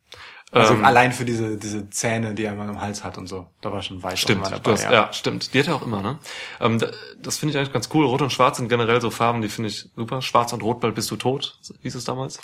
Also 0.51 0.75
Ähm, 0.75 0.85
allein 0.85 1.11
für 1.11 1.25
diese, 1.25 1.57
diese 1.57 1.89
Zähne, 1.89 2.33
die 2.33 2.45
er 2.45 2.53
immer 2.53 2.63
im 2.69 2.79
Hals 2.79 3.03
hat 3.03 3.17
und 3.17 3.27
so. 3.27 3.47
Da 3.61 3.71
war 3.71 3.81
schon 3.81 4.01
weiß 4.01 4.17
stimmt. 4.19 4.45
dabei. 4.49 4.71
hast, 4.71 4.83
ja. 4.83 5.11
stimmt. 5.11 5.53
Die 5.53 5.59
hat 5.59 5.67
er 5.67 5.75
auch 5.75 5.81
immer, 5.81 6.01
ne? 6.01 6.19
Ähm, 6.61 6.79
da- 6.79 6.89
das 7.21 7.37
finde 7.37 7.51
ich 7.51 7.57
eigentlich 7.57 7.73
ganz 7.73 7.89
cool. 7.93 8.05
Rot 8.05 8.21
und 8.21 8.31
Schwarz 8.31 8.57
sind 8.57 8.69
generell 8.69 9.01
so 9.01 9.09
Farben, 9.11 9.41
die 9.41 9.49
finde 9.49 9.69
ich 9.69 9.89
super. 9.95 10.21
Schwarz 10.21 10.53
und 10.53 10.63
Rot, 10.63 10.79
bald 10.79 10.95
bist 10.95 11.11
du 11.11 11.17
tot, 11.17 11.59
hieß 11.81 11.95
es 11.95 12.05
damals. 12.05 12.39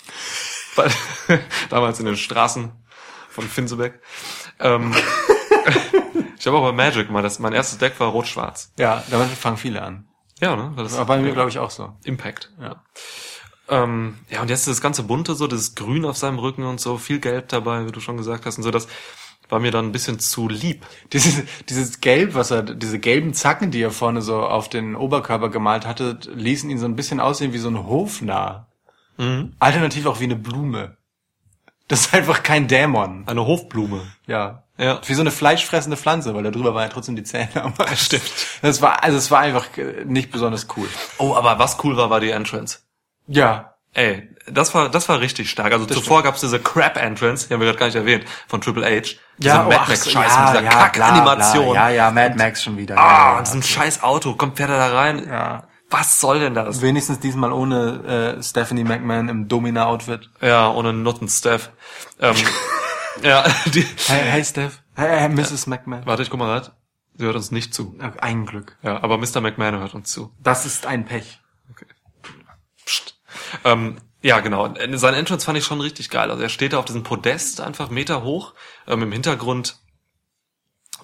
Damals 1.70 2.00
in 2.00 2.06
den 2.06 2.16
Straßen 2.16 2.72
von 3.30 3.44
Finsebeck. 3.44 4.00
Ähm, 4.60 4.94
ich 6.38 6.46
habe 6.46 6.58
auch 6.58 6.62
bei 6.62 6.72
Magic 6.72 7.10
mal, 7.10 7.22
das, 7.22 7.38
mein 7.38 7.52
erstes 7.52 7.78
Deck 7.78 7.98
war 8.00 8.08
rot-schwarz. 8.08 8.72
ja, 8.78 9.02
damit 9.10 9.28
fangen 9.30 9.56
viele 9.56 9.82
an. 9.82 10.08
Ja, 10.40 10.56
ne? 10.56 10.72
Das, 10.76 10.94
Aber 10.96 11.06
bei 11.06 11.18
mir 11.22 11.32
glaube 11.32 11.48
ich 11.50 11.58
auch 11.58 11.70
so. 11.70 11.92
Impact. 12.04 12.50
Ja. 12.60 12.82
Ähm, 13.68 14.18
ja, 14.30 14.42
und 14.42 14.50
jetzt 14.50 14.68
das 14.68 14.80
ganze 14.80 15.04
bunte, 15.04 15.34
so 15.34 15.46
das 15.46 15.74
Grün 15.74 16.04
auf 16.04 16.16
seinem 16.16 16.38
Rücken 16.38 16.64
und 16.64 16.80
so, 16.80 16.98
viel 16.98 17.18
Gelb 17.18 17.48
dabei, 17.48 17.86
wie 17.86 17.92
du 17.92 18.00
schon 18.00 18.16
gesagt 18.16 18.44
hast, 18.44 18.58
und 18.58 18.62
so, 18.62 18.70
das 18.70 18.88
war 19.48 19.60
mir 19.60 19.70
dann 19.70 19.86
ein 19.86 19.92
bisschen 19.92 20.18
zu 20.18 20.48
lieb. 20.48 20.84
Dieses, 21.12 21.42
dieses 21.68 22.00
Gelb, 22.00 22.34
was 22.34 22.50
er, 22.50 22.62
diese 22.62 22.98
gelben 22.98 23.34
Zacken, 23.34 23.70
die 23.70 23.82
er 23.82 23.90
vorne 23.90 24.22
so 24.22 24.40
auf 24.42 24.68
den 24.68 24.96
Oberkörper 24.96 25.48
gemalt 25.48 25.86
hatte, 25.86 26.18
ließen 26.34 26.70
ihn 26.70 26.78
so 26.78 26.86
ein 26.86 26.96
bisschen 26.96 27.20
aussehen 27.20 27.52
wie 27.52 27.58
so 27.58 27.68
ein 27.68 27.86
Hofnarr. 27.86 28.68
Mhm. 29.16 29.54
Alternativ 29.58 30.06
auch 30.06 30.20
wie 30.20 30.24
eine 30.24 30.36
Blume. 30.36 30.96
Das 31.88 32.06
ist 32.06 32.14
einfach 32.14 32.42
kein 32.42 32.66
Dämon. 32.66 33.24
Eine 33.26 33.46
Hofblume. 33.46 34.00
Ja. 34.26 34.64
Ja. 34.78 35.00
Wie 35.06 35.14
so 35.14 35.20
eine 35.20 35.30
fleischfressende 35.30 35.96
Pflanze, 35.96 36.34
weil 36.34 36.42
da 36.42 36.50
drüber 36.50 36.74
waren 36.74 36.84
ja 36.84 36.88
trotzdem 36.88 37.14
die 37.14 37.22
Zähne. 37.22 37.62
Aber 37.62 37.86
Stimmt. 37.96 38.24
Das 38.62 38.82
war, 38.82 39.04
also 39.04 39.18
es 39.18 39.30
war 39.30 39.40
einfach 39.40 39.76
äh, 39.76 40.04
nicht 40.04 40.32
besonders 40.32 40.66
cool. 40.76 40.88
Oh, 41.18 41.34
aber 41.34 41.58
was 41.58 41.82
cool 41.84 41.96
war, 41.96 42.10
war 42.10 42.20
die 42.20 42.30
Entrance. 42.30 42.78
Ja. 43.26 43.74
Ey, 43.92 44.28
das 44.48 44.74
war, 44.74 44.88
das 44.88 45.08
war 45.08 45.20
richtig 45.20 45.48
stark. 45.50 45.72
Also 45.72 45.86
zuvor 45.86 46.22
gab's 46.22 46.40
diese 46.40 46.58
Crap-Entrance, 46.58 47.46
die 47.46 47.54
haben 47.54 47.60
wir 47.60 47.66
gerade 47.66 47.78
gar 47.78 47.86
nicht 47.86 47.94
erwähnt, 47.94 48.24
von 48.48 48.60
Triple 48.60 48.84
H. 48.84 49.16
Diese 49.38 49.54
Mad 49.54 49.76
ach 49.80 49.88
Max 49.88 50.10
Scheiß 50.10 50.38
mit 50.38 50.48
dieser 50.48 50.60
bla, 50.62 50.70
Kack-Animation. 50.70 51.72
bla. 51.72 51.90
Ja, 51.90 51.94
ja, 51.94 52.10
Mad 52.10 52.34
Max 52.36 52.62
schon 52.62 52.76
wieder. 52.76 52.98
Ah, 52.98 53.32
ja, 53.32 53.38
und 53.38 53.46
so 53.46 53.56
ein 53.56 53.62
scheiß 53.62 54.02
Auto, 54.02 54.34
kommt 54.34 54.56
fährt 54.56 54.70
er 54.70 54.78
da 54.78 54.94
rein. 54.94 55.26
Ja. 55.28 55.68
Was 55.90 56.18
soll 56.20 56.40
denn 56.40 56.54
das? 56.54 56.82
Wenigstens 56.82 57.20
diesmal 57.20 57.52
ohne 57.52 58.36
äh, 58.38 58.42
Stephanie 58.42 58.84
McMahon 58.84 59.28
im 59.28 59.48
Domina-Outfit. 59.48 60.28
Ja, 60.40 60.70
ohne 60.70 60.92
Nutten 60.92 61.28
Steph. 61.28 61.70
Ähm, 62.20 62.34
ja, 63.22 63.44
die, 63.66 63.86
Hey, 64.08 64.22
hey 64.24 64.44
Steph. 64.44 64.80
Hey, 64.96 65.20
hey 65.20 65.28
Mrs. 65.28 65.66
McMahon. 65.68 66.04
warte, 66.04 66.22
ich 66.22 66.30
guck 66.30 66.40
mal 66.40 66.50
rein. 66.50 66.68
Sie 67.16 67.24
hört 67.24 67.36
uns 67.36 67.52
nicht 67.52 67.72
zu. 67.72 67.96
Ein 68.20 68.44
Glück. 68.44 68.76
Ja, 68.82 69.00
aber 69.02 69.18
Mr. 69.18 69.40
McMahon 69.40 69.78
hört 69.78 69.94
uns 69.94 70.10
zu. 70.10 70.32
Das 70.42 70.66
ist 70.66 70.86
ein 70.86 71.04
Pech. 71.04 71.40
Ähm, 73.64 73.98
ja, 74.22 74.40
genau. 74.40 74.74
Sein 74.94 75.14
Entrance 75.14 75.44
fand 75.44 75.58
ich 75.58 75.64
schon 75.64 75.80
richtig 75.80 76.08
geil. 76.08 76.30
Also 76.30 76.42
er 76.42 76.48
steht 76.48 76.72
da 76.72 76.78
auf 76.78 76.86
diesem 76.86 77.02
Podest 77.02 77.60
einfach 77.60 77.90
Meter 77.90 78.22
hoch. 78.22 78.54
Ähm, 78.86 79.02
Im 79.02 79.12
Hintergrund 79.12 79.76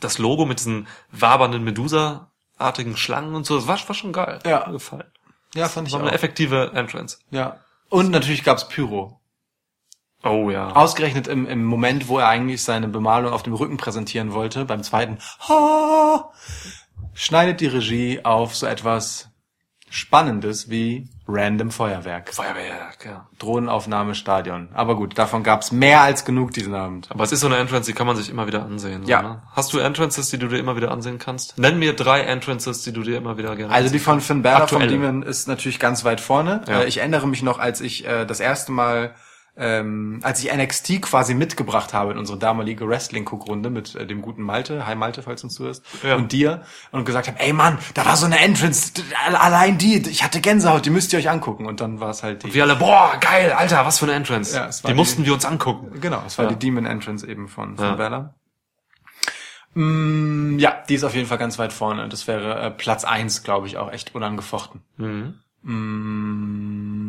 das 0.00 0.18
Logo 0.18 0.46
mit 0.46 0.58
diesen 0.58 0.88
wabernden 1.12 1.62
Medusa-artigen 1.62 2.96
Schlangen 2.96 3.34
und 3.34 3.44
so. 3.44 3.56
Das 3.56 3.66
war, 3.66 3.78
war 3.88 3.94
schon 3.94 4.12
geil. 4.12 4.38
Ja. 4.46 4.60
Hat 4.60 4.66
mir 4.68 4.72
gefallen. 4.74 5.12
Ja, 5.54 5.68
fand 5.68 5.88
ich 5.88 5.92
War 5.92 6.00
auch. 6.00 6.06
eine 6.06 6.14
effektive 6.14 6.72
Entrance. 6.74 7.18
Ja. 7.30 7.60
Und 7.88 8.10
natürlich 8.10 8.44
gab's 8.44 8.68
Pyro. 8.68 9.20
Oh 10.22 10.50
ja. 10.50 10.72
Ausgerechnet 10.72 11.28
im, 11.28 11.46
im 11.46 11.64
Moment, 11.64 12.08
wo 12.08 12.18
er 12.18 12.28
eigentlich 12.28 12.62
seine 12.62 12.88
Bemalung 12.88 13.32
auf 13.32 13.42
dem 13.42 13.54
Rücken 13.54 13.78
präsentieren 13.78 14.32
wollte, 14.32 14.64
beim 14.64 14.82
zweiten, 14.82 15.18
ha, 15.48 16.30
schneidet 17.14 17.60
die 17.60 17.66
Regie 17.66 18.24
auf 18.24 18.54
so 18.54 18.66
etwas 18.66 19.30
Spannendes 19.88 20.70
wie 20.70 21.08
Random 21.30 21.70
Feuerwerk. 21.70 22.34
Feuerwerk, 22.34 23.04
ja. 23.04 23.26
Drohnenaufnahme 23.38 24.14
Stadion. 24.14 24.68
Aber 24.74 24.96
gut, 24.96 25.16
davon 25.18 25.42
gab's 25.42 25.72
mehr 25.72 26.00
als 26.00 26.24
genug 26.24 26.52
diesen 26.52 26.74
Abend. 26.74 27.08
Aber 27.10 27.24
es 27.24 27.32
ist 27.32 27.40
so 27.40 27.46
eine 27.46 27.56
Entrance, 27.56 27.90
die 27.90 27.96
kann 27.96 28.06
man 28.06 28.16
sich 28.16 28.30
immer 28.30 28.46
wieder 28.46 28.64
ansehen. 28.64 29.04
So, 29.04 29.10
Ja. 29.10 29.22
Ne? 29.22 29.42
Hast 29.52 29.72
du 29.72 29.78
Entrances, 29.78 30.30
die 30.30 30.38
du 30.38 30.48
dir 30.48 30.58
immer 30.58 30.76
wieder 30.76 30.90
ansehen 30.90 31.18
kannst? 31.18 31.58
Nenn 31.58 31.78
mir 31.78 31.94
drei 31.94 32.20
Entrances, 32.20 32.82
die 32.82 32.92
du 32.92 33.02
dir 33.02 33.16
immer 33.16 33.38
wieder 33.38 33.56
gerne 33.56 33.72
Also 33.72 33.92
die 33.92 33.98
von 33.98 34.20
Finn 34.20 34.42
Balor 34.42 34.62
Aktuelle. 34.62 34.88
Demon 34.88 35.22
ist 35.22 35.48
natürlich 35.48 35.78
ganz 35.78 36.04
weit 36.04 36.20
vorne. 36.20 36.62
Ja. 36.68 36.80
Äh, 36.80 36.86
ich 36.86 36.98
erinnere 36.98 37.26
mich 37.26 37.42
noch, 37.42 37.58
als 37.58 37.80
ich 37.80 38.06
äh, 38.06 38.24
das 38.26 38.40
erste 38.40 38.72
Mal, 38.72 39.14
ähm, 39.56 40.20
als 40.22 40.42
ich 40.42 40.52
NXT 40.54 41.02
quasi 41.02 41.34
mitgebracht 41.34 41.92
habe 41.92 42.12
in 42.12 42.18
unsere 42.18 42.38
damalige 42.38 42.88
Wrestling-Guckrunde 42.88 43.68
mit 43.68 43.94
äh, 43.94 44.06
dem 44.06 44.22
guten 44.22 44.42
Malte, 44.42 44.86
hi 44.86 44.94
Malte, 44.94 45.22
falls 45.22 45.40
du 45.42 45.48
uns 45.48 45.54
zuhörst, 45.54 45.84
Ja. 46.02 46.16
und 46.16 46.32
dir, 46.32 46.62
und 46.92 47.04
gesagt 47.04 47.28
habe, 47.28 47.38
ey 47.40 47.52
Mann, 47.52 47.78
da 47.94 48.06
war 48.06 48.16
so 48.16 48.26
eine 48.26 48.38
Entrance, 48.38 48.92
allein 49.38 49.76
die, 49.76 49.96
ich 50.08 50.22
hatte 50.24 50.40
Gänsehaut, 50.40 50.86
die 50.86 50.90
müsst 50.90 51.12
ihr 51.12 51.18
euch 51.18 51.28
angucken. 51.28 51.66
Und 51.66 51.80
dann 51.80 52.00
war 52.00 52.10
es 52.10 52.22
halt 52.22 52.42
die. 52.44 52.54
Wir 52.54 52.62
alle, 52.64 52.76
boah, 52.76 53.12
geil, 53.20 53.52
Alter, 53.52 53.84
was 53.84 53.98
für 53.98 54.06
eine 54.06 54.14
Entrance. 54.14 54.54
Ja, 54.56 54.66
es 54.68 54.82
war 54.82 54.88
die 54.90 54.94
die- 54.94 54.98
mussten 54.98 55.24
wir 55.26 55.34
uns 55.34 55.44
angucken. 55.44 56.00
Genau, 56.00 56.22
es 56.26 56.38
war 56.38 56.46
Ja. 56.46 56.52
die 56.52 56.58
Demon 56.58 56.86
Entrance 56.86 57.26
eben 57.26 57.48
von, 57.48 57.76
von 57.76 57.84
Ja. 57.84 57.94
Balor. 57.96 58.34
Mm, 59.74 60.58
ja, 60.58 60.82
die 60.88 60.94
ist 60.94 61.04
auf 61.04 61.14
jeden 61.14 61.28
Fall 61.28 61.38
ganz 61.38 61.58
weit 61.58 61.72
vorne. 61.72 62.08
Das 62.08 62.26
wäre 62.26 62.60
äh, 62.60 62.70
Platz 62.70 63.04
eins, 63.04 63.42
glaube 63.44 63.66
ich, 63.68 63.76
auch 63.76 63.92
echt 63.92 64.14
unangefochten. 64.14 64.80
Mhm. 64.96 65.34
Mm, 65.62 66.99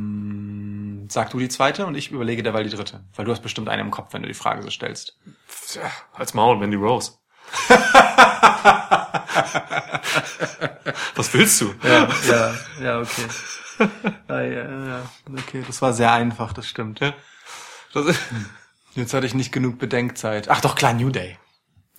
sag 1.12 1.30
du 1.32 1.40
die 1.40 1.50
zweite 1.50 1.86
und 1.86 1.96
ich 1.96 2.12
überlege 2.12 2.44
derweil 2.44 2.64
die 2.64 2.70
dritte. 2.76 3.04
Weil 3.16 3.26
du 3.26 3.32
hast 3.32 3.42
bestimmt 3.42 3.70
eine 3.70 3.82
im 3.82 3.92
Kopf, 3.92 4.14
wenn 4.14 4.22
du 4.22 4.28
die 4.28 4.34
Frage 4.34 4.62
so 4.64 4.70
stellst. 4.70 5.18
Tja, 5.68 5.92
als 6.14 6.34
Maul, 6.34 6.58
Mandy 6.58 6.78
Rose. 6.78 7.14
was 11.16 11.34
willst 11.34 11.62
du? 11.62 11.74
Ja, 11.84 12.08
ja, 12.30 12.54
ja, 12.82 13.00
okay. 13.00 13.26
ja, 14.30 14.42
ja, 14.42 14.88
ja, 14.88 15.02
okay, 15.38 15.64
das 15.66 15.82
war 15.82 15.94
sehr 15.94 16.12
einfach, 16.14 16.54
das 16.54 16.68
stimmt. 16.68 17.00
Ja. 17.00 17.14
Das 17.94 18.16
Jetzt 18.94 19.14
hatte 19.14 19.26
ich 19.26 19.34
nicht 19.34 19.52
genug 19.52 19.80
Bedenkzeit. 19.80 20.50
Ach 20.50 20.60
doch, 20.62 20.76
klar, 20.76 20.94
New 20.94 21.10
Day. 21.10 21.38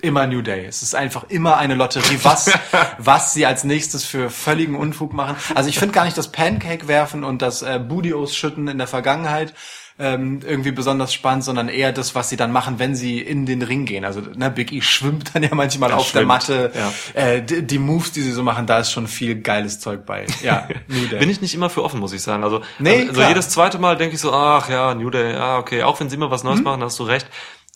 Immer 0.03 0.27
New 0.27 0.43
Day. 0.43 0.67
Es 0.67 0.83
ist 0.83 0.95
einfach 0.95 1.25
immer 1.31 1.57
eine 1.57 1.75
Lotterie, 1.75 2.19
was, 2.23 2.51
was 2.99 3.33
sie 3.35 3.47
als 3.47 3.65
nächstes 3.65 4.05
für 4.05 4.29
völligen 4.31 4.75
Unfug 4.75 5.13
machen. 5.15 5.37
Also 5.55 5.69
ich 5.71 5.79
finde 5.79 5.95
gar 5.95 6.05
nicht 6.05 6.19
das 6.19 6.31
Pancake 6.31 6.89
werfen 6.89 7.25
und 7.25 7.41
das 7.41 7.63
äh, 7.63 7.79
Booty 7.79 8.13
ausschütten 8.13 8.69
in 8.69 8.79
der 8.79 8.87
Vergangenheit 8.89 9.55
ähm, 9.99 10.41
irgendwie 10.45 10.73
besonders 10.73 11.13
spannend, 11.13 11.45
sondern 11.45 11.69
eher 11.69 11.93
das, 11.93 12.15
was 12.15 12.31
sie 12.31 12.37
dann 12.37 12.51
machen, 12.51 12.79
wenn 12.79 12.97
sie 12.97 13.21
in 13.21 13.47
den 13.47 13.63
Ring 13.63 13.85
gehen. 13.85 14.05
Also 14.05 14.21
ne, 14.35 14.51
Big 14.51 14.73
E 14.73 14.81
schwimmt 14.81 15.35
dann 15.35 15.43
ja 15.45 15.51
manchmal 15.55 15.91
Er 15.91 15.99
auf 15.99 16.11
der 16.11 16.21
schwimmt, 16.21 16.29
Matte. 16.29 16.73
ja. 16.75 17.23
Äh, 17.23 17.43
die, 17.43 17.63
die 17.65 17.79
Moves, 17.79 18.11
die 18.11 18.23
sie 18.23 18.33
so 18.33 18.43
machen, 18.43 18.67
da 18.67 18.79
ist 18.81 18.91
schon 18.91 19.07
viel 19.07 19.37
geiles 19.43 19.79
Zeug 19.81 20.05
bei. 20.07 20.27
Ja, 20.43 20.67
New 20.89 21.07
Day. 21.07 21.19
bin 21.21 21.31
ich 21.31 21.41
nicht 21.43 21.55
immer 21.55 21.71
für 21.71 21.85
offen, 21.85 22.01
muss 22.01 22.13
ich 22.15 22.23
sagen. 22.23 22.43
Also, 22.43 22.63
Nee, 22.79 23.03
also 23.03 23.13
klar. 23.13 23.29
jedes 23.29 23.51
zweite 23.51 23.79
Mal 23.79 23.97
denke 23.97 24.15
ich 24.17 24.21
so, 24.21 24.33
ach 24.33 24.69
ja, 24.69 24.95
New 24.95 25.11
Day, 25.11 25.35
ja, 25.35 25.59
okay, 25.59 25.83
auch 25.85 26.01
wenn 26.01 26.09
sie 26.11 26.17
immer 26.17 26.31
was. 26.31 26.43
Neues 26.43 26.63
machen, 26.63 26.83
hast 26.83 26.99
du 26.99 27.05
recht. 27.05 27.27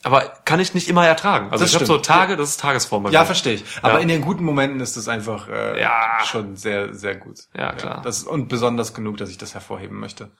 Aber 0.06 0.20
kann 0.44 0.60
ich 0.60 0.72
nicht 0.72 0.86
immer 0.88 1.04
ertragen. 1.04 1.50
Also 1.50 1.64
Das 1.64 1.70
ich 1.70 1.74
habe 1.74 1.84
so. 1.84 1.98
Tage, 1.98 2.36
das 2.36 2.50
ist 2.50 2.60
Tagesform 2.60 3.02
bei 3.02 3.10
Ja, 3.10 3.20
mir. 3.22 3.26
verstehe 3.26 3.54
ich. 3.54 3.64
Aber 3.82 3.94
Ja. 3.94 3.98
in 3.98 4.06
den 4.06 4.20
guten 4.22 4.44
Momenten 4.44 4.78
ist 4.78 4.96
es 4.96 5.08
einfach 5.08 5.48
äh, 5.48 5.80
Ja. 5.80 6.18
schon 6.24 6.54
sehr, 6.54 6.94
sehr 6.94 7.16
gut. 7.16 7.40
Ja, 7.56 7.72
klar. 7.72 8.02
das 8.02 8.18
ist, 8.18 8.26
und 8.28 8.46
besonders 8.46 8.94
genug, 8.94 9.16
dass 9.16 9.30
ich 9.30 9.36
das 9.38 9.54
hervorheben 9.54 9.98
möchte. 9.98 10.30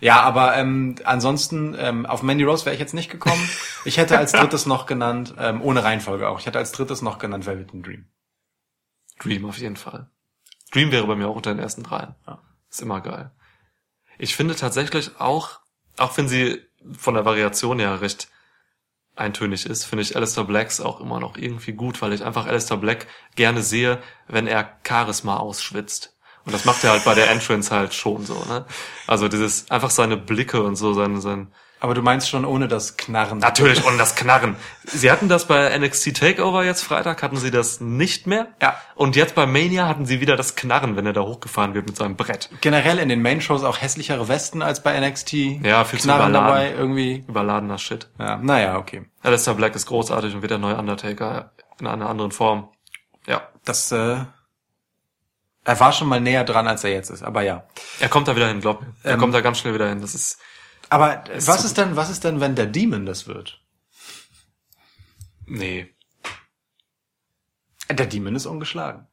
Ja, 0.00 0.20
aber 0.20 0.54
ähm, 0.58 0.96
ansonsten, 1.04 1.74
ähm, 1.78 2.04
auf 2.04 2.22
Mandy 2.22 2.44
Rose 2.44 2.66
wäre 2.66 2.74
ich 2.74 2.80
jetzt 2.80 2.92
nicht 2.92 3.10
gekommen. 3.10 3.40
Ich 3.86 3.96
hätte 3.96 4.18
als 4.18 4.32
drittes 4.32 4.66
noch 4.66 4.84
genannt, 4.84 5.34
ähm, 5.38 5.62
ohne 5.62 5.82
Reihenfolge 5.84 6.28
auch, 6.28 6.40
ich 6.40 6.46
hätte 6.46 6.58
als 6.58 6.72
drittes 6.72 7.00
noch 7.02 7.18
genannt 7.18 7.46
Velvet 7.46 7.70
Dream. 7.72 8.06
Dream 9.20 9.46
auf 9.46 9.56
jeden 9.58 9.76
Fall. 9.76 10.10
Dream 10.72 10.90
wäre 10.92 11.06
bei 11.06 11.14
mir 11.14 11.28
auch 11.28 11.36
unter 11.36 11.54
den 11.54 11.60
ersten 11.60 11.84
dreien. 11.84 12.14
Ja. 12.26 12.40
Ist 12.68 12.82
immer 12.82 13.00
geil. 13.00 13.30
Ich 14.18 14.34
finde 14.36 14.56
tatsächlich 14.56 15.12
auch, 15.20 15.60
auch 15.96 16.16
wenn 16.18 16.28
sie 16.28 16.60
von 16.98 17.14
der 17.14 17.24
Variation 17.24 17.78
ja 17.78 17.94
recht 17.94 18.28
eintönig 19.16 19.66
ist, 19.66 19.84
finde 19.84 20.02
ich 20.02 20.14
Alistair 20.16 20.44
Blacks 20.44 20.80
auch 20.80 21.00
immer 21.00 21.20
noch 21.20 21.36
irgendwie 21.36 21.72
gut, 21.72 22.00
weil 22.02 22.12
ich 22.12 22.24
einfach 22.24 22.46
Alistair 22.46 22.76
Black 22.76 23.06
gerne 23.34 23.62
sehe, 23.62 23.98
wenn 24.28 24.46
er 24.46 24.78
Charisma 24.86 25.38
ausschwitzt. 25.38 26.14
Und 26.44 26.52
das 26.52 26.64
macht 26.64 26.84
er 26.84 26.92
halt 26.92 27.04
bei 27.04 27.14
der 27.14 27.30
Entrance 27.30 27.74
halt 27.74 27.92
schon 27.92 28.24
so, 28.24 28.44
ne? 28.48 28.64
Also 29.06 29.28
dieses, 29.28 29.70
einfach 29.70 29.90
seine 29.90 30.16
Blicke 30.16 30.62
und 30.62 30.76
so, 30.76 30.92
sein, 30.92 31.20
sein, 31.20 31.52
Aber 31.78 31.92
du 31.92 32.00
meinst 32.00 32.30
schon 32.30 32.46
ohne 32.46 32.68
das 32.68 32.96
Knarren. 32.96 33.38
natürlich 33.38 33.84
ohne 33.86 33.98
das 33.98 34.14
Knarren. 34.16 34.56
Sie 34.84 35.10
hatten 35.10 35.28
das 35.28 35.46
bei 35.46 35.76
NXT 35.78 36.16
Takeover 36.16 36.64
jetzt 36.64 36.82
Freitag, 36.82 37.22
hatten 37.22 37.36
sie 37.36 37.50
das 37.50 37.80
nicht 37.80 38.26
mehr. 38.26 38.48
Ja. 38.62 38.76
Und 38.94 39.14
jetzt 39.14 39.34
bei 39.34 39.44
Mania 39.46 39.86
hatten 39.86 40.06
sie 40.06 40.20
wieder 40.20 40.36
das 40.36 40.56
Knarren, 40.56 40.96
wenn 40.96 41.04
er 41.04 41.12
da 41.12 41.20
hochgefahren 41.20 41.74
wird 41.74 41.86
mit 41.86 41.96
seinem 41.96 42.16
Brett. 42.16 42.48
Generell 42.62 42.98
in 42.98 43.10
den 43.10 43.20
Main-Shows 43.20 43.62
auch 43.62 43.80
hässlichere 43.82 44.26
Westen 44.28 44.62
als 44.62 44.82
bei 44.82 44.98
NXT. 44.98 45.32
Ja, 45.62 45.84
viel 45.84 45.98
zu 46.00 46.06
Knarren 46.08 46.30
überladen. 46.30 46.48
dabei 46.48 46.72
irgendwie. 46.72 47.24
Überladener 47.28 47.76
Shit. 47.78 48.08
Ja, 48.18 48.36
naja, 48.36 48.78
okay. 48.78 49.04
Alistair 49.22 49.54
Black 49.54 49.74
ist 49.74 49.86
großartig 49.86 50.34
und 50.34 50.40
wird 50.40 50.52
der 50.52 50.58
neue 50.58 50.76
Undertaker 50.76 51.52
in 51.78 51.86
einer 51.86 52.08
anderen 52.08 52.32
Form. 52.32 52.68
Ja. 53.26 53.42
Das, 53.66 53.92
äh, 53.92 54.16
er 55.64 55.80
war 55.80 55.92
schon 55.92 56.08
mal 56.08 56.20
näher 56.20 56.44
dran, 56.44 56.68
als 56.68 56.84
er 56.84 56.92
jetzt 56.92 57.10
ist, 57.10 57.22
aber 57.22 57.42
ja. 57.42 57.64
Er 58.00 58.08
kommt 58.08 58.28
da 58.28 58.36
wieder 58.36 58.48
hin, 58.48 58.60
glaub 58.60 58.80
mir. 58.80 58.88
Er 59.02 59.14
Ähm, 59.14 59.18
kommt 59.20 59.34
da 59.34 59.40
ganz 59.40 59.58
schnell 59.58 59.74
wieder 59.74 59.88
hin. 59.88 60.00
Das 60.00 60.14
ist, 60.14 60.38
Aber 60.88 61.24
was 61.34 61.62
so 61.62 61.66
ist 61.66 61.76
denn, 61.76 61.96
was 61.96 62.10
ist 62.10 62.24
denn, 62.24 62.40
wenn 62.40 62.54
der 62.54 62.66
Demon 62.66 63.06
das 63.06 63.26
wird? 63.26 63.60
nee. 65.46 65.92
Der 67.88 68.06
Demon 68.06 68.34
ist 68.34 68.46
ungeschlagen. 68.46 69.06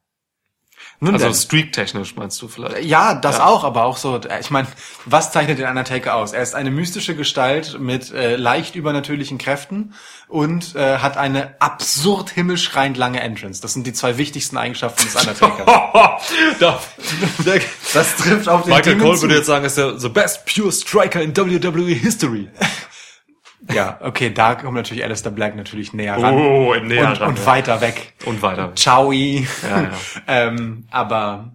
Nun 1.04 1.14
Also 1.14 1.32
streak-technisch 1.32 2.16
meinst 2.16 2.40
du 2.42 2.48
vielleicht? 2.48 2.84
Ja, 2.84 3.14
das 3.14 3.38
Ja. 3.38 3.46
auch, 3.46 3.64
aber 3.64 3.84
auch 3.84 3.96
so, 3.96 4.16
äh, 4.16 4.40
ich 4.40 4.50
meine, 4.50 4.66
was 5.04 5.32
zeichnet 5.32 5.58
den 5.58 5.66
Undertaker 5.68 6.14
aus? 6.16 6.32
Er 6.32 6.42
ist 6.42 6.54
eine 6.54 6.70
mystische 6.70 7.14
Gestalt 7.14 7.78
mit 7.78 8.12
äh, 8.12 8.36
leicht 8.36 8.74
übernatürlichen 8.74 9.38
Kräften 9.38 9.94
und 10.28 10.74
äh, 10.74 10.98
hat 10.98 11.16
eine 11.16 11.54
absurd 11.60 12.30
himmelschreiend 12.30 12.96
lange 12.96 13.20
Entrance. 13.20 13.60
Das 13.60 13.72
sind 13.74 13.86
die 13.86 13.92
zwei 13.92 14.18
wichtigsten 14.18 14.56
Eigenschaften 14.56 15.04
des 15.04 15.14
Undertakers. 15.16 15.66
da, 16.58 16.80
das 17.92 18.16
trifft 18.16 18.48
auf 18.48 18.62
den 18.62 18.70
Michael 18.70 18.94
Demon 18.94 19.06
Cole 19.08 19.16
zu. 19.16 19.22
würde 19.22 19.34
jetzt 19.36 19.46
sagen, 19.46 19.64
ist 19.64 19.76
der 19.78 19.98
the 19.98 20.08
best 20.08 20.44
pure 20.46 20.72
striker 20.72 21.20
in 21.20 21.36
WWE 21.36 21.94
History. 21.94 22.48
Ja, 23.72 23.98
okay, 24.02 24.30
da 24.30 24.54
kommt 24.56 24.74
natürlich 24.74 25.04
Alistair 25.04 25.32
Black 25.32 25.56
natürlich 25.56 25.92
näher 25.92 26.20
ran. 26.22 26.34
Oh, 26.34 26.74
näher 26.74 27.08
und, 27.08 27.20
ran, 27.20 27.28
und 27.30 27.38
ja. 27.38 27.46
weiter 27.46 27.80
weg. 27.80 28.12
Und 28.26 28.42
weiter. 28.42 28.72
Ciao. 28.76 29.10
Ja, 29.12 29.40
ja. 29.62 29.90
ähm, 30.26 30.86
aber 30.90 31.52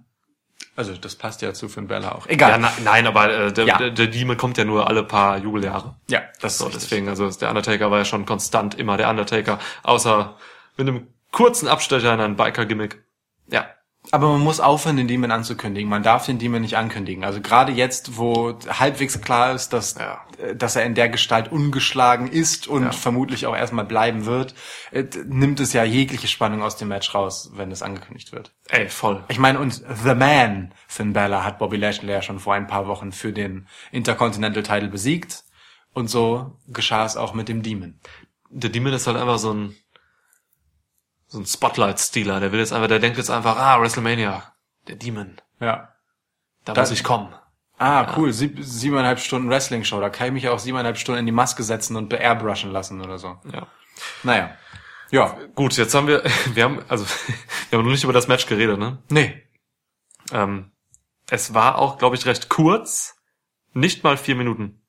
also 0.76 0.96
das 0.96 1.16
passt 1.16 1.42
ja 1.42 1.54
zu 1.54 1.68
Finn 1.70 1.88
Bella 1.88 2.14
auch. 2.14 2.26
Egal. 2.28 2.52
Ja, 2.52 2.58
na, 2.58 2.72
nein, 2.84 3.06
aber 3.06 3.32
äh, 3.34 3.54
der, 3.54 3.66
Ja. 3.66 3.78
der, 3.78 3.90
der 3.92 4.08
Demon 4.08 4.38
kommt 4.38 4.58
ja 4.58 4.64
nur 4.64 4.88
alle 4.88 5.04
paar 5.04 5.38
Jubeljahre. 5.38 5.96
ja 6.10 6.22
das 6.42 6.58
So, 6.58 6.66
ist 6.68 6.76
richtig. 6.76 6.90
deswegen, 6.90 7.10
also 7.10 7.30
der 7.30 7.50
Undertaker 7.50 7.92
war 7.92 7.98
ja 8.00 8.06
schon 8.06 8.26
konstant 8.26 8.76
immer 8.76 8.96
der 8.98 9.10
Undertaker, 9.10 9.60
außer 9.84 10.36
mit 10.78 10.88
einem 10.88 11.08
kurzen 11.32 11.68
Abstecher 11.68 12.14
in 12.14 12.22
ein 12.22 12.36
Biker-Gimmick. 12.38 13.04
Ja. 13.52 13.66
Aber 14.12 14.30
man 14.30 14.42
muss 14.42 14.60
aufhören, 14.60 14.98
den 14.98 15.08
Demon 15.08 15.32
anzukündigen. 15.32 15.90
Man 15.90 16.02
darf 16.04 16.26
den 16.26 16.40
Demon 16.40 16.62
nicht 16.62 16.78
ankündigen. 16.78 17.24
Also 17.24 17.42
gerade 17.42 17.72
jetzt, 17.72 18.18
wo 18.18 18.58
halbwegs 18.68 19.22
klar 19.22 19.54
ist, 19.54 19.72
dass, 19.72 19.96
Ja. 20.00 20.22
äh, 20.40 20.56
dass 20.56 20.76
er 20.76 20.84
in 20.86 20.96
der 20.96 21.10
Gestalt 21.10 21.52
ungeschlagen 21.52 22.28
ist 22.28 22.68
und 22.68 22.84
Ja. 22.86 22.92
vermutlich 22.92 23.46
auch 23.46 23.56
erstmal 23.56 23.86
bleiben 23.86 24.26
wird, 24.26 24.56
äh, 24.92 25.04
nimmt 25.28 25.60
es 25.60 25.74
ja 25.74 25.84
jegliche 25.84 26.28
Spannung 26.28 26.64
aus 26.64 26.76
dem 26.78 26.88
Match 26.88 27.14
raus, 27.14 27.52
wenn 27.54 27.72
es 27.72 27.84
angekündigt 27.84 28.32
wird. 28.32 28.52
Ey, 28.70 28.90
voll. 28.90 29.24
Ich 29.28 29.38
meine, 29.40 29.60
und 29.60 29.74
The 30.04 30.16
Man, 30.16 30.74
Finn 30.88 31.14
Balor, 31.14 31.44
hat 31.44 31.60
Bobby 31.60 31.78
Lashley 31.78 32.12
ja 32.12 32.22
schon 32.24 32.40
vor 32.40 32.56
ein 32.56 32.68
paar 32.68 32.88
Wochen 32.88 33.12
für 33.12 33.32
den 33.32 33.68
Intercontinental 33.92 34.64
Title 34.64 34.90
besiegt. 34.90 35.44
Und 35.94 36.10
so 36.10 36.58
geschah 36.68 37.06
es 37.06 37.18
auch 37.18 37.34
mit 37.34 37.48
dem 37.50 37.62
Demon. 37.64 38.00
Der 38.50 38.70
Demon 38.70 38.94
ist 38.94 39.06
halt 39.08 39.18
einfach 39.18 39.38
so 39.40 39.54
ein 39.54 39.76
so 41.30 41.40
ein 41.40 41.46
Spotlight-Stealer. 41.46 42.40
Der 42.42 42.52
will 42.52 42.60
jetzt 42.60 42.74
einfach, 42.74 42.88
der 42.90 43.00
denkt 43.00 43.18
jetzt 43.18 43.30
einfach, 43.30 43.56
ah, 43.58 43.80
WrestleMania, 43.80 44.54
der 44.88 44.96
Demon, 44.98 45.40
Ja. 45.62 45.94
da 46.66 46.74
Da- 46.74 46.82
muss 46.82 46.92
ich 46.92 47.04
kommen. 47.04 47.34
Ah, 47.78 48.14
cool. 48.18 48.34
Sieb, 48.34 48.58
siebeneinhalb 48.60 49.20
Stunden 49.20 49.50
Wrestling-Show. 49.50 50.02
Da 50.02 50.10
kann 50.10 50.28
ich 50.28 50.34
mich 50.34 50.50
auch 50.50 50.60
siebeneinhalb 50.60 50.98
Stunden 50.98 51.20
in 51.20 51.26
die 51.26 51.32
Maske 51.32 51.64
setzen 51.64 51.96
und 51.96 52.10
beairbrushen 52.10 52.72
lassen 52.72 53.00
oder 53.00 53.18
so. 53.18 53.38
Ja. 53.54 53.68
Naja. 54.24 54.52
Ja. 55.12 55.38
Gut, 55.56 55.78
jetzt 55.78 55.96
haben 55.96 56.08
wir, 56.08 56.22
wir 56.54 56.64
haben, 56.66 56.84
also, 56.90 57.06
wir 57.70 57.80
haben 57.80 57.86
noch 57.86 57.92
nicht 57.94 58.04
über 58.04 58.12
das 58.12 58.28
Match 58.28 58.48
geredet, 58.48 58.78
ne? 58.80 58.98
Nee. 59.10 59.42
Ähm, 60.34 60.72
es 61.30 61.54
war 61.54 61.78
auch, 61.78 61.98
glaube 62.00 62.16
ich, 62.18 62.26
recht 62.26 62.50
kurz. 62.50 63.16
Nicht 63.74 64.04
mal 64.04 64.18
vier 64.18 64.36
Minuten. 64.36 64.82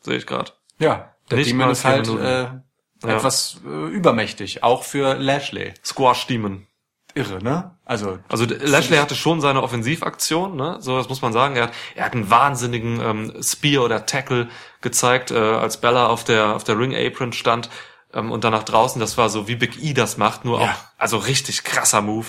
Sehe 0.00 0.16
ich 0.16 0.26
gerade. 0.26 0.52
Ja. 0.78 1.14
Der 1.30 1.38
Nicht 1.38 1.50
Demon 1.50 1.66
mal 1.66 1.72
ist 1.72 1.84
halt 1.84 2.06
Minuten. 2.06 2.24
äh, 2.24 2.60
Ja. 3.02 3.16
etwas 3.16 3.60
äh, 3.64 3.68
übermächtig. 3.88 4.62
Auch 4.62 4.82
für 4.84 5.14
Lashley. 5.14 5.74
Squash 5.84 6.26
Demon. 6.26 6.66
Irre, 7.14 7.42
ne? 7.42 7.74
Also, 7.84 8.18
Also 8.28 8.44
Lashley 8.44 8.98
hatte 8.98 9.14
schon 9.16 9.40
seine 9.40 9.62
Offensivaktion, 9.62 10.56
ne? 10.56 10.76
So, 10.80 10.96
das 10.98 11.08
muss 11.08 11.22
man 11.22 11.32
sagen. 11.32 11.56
Er 11.56 11.64
hat, 11.64 11.72
er 11.94 12.04
hat 12.04 12.12
einen 12.12 12.30
wahnsinnigen 12.30 13.00
ähm, 13.00 13.42
Spear 13.42 13.82
oder 13.84 14.04
Tackle 14.06 14.48
gezeigt, 14.82 15.30
äh, 15.30 15.36
als 15.38 15.80
Bella 15.80 16.06
auf 16.08 16.22
der 16.24 16.54
auf 16.54 16.64
der 16.64 16.78
Ring 16.78 16.94
Apron 16.94 17.32
stand 17.32 17.70
ähm, 18.12 18.30
und 18.30 18.44
dann 18.44 18.52
nach 18.52 18.62
draußen. 18.62 19.00
Das 19.00 19.16
war 19.16 19.30
so 19.30 19.48
wie 19.48 19.56
Big 19.56 19.82
E 19.82 19.94
das 19.94 20.16
macht, 20.18 20.44
nur 20.44 20.60
Ja. 20.60 20.66
auch 20.66 20.74
also 20.98 21.16
richtig 21.16 21.64
krasser 21.64 22.02
Move. 22.02 22.26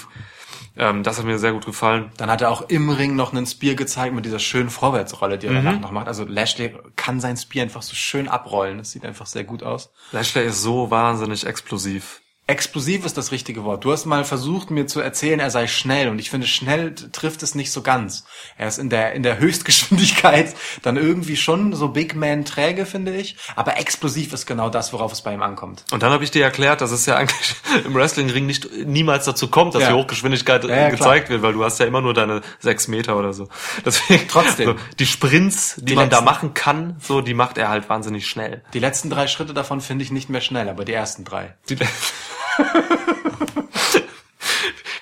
Ähm, 0.79 1.03
das 1.03 1.19
hat 1.19 1.25
mir 1.25 1.37
sehr 1.37 1.51
gut 1.51 1.65
gefallen. 1.65 2.11
Dann 2.17 2.31
hat 2.31 2.41
er 2.41 2.49
auch 2.49 2.61
im 2.69 2.89
Ring 2.89 3.15
noch 3.15 3.33
einen 3.33 3.45
Spear 3.45 3.75
gezeigt 3.75 4.15
mit 4.15 4.25
dieser 4.25 4.39
schönen 4.39 4.69
Vorwärtsrolle, 4.69 5.37
die 5.37 5.47
er 5.47 5.53
danach 5.53 5.79
noch 5.79 5.91
macht. 5.91 6.07
Also 6.07 6.23
Lashley 6.23 6.73
kann 6.95 7.19
sein 7.19 7.35
Spear 7.35 7.63
einfach 7.63 7.81
so 7.81 7.95
schön 7.95 8.29
abrollen. 8.29 8.77
Das 8.77 8.91
sieht 8.91 9.05
einfach 9.05 9.25
sehr 9.25 9.43
gut 9.43 9.61
aus. 9.61 9.91
Lashley 10.13 10.47
ist 10.47 10.61
so 10.61 10.89
wahnsinnig 10.89 11.45
explosiv. 11.45 12.21
Explosiv 12.49 13.05
ist 13.05 13.15
das 13.15 13.31
richtige 13.31 13.63
Wort. 13.63 13.85
Du 13.85 13.91
hast 13.91 14.05
mal 14.07 14.25
versucht, 14.25 14.71
mir 14.71 14.87
zu 14.87 14.99
erzählen, 15.01 15.39
er 15.39 15.51
sei 15.51 15.67
schnell. 15.67 16.09
Und 16.09 16.17
ich 16.19 16.31
finde, 16.31 16.47
schnell 16.47 16.95
trifft 16.95 17.43
es 17.43 17.53
nicht 17.53 17.71
so 17.71 17.83
ganz. 17.83 18.25
Er 18.57 18.67
ist 18.67 18.79
in 18.79 18.89
der, 18.89 19.13
in 19.13 19.21
der 19.21 19.37
Höchstgeschwindigkeit 19.39 20.55
dann 20.81 20.97
irgendwie 20.97 21.37
schon 21.37 21.73
so 21.73 21.89
Big 21.89 22.15
Man 22.15 22.45
träge, 22.45 22.87
finde 22.87 23.15
ich. 23.15 23.37
Aber 23.55 23.77
explosiv 23.77 24.33
ist 24.33 24.47
genau 24.47 24.69
das, 24.69 24.91
worauf 24.93 25.11
es 25.11 25.21
bei 25.21 25.31
ihm 25.33 25.43
ankommt. 25.43 25.83
Und 25.91 26.01
dann 26.01 26.11
habe 26.11 26.23
ich 26.23 26.31
dir 26.31 26.43
erklärt, 26.43 26.81
dass 26.81 26.89
es 26.91 27.05
ja 27.05 27.17
eigentlich 27.17 27.55
im 27.85 27.93
Wrestlingring 27.93 28.45
nicht 28.47 28.67
niemals 28.85 29.25
dazu 29.25 29.47
kommt, 29.47 29.75
dass 29.75 29.83
Ja. 29.83 29.89
die 29.89 29.93
Hochgeschwindigkeit 29.95 30.63
Ja, 30.63 30.75
ja, 30.75 30.89
gezeigt 30.89 31.29
wird, 31.29 31.43
weil 31.43 31.53
du 31.53 31.63
hast 31.63 31.79
ja 31.79 31.85
immer 31.85 32.01
nur 32.01 32.15
deine 32.15 32.41
sechs 32.59 32.87
Meter 32.87 33.15
oder 33.17 33.31
so. 33.33 33.47
Deswegen 33.85 34.27
Trotzdem. 34.27 34.69
So, 34.69 34.75
die 34.97 35.05
Sprints, 35.05 35.75
die, 35.77 35.85
Die 35.85 35.95
man 35.95 36.09
da 36.09 36.17
letzten- 36.17 36.25
machen 36.25 36.53
kann, 36.55 36.95
so 36.99 37.21
die 37.21 37.35
macht 37.35 37.59
er 37.59 37.69
halt 37.69 37.89
wahnsinnig 37.89 38.27
schnell. 38.27 38.63
Die 38.73 38.79
letzten 38.79 39.09
drei 39.11 39.27
Schritte 39.27 39.53
davon 39.53 39.81
finde 39.81 40.03
ich 40.03 40.11
nicht 40.11 40.29
mehr 40.29 40.41
schnell, 40.41 40.67
aber 40.67 40.83
die 40.83 40.93
ersten 40.93 41.23
drei. 41.25 41.53
Die, 41.69 41.77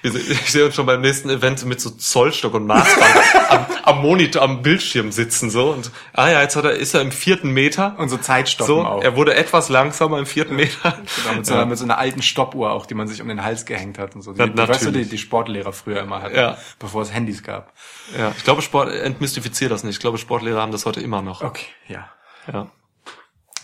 ich 0.04 0.52
sehe 0.52 0.66
uns 0.66 0.76
schon 0.76 0.86
beim 0.86 1.02
nächsten 1.02 1.30
Event 1.30 1.66
mit 1.66 1.82
so 1.82 1.90
Zollstock 1.90 2.54
und 2.54 2.66
Maßband 2.68 3.16
am, 3.50 3.66
am 3.84 4.02
Monitor, 4.02 4.42
am 4.42 4.62
Bildschirm 4.62 5.12
sitzen 5.12 5.50
so 5.50 5.72
und 5.72 5.92
ah 6.14 6.30
ja, 6.30 6.42
jetzt 6.42 6.56
hat 6.56 6.66
er, 6.66 6.72
ist 6.72 6.94
er 6.94 7.02
im 7.02 7.12
vierten 7.12 7.52
Meter. 7.52 7.96
Und 7.98 8.10
so 8.10 8.18
Zeitstoppen 8.18 8.76
so, 8.76 8.86
auch. 8.86 9.04
er 9.04 9.16
wurde 9.16 9.36
etwas 9.36 9.70
langsamer 9.70 10.20
im 10.20 10.26
vierten 10.26 10.56
Meter. 10.56 10.98
Genau, 11.24 11.36
mit, 11.38 11.46
so 11.46 11.54
einer, 11.54 11.66
mit 11.66 11.78
so 11.78 11.84
einer 11.84 11.98
alten 11.98 12.22
Stoppuhr 12.22 12.72
auch, 12.72 12.86
die 12.86 12.94
man 12.94 13.08
sich 13.08 13.22
um 13.22 13.28
den 13.28 13.44
Hals 13.44 13.66
gehängt 13.66 13.98
hat 13.98 14.16
und 14.16 14.22
so. 14.22 14.34
Die, 14.34 14.40
Ja, 14.40 14.48
die, 14.48 14.58
weißt 14.58 14.86
du, 14.86 14.92
die, 14.92 15.06
die 15.10 15.18
Sportlehrer 15.18 15.74
früher 15.74 16.02
immer 16.02 16.22
hatten, 16.22 16.36
Ja. 16.36 16.58
bevor 16.80 17.02
es 17.02 17.14
Handys 17.14 17.44
gab. 17.44 17.74
Ja, 18.18 18.34
ich 18.38 18.44
glaube, 18.44 18.62
Sport 18.62 18.94
entmystifiziert 18.94 19.72
das 19.72 19.84
nicht. 19.84 19.96
Ich 19.96 20.00
glaube, 20.02 20.18
Sportlehrer 20.18 20.62
haben 20.62 20.72
das 20.72 20.86
heute 20.86 21.02
immer 21.02 21.22
noch. 21.22 21.42
Okay, 21.42 21.66
ja. 21.88 22.10
Ja. 22.52 22.68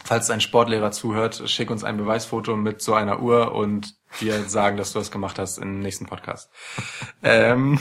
Falls 0.06 0.30
ein 0.30 0.42
Sportlehrer 0.42 0.92
zuhört, 0.92 1.50
schick 1.50 1.70
uns 1.72 1.84
ein 1.84 1.98
Beweisfoto 1.98 2.56
mit 2.56 2.82
so 2.82 2.94
einer 2.94 3.22
Uhr 3.22 3.54
und 3.54 3.96
wir 4.20 4.44
sagen, 4.50 4.78
dass 4.78 4.92
du 4.94 5.00
das 5.00 5.12
gemacht 5.12 5.40
hast 5.40 5.58
im 5.58 5.80
nächsten 5.80 6.06
Podcast. 6.06 6.50
ähm, 7.24 7.80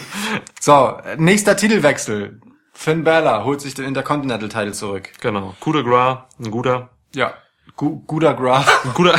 so, 0.60 0.98
nächster 1.16 1.56
Titelwechsel. 1.56 2.40
Finn 2.72 3.04
Balor 3.04 3.44
holt 3.44 3.60
sich 3.60 3.74
den 3.74 3.84
Intercontinental 3.84 4.48
Title 4.48 4.72
zurück. 4.72 5.10
Genau. 5.20 5.54
Coup 5.60 5.72
de 5.74 5.82
Gras, 5.82 6.24
ein 6.38 6.50
guter, 6.50 6.90
Ja. 7.14 7.34
Gu 7.76 8.00
guter 8.06 8.34
Graph. 8.34 8.84
ein 8.84 8.92
guter, 8.92 9.14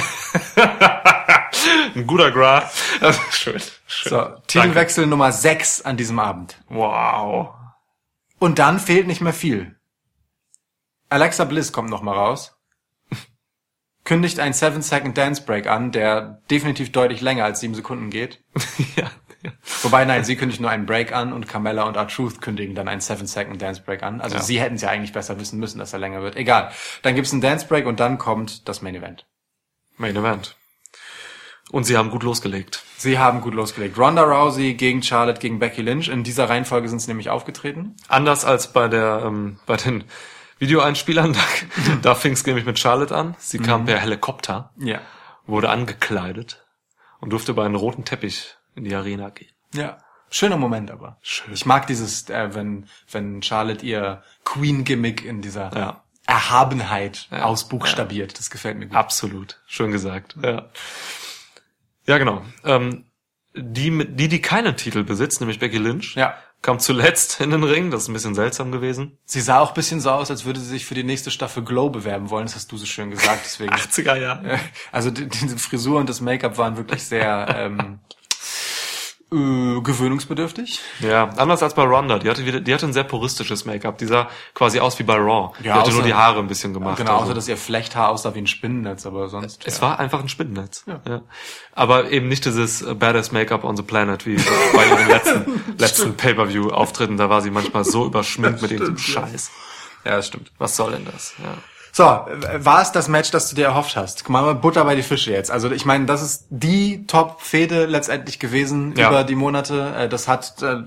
ein 1.95 2.05
guter 2.07 2.31
Gras. 2.31 2.73
Ist 3.01 3.33
schön. 3.33 3.61
schön. 3.87 4.09
So, 4.09 4.25
Titelwechsel 4.47 5.07
Nummer 5.07 5.31
6 5.31 5.81
an 5.83 5.97
diesem 5.97 6.19
Abend. 6.19 6.57
Wow. 6.69 7.53
Und 8.39 8.59
dann 8.59 8.79
fehlt 8.79 9.07
nicht 9.07 9.21
mehr 9.21 9.33
viel. 9.33 9.75
Alexa 11.09 11.45
Bliss 11.45 11.71
kommt 11.71 11.89
noch 11.89 12.01
mal 12.01 12.15
raus. 12.15 12.52
Kündigt 14.05 14.39
ein 14.39 14.53
7-Second 14.53 15.17
Dance 15.17 15.43
Break 15.43 15.67
an, 15.67 15.91
der 15.91 16.41
definitiv 16.51 16.91
deutlich 16.91 17.21
länger 17.21 17.45
als 17.45 17.61
7 17.61 17.73
Sekunden 17.73 18.09
geht. 18.09 18.43
ja, 18.97 19.09
ja. 19.43 19.51
Wobei, 19.81 20.03
nein, 20.05 20.23
sie 20.25 20.35
kündigt 20.35 20.59
nur 20.59 20.69
einen 20.69 20.85
Break 20.85 21.13
an 21.13 21.31
und 21.31 21.47
Carmella 21.47 21.83
und 21.83 21.95
R-Truth 21.95 22.41
kündigen 22.41 22.75
dann 22.75 22.87
einen 22.87 23.01
7-Second 23.01 23.61
Dance 23.61 23.81
Break 23.85 24.03
an. 24.03 24.19
Also 24.21 24.35
Ja. 24.37 24.41
sie 24.41 24.59
hätten 24.59 24.75
es 24.75 24.81
ja 24.81 24.89
eigentlich 24.89 25.13
besser 25.13 25.39
wissen 25.39 25.59
müssen, 25.59 25.79
dass 25.79 25.93
er 25.93 25.99
länger 25.99 26.21
wird. 26.21 26.35
Egal. 26.35 26.71
Dann 27.01 27.15
gibt's 27.15 27.31
einen 27.31 27.41
Dance 27.41 27.65
Break 27.67 27.85
und 27.85 27.99
dann 27.99 28.17
kommt 28.17 28.67
das 28.67 28.81
Main 28.81 28.95
Event. 28.95 29.25
Main 29.97 30.15
Event. 30.15 30.55
Und 31.71 31.85
sie 31.85 31.97
haben 31.97 32.11
gut 32.11 32.23
losgelegt. 32.23 32.83
Sie 32.97 33.17
haben 33.19 33.39
gut 33.41 33.53
losgelegt. 33.53 33.97
Ronda 33.97 34.23
Rousey 34.23 34.73
gegen 34.73 35.01
Charlotte 35.01 35.39
gegen 35.39 35.59
Becky 35.59 35.81
Lynch. 35.81 36.09
In 36.09 36.23
dieser 36.23 36.49
Reihenfolge 36.49 36.89
sind 36.89 36.99
sie 36.99 37.07
nämlich 37.07 37.29
aufgetreten. 37.29 37.95
Anders 38.09 38.43
als 38.43 38.73
bei 38.73 38.87
der, 38.89 39.23
ähm, 39.25 39.59
bei 39.65 39.77
den 39.77 40.03
Videoeinspielern, 40.63 41.33
da, 41.87 41.95
da 42.01 42.15
fing 42.15 42.33
es 42.33 42.45
nämlich 42.45 42.65
mit 42.65 42.79
Charlotte 42.79 43.15
an. 43.15 43.35
Sie 43.39 43.59
kam 43.59 43.85
per 43.85 43.99
Helikopter, 43.99 44.71
Ja. 44.77 45.01
wurde 45.45 45.69
angekleidet 45.69 46.65
und 47.19 47.29
durfte 47.31 47.53
bei 47.53 47.65
einem 47.65 47.75
roten 47.75 48.05
Teppich 48.05 48.55
in 48.75 48.83
die 48.85 48.95
Arena 48.95 49.29
gehen. 49.29 49.51
Ja. 49.73 49.97
Schöner 50.29 50.57
Moment 50.57 50.89
aber. 50.89 51.17
Schön. 51.21 51.53
Ich 51.53 51.65
mag 51.67 51.85
dieses, 51.85 52.27
äh, 52.29 52.55
wenn, 52.55 52.87
wenn 53.11 53.43
Charlotte 53.43 53.85
ihr 53.85 54.23
Queen-Gimmick 54.45 55.23
in 55.23 55.41
dieser 55.43 55.71
Ja. 55.77 56.03
Erhabenheit 56.25 57.27
Ja. 57.31 57.43
ausbuchstabiert. 57.43 58.39
Das 58.39 58.49
gefällt 58.49 58.77
mir 58.79 58.87
gut. 58.87 58.95
Absolut. 58.97 59.61
Schön 59.67 59.91
gesagt. 59.91 60.35
Ja, 60.41 60.69
ja 62.07 62.17
genau. 62.17 62.41
Ähm, 62.63 63.05
die, 63.55 64.07
die, 64.15 64.27
die 64.27 64.41
keinen 64.41 64.75
Titel 64.75 65.03
besitzt, 65.03 65.39
nämlich 65.39 65.59
Becky 65.59 65.77
Lynch, 65.77 66.15
Ja. 66.15 66.35
Kam 66.63 66.79
zuletzt 66.79 67.39
in 67.41 67.51
den 67.51 67.63
Ring. 67.63 67.91
Das 67.91 68.03
ist 68.03 68.07
ein 68.07 68.13
bisschen 68.13 68.33
seltsam 68.33 68.71
gewesen. 68.71 69.19
Sie 69.25 69.41
sah 69.41 69.59
auch 69.59 69.69
ein 69.69 69.73
bisschen 69.75 69.99
so 69.99 70.09
aus, 70.09 70.31
als 70.31 70.45
würde 70.45 70.59
sie 70.59 70.65
sich 70.65 70.85
für 70.85 70.95
die 70.95 71.03
nächste 71.03 71.29
Staffel 71.29 71.63
Glow 71.63 71.89
bewerben 71.89 72.29
wollen. 72.31 72.45
Das 72.45 72.55
hast 72.55 72.71
du 72.71 72.77
so 72.77 72.85
schön 72.85 73.11
gesagt. 73.11 73.41
Deswegen. 73.43 73.73
80er 73.73 74.15
Jahre. 74.15 74.59
Also 74.91 75.11
die, 75.11 75.27
diese 75.27 75.57
Frisur 75.57 75.99
und 75.99 76.09
das 76.09 76.21
Make-up 76.21 76.57
waren 76.57 76.77
wirklich 76.77 77.03
sehr 77.03 77.47
ähm, 77.55 77.99
äh, 79.33 79.81
gewöhnungsbedürftig. 79.81 80.79
Ja, 80.99 81.29
anders 81.37 81.63
als 81.63 81.73
bei 81.73 81.83
Ronda. 81.83 82.19
Die 82.19 82.29
hatte 82.29 82.45
wieder, 82.45 82.59
die 82.59 82.73
hatte 82.73 82.85
ein 82.85 82.93
sehr 82.93 83.03
puristisches 83.03 83.65
Make-up. 83.65 83.97
Die 83.97 84.05
sah 84.05 84.29
quasi 84.53 84.79
aus 84.79 84.99
wie 84.99 85.03
bei 85.03 85.15
Raw. 85.15 85.53
die 85.61 85.67
Ja, 85.67 85.75
hatte 85.75 85.91
nur 85.91 86.01
außer- 86.01 86.03
die 86.05 86.13
Haare 86.13 86.39
ein 86.39 86.47
bisschen 86.47 86.73
gemacht. 86.73 86.97
Genau, 86.97 87.13
also. 87.13 87.25
außer 87.25 87.33
dass 87.33 87.47
ihr 87.47 87.57
Flechthaar 87.57 88.09
aussah 88.09 88.33
wie 88.35 88.39
ein 88.39 88.47
Spinnennetz, 88.47 89.05
aber 89.05 89.29
sonst. 89.29 89.63
Es 89.65 89.77
ja. 89.77 89.81
war 89.83 89.99
einfach 89.99 90.19
ein 90.21 90.29
Spinnennetz. 90.29 90.85
Ja. 91.07 91.21
Aber 91.73 92.11
eben 92.11 92.27
nicht 92.27 92.45
dieses 92.45 92.81
äh, 92.81 92.93
Badass 92.93 93.31
Make-up 93.31 93.63
on 93.63 93.75
the 93.77 93.83
Planet 93.83 94.25
wie 94.25 94.35
bei 94.75 94.85
ihren 94.87 95.07
letzten, 95.07 95.61
letzten 95.77 96.15
Pay-Per-View-Auftritten. 96.15 97.17
Da 97.17 97.29
war 97.29 97.41
sie 97.41 97.51
manchmal 97.51 97.83
so 97.85 98.05
überschminkt 98.05 98.61
mit 98.61 98.71
dem 98.71 98.97
Scheiß. 98.97 99.51
Ja, 100.05 100.17
das 100.17 100.27
stimmt. 100.27 100.51
Was 100.57 100.75
soll 100.75 100.91
denn 100.91 101.05
das? 101.05 101.33
Ja. 101.41 101.53
So, 101.95 102.05
war 102.05 102.81
es 102.81 102.91
das 102.91 103.07
Match, 103.07 103.29
das 103.29 103.49
du 103.51 103.55
dir 103.55 103.65
erhofft 103.65 103.95
hast? 103.95 104.23
Guck 104.23 104.31
mal, 104.31 104.55
Butter 104.55 104.83
bei 104.83 104.95
die 104.95 105.03
Fische 105.03 105.31
jetzt. 105.31 105.51
Also 105.51 105.69
ich 105.69 105.85
meine, 105.85 106.05
das 106.07 106.23
ist 106.23 106.47
die 106.49 107.05
Top-Fehde 107.05 107.85
letztendlich 107.85 108.39
gewesen 108.39 108.95
Ja. 108.97 109.09
über 109.09 109.23
die 109.23 109.35
Monate. 109.35 109.93
Äh, 109.95 110.09
Das 110.09 110.27
hat 110.27 110.59
äh, 110.63 110.77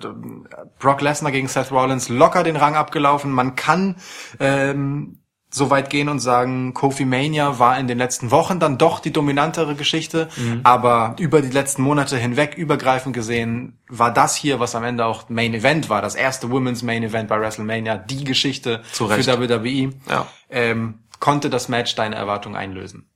Brock 0.80 1.00
Lesnar 1.02 1.30
gegen 1.30 1.46
Seth 1.46 1.70
Rollins 1.70 2.08
locker 2.08 2.42
den 2.42 2.56
Rang 2.56 2.74
abgelaufen. 2.74 3.30
Man 3.30 3.54
kann 3.54 3.94
ähm, 4.40 5.20
so 5.48 5.70
weit 5.70 5.90
gehen 5.90 6.08
und 6.08 6.18
sagen, 6.18 6.74
Kofi 6.74 7.04
Mania 7.04 7.58
war 7.58 7.78
in 7.78 7.86
den 7.86 7.98
letzten 7.98 8.30
Wochen 8.30 8.58
dann 8.58 8.78
doch 8.78 8.98
die 8.98 9.12
dominantere 9.12 9.74
Geschichte, 9.74 10.28
aber 10.64 11.14
über 11.18 11.40
die 11.40 11.50
letzten 11.50 11.82
Monate 11.82 12.16
hinweg 12.18 12.56
übergreifend 12.56 13.14
gesehen 13.14 13.78
war 13.88 14.12
das 14.12 14.34
hier, 14.36 14.58
was 14.60 14.74
am 14.74 14.84
Ende 14.84 15.04
auch 15.06 15.28
Main 15.28 15.54
Event 15.54 15.88
war, 15.88 16.02
das 16.02 16.14
erste 16.14 16.50
Women's 16.50 16.82
Main 16.82 17.02
Event 17.04 17.28
bei 17.28 17.40
WrestleMania, 17.40 17.96
die 17.96 18.24
Geschichte 18.24 18.82
Zu 18.92 19.08
für. 19.08 19.40
WWE 19.40 19.92
Ja. 20.10 20.26
ähm, 20.50 21.00
konnte 21.20 21.48
das 21.48 21.68
Match 21.68 21.94
deine 21.94 22.16
Erwartungen 22.16 22.56
einlösen. 22.56 23.08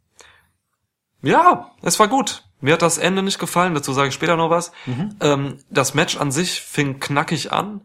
Ja, 1.22 1.72
es 1.82 1.98
war 1.98 2.08
gut. 2.08 2.44
Mir 2.60 2.74
hat 2.74 2.82
das 2.82 2.98
Ende 2.98 3.22
nicht 3.22 3.38
gefallen, 3.38 3.74
dazu 3.74 3.92
sage 3.92 4.08
ich 4.08 4.14
später 4.14 4.36
noch 4.36 4.50
was. 4.50 4.72
Ähm, 5.20 5.58
das 5.70 5.94
Match 5.94 6.16
an 6.16 6.30
sich 6.30 6.60
fing 6.60 7.00
knackig 7.00 7.52
an. 7.52 7.82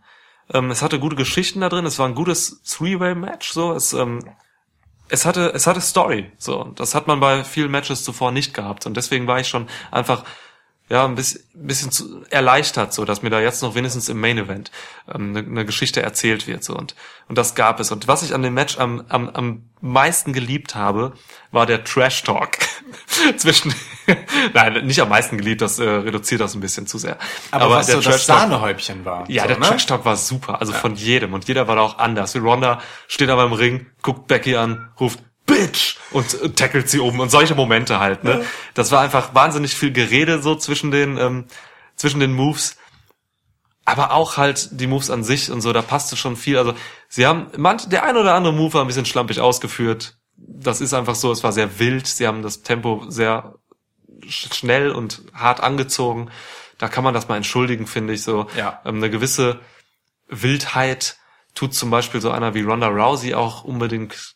Ähm, 0.53 0.71
es 0.71 0.81
hatte 0.81 0.99
gute 0.99 1.15
Geschichten 1.15 1.61
da 1.61 1.69
drin, 1.69 1.85
es 1.85 1.99
war 1.99 2.07
ein 2.07 2.15
gutes 2.15 2.61
Three-Way-Match, 2.63 3.51
so. 3.51 3.73
Es, 3.73 3.93
ähm, 3.93 4.19
es 5.09 5.25
hatte, 5.25 5.51
es 5.53 5.67
hatte 5.67 5.81
Story, 5.81 6.31
so. 6.37 6.71
Das 6.75 6.95
hat 6.95 7.07
man 7.07 7.19
bei 7.19 7.43
vielen 7.43 7.71
Matches 7.71 8.03
zuvor 8.03 8.31
nicht 8.31 8.53
gehabt. 8.53 8.85
Und 8.85 8.95
deswegen 8.97 9.27
war 9.27 9.39
ich 9.39 9.47
schon 9.47 9.67
einfach, 9.91 10.23
ja, 10.89 11.05
ein 11.05 11.15
bisschen, 11.15 11.41
bisschen 11.53 11.91
zu, 11.91 12.23
erleichtert, 12.29 12.93
so, 12.93 13.05
dass 13.05 13.23
mir 13.23 13.31
da 13.31 13.39
jetzt 13.39 13.63
noch 13.63 13.73
wenigstens 13.73 14.07
im 14.07 14.19
Main 14.19 14.37
Event 14.37 14.71
ähm, 15.11 15.35
eine, 15.35 15.39
eine 15.39 15.65
Geschichte 15.65 16.01
erzählt 16.01 16.47
wird, 16.47 16.63
so. 16.63 16.75
Und, 16.75 16.95
und 17.27 17.37
das 17.37 17.55
gab 17.55 17.79
es. 17.79 17.91
Und 17.91 18.07
was 18.07 18.21
ich 18.21 18.33
an 18.35 18.43
dem 18.43 18.53
Match 18.53 18.77
am, 18.77 19.03
am, 19.09 19.29
am 19.29 19.69
meisten 19.81 20.31
geliebt 20.33 20.75
habe, 20.75 21.13
war 21.51 21.65
der 21.65 21.83
Trash 21.83 22.23
Talk 22.23 22.57
zwischen, 23.37 23.73
nein, 24.53 24.85
nicht 24.85 25.01
am 25.01 25.09
meisten 25.09 25.37
geliebt, 25.37 25.61
das 25.61 25.79
äh, 25.79 25.83
reduziert 25.89 26.41
das 26.41 26.53
ein 26.55 26.59
bisschen 26.61 26.87
zu 26.87 26.97
sehr. 26.97 27.17
Aber, 27.51 27.69
was 27.69 27.87
so 27.87 27.93
das 27.95 28.03
Trash 28.05 28.25
Talk- 28.25 28.39
Sahnehäubchen 28.39 29.05
war. 29.05 29.29
ja, 29.29 29.43
so, 29.43 29.47
der 29.49 29.59
ne? 29.59 29.65
Trash 29.67 29.85
Talk 29.85 30.05
war 30.05 30.15
super, 30.15 30.59
also 30.59 30.73
von 30.73 30.95
jedem 30.95 31.33
und 31.33 31.47
jeder 31.47 31.67
war 31.67 31.75
da 31.75 31.81
auch 31.81 31.97
anders. 31.97 32.35
Wie 32.35 32.39
Ronda 32.39 32.81
steht 33.07 33.29
aber 33.29 33.45
im 33.45 33.53
Ring, 33.53 33.87
guckt 34.01 34.27
Becky 34.27 34.55
an, 34.55 34.89
ruft 34.99 35.19
Bitch 35.45 35.97
und 36.11 36.41
äh, 36.41 36.49
tackelt 36.49 36.89
sie 36.89 36.99
oben 36.99 37.19
und 37.19 37.29
solche 37.29 37.55
Momente 37.55 37.99
halt. 37.99 38.23
Ne, 38.23 38.43
das 38.73 38.91
war 38.91 39.01
einfach 39.01 39.35
wahnsinnig 39.35 39.75
viel 39.75 39.91
Gerede 39.91 40.41
so 40.41 40.55
zwischen 40.55 40.91
den 40.91 41.17
ähm, 41.17 41.45
zwischen 41.95 42.19
den 42.19 42.33
Moves, 42.33 42.77
aber 43.85 44.11
auch 44.11 44.37
halt 44.37 44.69
die 44.71 44.87
Moves 44.87 45.09
an 45.11 45.23
sich 45.23 45.51
und 45.51 45.61
so. 45.61 45.71
Da 45.71 45.81
passte 45.83 46.17
schon 46.17 46.35
viel. 46.35 46.57
Also 46.57 46.73
sie 47.07 47.27
haben 47.27 47.47
manch 47.57 47.87
der 47.87 48.03
ein 48.03 48.17
oder 48.17 48.33
andere 48.33 48.53
Move 48.53 48.73
war 48.73 48.81
ein 48.81 48.87
bisschen 48.87 49.05
schlampig 49.05 49.39
ausgeführt. 49.39 50.17
Das 50.37 50.81
ist 50.81 50.93
einfach 50.93 51.15
so. 51.15 51.31
Es 51.31 51.43
war 51.43 51.51
sehr 51.51 51.79
wild. 51.79 52.07
Sie 52.07 52.27
haben 52.27 52.41
das 52.41 52.63
Tempo 52.63 53.05
sehr 53.07 53.53
schnell 54.29 54.91
und 54.91 55.21
hart 55.33 55.61
angezogen. 55.61 56.29
Da 56.77 56.87
kann 56.89 57.03
man 57.03 57.13
das 57.13 57.27
mal 57.27 57.37
entschuldigen, 57.37 57.87
finde 57.87 58.13
ich 58.13 58.23
so. 58.23 58.47
Ja. 58.57 58.81
Ähm, 58.85 58.95
eine 58.97 59.09
gewisse 59.09 59.59
Wildheit 60.27 61.17
tut 61.53 61.73
zum 61.73 61.89
Beispiel 61.89 62.21
so 62.21 62.31
einer 62.31 62.53
wie 62.53 62.61
Ronda 62.61 62.87
Rousey 62.87 63.33
auch 63.33 63.63
unbedingt 63.63 64.33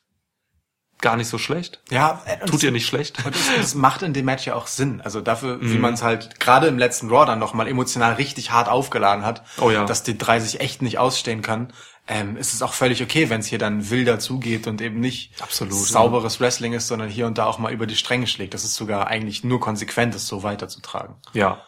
gar 1.01 1.15
nicht 1.15 1.27
so 1.29 1.37
schlecht. 1.37 1.81
Ja, 1.89 2.21
Tut 2.45 2.61
ihr 2.61 2.71
nicht 2.71 2.85
schlecht. 2.85 3.23
Und 3.25 3.33
das 3.57 3.73
macht 3.73 4.01
in 4.01 4.11
dem 4.11 4.25
Match 4.25 4.45
ja 4.45 4.55
auch 4.55 4.67
Sinn. 4.67 4.99
Also 5.01 5.21
dafür, 5.21 5.61
wie 5.61 5.75
Mhm. 5.75 5.81
man 5.81 5.93
es 5.93 6.03
halt 6.03 6.41
gerade 6.41 6.67
im 6.67 6.77
letzten 6.77 7.09
Raw 7.09 7.25
dann 7.25 7.39
nochmal 7.39 7.69
emotional 7.69 8.13
richtig 8.15 8.51
hart 8.51 8.67
aufgeladen 8.67 9.25
hat, 9.25 9.43
Oh 9.59 9.69
ja. 9.71 9.85
dass 9.85 10.03
die 10.03 10.17
drei 10.17 10.41
sich 10.41 10.59
echt 10.59 10.81
nicht 10.81 10.97
ausstehen 10.97 11.41
kann, 11.41 11.71
ähm, 12.09 12.37
ist 12.37 12.53
es 12.53 12.61
auch 12.63 12.73
völlig 12.73 13.03
okay, 13.03 13.29
wenn 13.29 13.39
es 13.39 13.47
hier 13.47 13.59
dann 13.59 13.91
wilder 13.91 14.17
zugeht 14.17 14.65
und 14.65 14.81
eben 14.81 14.99
nicht 14.99 15.31
Absolut, 15.41 15.73
sauberes 15.73 16.39
Wrestling 16.39 16.73
ist, 16.73 16.87
sondern 16.87 17.07
hier 17.07 17.27
und 17.27 17.37
da 17.37 17.45
auch 17.45 17.59
mal 17.59 17.71
über 17.71 17.85
die 17.85 17.95
Stränge 17.95 18.25
schlägt. 18.25 18.55
Das 18.55 18.63
ist 18.63 18.75
sogar 18.75 19.07
eigentlich 19.07 19.43
nur 19.43 19.59
konsequent, 19.59 20.15
es 20.15 20.27
so 20.27 20.41
weiterzutragen. 20.41 21.15
Ja. 21.33 21.61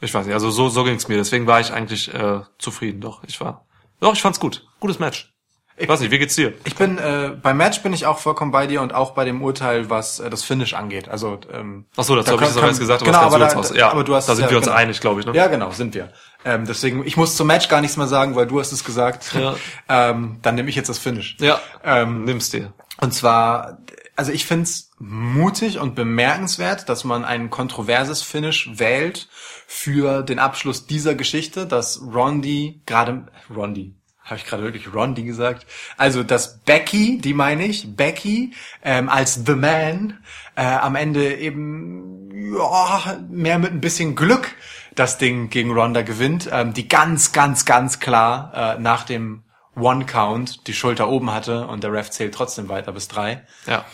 Ich 0.00 0.12
weiß 0.12 0.26
nicht, 0.26 0.34
also 0.34 0.50
so, 0.50 0.68
so 0.68 0.82
ging's 0.82 1.06
mir. 1.06 1.18
Deswegen 1.18 1.46
war 1.46 1.60
ich 1.60 1.72
eigentlich 1.72 2.12
äh, 2.12 2.40
zufrieden. 2.58 3.00
Doch, 3.00 3.22
ich 3.24 3.40
war. 3.40 3.66
Doch, 4.00 4.14
ich 4.14 4.22
fand's 4.22 4.40
gut. 4.40 4.66
Gutes 4.80 4.98
Match. 4.98 5.32
Ich 5.76 5.88
weiß 5.88 6.00
nicht, 6.00 6.10
wie 6.10 6.18
geht's 6.18 6.34
dir? 6.34 6.52
Ich 6.64 6.76
bin 6.76 6.98
äh, 6.98 7.30
beim 7.40 7.56
Match 7.56 7.82
bin 7.82 7.92
ich 7.92 8.04
auch 8.04 8.18
vollkommen 8.18 8.50
bei 8.50 8.66
dir 8.66 8.82
und 8.82 8.94
auch 8.94 9.12
bei 9.12 9.24
dem 9.24 9.42
Urteil, 9.42 9.90
was 9.90 10.20
äh, 10.20 10.28
das 10.28 10.42
Finish 10.42 10.74
angeht. 10.74 11.08
Also 11.08 11.38
ähm, 11.52 11.86
Ach 11.96 12.04
so, 12.04 12.14
dazu 12.14 12.26
da 12.26 12.32
habe 12.32 12.42
ich 12.42 12.48
das 12.48 12.56
aber 12.58 12.68
gesagt, 12.68 13.02
aber 13.02 13.10
genau, 13.10 13.24
das 13.24 13.34
aber, 13.34 13.38
kannst 13.38 13.54
du 13.54 13.56
da, 13.56 13.60
jetzt 13.60 13.70
aus. 13.70 13.76
Ja, 13.76 13.90
aber 13.90 14.04
du 14.04 14.14
hast 14.14 14.28
da 14.28 14.34
sind 14.34 14.44
ja, 14.44 14.50
wir 14.50 14.58
uns 14.58 14.66
genau. 14.66 14.76
einig, 14.76 15.00
glaube 15.00 15.20
ich. 15.20 15.26
Ne? 15.26 15.34
Ja, 15.34 15.46
genau, 15.46 15.70
sind 15.70 15.94
wir. 15.94 16.12
Ähm, 16.44 16.66
deswegen, 16.66 17.06
ich 17.06 17.16
muss 17.16 17.36
zum 17.36 17.46
Match 17.46 17.68
gar 17.68 17.80
nichts 17.80 17.96
mehr 17.96 18.06
sagen, 18.06 18.34
weil 18.34 18.46
du 18.46 18.60
hast 18.60 18.72
es 18.72 18.84
gesagt. 18.84 19.32
Ja. 19.34 19.56
ähm, 19.88 20.38
dann 20.42 20.54
nehme 20.54 20.68
ich 20.68 20.76
jetzt 20.76 20.88
das 20.88 20.98
Finish. 20.98 21.36
Ja. 21.40 21.60
Ähm, 21.84 22.24
Nimm's 22.24 22.50
dir. 22.50 22.72
und 23.00 23.12
zwar, 23.12 23.78
also 24.16 24.32
ich 24.32 24.44
find's 24.46 24.90
mutig 24.98 25.78
und 25.78 25.94
bemerkenswert, 25.94 26.88
dass 26.88 27.04
man 27.04 27.24
ein 27.24 27.50
kontroverses 27.50 28.22
Finish 28.22 28.70
wählt 28.74 29.28
für 29.66 30.22
den 30.22 30.38
Abschluss 30.38 30.86
dieser 30.86 31.14
Geschichte, 31.14 31.66
dass 31.66 32.02
Rondi 32.02 32.82
gerade 32.86 33.26
Rondi 33.54 33.94
habe 34.24 34.36
ich 34.36 34.46
gerade 34.46 34.62
wirklich 34.62 34.92
Rondi 34.94 35.24
gesagt? 35.24 35.66
Also, 35.96 36.22
dass 36.22 36.60
Becky, 36.60 37.18
die 37.18 37.34
meine 37.34 37.66
ich, 37.66 37.96
Becky 37.96 38.52
ähm, 38.82 39.08
als 39.08 39.42
The 39.46 39.54
Man 39.54 40.18
äh, 40.54 40.62
am 40.62 40.94
Ende 40.94 41.34
eben 41.36 42.30
ja, 42.56 43.18
mehr 43.28 43.58
mit 43.58 43.72
ein 43.72 43.80
bisschen 43.80 44.14
Glück 44.14 44.54
das 44.94 45.18
Ding 45.18 45.50
gegen 45.50 45.72
Ronda 45.72 46.02
gewinnt, 46.02 46.48
ähm, 46.52 46.72
die 46.74 46.88
ganz, 46.88 47.32
ganz, 47.32 47.64
ganz 47.64 48.00
klar 48.00 48.76
äh, 48.76 48.80
nach 48.80 49.04
dem 49.04 49.42
One 49.74 50.04
Count 50.04 50.66
die 50.66 50.74
Schulter 50.74 51.08
oben 51.08 51.32
hatte 51.32 51.66
und 51.66 51.82
der 51.82 51.92
Ref 51.92 52.10
zählt 52.10 52.34
trotzdem 52.34 52.68
weiter 52.68 52.92
bis 52.92 53.08
drei. 53.08 53.46
Ja. 53.66 53.84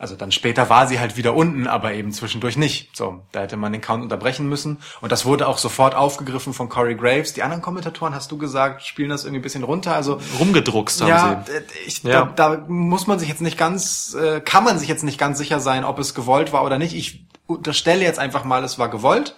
Also 0.00 0.14
dann 0.14 0.30
später 0.30 0.70
war 0.70 0.86
sie 0.86 1.00
halt 1.00 1.16
wieder 1.16 1.34
unten, 1.34 1.66
aber 1.66 1.92
eben 1.92 2.12
zwischendurch 2.12 2.56
nicht. 2.56 2.96
So, 2.96 3.24
da 3.32 3.40
hätte 3.40 3.56
man 3.56 3.72
den 3.72 3.80
Count 3.80 4.04
unterbrechen 4.04 4.48
müssen. 4.48 4.78
Und 5.00 5.10
das 5.10 5.24
wurde 5.26 5.48
auch 5.48 5.58
sofort 5.58 5.96
aufgegriffen 5.96 6.54
von 6.54 6.68
Corey 6.68 6.94
Graves. 6.94 7.32
Die 7.32 7.42
anderen 7.42 7.62
Kommentatoren, 7.62 8.14
hast 8.14 8.30
du 8.30 8.38
gesagt, 8.38 8.84
spielen 8.84 9.10
das 9.10 9.24
irgendwie 9.24 9.40
ein 9.40 9.42
bisschen 9.42 9.64
runter. 9.64 9.96
Also 9.96 10.20
Rumgedruckst 10.38 11.00
haben 11.00 11.08
ja, 11.08 11.44
sie. 11.44 11.52
äh, 11.52 11.62
ich, 11.84 12.04
Ja. 12.04 12.26
Da, 12.26 12.56
da 12.56 12.64
muss 12.68 13.08
man 13.08 13.18
sich 13.18 13.28
jetzt 13.28 13.42
nicht 13.42 13.58
ganz, 13.58 14.14
äh, 14.14 14.40
kann 14.40 14.62
man 14.62 14.78
sich 14.78 14.86
jetzt 14.88 15.02
nicht 15.02 15.18
ganz 15.18 15.36
sicher 15.36 15.58
sein, 15.58 15.84
ob 15.84 15.98
es 15.98 16.14
gewollt 16.14 16.52
war 16.52 16.64
oder 16.64 16.78
nicht. 16.78 16.94
Ich 16.94 17.26
unterstelle 17.48 18.02
jetzt 18.02 18.20
einfach 18.20 18.44
mal, 18.44 18.62
es 18.62 18.78
war 18.78 18.90
gewollt, 18.90 19.34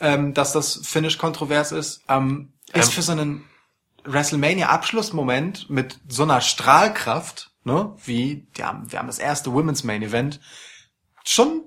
ähm, 0.00 0.34
dass 0.34 0.52
das 0.52 0.80
Finish 0.84 1.18
kontrovers 1.18 1.72
ist. 1.72 2.02
Ähm, 2.08 2.52
ist 2.72 2.88
Ähm. 2.88 2.92
für 2.92 3.02
so 3.02 3.12
einen 3.12 3.44
WrestleMania-Abschlussmoment 4.04 5.70
mit 5.70 5.98
so 6.08 6.24
einer 6.24 6.40
Strahlkraft, 6.40 7.52
ne, 7.64 7.94
wie, 8.04 8.46
die 8.56 8.64
haben, 8.64 8.90
wir 8.90 8.98
haben 8.98 9.06
das 9.06 9.18
erste 9.18 9.52
Women's 9.52 9.84
Main 9.84 10.02
Event, 10.02 10.40
schon 11.24 11.64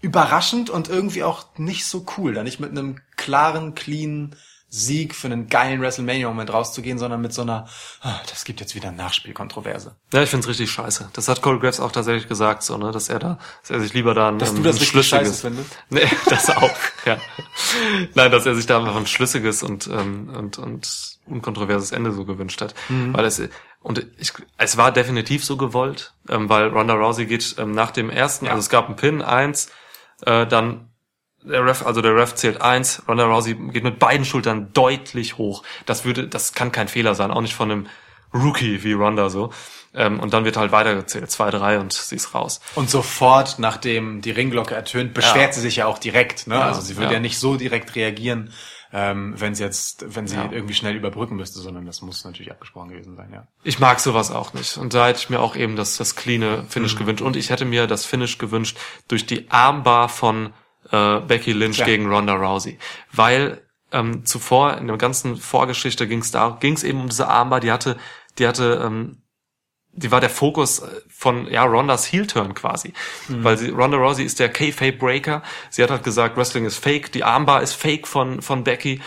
überraschend 0.00 0.70
und 0.70 0.88
irgendwie 0.88 1.24
auch 1.24 1.56
nicht 1.56 1.86
so 1.86 2.04
cool, 2.16 2.34
da 2.34 2.42
nicht 2.42 2.60
mit 2.60 2.70
einem 2.70 3.00
klaren, 3.16 3.74
clean 3.74 4.36
Sieg 4.76 5.14
für 5.14 5.26
einen 5.28 5.48
geilen 5.48 5.80
WrestleMania-Moment 5.80 6.52
rauszugehen, 6.52 6.98
sondern 6.98 7.20
mit 7.22 7.32
so 7.32 7.42
einer, 7.42 7.66
ah, 8.02 8.20
das 8.28 8.44
gibt 8.44 8.60
jetzt 8.60 8.74
wieder 8.74 8.92
Nachspielkontroverse. 8.92 9.96
Ja, 10.12 10.22
ich 10.22 10.28
find's 10.30 10.46
richtig 10.46 10.70
scheiße. 10.70 11.08
Das 11.14 11.28
hat 11.28 11.40
Corey 11.40 11.58
Graves 11.58 11.80
auch 11.80 11.92
tatsächlich 11.92 12.28
gesagt, 12.28 12.62
so, 12.62 12.76
ne, 12.76 12.92
dass 12.92 13.08
er 13.08 13.18
da, 13.18 13.38
dass 13.62 13.70
er 13.70 13.80
sich 13.80 13.94
lieber 13.94 14.12
da 14.14 14.28
ein, 14.28 14.38
Dass 14.38 14.50
ähm, 14.50 14.56
du 14.56 14.62
das 14.64 14.78
ein 14.78 14.84
schlüssiges, 14.84 15.40
findest? 15.40 15.70
Nee, 15.88 16.06
das 16.28 16.50
auch, 16.50 16.70
ja. 17.06 17.16
Nein, 18.14 18.30
dass 18.30 18.44
er 18.44 18.54
sich 18.54 18.66
da 18.66 18.78
einfach 18.78 18.96
ein 18.96 19.06
schlüssiges 19.06 19.62
und, 19.62 19.86
ähm, 19.86 20.28
und, 20.36 20.58
und 20.58 21.18
unkontroverses 21.26 21.92
Ende 21.92 22.12
so 22.12 22.24
gewünscht 22.24 22.60
hat. 22.60 22.74
Mhm. 22.88 23.16
Weil 23.16 23.24
es, 23.24 23.40
und 23.80 24.06
ich, 24.18 24.32
es 24.58 24.76
war 24.76 24.92
definitiv 24.92 25.44
so 25.44 25.56
gewollt, 25.56 26.12
ähm, 26.28 26.48
weil 26.48 26.68
Ronda 26.68 26.94
Rousey 26.94 27.26
geht 27.26 27.56
ähm, 27.58 27.72
nach 27.72 27.90
dem 27.92 28.10
ersten, 28.10 28.44
Ja. 28.46 28.52
also 28.52 28.60
es 28.60 28.68
gab 28.68 28.86
einen 28.86 28.96
Pin, 28.96 29.22
eins, 29.22 29.70
äh, 30.22 30.46
dann 30.46 30.90
der 31.46 31.64
Ref, 31.64 31.84
also 31.86 32.00
der 32.02 32.14
Ref 32.14 32.34
zählt 32.34 32.60
eins, 32.60 33.02
Ronda 33.08 33.24
Rousey 33.24 33.54
geht 33.54 33.84
mit 33.84 33.98
beiden 33.98 34.24
Schultern 34.24 34.72
deutlich 34.72 35.38
hoch. 35.38 35.62
Das 35.86 36.04
würde, 36.04 36.28
das 36.28 36.52
kann 36.54 36.72
kein 36.72 36.88
Fehler 36.88 37.14
sein, 37.14 37.30
auch 37.30 37.40
nicht 37.40 37.54
von 37.54 37.70
einem 37.70 37.86
Rookie 38.34 38.82
wie 38.82 38.92
Ronda 38.92 39.30
so. 39.30 39.50
Ähm, 39.94 40.20
und 40.20 40.34
dann 40.34 40.44
wird 40.44 40.56
halt 40.58 40.72
weitergezählt, 40.72 41.30
zwei, 41.30 41.50
drei 41.50 41.78
und 41.78 41.92
sie 41.92 42.16
ist 42.16 42.34
raus. 42.34 42.60
Und 42.74 42.90
sofort, 42.90 43.58
nachdem 43.58 44.20
die 44.20 44.30
Ringglocke 44.30 44.74
ertönt, 44.74 45.14
beschwert 45.14 45.48
Ja. 45.48 45.52
sie 45.52 45.60
sich 45.60 45.76
ja 45.76 45.86
auch 45.86 45.98
direkt. 45.98 46.46
Ne? 46.46 46.60
also 46.60 46.80
sie 46.82 46.96
würde 46.96 47.06
ja. 47.08 47.12
ja. 47.14 47.20
nicht 47.20 47.38
so 47.38 47.56
direkt 47.56 47.94
reagieren, 47.94 48.52
ähm, 48.92 49.34
wenn 49.38 49.54
sie 49.54 49.64
jetzt, 49.64 50.04
wenn 50.14 50.26
sie 50.26 50.36
Ja. 50.36 50.50
irgendwie 50.52 50.74
schnell 50.74 50.96
überbrücken 50.96 51.36
müsste, 51.36 51.60
sondern 51.60 51.86
das 51.86 52.02
muss 52.02 52.24
natürlich 52.24 52.50
abgesprochen 52.52 52.90
gewesen 52.90 53.16
sein, 53.16 53.30
ja. 53.32 53.46
Ich 53.62 53.78
mag 53.78 54.00
sowas 54.00 54.30
auch 54.30 54.52
nicht. 54.52 54.76
Und 54.76 54.92
da 54.92 55.06
hätte 55.06 55.20
ich 55.20 55.30
mir 55.30 55.40
auch 55.40 55.56
eben 55.56 55.76
das, 55.76 55.96
das 55.96 56.14
cleane 56.14 56.66
Finish 56.68 56.96
gewünscht. 56.96 57.22
Und 57.22 57.36
ich 57.36 57.48
hätte 57.48 57.64
mir 57.64 57.86
das 57.86 58.04
Finish 58.04 58.36
gewünscht 58.36 58.76
durch 59.08 59.24
die 59.24 59.50
Armbar 59.50 60.08
von 60.10 60.52
äh, 60.90 61.20
Becky 61.20 61.52
Lynch 61.52 61.78
Ja. 61.78 61.86
gegen 61.86 62.06
Ronda 62.12 62.34
Rousey. 62.34 62.78
Weil 63.12 63.62
ähm, 63.92 64.24
zuvor 64.24 64.78
in 64.78 64.86
der 64.88 64.96
ganzen 64.96 65.36
Vorgeschichte 65.36 66.08
ging 66.08 66.20
es 66.20 66.30
da 66.30 66.56
ging's 66.60 66.82
eben 66.82 67.00
um 67.02 67.08
diese 67.08 67.28
Armbar, 67.28 67.60
die 67.60 67.70
hatte, 67.70 67.96
die 68.38 68.46
hatte, 68.46 68.82
ähm, 68.84 69.22
die 69.92 70.10
war 70.10 70.20
der 70.20 70.28
Fokus 70.30 70.80
äh, 70.80 70.88
von 71.08 71.46
ja 71.50 71.64
Rondas 71.64 72.10
Heel-Turn 72.12 72.54
quasi, 72.54 72.92
weil 73.28 73.56
sie 73.56 73.70
Ronda 73.70 73.96
Rousey 73.96 74.24
ist 74.24 74.40
der 74.40 74.48
K-Fape 74.48 74.92
Breaker. 74.98 75.42
Sie 75.70 75.82
hat 75.82 75.90
halt 75.90 76.02
gesagt, 76.04 76.36
Wrestling 76.36 76.64
ist 76.66 76.78
Fake, 76.78 77.12
die 77.12 77.24
Armbar 77.24 77.62
ist 77.62 77.74
Fake 77.74 78.06
von 78.06 78.42
von 78.42 78.64
Becky 78.64 79.00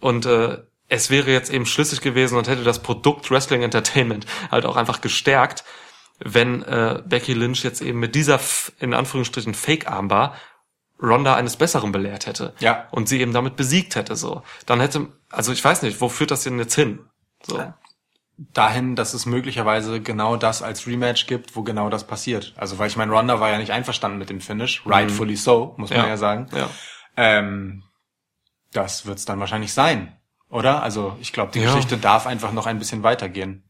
und 0.00 0.26
äh, 0.26 0.58
es 0.88 1.10
wäre 1.10 1.30
jetzt 1.30 1.52
eben 1.52 1.66
schlüssig 1.66 2.00
gewesen 2.00 2.38
und 2.38 2.48
hätte 2.48 2.64
das 2.64 2.82
Produkt 2.82 3.30
Wrestling 3.30 3.62
Entertainment 3.62 4.26
halt 4.50 4.64
auch 4.64 4.76
einfach 4.76 5.00
gestärkt, 5.00 5.64
wenn 6.18 6.62
äh, 6.62 7.02
Becky 7.04 7.34
Lynch 7.34 7.62
jetzt 7.62 7.80
eben 7.82 7.98
mit 7.98 8.14
dieser 8.14 8.40
in 8.80 8.94
Anführungsstrichen 8.94 9.54
Fake-Armbar 9.54 10.34
Ronda 11.00 11.34
eines 11.36 11.56
Besseren 11.56 11.92
belehrt 11.92 12.26
hätte. 12.26 12.54
Ja. 12.58 12.88
Und 12.90 13.08
sie 13.08 13.20
eben 13.20 13.32
damit 13.32 13.56
besiegt 13.56 13.94
hätte, 13.94 14.16
so. 14.16 14.42
Dann 14.66 14.80
hätte, 14.80 15.08
also 15.30 15.52
ich 15.52 15.64
weiß 15.64 15.82
nicht, 15.82 16.00
wo 16.00 16.08
führt 16.08 16.30
das 16.30 16.42
denn 16.42 16.58
jetzt 16.58 16.74
hin? 16.74 17.00
So. 17.46 17.72
Dahin, 18.52 18.94
dass 18.94 19.14
es 19.14 19.26
möglicherweise 19.26 20.00
genau 20.00 20.36
das 20.36 20.62
als 20.62 20.86
Rematch 20.86 21.26
gibt, 21.26 21.56
wo 21.56 21.62
genau 21.62 21.88
das 21.90 22.06
passiert. 22.06 22.54
Also, 22.56 22.78
weil 22.78 22.86
ich 22.88 22.96
meine, 22.96 23.12
Ronda 23.12 23.40
war 23.40 23.50
ja 23.50 23.58
nicht 23.58 23.72
einverstanden 23.72 24.18
mit 24.18 24.30
dem 24.30 24.40
Finish, 24.40 24.86
rightfully 24.86 25.34
so, 25.36 25.74
muss 25.76 25.90
man 25.90 25.98
Mhm. 26.00 26.04
Ja. 26.04 26.08
ja, 26.10 26.16
sagen. 26.16 26.46
Ja. 26.54 26.70
Ähm, 27.16 27.82
das 28.72 29.06
wird's 29.06 29.24
dann 29.24 29.40
wahrscheinlich 29.40 29.72
sein, 29.72 30.16
oder? 30.50 30.82
Also, 30.84 31.16
ich 31.20 31.32
glaube, 31.32 31.50
die 31.52 31.58
Ja. 31.60 31.66
Geschichte 31.72 31.96
darf 31.96 32.26
einfach 32.26 32.52
noch 32.52 32.66
ein 32.66 32.78
bisschen 32.78 33.02
weitergehen. 33.02 33.64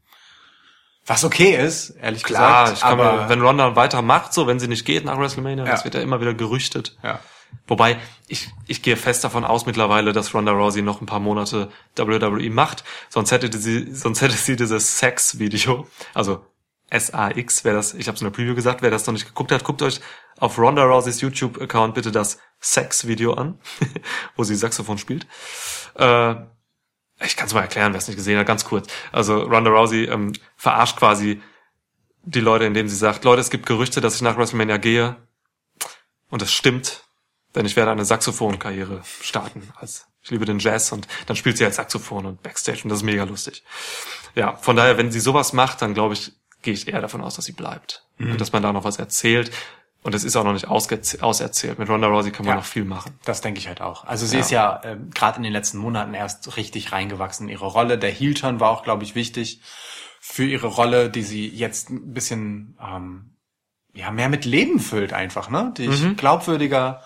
Was 1.05 1.23
okay 1.23 1.55
ist, 1.55 1.91
ehrlich 2.01 2.23
Klar, 2.23 2.63
gesagt. 2.65 2.77
ich 2.77 2.83
kann 2.83 2.99
aber, 2.99 3.23
mir, 3.23 3.29
wenn 3.29 3.41
Ronda 3.41 3.75
weitermacht, 3.75 4.33
so, 4.33 4.45
wenn 4.47 4.59
sie 4.59 4.67
nicht 4.67 4.85
geht 4.85 5.05
nach 5.05 5.17
WrestleMania, 5.17 5.65
Ja. 5.65 5.71
das 5.71 5.83
wird 5.83 5.95
ja 5.95 6.01
immer 6.01 6.21
wieder 6.21 6.33
gerüchtet. 6.33 6.97
ja. 7.03 7.19
Wobei, 7.67 7.97
ich, 8.27 8.49
ich 8.67 8.83
gehe 8.83 8.95
fest 8.95 9.23
davon 9.23 9.43
aus 9.43 9.65
mittlerweile, 9.65 10.13
dass 10.13 10.35
Ronda 10.35 10.51
Rousey 10.51 10.83
noch 10.83 11.01
ein 11.01 11.07
paar 11.07 11.19
Monate 11.19 11.69
WWE 11.95 12.49
macht. 12.51 12.83
Sonst 13.09 13.31
hätte 13.31 13.55
sie, 13.57 13.91
sonst 13.93 14.21
hätte 14.21 14.35
sie 14.35 14.55
dieses 14.55 14.99
Sex-Video, 14.99 15.87
also 16.13 16.45
S-A-X, 16.91 17.63
wer 17.65 17.73
das, 17.73 17.93
ich 17.95 18.07
habe 18.07 18.15
es 18.15 18.21
in 18.21 18.25
der 18.25 18.31
Preview 18.31 18.53
gesagt, 18.53 18.83
wer 18.83 18.91
das 18.91 19.05
noch 19.07 19.13
nicht 19.13 19.25
geguckt 19.27 19.51
hat, 19.51 19.63
guckt 19.63 19.81
euch 19.81 19.99
auf 20.39 20.59
Ronda 20.59 20.83
Rouseys 20.83 21.21
YouTube-Account 21.21 21.95
bitte 21.95 22.11
das 22.11 22.39
Sex-Video 22.59 23.33
an, 23.33 23.59
wo 24.35 24.43
sie 24.43 24.55
Saxophon 24.55 24.97
spielt. 24.99 25.25
Äh, 25.95 26.35
ich 27.21 27.35
kann 27.35 27.47
es 27.47 27.53
mal 27.53 27.61
erklären, 27.61 27.93
wer 27.93 27.97
es 27.97 28.07
nicht 28.07 28.17
gesehen 28.17 28.37
hat, 28.37 28.47
ganz 28.47 28.65
kurz. 28.65 28.87
Also 29.11 29.41
Ronda 29.41 29.69
Rousey 29.69 30.05
ähm, 30.05 30.33
verarscht 30.55 30.97
quasi 30.97 31.41
die 32.23 32.39
Leute, 32.39 32.65
indem 32.65 32.87
sie 32.87 32.95
sagt, 32.95 33.23
Leute, 33.23 33.41
es 33.41 33.49
gibt 33.49 33.65
Gerüchte, 33.65 34.01
dass 34.01 34.15
ich 34.15 34.21
nach 34.21 34.37
WrestleMania 34.37 34.77
gehe. 34.77 35.15
Und 36.29 36.41
es 36.41 36.53
stimmt, 36.53 37.03
denn 37.55 37.65
ich 37.65 37.75
werde 37.75 37.91
eine 37.91 38.05
Saxophonkarriere 38.05 39.01
starten. 39.21 39.69
Als 39.75 40.07
ich 40.21 40.31
liebe 40.31 40.45
den 40.45 40.59
Jazz 40.59 40.91
und 40.91 41.07
dann 41.25 41.35
spielt 41.35 41.57
sie 41.57 41.65
als 41.65 41.77
Saxophon 41.77 42.25
und 42.25 42.43
Backstage 42.43 42.81
und 42.83 42.89
das 42.89 42.99
ist 42.99 43.03
mega 43.03 43.23
lustig. 43.23 43.63
Ja, 44.35 44.55
von 44.57 44.75
daher, 44.75 44.97
wenn 44.97 45.11
sie 45.11 45.19
sowas 45.19 45.53
macht, 45.53 45.81
dann 45.81 45.93
glaube 45.93 46.13
ich, 46.13 46.33
gehe 46.61 46.73
ich 46.73 46.87
eher 46.87 47.01
davon 47.01 47.21
aus, 47.21 47.35
dass 47.35 47.45
sie 47.45 47.53
bleibt. 47.53 48.05
Und 48.19 48.41
dass 48.41 48.51
man 48.51 48.61
da 48.61 48.73
noch 48.73 48.83
was 48.83 48.99
erzählt. 48.99 49.49
Und 50.01 50.15
es 50.15 50.23
ist 50.23 50.35
auch 50.37 50.45
noch 50.45 50.53
nicht 50.53 50.67
auserzählt. 50.69 51.77
Mit 51.77 51.89
Ronda 51.89 52.07
Rousey 52.07 52.31
kann 52.31 52.45
man 52.45 52.53
Ja. 52.55 52.59
noch 52.61 52.65
viel 52.65 52.85
machen. 52.85 53.19
Das 53.25 53.41
denke 53.41 53.59
ich 53.59 53.67
halt 53.67 53.81
auch. 53.81 54.05
Also 54.05 54.25
sie 54.25 54.35
Ja. 54.37 54.41
ist 54.41 54.51
ja 54.51 54.81
ähm, 54.85 55.09
gerade 55.13 55.37
in 55.37 55.43
den 55.43 55.51
letzten 55.51 55.77
Monaten 55.77 56.13
erst 56.13 56.55
richtig 56.55 56.93
reingewachsen 56.93 57.47
in 57.47 57.51
ihre 57.53 57.65
Rolle. 57.67 57.97
Der 57.97 58.09
Heel-Turn 58.11 58.59
war 58.61 58.69
auch, 58.69 58.83
glaube 58.83 59.03
ich, 59.03 59.15
wichtig 59.15 59.61
für 60.21 60.45
ihre 60.45 60.67
Rolle, 60.67 61.09
die 61.09 61.23
sie 61.23 61.47
jetzt 61.49 61.89
ein 61.89 62.13
bisschen 62.13 62.77
ähm, 62.81 63.35
ja 63.93 64.11
mehr 64.11 64.29
mit 64.29 64.45
Leben 64.45 64.79
füllt 64.79 65.11
einfach, 65.11 65.49
ne? 65.49 65.73
Die 65.77 65.85
ich 65.87 66.15
glaubwürdiger 66.17 67.01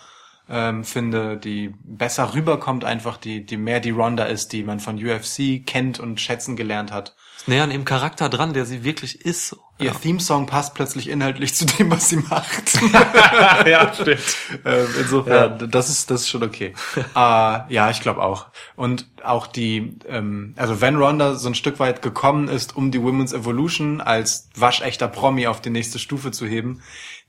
ähm, 0.49 0.84
finde, 0.84 1.38
die 1.38 1.74
besser 1.84 2.36
rüberkommt 2.36 2.84
einfach, 2.86 3.18
die, 3.18 3.45
die 3.45 3.57
mehr 3.57 3.80
die 3.80 3.91
Ronda 3.91 4.26
ist, 4.26 4.52
die 4.53 4.64
man 4.64 4.80
von 4.80 5.03
UFC 5.03 5.65
kennt 5.65 5.99
und 5.99 6.20
schätzen 6.20 6.56
gelernt 6.56 6.91
hat. 6.91 7.15
Näher 7.45 7.64
an 7.64 7.72
ihrem 7.72 7.86
Charakter 7.86 8.30
dran, 8.30 8.53
der 8.53 8.65
sie 8.65 8.84
wirklich 8.84 9.26
ist. 9.26 9.57
Ihr 9.80 9.94
Theme-Song 9.94 10.45
passt 10.45 10.76
plötzlich 10.76 11.10
inhaltlich 11.10 11.56
zu 11.56 11.65
dem, 11.65 11.91
was 11.91 12.07
sie 12.10 12.18
macht. 12.18 12.80
ja, 13.65 13.94
stimmt. 13.94 14.38
ähm, 14.64 14.88
insofern, 14.99 15.70
das 15.70 15.90
ist 15.90 16.10
das 16.10 16.22
ist 16.22 16.30
schon 16.30 16.44
okay. 16.44 16.74
äh, 16.95 17.03
ja, 17.15 17.90
ich 17.90 17.99
glaube 17.99 18.22
auch. 18.22 18.48
Und 18.76 19.10
auch 19.24 19.48
die, 19.48 19.98
ähm, 20.07 20.53
also 20.57 20.80
wenn 20.80 20.95
Ronda 20.95 21.36
so 21.36 21.49
ein 21.49 21.56
Stück 21.56 21.80
weit 21.80 22.02
gekommen 22.02 22.48
ist, 22.48 22.78
um 22.78 22.91
die 22.91 23.02
Women's 23.02 23.34
Evolution 23.34 23.99
als 23.99 24.49
waschechter 24.56 25.07
Promi 25.07 25.48
auf 25.48 25.60
die 25.60 25.70
nächste 25.70 25.99
Stufe 25.99 26.32
zu 26.32 26.45
heben, 26.45 26.82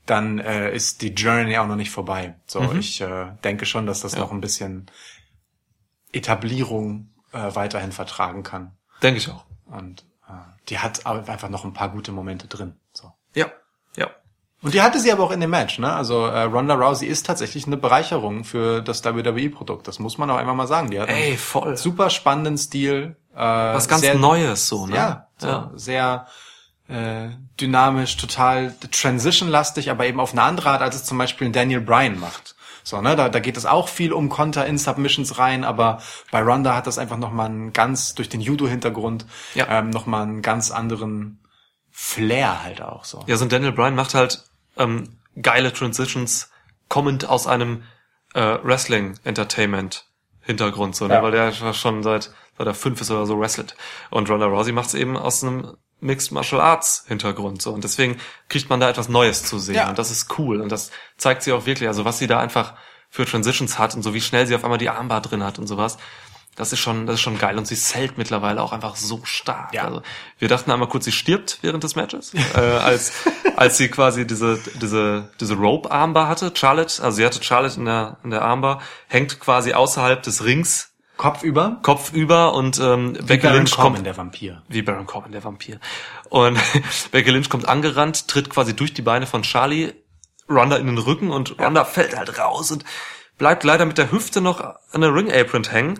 dann 0.05 0.39
äh, 0.39 0.73
ist 0.73 1.01
die 1.01 1.09
Journey 1.09 1.57
auch 1.57 1.67
noch 1.67 1.75
nicht 1.75 1.91
vorbei. 1.91 2.35
So, 2.45 2.71
ich 2.79 3.01
äh, 3.01 3.27
denke 3.43 3.65
schon, 3.65 3.85
dass 3.85 4.01
das 4.01 4.15
noch 4.15 4.31
ein 4.31 4.39
bisschen 4.39 4.85
Etablierung 6.13 7.09
äh, 7.33 7.55
weiterhin 7.55 7.91
vertragen 7.91 8.43
kann. 8.43 8.77
Denke 9.01 9.17
ich 9.17 9.29
auch. 9.29 9.45
Und 9.75 10.05
äh, 10.27 10.33
die 10.69 10.79
hat 10.79 11.05
einfach 11.05 11.49
noch 11.49 11.65
ein 11.65 11.73
paar 11.73 11.89
gute 11.89 12.11
Momente 12.11 12.47
drin. 12.47 12.75
So. 12.93 13.11
Ja. 13.33 13.47
Ja. 13.95 14.09
Und 14.61 14.73
die 14.73 14.81
hatte 14.81 14.99
sie 14.99 15.11
aber 15.11 15.23
auch 15.23 15.31
in 15.31 15.41
dem 15.41 15.51
Match, 15.51 15.77
ne? 15.77 15.93
Also 15.93 16.25
äh, 16.25 16.43
Ronda 16.43 16.73
Rousey 16.73 17.05
ist 17.07 17.25
tatsächlich 17.25 17.67
eine 17.67 17.77
Bereicherung 17.77 18.43
für 18.43 18.81
das 18.81 19.03
WWE-Produkt. 19.03 19.87
Das 19.87 19.99
muss 19.99 20.17
man 20.17 20.29
auch 20.31 20.37
einfach 20.37 20.55
mal 20.55 20.67
sagen. 20.67 20.89
Die 20.89 20.99
hat 20.99 21.09
einen 21.09 21.17
Ey, 21.17 21.37
voll. 21.37 21.77
super 21.77 22.09
spannenden 22.09 22.57
Stil. 22.57 23.15
Äh, 23.33 23.37
Was 23.37 23.87
ganz 23.87 24.01
sehr, 24.01 24.15
Neues 24.15 24.67
so, 24.67 24.87
ne? 24.87 24.95
Ja, 24.95 25.27
so, 25.37 25.47
ja. 25.47 25.71
sehr 25.75 26.27
äh, 26.87 27.29
dynamisch, 27.59 28.17
total 28.17 28.73
transition-lastig, 28.91 29.91
aber 29.91 30.05
eben 30.07 30.19
auf 30.19 30.31
eine 30.31 30.41
andere 30.43 30.69
Art, 30.71 30.81
als 30.81 30.95
es 30.95 31.03
zum 31.03 31.17
Beispiel 31.17 31.51
Daniel 31.51 31.81
Bryan 31.81 32.19
macht. 32.19 32.54
So, 32.87 33.01
ne, 33.01 33.15
da, 33.15 33.29
da 33.29 33.39
geht 33.39 33.57
es 33.57 33.65
auch 33.65 33.87
viel 33.89 34.13
um 34.13 34.29
Konter 34.29 34.67
in 34.67 34.77
Submissions 34.77 35.39
rein, 35.39 35.63
aber 35.63 36.03
bei 36.29 36.43
Ronda 36.43 36.75
hat 36.75 36.85
das 36.85 36.99
einfach 36.99 37.17
nochmal 37.17 37.47
einen 37.47 37.73
ganz, 37.73 38.13
durch 38.13 38.29
den 38.29 38.41
Judo-Hintergrund, 38.41 39.25
Ja. 39.55 39.65
ähm, 39.79 39.89
nochmal 39.89 40.21
einen 40.21 40.43
ganz 40.43 40.69
anderen 40.69 41.39
Flair 41.89 42.61
halt 42.61 42.83
auch 42.83 43.03
so. 43.03 43.23
Ja, 43.25 43.37
so 43.37 43.45
ein 43.45 43.49
Daniel 43.49 43.71
Bryan 43.71 43.95
macht 43.95 44.13
halt 44.13 44.43
ähm, 44.77 45.17
geile 45.41 45.73
Transitions, 45.73 46.51
kommend 46.87 47.27
aus 47.27 47.47
einem 47.47 47.81
äh, 48.35 48.59
Wrestling-Entertainment-Hintergrund, 48.61 50.95
so, 50.95 51.07
ne? 51.07 51.15
Ja. 51.15 51.23
weil 51.23 51.31
der 51.31 51.51
schon 51.73 52.03
seit, 52.03 52.31
seit 52.57 52.67
er 52.67 52.73
fünf 52.73 53.01
ist 53.01 53.11
oder 53.11 53.25
so 53.25 53.39
wrestelt. 53.39 53.75
Und 54.11 54.29
Ronda 54.29 54.45
Rousey 54.45 54.71
macht 54.73 54.87
es 54.89 54.93
eben 54.93 55.17
aus 55.17 55.43
einem 55.43 55.75
Mixed 56.05 56.31
Martial 56.31 56.61
Arts 56.61 57.03
Hintergrund 57.07 57.61
so 57.61 57.71
und 57.73 57.83
deswegen 57.83 58.17
kriegt 58.49 58.69
man 58.69 58.79
da 58.79 58.89
etwas 58.89 59.09
Neues 59.09 59.43
zu 59.43 59.59
sehen 59.59 59.75
Ja. 59.75 59.89
und 59.89 59.97
das 59.99 60.11
ist 60.11 60.37
cool 60.39 60.61
und 60.61 60.71
das 60.71 60.91
zeigt 61.17 61.43
sie 61.43 61.51
auch 61.51 61.65
wirklich, 61.65 61.87
also 61.89 62.05
was 62.05 62.17
sie 62.19 62.27
da 62.27 62.39
einfach 62.39 62.73
für 63.09 63.25
Transitions 63.25 63.77
hat 63.79 63.95
und 63.95 64.03
so 64.03 64.13
wie 64.13 64.21
schnell 64.21 64.45
sie 64.47 64.55
auf 64.55 64.63
einmal 64.63 64.77
die 64.79 64.89
Armbar 64.89 65.21
drin 65.21 65.43
hat 65.43 65.59
und 65.59 65.67
sowas. 65.67 65.97
Das 66.57 66.71
ist 66.71 66.79
schon, 66.79 67.05
das 67.05 67.15
ist 67.15 67.21
schon 67.21 67.37
geil 67.37 67.57
und 67.57 67.67
sie 67.67 67.75
zählt 67.75 68.17
mittlerweile 68.17 68.61
auch 68.61 68.71
einfach 68.71 68.95
so 68.95 69.19
stark. 69.25 69.73
Ja. 69.73 69.83
Also 69.83 70.01
wir 70.39 70.47
dachten 70.47 70.71
einmal 70.71 70.87
kurz, 70.87 71.03
sie 71.03 71.11
stirbt 71.11 71.57
während 71.63 71.83
des 71.83 71.97
Matches, 71.97 72.33
äh, 72.55 72.59
als 72.59 73.11
als 73.57 73.75
sie 73.77 73.89
quasi 73.89 74.25
diese 74.25 74.57
diese 74.81 75.29
diese 75.41 75.55
Rope 75.55 75.91
Armbar 75.91 76.29
hatte. 76.29 76.53
Charlotte, 76.55 77.03
also 77.03 77.17
sie 77.17 77.25
hatte 77.25 77.43
Charlotte 77.43 77.77
in 77.77 77.83
der 77.85 78.17
in 78.23 78.29
der 78.29 78.41
Armbar, 78.43 78.81
hängt 79.09 79.37
quasi 79.41 79.73
außerhalb 79.73 80.23
des 80.23 80.45
Rings, 80.45 80.91
Kopf 81.17 81.43
über. 81.43 81.79
Kopf 81.81 82.13
über 82.13 82.53
und 82.53 82.79
ähm, 82.79 83.13
Becky 83.13 83.43
Baron 83.43 83.57
Lynch 83.59 83.71
Corbin, 83.75 83.93
kommt 83.95 84.05
der 84.05 84.17
Vampir. 84.17 84.61
wie 84.67 84.81
Baron 84.81 85.05
Corbin, 85.05 85.31
der 85.31 85.43
Vampir. 85.43 85.79
Und 86.29 86.57
Becky 87.11 87.31
Lynch 87.31 87.49
kommt 87.49 87.67
angerannt, 87.67 88.27
tritt 88.27 88.49
quasi 88.49 88.75
durch 88.75 88.93
die 88.93 89.01
Beine 89.01 89.25
von 89.27 89.43
Charlie, 89.43 89.93
Ronda 90.49 90.75
in 90.77 90.87
den 90.87 90.97
Rücken 90.97 91.31
und 91.31 91.57
Ronda 91.59 91.85
fällt 91.85 92.15
halt 92.17 92.37
raus 92.37 92.71
und 92.71 92.83
bleibt 93.37 93.63
leider 93.63 93.85
mit 93.85 93.97
der 93.97 94.11
Hüfte 94.11 94.41
noch 94.41 94.61
an 94.91 95.01
der 95.01 95.13
Ring 95.13 95.31
Apron 95.31 95.63
hängen, 95.63 95.99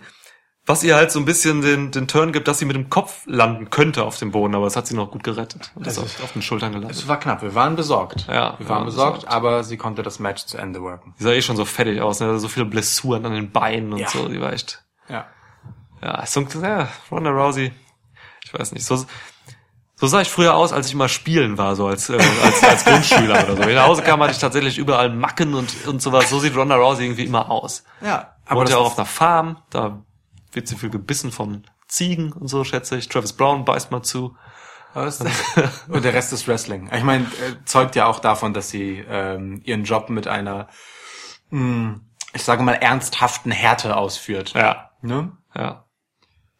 was 0.67 0.83
ihr 0.83 0.95
halt 0.95 1.11
so 1.11 1.19
ein 1.19 1.25
bisschen 1.25 1.61
den, 1.61 1.91
den 1.91 2.07
Turn 2.07 2.31
gibt, 2.31 2.47
dass 2.47 2.59
sie 2.59 2.65
mit 2.65 2.75
dem 2.75 2.89
Kopf 2.89 3.21
landen 3.25 3.69
könnte 3.69 4.03
auf 4.03 4.17
dem 4.17 4.31
Boden, 4.31 4.55
aber 4.55 4.65
das 4.65 4.75
hat 4.75 4.87
sie 4.87 4.95
noch 4.95 5.11
gut 5.11 5.23
gerettet. 5.23 5.71
Und 5.75 5.85
ist 5.85 5.97
Das 5.97 6.03
auf, 6.03 6.23
auf 6.23 6.33
den 6.33 6.41
Schultern 6.41 6.71
gelandet. 6.73 6.95
Es 6.97 7.07
war 7.07 7.19
knapp, 7.19 7.41
wir 7.41 7.53
waren 7.55 7.75
besorgt. 7.75 8.25
Ja, 8.27 8.55
wir 8.57 8.67
waren 8.69 8.85
besorgt, 8.85 9.27
aber 9.27 9.63
sie 9.63 9.77
konnte 9.77 10.01
das 10.03 10.19
Match 10.19 10.45
zu 10.45 10.57
Ende 10.57 10.81
worken. 10.81 11.13
Die 11.19 11.23
sah 11.23 11.31
eh 11.31 11.41
schon 11.41 11.55
so 11.55 11.65
fettig 11.65 12.01
aus, 12.01 12.19
ne? 12.19 12.39
so 12.39 12.47
viele 12.47 12.65
Blessuren 12.65 13.25
an 13.25 13.33
den 13.33 13.51
Beinen 13.51 13.93
und 13.93 13.99
Ja. 13.99 14.09
so, 14.09 14.27
die 14.27 14.39
war 14.41 14.53
echt 14.53 14.83
Ja. 15.09 15.27
Ja, 16.01 16.25
so, 16.25 16.41
ja, 16.61 16.87
Ronda 17.09 17.31
Rousey, 17.31 17.71
ich 18.43 18.53
weiß 18.53 18.73
nicht, 18.73 18.85
so, 18.85 19.05
so 19.95 20.07
sah 20.07 20.21
ich 20.21 20.29
früher 20.29 20.55
aus, 20.55 20.73
als 20.73 20.87
ich 20.87 20.95
mal 20.95 21.09
spielen 21.09 21.57
war, 21.57 21.75
so 21.75 21.87
als, 21.87 22.09
äh, 22.09 22.19
als, 22.43 22.63
als 22.63 22.85
Grundschüler 22.85 23.43
oder 23.43 23.55
so. 23.55 23.59
Wenn 23.59 23.69
ich 23.69 23.75
nach 23.75 23.87
Hause 23.87 24.03
kam, 24.03 24.21
hatte 24.21 24.33
ich 24.33 24.39
tatsächlich 24.39 24.77
überall 24.77 25.09
Macken 25.09 25.53
und, 25.53 25.87
und 25.87 26.01
sowas. 26.01 26.29
So 26.29 26.39
sieht 26.39 26.55
Ronda 26.55 26.75
Rousey 26.75 27.05
irgendwie 27.05 27.25
immer 27.25 27.49
aus. 27.49 27.83
Ja, 28.01 28.35
Aber 28.45 28.61
Wohnt 28.61 28.69
ja 28.69 28.77
auch 28.77 28.87
auf 28.87 28.97
einer 28.97 29.05
Farm, 29.05 29.57
da 29.69 30.03
wird 30.51 30.67
sie 30.67 30.75
viel 30.75 30.89
gebissen 30.89 31.31
von 31.31 31.65
Ziegen 31.87 32.33
und 32.33 32.47
so, 32.47 32.63
schätze 32.63 32.97
ich. 32.97 33.09
Travis 33.09 33.33
Brown 33.33 33.65
beißt 33.65 33.91
mal 33.91 34.03
zu. 34.03 34.35
Und 35.89 36.05
der 36.05 36.13
Rest 36.13 36.31
ist 36.31 36.47
Wrestling. 36.47 36.89
Ich 36.95 37.03
meine, 37.03 37.25
äh, 37.25 37.65
zeugt 37.65 37.95
ja 37.97 38.05
auch 38.05 38.19
davon, 38.19 38.53
dass 38.53 38.69
sie 38.69 39.03
ähm, 39.09 39.61
ihren 39.65 39.83
Job 39.83 40.09
mit 40.09 40.25
einer, 40.27 40.69
mh, 41.49 41.99
ich 42.33 42.43
sage 42.43 42.63
mal, 42.63 42.73
ernsthaften 42.75 43.51
Härte 43.51 43.97
ausführt. 43.97 44.53
Ja, 44.53 44.91
Ne? 45.05 45.31
ja, 45.55 45.85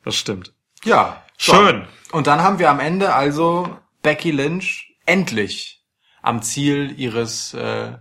das 0.03 0.15
stimmt. 0.15 0.53
Ja. 0.83 1.21
Schön. 1.37 1.87
Und 2.11 2.27
dann 2.27 2.41
haben 2.41 2.59
wir 2.59 2.69
am 2.69 2.79
Ende 2.79 3.13
also 3.13 3.77
Becky 4.01 4.31
Lynch 4.31 4.95
endlich 5.05 5.83
am 6.21 6.41
Ziel 6.41 6.93
ihres 6.97 7.53
äh, 7.53 7.97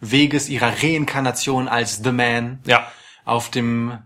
Weges, 0.00 0.48
ihrer 0.48 0.72
Reinkarnation 0.82 1.66
als 1.68 1.96
The 2.04 2.12
Man 2.12 2.60
Ja, 2.66 2.86
auf 3.24 3.50
dem 3.50 3.98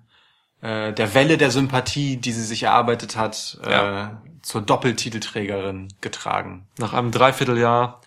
äh, 0.62 0.92
der 0.92 1.14
Welle 1.14 1.36
der 1.38 1.50
Sympathie, 1.50 2.16
die 2.16 2.32
sie 2.32 2.44
sich 2.44 2.62
erarbeitet 2.62 3.16
hat, 3.16 3.58
Ja. 3.68 4.04
äh, 4.04 4.10
zur 4.42 4.62
Doppeltitelträgerin 4.62 5.88
getragen. 6.00 6.66
nach 6.78 6.92
einem 6.94 7.10
Dreivierteljahr 7.10 8.00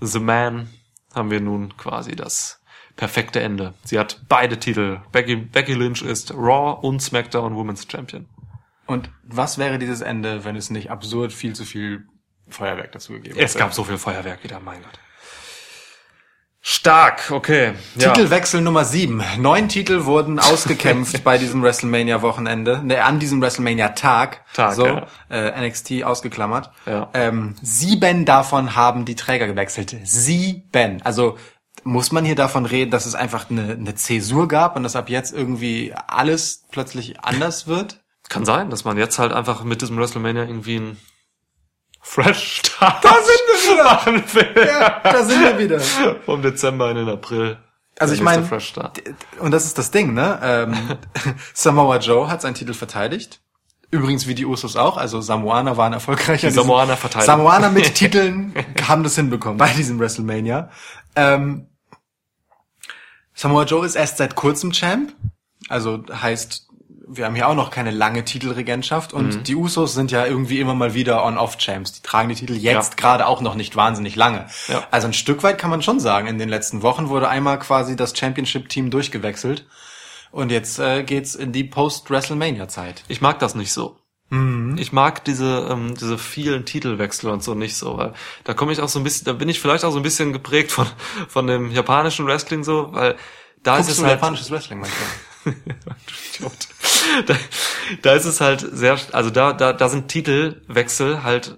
The 0.00 0.20
Man 0.20 0.70
haben 1.14 1.30
wir 1.30 1.40
nun 1.40 1.76
quasi 1.76 2.16
das 2.16 2.60
perfekte 2.96 3.40
Ende. 3.40 3.74
Sie 3.84 3.98
hat 3.98 4.22
beide 4.28 4.58
Titel. 4.58 5.00
Becky, 5.12 5.36
Becky 5.36 5.74
Lynch 5.74 6.02
ist 6.02 6.32
Raw 6.34 6.80
und 6.86 7.00
SmackDown 7.00 7.54
Women's 7.54 7.86
Champion. 7.90 8.26
Und 8.86 9.10
was 9.24 9.58
wäre 9.58 9.78
dieses 9.78 10.00
Ende, 10.00 10.44
wenn 10.44 10.56
es 10.56 10.70
nicht 10.70 10.90
absurd 10.90 11.32
viel 11.32 11.54
zu 11.54 11.64
viel 11.64 12.06
Feuerwerk 12.48 12.92
dazu 12.92 13.14
gegeben 13.14 13.36
Es 13.38 13.50
hätte? 13.50 13.58
gab 13.58 13.74
so 13.74 13.84
viel 13.84 13.98
Feuerwerk 13.98 14.42
wieder, 14.44 14.60
mein 14.60 14.82
Gott. 14.82 14.98
Stark, 16.68 17.30
okay. 17.30 17.74
Ja. 17.94 18.12
Titelwechsel 18.12 18.60
Nummer 18.60 18.84
sieben. 18.84 19.22
Neun 19.38 19.68
Titel 19.68 20.04
wurden 20.04 20.40
ausgekämpft 20.40 21.22
bei 21.24 21.38
diesem 21.38 21.62
WrestleMania-Wochenende, 21.62 22.80
ne, 22.82 23.04
an 23.04 23.20
diesem 23.20 23.40
WrestleMania-Tag. 23.40 24.44
Tag, 24.52 24.74
so, 24.74 24.84
ja. 24.84 25.06
äh, 25.30 25.68
NXT 25.68 26.02
ausgeklammert. 26.02 26.72
Ja. 26.84 27.08
Ähm, 27.14 27.54
sieben 27.62 28.24
davon 28.24 28.74
haben 28.74 29.04
die 29.04 29.14
Träger 29.14 29.46
gewechselt. 29.46 29.96
Sieben. 30.02 31.02
Also 31.02 31.38
muss 31.84 32.12
man 32.12 32.24
hier 32.24 32.34
davon 32.34 32.66
reden, 32.66 32.90
dass 32.90 33.06
es 33.06 33.14
einfach 33.14 33.50
eine, 33.50 33.72
eine 33.72 33.94
Zäsur 33.94 34.48
gab 34.48 34.76
und 34.76 34.82
dass 34.82 34.96
ab 34.96 35.08
jetzt 35.08 35.32
irgendwie 35.32 35.94
alles 36.06 36.64
plötzlich 36.70 37.20
anders 37.20 37.66
wird? 37.66 38.00
Kann 38.28 38.44
sein, 38.44 38.70
dass 38.70 38.84
man 38.84 38.98
jetzt 38.98 39.18
halt 39.18 39.32
einfach 39.32 39.62
mit 39.62 39.82
diesem 39.82 39.96
WrestleMania 39.96 40.44
irgendwie 40.44 40.78
ein 40.78 40.96
Fresh 42.00 42.62
Start 42.64 43.04
Da 43.04 43.14
sind 43.14 43.40
wir 43.46 43.70
wieder. 43.70 44.66
Ja, 44.66 45.00
da 45.02 45.24
sind 45.24 45.42
wir 45.42 45.58
wieder. 45.58 45.80
Vom 46.24 46.42
Dezember 46.42 46.90
in 46.90 46.96
den 46.96 47.08
April. 47.08 47.58
Also 47.98 48.14
ich 48.14 48.20
meine, 48.20 48.46
und 49.40 49.50
das 49.52 49.64
ist 49.64 49.78
das 49.78 49.90
Ding, 49.90 50.12
ne? 50.12 50.38
Ähm, 50.42 50.76
Samoa 51.54 51.96
Joe 51.98 52.28
hat 52.28 52.42
seinen 52.42 52.54
Titel 52.54 52.74
verteidigt. 52.74 53.40
Übrigens 53.90 54.26
wie 54.26 54.34
die 54.34 54.44
Usos 54.46 54.76
auch, 54.76 54.96
also 54.96 55.20
Samoaner 55.20 55.76
waren 55.76 55.92
erfolgreicher. 55.92 56.48
Die 56.48 56.54
Samoaner 56.54 56.96
verteidigen. 56.96 57.26
Samoaner 57.26 57.70
mit 57.70 57.94
Titeln 57.94 58.54
haben 58.86 59.02
das 59.04 59.14
hinbekommen 59.14 59.58
bei 59.58 59.68
diesem 59.72 59.98
WrestleMania. 60.00 60.70
Ähm, 61.14 61.66
Samoa 63.34 63.64
Joe 63.64 63.84
ist 63.84 63.94
erst 63.96 64.16
seit 64.18 64.34
kurzem 64.34 64.72
Champ, 64.72 65.12
also 65.68 66.02
heißt, 66.10 66.68
wir 67.08 67.26
haben 67.26 67.34
hier 67.36 67.46
auch 67.48 67.54
noch 67.54 67.70
keine 67.70 67.90
lange 67.92 68.24
Titelregentschaft 68.24 69.12
und 69.12 69.36
Mhm. 69.36 69.42
die 69.44 69.54
Usos 69.54 69.94
sind 69.94 70.10
ja 70.10 70.26
irgendwie 70.26 70.58
immer 70.58 70.74
mal 70.74 70.94
wieder 70.94 71.24
On-Off-Champs. 71.24 71.92
Die 71.92 72.02
tragen 72.02 72.28
die 72.28 72.34
Titel 72.34 72.54
jetzt 72.54 72.90
Ja. 72.90 72.96
gerade 72.96 73.26
auch 73.26 73.40
noch 73.40 73.54
nicht 73.54 73.76
wahnsinnig 73.76 74.16
lange. 74.16 74.46
Ja. 74.66 74.82
Also 74.90 75.06
ein 75.06 75.12
Stück 75.12 75.42
weit 75.44 75.58
kann 75.58 75.70
man 75.70 75.82
schon 75.82 76.00
sagen, 76.00 76.26
in 76.26 76.38
den 76.38 76.48
letzten 76.48 76.82
Wochen 76.82 77.08
wurde 77.08 77.28
einmal 77.28 77.58
quasi 77.60 77.94
das 77.94 78.16
Championship-Team 78.18 78.90
durchgewechselt 78.90 79.66
und 80.36 80.50
jetzt 80.50 80.78
äh, 80.78 81.02
geht's 81.02 81.34
in 81.34 81.52
die 81.52 81.64
Post-WrestleMania-Zeit. 81.64 83.04
Ich 83.08 83.20
mag 83.20 83.38
das 83.38 83.54
nicht 83.54 83.72
so. 83.72 83.98
Mhm. 84.28 84.76
Ich 84.78 84.92
mag 84.92 85.24
diese 85.24 85.68
ähm, 85.70 85.94
diese 85.94 86.18
vielen 86.18 86.64
Titelwechsel 86.64 87.30
und 87.30 87.42
so 87.42 87.54
nicht 87.54 87.76
so, 87.76 87.96
weil 87.96 88.12
da 88.44 88.54
komme 88.54 88.72
ich 88.72 88.80
auch 88.80 88.88
so 88.88 88.98
ein 89.00 89.04
bisschen, 89.04 89.24
da 89.24 89.32
bin 89.32 89.48
ich 89.48 89.60
vielleicht 89.60 89.84
auch 89.84 89.92
so 89.92 89.98
ein 89.98 90.02
bisschen 90.02 90.32
geprägt 90.32 90.72
von 90.72 90.86
von 91.28 91.46
dem 91.46 91.70
japanischen 91.70 92.26
Wrestling 92.26 92.64
so, 92.64 92.92
weil 92.92 93.16
da 93.62 93.76
Guckst 93.76 93.90
ist 93.90 93.98
es 93.98 94.04
halt 94.04 94.14
japanisches 94.20 94.50
Wrestling 94.50 94.80
manchmal? 94.80 95.54
Da, 97.26 97.36
da 98.02 98.12
ist 98.14 98.24
es 98.24 98.40
halt 98.40 98.66
sehr, 98.72 98.98
also 99.12 99.30
da 99.30 99.52
da 99.52 99.72
da 99.72 99.88
sind 99.88 100.08
Titelwechsel 100.08 101.22
halt 101.22 101.56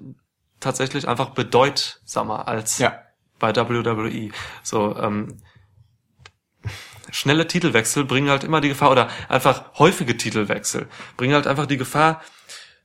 tatsächlich 0.61 1.09
einfach 1.09 1.31
bedeutsamer 1.31 2.47
als 2.49 2.79
Ja. 2.79 3.01
bei 3.39 3.57
WWE. 3.57 4.31
So, 4.63 4.95
ähm, 4.97 5.39
schnelle 7.11 7.47
Titelwechsel 7.47 8.05
bringen 8.05 8.31
halt 8.31 8.45
immer 8.45 8.61
die 8.61 8.69
Gefahr, 8.69 8.91
oder 8.91 9.09
einfach 9.29 9.79
häufige 9.79 10.17
Titelwechsel 10.17 10.89
bringen 11.17 11.35
halt 11.35 11.47
einfach 11.47 11.67
die 11.67 11.77
Gefahr, 11.77 12.23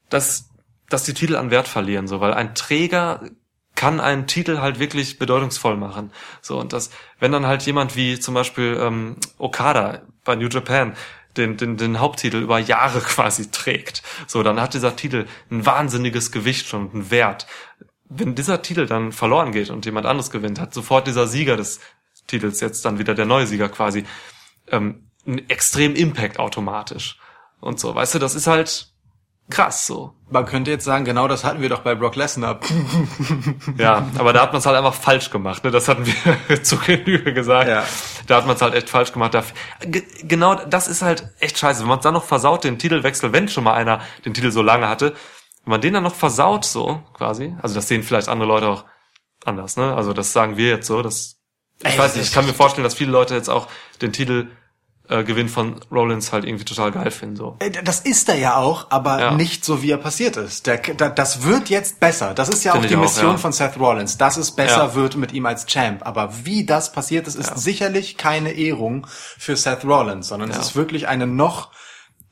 dass, 0.09 0.49
dass 0.89 1.03
die 1.03 1.13
Titel 1.13 1.35
an 1.35 1.51
Wert 1.51 1.67
verlieren, 1.67 2.07
so, 2.07 2.21
weil 2.21 2.33
ein 2.33 2.55
Träger 2.55 3.21
kann 3.75 3.99
einen 3.99 4.27
Titel 4.27 4.59
halt 4.59 4.79
wirklich 4.79 5.17
bedeutungsvoll 5.19 5.77
machen. 5.77 6.11
So, 6.41 6.59
und 6.59 6.73
das, 6.73 6.91
wenn 7.19 7.31
dann 7.31 7.47
halt 7.47 7.63
jemand 7.63 7.95
wie 7.95 8.19
zum 8.19 8.33
Beispiel 8.33 8.77
ähm, 8.79 9.17
Okada 9.37 10.01
bei 10.23 10.35
New 10.35 10.47
Japan 10.47 10.93
den, 11.37 11.57
den, 11.57 11.77
den 11.77 11.99
Haupttitel 11.99 12.37
über 12.37 12.59
Jahre 12.59 12.99
quasi 13.01 13.49
trägt, 13.49 14.03
so, 14.27 14.43
dann 14.43 14.61
hat 14.61 14.73
dieser 14.73 14.95
Titel 14.95 15.25
ein 15.49 15.65
wahnsinniges 15.65 16.31
Gewicht 16.31 16.67
schon, 16.67 16.91
einen 16.91 17.11
Wert. 17.11 17.47
Wenn 18.09 18.35
dieser 18.35 18.61
Titel 18.61 18.85
dann 18.85 19.11
verloren 19.11 19.51
geht 19.51 19.71
und 19.71 19.85
jemand 19.85 20.05
anderes 20.05 20.29
gewinnt, 20.29 20.59
hat 20.59 20.73
sofort 20.73 21.07
dieser 21.07 21.25
Sieger 21.25 21.57
des 21.57 21.79
Titels, 22.27 22.59
jetzt 22.59 22.85
dann 22.85 22.99
wieder 22.99 23.15
der 23.15 23.25
neue 23.25 23.47
Sieger 23.47 23.69
quasi, 23.69 24.05
ähm, 24.67 25.09
einen 25.25 25.49
extrem 25.49 25.95
Impact 25.95 26.39
automatisch. 26.39 27.17
Und 27.59 27.79
so, 27.79 27.95
weißt 27.95 28.15
du, 28.15 28.19
das 28.19 28.35
ist 28.35 28.47
halt 28.47 28.93
krass 29.49 29.85
so. 29.85 30.13
Man 30.29 30.45
könnte 30.45 30.71
jetzt 30.71 30.85
sagen, 30.85 31.05
genau 31.05 31.27
das 31.27 31.43
hatten 31.43 31.61
wir 31.61 31.69
doch 31.69 31.81
bei 31.81 31.95
Brock 31.95 32.15
Lesnar. 32.15 32.59
Ja, 33.77 34.07
aber 34.17 34.33
da 34.33 34.41
hat 34.41 34.53
man 34.53 34.59
es 34.59 34.65
halt 34.65 34.77
einfach 34.77 34.93
falsch 34.93 35.29
gemacht. 35.29 35.63
Ne? 35.63 35.71
Das 35.71 35.87
hatten 35.87 36.05
wir 36.05 36.63
zu 36.63 36.77
Genüge 36.77 37.33
gesagt. 37.33 37.69
Ja. 37.69 37.83
Da 38.27 38.37
hat 38.37 38.47
man 38.47 38.55
es 38.55 38.61
halt 38.61 38.73
echt 38.73 38.89
falsch 38.89 39.11
gemacht. 39.11 39.37
Genau, 40.23 40.55
das 40.55 40.87
ist 40.87 41.01
halt 41.01 41.29
echt 41.39 41.57
scheiße. 41.57 41.81
Wenn 41.81 41.89
man 41.89 41.99
es 41.99 42.03
dann 42.03 42.13
noch 42.13 42.23
versaut, 42.23 42.63
den 42.63 42.79
Titelwechsel, 42.79 43.33
wenn 43.33 43.47
schon 43.47 43.63
mal 43.63 43.73
einer 43.73 44.01
den 44.25 44.33
Titel 44.33 44.51
so 44.51 44.61
lange 44.61 44.87
hatte, 44.87 45.13
wenn 45.65 45.71
man 45.71 45.81
den 45.81 45.93
dann 45.93 46.03
noch 46.03 46.15
versaut, 46.15 46.65
so 46.65 47.01
quasi, 47.13 47.55
also 47.61 47.75
das 47.75 47.87
sehen 47.87 48.03
vielleicht 48.03 48.27
andere 48.27 48.47
Leute 48.47 48.67
auch 48.67 48.85
anders, 49.45 49.77
ne? 49.77 49.95
Also 49.95 50.13
das 50.13 50.33
sagen 50.33 50.57
wir 50.57 50.69
jetzt 50.69 50.87
so, 50.87 51.01
das 51.01 51.42
ich 51.81 51.93
Ey, 51.93 51.97
weiß 51.97 52.15
nicht, 52.15 52.25
ich 52.27 52.31
kann 52.33 52.45
mir 52.45 52.53
vorstellen, 52.53 52.83
dass 52.83 52.93
viele 52.93 53.11
Leute 53.11 53.35
jetzt 53.35 53.49
auch 53.49 53.67
den 54.01 54.13
Titel 54.13 54.47
äh, 55.09 55.23
Gewinn 55.25 55.49
von 55.49 55.81
Rollins 55.91 56.31
halt 56.31 56.45
irgendwie 56.45 56.63
total 56.63 56.91
geil 56.93 57.11
finden. 57.11 57.35
So. 57.35 57.57
Das 57.83 57.99
ist 57.99 58.29
er 58.29 58.37
ja 58.37 58.55
auch, 58.55 58.87
aber 58.89 59.19
Ja. 59.19 59.31
nicht 59.33 59.65
so, 59.65 59.81
wie 59.81 59.91
er 59.91 59.97
passiert 59.97 60.37
ist. 60.37 60.65
Der, 60.65 60.77
da, 60.77 61.09
das 61.09 61.43
wird 61.43 61.69
jetzt 61.69 61.99
besser. 61.99 62.33
Das 62.33 62.47
ist 62.47 62.63
ja 62.63 62.71
Finde 62.71 62.85
auch 62.85 62.89
die 62.89 62.93
ich 62.93 62.99
auch, 62.99 63.03
Mission 63.03 63.31
ja. 63.33 63.37
von 63.37 63.51
Seth 63.51 63.77
Rollins, 63.77 64.17
dass 64.17 64.37
es 64.37 64.51
besser 64.51 64.77
Ja. 64.85 64.95
wird 64.95 65.17
mit 65.17 65.33
ihm 65.33 65.45
als 65.45 65.65
Champ. 65.65 66.05
Aber 66.05 66.45
wie 66.45 66.65
das 66.65 66.93
passiert 66.93 67.27
ist, 67.27 67.35
ist 67.35 67.57
sicherlich 67.57 68.15
keine 68.17 68.53
Ehrung 68.53 69.05
für 69.09 69.57
Seth 69.57 69.83
Rollins, 69.83 70.29
sondern 70.29 70.49
es 70.51 70.57
ist 70.57 70.75
wirklich 70.77 71.07
eine 71.09 71.27
noch 71.27 71.71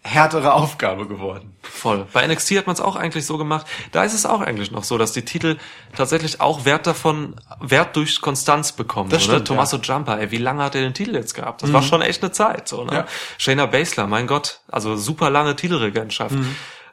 härtere 0.03 0.53
Aufgabe 0.53 1.07
geworden. 1.07 1.55
Voll. 1.61 2.07
Bei 2.11 2.25
NXT 2.25 2.57
hat 2.57 2.67
man 2.67 2.73
es 2.73 2.81
auch 2.81 2.95
eigentlich 2.95 3.25
so 3.25 3.37
gemacht. 3.37 3.67
Da 3.91 4.03
ist 4.03 4.13
es 4.13 4.25
auch 4.25 4.41
eigentlich 4.41 4.71
noch 4.71 4.83
so, 4.83 4.97
dass 4.97 5.13
die 5.13 5.23
Titel 5.23 5.57
tatsächlich 5.95 6.41
auch 6.41 6.65
Wert 6.65 6.87
davon, 6.87 7.35
Wert 7.59 7.95
durch 7.95 8.19
Konstanz 8.19 8.71
bekommen. 8.71 9.09
Das 9.11 9.23
so, 9.23 9.27
ne? 9.27 9.35
stimmt, 9.35 9.47
Tommaso 9.47 9.77
Jumper, 9.77 10.19
ey, 10.19 10.31
wie 10.31 10.37
lange 10.37 10.63
hat 10.63 10.75
er 10.75 10.81
den 10.81 10.95
Titel 10.95 11.15
jetzt 11.15 11.35
gehabt? 11.35 11.61
Das 11.61 11.71
war 11.71 11.83
schon 11.83 12.01
echt 12.01 12.23
eine 12.23 12.31
Zeit. 12.31 12.67
So, 12.67 12.83
ne? 12.83 12.93
Ja. 12.93 13.05
Shayna 13.37 13.67
Baszler, 13.67 14.07
mein 14.07 14.25
Gott, 14.25 14.61
also 14.67 14.95
super 14.95 15.29
lange 15.29 15.55
Titelregentschaft. 15.55 16.35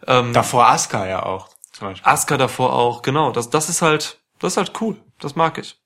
Davor 0.06 0.68
Asuka 0.68 1.06
ja 1.06 1.22
auch. 1.24 1.48
Zum 1.72 1.89
Beispiel. 1.89 2.10
Asuka 2.10 2.36
davor 2.36 2.74
auch, 2.74 3.02
genau. 3.02 3.32
Das, 3.32 3.51
das 3.51 3.68
ist 3.68 3.82
halt, 3.82 4.18
das 4.39 4.52
ist 4.52 4.56
halt 4.59 4.72
cool. 4.80 4.97
Das 5.18 5.35
mag 5.35 5.59
ich. 5.59 5.76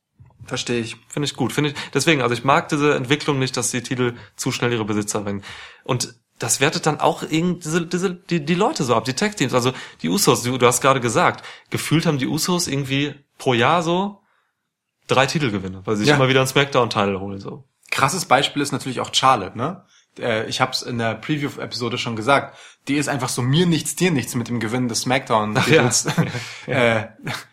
Verstehe 0.44 0.80
ich. 0.80 0.96
Finde 1.08 1.26
ich 1.26 1.36
gut. 1.36 1.52
Finde 1.52 1.70
ich, 1.70 1.76
deswegen, 1.94 2.20
also 2.20 2.34
ich 2.34 2.44
mag 2.44 2.68
diese 2.68 2.94
Entwicklung 2.94 3.38
nicht, 3.38 3.56
dass 3.56 3.70
die 3.70 3.82
Titel 3.82 4.14
zu 4.36 4.50
schnell 4.50 4.72
ihre 4.72 4.84
Besitzer 4.84 5.24
wenden. 5.24 5.44
Und 5.84 6.14
das 6.42 6.60
wertet 6.60 6.86
dann 6.86 6.98
auch 7.00 7.22
irgendwie 7.22 7.60
diese, 7.60 7.86
diese, 7.86 8.14
die, 8.14 8.44
die 8.44 8.54
Leute 8.54 8.84
so 8.84 8.94
ab, 8.96 9.04
die 9.04 9.14
Tech-Teams. 9.14 9.54
Also 9.54 9.72
die 10.02 10.08
Usos, 10.08 10.42
du, 10.42 10.58
du 10.58 10.66
hast 10.66 10.80
gerade 10.80 11.00
gesagt, 11.00 11.44
gefühlt 11.70 12.04
haben 12.06 12.18
die 12.18 12.26
Usos 12.26 12.66
irgendwie 12.66 13.14
pro 13.38 13.54
Jahr 13.54 13.82
so 13.82 14.20
drei 15.06 15.26
Titelgewinne, 15.26 15.82
weil 15.84 15.96
sie 15.96 16.00
sich 16.02 16.08
Ja. 16.10 16.16
immer 16.16 16.28
wieder 16.28 16.40
einen 16.40 16.48
Smackdown-Titel 16.48 17.18
holen. 17.18 17.38
so. 17.40 17.64
Krasses 17.90 18.24
Beispiel 18.24 18.62
ist 18.62 18.72
natürlich 18.72 19.00
auch 19.00 19.10
Charlotte, 19.12 19.56
ne? 19.56 19.84
Äh, 20.18 20.46
Ich 20.48 20.60
habe 20.60 20.72
es 20.72 20.82
in 20.82 20.98
der 20.98 21.14
Preview-Episode 21.14 21.98
schon 21.98 22.16
gesagt. 22.16 22.56
Die 22.88 22.96
ist 22.96 23.08
einfach 23.08 23.28
so 23.28 23.42
mir 23.42 23.66
nichts, 23.66 23.94
dir 23.94 24.10
nichts 24.10 24.34
mit 24.34 24.48
dem 24.48 24.58
Gewinn 24.58 24.88
des 24.88 25.02
Smackdown-Titels 25.02 26.06
äh, 26.66 27.04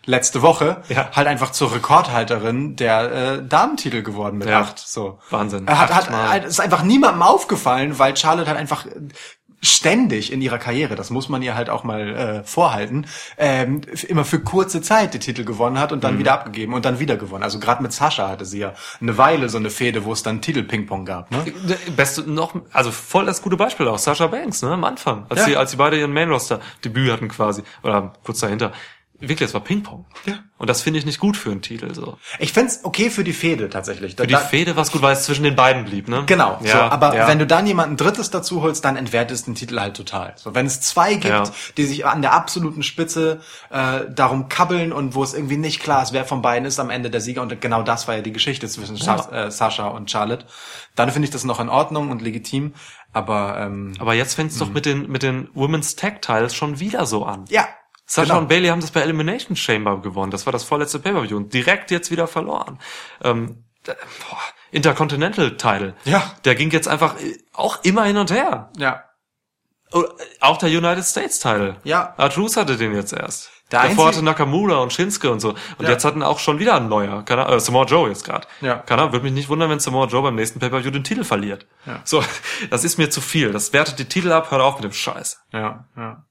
letzte 0.06 0.42
Woche 0.42 0.82
Ja. 0.90 1.12
halt 1.16 1.28
einfach 1.28 1.52
zur 1.52 1.74
Rekordhalterin 1.76 2.76
der 2.76 3.12
äh, 3.12 3.48
Damentitel 3.48 4.02
geworden 4.02 4.40
mit 4.40 4.50
Ja. 4.50 4.62
acht. 4.62 4.80
So. 4.80 5.20
Wahnsinn. 5.30 5.68
Hat, 5.70 5.94
hat, 5.94 6.10
halt, 6.10 6.46
ist 6.46 6.60
einfach 6.60 6.82
niemandem 6.82 7.22
aufgefallen, 7.22 8.00
weil 8.00 8.18
Charlotte 8.18 8.48
halt 8.50 8.58
einfach 8.58 8.88
ständig 9.62 10.32
in 10.32 10.42
ihrer 10.42 10.58
Karriere, 10.58 10.96
das 10.96 11.10
muss 11.10 11.28
man 11.30 11.42
ihr 11.42 11.56
halt 11.56 11.70
auch 11.70 11.84
mal 11.84 12.10
äh, 12.16 12.44
vorhalten, 12.44 13.06
ähm, 13.38 13.82
immer 14.08 14.24
für 14.26 14.40
kurze 14.40 14.82
Zeit 14.82 15.14
die 15.14 15.20
Titel 15.20 15.44
gewonnen 15.44 15.80
hat 15.80 15.92
und 15.92 16.04
dann 16.04 16.16
Mhm. 16.16 16.20
wieder 16.20 16.34
abgegeben 16.34 16.74
und 16.74 16.86
dann 16.86 17.00
wieder 17.00 17.18
gewonnen. 17.18 17.44
Also 17.44 17.60
gerade 17.60 17.82
mit 17.84 17.92
Sascha 17.94 18.30
hatte 18.30 18.46
sie 18.46 18.60
ja 18.60 18.74
eine 19.02 19.18
Weile 19.18 19.50
so 19.50 19.58
eine 19.58 19.70
Fehde, 19.70 20.06
wo 20.06 20.14
es 20.14 20.24
dann 20.24 20.42
Titel-Ping-Pong 20.42 21.06
gab. 21.06 21.30
Ne? 21.32 21.44
Beste 21.96 22.22
noch, 22.30 22.56
also 22.72 22.92
voll 22.92 23.26
das 23.26 23.42
gute 23.42 23.58
Beispiel 23.58 23.88
auch. 23.88 23.98
Sasha 23.98 24.28
Banks, 24.28 24.62
ne, 24.62 24.72
am 24.72 24.84
Anfang. 24.84 25.26
Als 25.30 25.42
Ja. 25.42 25.46
sie, 25.46 25.58
als 25.58 25.72
sie 25.72 25.78
beide 25.78 25.98
ihren 26.00 26.14
Main-Roster-Debüt 26.14 27.12
hatten 27.12 27.28
quasi. 27.28 27.64
Oder 27.84 28.14
kurz 28.24 28.40
dahinter. 28.40 28.72
Wirklich, 29.22 29.50
es 29.50 29.54
war 29.54 29.62
Ping-Pong. 29.62 30.06
Ja. 30.26 30.36
Und 30.58 30.70
das 30.70 30.82
finde 30.82 31.00
ich 31.00 31.06
nicht 31.06 31.20
gut 31.20 31.36
für 31.38 31.52
einen 31.52 31.62
Titel, 31.62 31.94
so. 31.94 32.18
Ich 32.40 32.54
find's 32.54 32.82
okay 32.84 33.10
für 33.10 33.24
die 33.24 33.34
Fehde 33.34 33.70
tatsächlich. 33.70 34.16
Für 34.16 34.28
die 34.28 34.36
Fehde 34.36 34.76
war 34.76 34.84
es 34.84 34.92
gut, 34.92 35.02
weil 35.02 35.14
es 35.14 35.24
zwischen 35.24 35.44
den 35.44 35.56
beiden 35.56 35.86
blieb, 35.86 36.08
ne? 36.08 36.24
Genau, 36.26 36.58
Ja, 36.64 36.72
so, 36.72 36.78
aber 36.80 37.16
ja. 37.16 37.28
wenn 37.28 37.40
du 37.40 37.46
dann 37.48 37.66
jemanden 37.68 37.98
Drittes 37.98 38.30
dazu 38.30 38.62
holst, 38.62 38.84
dann 38.86 38.96
entwertet 38.98 39.36
es 39.38 39.44
den 39.46 39.56
Titel 39.56 39.80
halt 39.80 39.96
total. 39.98 40.34
So, 40.38 40.56
wenn 40.56 40.66
es 40.66 40.82
zwei 40.82 41.14
gibt, 41.14 41.26
Ja. 41.26 41.44
die 41.78 41.86
sich 41.86 42.06
an 42.06 42.22
der 42.22 42.34
absoluten 42.34 42.84
Spitze 42.84 43.42
äh, 43.70 44.02
darum 44.10 44.50
kabbeln 44.50 44.92
und 44.94 45.16
wo 45.16 45.24
es 45.24 45.34
irgendwie 45.34 45.58
nicht 45.58 45.82
klar 45.82 46.02
ist, 46.04 46.14
wer 46.14 46.26
von 46.26 46.42
beiden 46.42 46.66
ist 46.66 46.80
am 46.80 46.90
Ende 46.90 47.10
der 47.10 47.22
Sieger 47.22 47.42
und 47.42 47.60
genau 47.62 47.84
das 47.84 48.08
war 48.08 48.16
ja 48.16 48.22
die 48.22 48.34
Geschichte 48.34 48.68
zwischen 48.68 48.96
Sa 48.98 49.16
äh, 49.32 49.52
Sascha 49.52 49.88
und 49.88 50.10
Charlotte, 50.12 50.46
dann 50.96 51.12
finde 51.12 51.26
ich 51.28 51.32
das 51.32 51.44
noch 51.44 51.60
in 51.60 51.70
Ordnung 51.70 52.10
und 52.12 52.22
legitim, 52.22 52.74
aber 53.14 53.58
ähm, 53.60 53.94
Aber 54.00 54.14
jetzt 54.14 54.36
fängt's 54.36 54.58
doch 54.58 54.70
mit 54.70 54.86
den, 54.86 55.10
mit 55.10 55.24
den 55.24 55.50
Women's 55.54 55.96
Tag 55.96 56.22
Tiles 56.22 56.54
schon 56.54 56.80
wieder 56.80 57.06
so 57.06 57.26
an. 57.26 57.46
ja, 57.50 57.68
Sasha 58.12 58.24
genau. 58.30 58.40
und 58.40 58.48
Bailey 58.50 58.70
haben 58.70 58.82
das 58.82 58.90
bei 58.92 59.02
Elimination 59.02 59.56
Chamber 59.56 60.02
gewonnen. 60.02 60.32
Das 60.32 60.46
war 60.48 60.52
das 60.54 60.64
vorletzte 60.64 60.98
Pay-Per-View 61.00 61.38
und 61.38 61.54
direkt 61.54 61.92
jetzt 61.92 62.10
wieder 62.10 62.26
verloren. 62.28 62.80
Ähm, 63.24 63.64
boah, 63.86 64.40
Intercontinental 64.72 65.58
Title. 65.58 65.94
Ja. 66.06 66.34
Der 66.44 66.56
ging 66.56 66.72
jetzt 66.72 66.88
einfach 66.88 67.20
äh, 67.20 67.38
auch 67.54 67.84
immer 67.84 68.04
hin 68.06 68.18
und 68.18 68.32
her. 68.32 68.72
ja, 68.78 69.04
Oh, 69.92 70.04
Auch 70.40 70.58
der 70.58 70.70
United 70.70 71.04
States 71.04 71.40
Title. 71.40 71.76
Ja. 71.84 72.14
Artrus 72.18 72.58
hatte 72.58 72.78
den 72.78 72.94
jetzt 72.94 73.12
erst. 73.14 73.50
Der 73.72 73.82
Davor 73.84 74.08
hatte 74.08 74.24
Nakamura 74.24 74.78
und 74.78 74.94
Shinsuke 74.94 75.32
und 75.32 75.40
so. 75.40 75.50
Und 75.50 75.86
Ja. 75.86 75.90
jetzt 75.90 76.06
hatten 76.06 76.22
auch 76.24 76.38
schon 76.40 76.60
wieder 76.60 76.76
ein 76.76 76.90
neuer. 76.90 77.24
Keine, 77.26 77.48
äh, 77.48 77.60
Samoa 77.60 77.86
Joe 77.86 78.08
jetzt 78.10 78.24
gerade. 78.24 78.48
Ja. 78.62 78.76
Keiner 78.78 79.12
würde 79.12 79.24
mich 79.26 79.34
nicht 79.34 79.50
wundern, 79.50 79.70
wenn 79.72 79.80
Samoa 79.80 80.06
Joe 80.08 80.22
beim 80.24 80.36
nächsten 80.36 80.60
Pay-Per-View 80.60 80.92
den 80.92 81.04
Titel 81.04 81.24
verliert. 81.24 81.66
Ja. 81.88 82.02
So, 82.06 82.24
das 82.70 82.84
ist 82.84 82.98
mir 83.00 83.10
zu 83.10 83.22
viel. 83.22 83.52
Das 83.52 83.74
wertet 83.74 83.98
die 84.00 84.06
Titel 84.06 84.32
ab. 84.32 84.50
Hört 84.52 84.62
auf 84.62 84.76
mit 84.76 84.84
dem 84.86 84.94
Scheiß. 84.94 85.40
ja, 85.54 85.86
ja. 85.98 86.24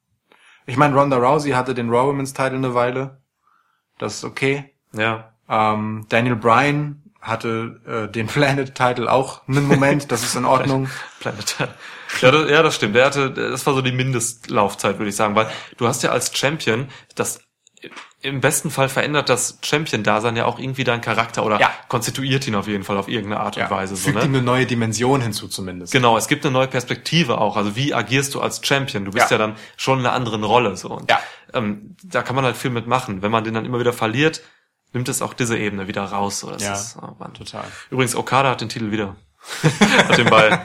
Ich 0.68 0.76
meine, 0.76 0.94
Ronda 0.94 1.16
Rousey 1.16 1.52
hatte 1.52 1.72
den 1.72 1.88
Raw 1.88 2.08
Women's 2.08 2.34
Title 2.34 2.58
eine 2.58 2.74
Weile. 2.74 3.22
Das 3.96 4.16
ist 4.16 4.24
okay. 4.24 4.74
Ja. 4.92 5.32
Ähm, 5.48 6.04
Daniel 6.10 6.36
Bryan 6.36 7.02
hatte 7.22 7.80
äh, 7.86 8.12
den 8.12 8.26
Planet 8.28 8.74
Title 8.74 9.10
auch 9.10 9.48
einen 9.48 9.66
Moment, 9.66 10.12
das 10.12 10.22
ist 10.22 10.36
in 10.36 10.44
Ordnung. 10.44 10.90
Planet. 11.20 11.56
Ja 12.20 12.30
das, 12.30 12.50
ja, 12.50 12.62
das 12.62 12.76
stimmt. 12.76 12.94
Der 12.96 13.06
hatte, 13.06 13.30
das 13.30 13.64
war 13.66 13.72
so 13.72 13.80
die 13.80 13.92
Mindestlaufzeit, 13.92 14.98
würde 14.98 15.08
ich 15.08 15.16
sagen, 15.16 15.34
weil 15.34 15.50
du 15.78 15.88
hast 15.88 16.02
ja 16.02 16.10
als 16.10 16.36
Champion 16.36 16.88
das 17.14 17.40
im 18.20 18.40
besten 18.40 18.70
Fall 18.70 18.88
verändert 18.88 19.28
das 19.28 19.58
Champion-Dasein 19.62 20.34
ja 20.34 20.44
auch 20.44 20.58
irgendwie 20.58 20.82
deinen 20.82 21.00
Charakter 21.00 21.46
oder 21.46 21.60
Ja. 21.60 21.70
konstituiert 21.88 22.46
ihn 22.48 22.56
auf 22.56 22.66
jeden 22.66 22.82
Fall 22.82 22.96
auf 22.96 23.06
irgendeine 23.08 23.40
Art 23.42 23.56
und 23.56 23.70
Weise. 23.70 23.94
So, 23.94 24.06
Fügt 24.08 24.16
ne? 24.18 24.24
ihm 24.24 24.34
eine 24.34 24.42
neue 24.42 24.66
Dimension 24.66 25.20
hinzu 25.20 25.46
zumindest. 25.46 25.92
Genau, 25.92 26.16
es 26.16 26.26
gibt 26.26 26.44
eine 26.44 26.52
neue 26.52 26.66
Perspektive 26.66 27.38
auch. 27.40 27.56
Also 27.56 27.76
wie 27.76 27.94
agierst 27.94 28.34
du 28.34 28.40
als 28.40 28.60
Champion? 28.66 29.04
Du 29.04 29.12
bist 29.12 29.30
ja, 29.30 29.36
Ja. 29.38 29.46
dann 29.46 29.56
schon 29.76 30.00
in 30.00 30.06
einer 30.06 30.14
anderen 30.14 30.42
Rolle. 30.42 30.76
So. 30.76 30.88
Und, 30.90 31.08
Ja. 31.10 31.20
ähm, 31.54 31.94
da 32.02 32.22
kann 32.22 32.34
man 32.34 32.44
halt 32.44 32.56
viel 32.56 32.70
mitmachen. 32.72 33.22
Wenn 33.22 33.30
man 33.30 33.44
den 33.44 33.54
dann 33.54 33.64
immer 33.64 33.78
wieder 33.78 33.92
verliert, 33.92 34.42
nimmt 34.92 35.08
es 35.08 35.22
auch 35.22 35.32
diese 35.32 35.56
Ebene 35.56 35.86
wieder 35.86 36.02
raus. 36.02 36.40
So. 36.40 36.50
Das 36.50 36.62
Ja, 36.64 36.72
ist, 36.72 36.96
oh 37.00 37.24
total. 37.34 37.64
Übrigens, 37.90 38.16
Okada 38.16 38.50
hat 38.50 38.60
den 38.60 38.68
Titel 38.68 38.90
wieder. 38.90 39.14
Hat 40.08 40.18
den 40.18 40.28
bei, 40.30 40.56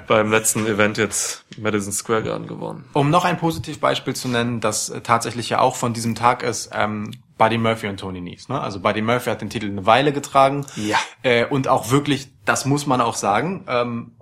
beim 0.06 0.30
letzten 0.30 0.66
Event 0.66 0.98
jetzt 0.98 1.44
Madison 1.58 1.92
Square 1.92 2.22
Garden 2.22 2.46
gewonnen. 2.46 2.84
Um 2.92 3.10
noch 3.10 3.24
ein 3.24 3.38
Positivbeispiel 3.38 4.14
zu 4.14 4.28
nennen, 4.28 4.60
das 4.60 4.88
äh, 4.88 5.00
tatsächlich 5.00 5.48
ja 5.50 5.60
auch 5.60 5.76
von 5.76 5.92
diesem 5.92 6.14
Tag 6.14 6.42
ist, 6.42 6.70
ähm, 6.72 7.10
Buddy 7.38 7.58
Murphy 7.58 7.88
und 7.88 7.98
Tony 7.98 8.20
Nese. 8.20 8.52
Ne? 8.52 8.60
Also 8.60 8.80
Buddy 8.80 9.02
Murphy 9.02 9.30
hat 9.30 9.40
den 9.40 9.50
Titel 9.50 9.66
eine 9.66 9.86
Weile 9.86 10.12
getragen. 10.12 10.64
Ja. 10.76 10.98
Äh, 11.22 11.46
und 11.46 11.68
auch 11.68 11.90
wirklich, 11.90 12.28
das 12.44 12.64
muss 12.64 12.86
man 12.86 13.00
auch 13.00 13.16
sagen, 13.16 13.64
ähm, 13.68 14.12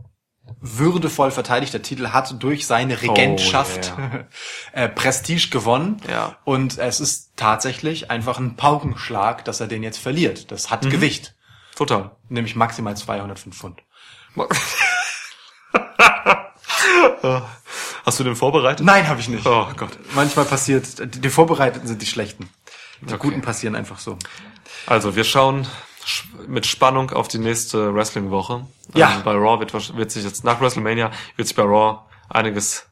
würdevoll 0.61 1.31
verteidigt. 1.31 1.73
Der 1.73 1.82
Titel 1.82 2.09
hat 2.09 2.43
durch 2.43 2.66
seine 2.66 3.03
Regentschaft 3.03 3.95
äh, 4.73 4.89
Prestige 4.89 5.49
gewonnen. 5.51 6.01
Ja. 6.09 6.37
Und 6.45 6.78
es 6.78 7.01
ist 7.01 7.32
tatsächlich 7.37 8.11
einfach 8.11 8.39
ein 8.39 8.57
Paukenschlag, 8.57 9.45
dass 9.45 9.61
er 9.61 9.69
den 9.69 9.82
jetzt 9.82 9.99
verliert. 9.99 10.51
Das 10.51 10.70
hat 10.70 10.89
Gewicht. 10.89 11.35
Total. 11.77 12.11
Nämlich 12.28 12.57
maximal 12.57 12.97
205 12.97 13.57
Pfund. 13.57 13.82
Hast 18.05 18.19
du 18.19 18.24
den 18.24 18.36
vorbereitet? 18.36 18.85
Nein, 18.85 19.09
habe 19.09 19.20
ich 19.20 19.28
nicht. 19.28 19.47
Oh 19.47 19.66
Gott. 19.77 19.90
Manchmal 20.15 20.44
passiert, 20.44 20.98
die 21.15 21.20
die 21.20 21.28
Vorbereiteten 21.31 21.86
sind 21.86 22.01
die 22.02 22.07
Schlechten. 22.07 22.48
Die 23.02 23.07
Okay. 23.15 23.19
Guten 23.19 23.43
passieren 23.43 23.74
einfach 23.77 23.98
so. 23.98 24.19
Also, 24.86 25.16
wir 25.16 25.24
schauen 25.24 25.66
sch- 26.05 26.24
mit 26.47 26.66
Spannung 26.66 27.11
auf 27.11 27.28
die 27.28 27.39
nächste 27.39 27.94
Wrestling-Woche. 27.94 28.66
Ja. 28.94 29.15
Ähm, 29.16 29.23
bei 29.23 29.32
Raw 29.32 29.59
wird, 29.61 29.97
wird 29.97 30.11
sich 30.11 30.24
jetzt 30.24 30.44
nach 30.44 30.61
WrestleMania 30.61 31.11
wird 31.36 31.48
sich 31.48 31.57
bei 31.57 31.62
Raw 31.62 32.01
einiges 32.28 32.86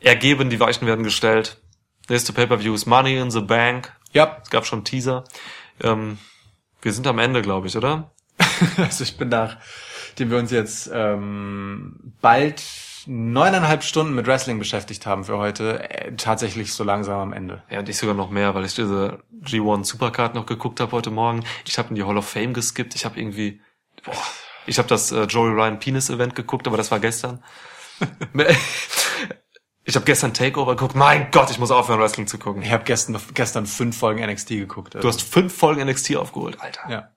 ergeben. 0.00 0.50
Die 0.50 0.60
Weichen 0.60 0.86
werden 0.86 1.04
gestellt. 1.04 1.60
Nächste 2.08 2.32
Pay-per-View 2.32 2.74
ist 2.74 2.86
Money 2.86 3.18
in 3.18 3.30
the 3.30 3.40
Bank. 3.40 3.92
Ja, 4.12 4.38
Es 4.42 4.50
gab 4.50 4.64
schon 4.66 4.84
Teaser. 4.84 5.24
Ähm, 5.82 6.18
wir 6.80 6.92
sind 6.92 7.06
am 7.06 7.18
Ende, 7.18 7.42
glaube 7.42 7.66
ich, 7.66 7.76
oder? 7.76 8.10
also 8.76 9.04
ich 9.04 9.16
bin 9.18 9.28
nach, 9.28 9.56
dem 10.18 10.30
wir 10.30 10.38
uns 10.38 10.50
jetzt 10.50 10.90
ähm, 10.92 12.14
bald 12.20 12.62
neuneinhalb 13.06 13.84
Stunden 13.84 14.14
mit 14.14 14.26
Wrestling 14.26 14.58
beschäftigt 14.58 15.06
haben 15.06 15.24
für 15.24 15.38
heute, 15.38 15.88
äh, 15.90 16.14
tatsächlich 16.16 16.74
so 16.74 16.84
langsam 16.84 17.18
am 17.20 17.32
Ende. 17.32 17.62
Ja, 17.70 17.78
und 17.78 17.88
ich 17.88 17.96
sogar 17.96 18.14
noch 18.14 18.30
mehr, 18.30 18.54
weil 18.54 18.64
ich 18.64 18.74
diese 18.74 19.20
G1 19.42 19.84
Supercard 19.84 20.34
noch 20.34 20.46
geguckt 20.46 20.80
habe 20.80 20.92
heute 20.92 21.10
Morgen. 21.10 21.44
Ich 21.66 21.78
habe 21.78 21.88
in 21.88 21.94
die 21.94 22.04
Hall 22.04 22.18
of 22.18 22.28
Fame 22.28 22.52
geskippt. 22.52 22.94
Ich 22.94 23.04
habe 23.06 23.18
irgendwie, 23.18 23.62
boah, 24.04 24.12
ich 24.66 24.78
habe 24.78 24.88
das 24.88 25.10
äh, 25.10 25.22
Joey 25.24 25.52
Ryan 25.52 25.78
Penis 25.78 26.10
Event 26.10 26.34
geguckt, 26.34 26.66
aber 26.66 26.76
das 26.76 26.90
war 26.90 27.00
gestern. 27.00 27.42
ich 29.84 29.96
habe 29.96 30.04
gestern 30.04 30.34
Takeover 30.34 30.76
geguckt. 30.76 30.94
Mein 30.94 31.30
Gott, 31.30 31.50
ich 31.50 31.58
muss 31.58 31.70
aufhören, 31.70 32.00
Wrestling 32.00 32.26
zu 32.26 32.38
gucken. 32.38 32.60
Ich 32.60 32.72
habe 32.72 32.84
gestern, 32.84 33.18
gestern 33.32 33.66
fünf 33.66 33.96
Folgen 33.96 34.22
NXT 34.22 34.48
geguckt. 34.50 34.94
Du 34.94 35.08
hast 35.08 35.22
fünf 35.22 35.56
Folgen 35.56 35.86
NXT 35.88 36.16
aufgeholt, 36.16 36.60
Alter. 36.60 36.90
ja. 36.90 37.08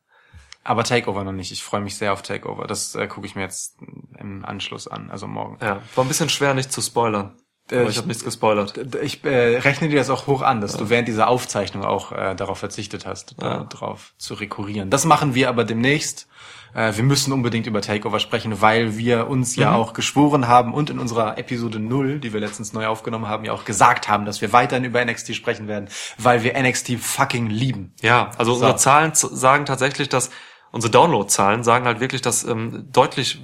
Aber 0.63 0.83
Takeover 0.83 1.23
noch 1.23 1.31
nicht. 1.31 1.51
Ich 1.51 1.63
freue 1.63 1.81
mich 1.81 1.95
sehr 1.97 2.13
auf 2.13 2.21
Takeover. 2.21 2.67
Das 2.67 2.93
äh, 2.95 3.07
gucke 3.07 3.25
ich 3.25 3.35
mir 3.35 3.41
jetzt 3.41 3.77
im 4.19 4.45
Anschluss 4.45 4.87
an, 4.87 5.09
also 5.09 5.27
morgen. 5.27 5.57
Ja, 5.61 5.81
war 5.95 6.05
ein 6.05 6.07
bisschen 6.07 6.29
schwer, 6.29 6.53
nicht 6.53 6.71
zu 6.71 6.81
spoilern. 6.81 7.33
Äh, 7.71 7.87
ich 7.87 7.97
habe 7.97 8.07
nichts 8.07 8.23
gespoilert. 8.23 8.77
Ich 9.01 9.23
äh, 9.23 9.57
rechne 9.57 9.89
dir 9.89 9.95
das 9.97 10.09
auch 10.09 10.27
hoch 10.27 10.41
an, 10.41 10.61
dass 10.61 10.77
du 10.77 10.89
während 10.89 11.07
dieser 11.07 11.27
Aufzeichnung 11.29 11.83
auch 11.85 12.11
äh, 12.11 12.35
darauf 12.35 12.59
verzichtet 12.59 13.05
hast, 13.05 13.35
Ja. 13.41 13.63
darauf 13.63 14.13
zu 14.17 14.33
rekurrieren. 14.35 14.89
Das 14.89 15.05
machen 15.05 15.33
wir 15.35 15.49
aber 15.49 15.63
demnächst. 15.63 16.27
Äh, 16.73 16.95
wir 16.95 17.03
müssen 17.03 17.33
unbedingt 17.33 17.65
über 17.67 17.81
Takeover 17.81 18.19
sprechen, 18.19 18.61
weil 18.61 18.97
wir 18.97 19.27
uns 19.27 19.55
ja 19.55 19.73
auch 19.73 19.93
geschworen 19.93 20.47
haben 20.47 20.73
und 20.73 20.89
in 20.89 20.99
unserer 20.99 21.37
Episode 21.37 21.79
0, 21.79 22.19
die 22.19 22.33
wir 22.33 22.39
letztens 22.39 22.71
neu 22.73 22.87
aufgenommen 22.87 23.27
haben, 23.27 23.45
ja 23.45 23.51
auch 23.53 23.65
gesagt 23.65 24.07
haben, 24.09 24.25
dass 24.25 24.41
wir 24.41 24.53
weiterhin 24.53 24.83
über 24.83 25.03
NXT 25.03 25.35
sprechen 25.35 25.67
werden, 25.67 25.89
weil 26.17 26.43
wir 26.43 26.53
NXT 26.61 26.99
fucking 26.99 27.47
lieben. 27.47 27.93
Ja, 28.01 28.31
also 28.37 28.51
So. 28.53 28.59
unsere 28.59 28.75
Zahlen 28.77 29.11
sagen 29.15 29.65
tatsächlich, 29.65 30.07
dass 30.09 30.29
unsere 30.71 30.91
Download-Zahlen 30.91 31.63
sagen 31.63 31.85
halt 31.85 31.99
wirklich, 31.99 32.21
dass 32.21 32.43
ähm, 32.43 32.87
deutlich, 32.91 33.41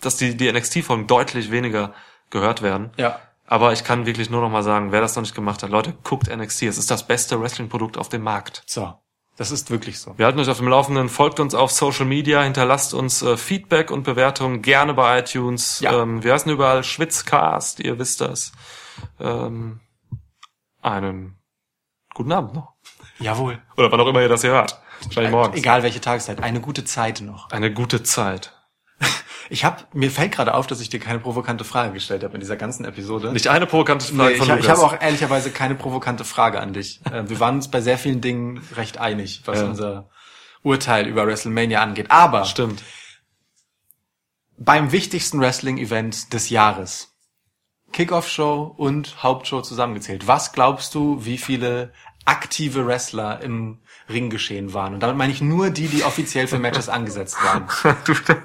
dass 0.00 0.16
die, 0.16 0.36
die 0.36 0.50
NXT-Folgen 0.50 1.06
deutlich 1.06 1.50
weniger 1.50 1.94
gehört 2.30 2.62
werden. 2.62 2.90
Ja. 2.96 3.20
Aber 3.46 3.72
ich 3.72 3.84
kann 3.84 4.06
wirklich 4.06 4.28
nur 4.30 4.40
noch 4.40 4.50
mal 4.50 4.62
sagen, 4.62 4.90
wer 4.90 5.00
das 5.00 5.14
noch 5.14 5.22
nicht 5.22 5.34
gemacht 5.34 5.62
hat, 5.62 5.70
Leute, 5.70 5.94
guckt 6.02 6.34
NXT. 6.34 6.62
Es 6.62 6.78
ist 6.78 6.90
das 6.90 7.06
beste 7.06 7.40
Wrestling-Produkt 7.40 7.96
auf 7.96 8.08
dem 8.08 8.22
Markt. 8.22 8.62
So. 8.66 8.94
Das 9.36 9.50
ist 9.50 9.70
wirklich 9.70 10.00
so. 10.00 10.16
Wir 10.16 10.24
halten 10.24 10.40
euch 10.40 10.48
auf 10.48 10.56
dem 10.56 10.68
Laufenden, 10.68 11.10
folgt 11.10 11.40
uns 11.40 11.54
auf 11.54 11.70
Social 11.70 12.06
Media, 12.06 12.42
hinterlasst 12.42 12.94
uns 12.94 13.20
äh, 13.20 13.36
Feedback 13.36 13.90
und 13.90 14.02
Bewertungen 14.02 14.62
gerne 14.62 14.94
bei 14.94 15.18
iTunes. 15.18 15.80
Ja. 15.80 16.02
Ähm, 16.02 16.24
wir 16.24 16.32
heißen 16.32 16.50
überall 16.50 16.82
Schwitzcast, 16.82 17.80
ihr 17.80 17.98
wisst 17.98 18.22
das. 18.22 18.52
Ähm, 19.20 19.80
einen 20.80 21.36
guten 22.14 22.32
Abend 22.32 22.54
noch. 22.54 22.72
Jawohl. 23.18 23.62
Oder 23.76 23.92
wann 23.92 24.00
auch 24.00 24.06
immer 24.06 24.22
ihr 24.22 24.28
das 24.28 24.40
hier 24.40 24.52
hört. 24.52 24.80
Wahrscheinlich 25.04 25.32
morgens. 25.32 25.56
Egal 25.56 25.82
welche 25.82 26.00
Tageszeit. 26.00 26.42
Eine 26.42 26.60
gute 26.60 26.84
Zeit 26.84 27.20
noch. 27.20 27.50
Eine 27.50 27.72
gute 27.72 28.02
Zeit. 28.02 28.52
Ich 29.48 29.64
hab, 29.64 29.94
mir 29.94 30.10
fällt 30.10 30.32
gerade 30.32 30.54
auf, 30.54 30.66
dass 30.66 30.80
ich 30.80 30.88
dir 30.88 30.98
keine 30.98 31.20
provokante 31.20 31.62
Frage 31.62 31.92
gestellt 31.92 32.24
habe 32.24 32.34
in 32.34 32.40
dieser 32.40 32.56
ganzen 32.56 32.84
Episode. 32.84 33.32
Nicht 33.32 33.46
eine 33.46 33.66
provokante 33.66 34.04
Frage 34.04 34.30
Nee, 34.32 34.38
von 34.38 34.46
ich, 34.46 34.50
hab- 34.50 34.58
ich 34.58 34.64
Lukas. 34.66 34.82
habe 34.82 34.92
auch 34.96 35.00
ehrlicherweise 35.00 35.50
keine 35.52 35.76
provokante 35.76 36.24
Frage 36.24 36.58
an 36.58 36.72
dich. 36.72 37.00
Äh, 37.06 37.28
Wir 37.28 37.38
waren 37.38 37.54
uns 37.54 37.70
bei 37.70 37.80
sehr 37.80 37.96
vielen 37.96 38.20
Dingen 38.20 38.60
recht 38.74 38.98
einig, 38.98 39.42
was 39.44 39.60
Ja. 39.60 39.66
unser 39.66 40.10
Urteil 40.64 41.06
über 41.06 41.28
WrestleMania 41.28 41.80
angeht. 41.80 42.10
Aber 42.10 42.44
Stimmt. 42.44 42.82
beim 44.58 44.90
wichtigsten 44.92 45.40
Wrestling-Event 45.40 46.32
des 46.32 46.50
Jahres, 46.50 47.14
Kickoff-Show 47.92 48.74
und 48.76 49.22
Hauptshow 49.22 49.60
zusammengezählt, 49.62 50.26
was 50.26 50.52
glaubst 50.52 50.92
du, 50.94 51.24
wie 51.24 51.38
viele 51.38 51.92
aktive 52.24 52.84
Wrestler 52.86 53.40
im 53.42 53.80
Ringgeschehen 54.08 54.72
waren? 54.74 54.94
Und 54.94 55.00
damit 55.00 55.16
meine 55.16 55.32
ich 55.32 55.40
nur 55.40 55.70
die, 55.70 55.88
die 55.88 56.04
offiziell 56.04 56.46
für 56.46 56.58
Matches 56.58 56.88
angesetzt 56.88 57.36
waren. 57.44 57.66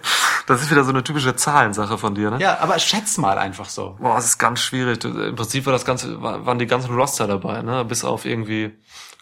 Das 0.48 0.62
ist 0.64 0.72
wieder 0.72 0.84
so 0.84 0.90
eine 0.90 1.04
typische 1.04 1.36
Zahlensache 1.36 1.98
von 2.00 2.16
dir, 2.16 2.32
ne? 2.32 2.40
Ja, 2.40 2.58
aber 2.60 2.78
schätz 2.80 3.18
mal 3.20 3.38
einfach 3.38 3.70
so. 3.70 3.96
Boah, 4.02 4.16
das 4.16 4.26
ist 4.26 4.38
ganz 4.40 4.60
schwierig. 4.60 5.02
Im 5.06 5.36
Prinzip 5.36 5.66
war 5.68 5.72
das 5.72 5.86
Ganze, 5.86 6.20
war- 6.22 6.46
waren 6.48 6.58
die 6.60 6.66
ganzen 6.66 6.94
Roster 6.96 7.28
dabei, 7.28 7.62
ne? 7.62 7.86
Bis 7.86 8.04
auf 8.04 8.26
irgendwie, 8.26 8.72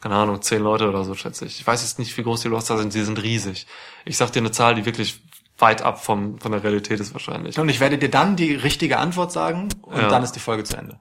keine 0.01 0.15
Ahnung, 0.15 0.41
zehn 0.41 0.63
Leute 0.63 0.87
oder 0.89 1.03
so, 1.03 1.13
schätze 1.15 1.45
ich. 1.45 1.59
Ich 1.59 1.67
weiß 1.67 1.81
jetzt 1.83 1.99
nicht, 1.99 2.17
wie 2.17 2.23
groß 2.23 2.41
die 2.41 2.47
Roster 2.47 2.77
sind, 2.77 2.93
sie 2.93 3.03
sind 3.03 3.21
riesig. 3.21 3.67
Ich 4.05 4.17
sag 4.17 4.31
dir 4.31 4.39
eine 4.39 4.51
Zahl, 4.51 4.75
die 4.75 4.85
wirklich 4.85 5.21
weit 5.59 5.81
ab 5.81 6.03
vom, 6.03 6.39
von 6.39 6.53
der 6.53 6.63
Realität 6.63 6.99
ist 7.01 7.13
wahrscheinlich. 7.13 7.59
Und 7.59 7.67
ich 7.67 7.81
werde 7.81 7.97
dir 7.97 8.09
dann 8.09 8.37
die 8.37 8.55
richtige 8.55 8.97
Antwort 8.97 9.33
sagen 9.33 9.67
und 9.81 9.97
Ja. 10.01 10.07
dann 10.07 10.23
ist 10.23 10.31
die 10.31 10.39
Folge 10.39 10.63
zu 10.63 10.77
Ende. 10.77 10.99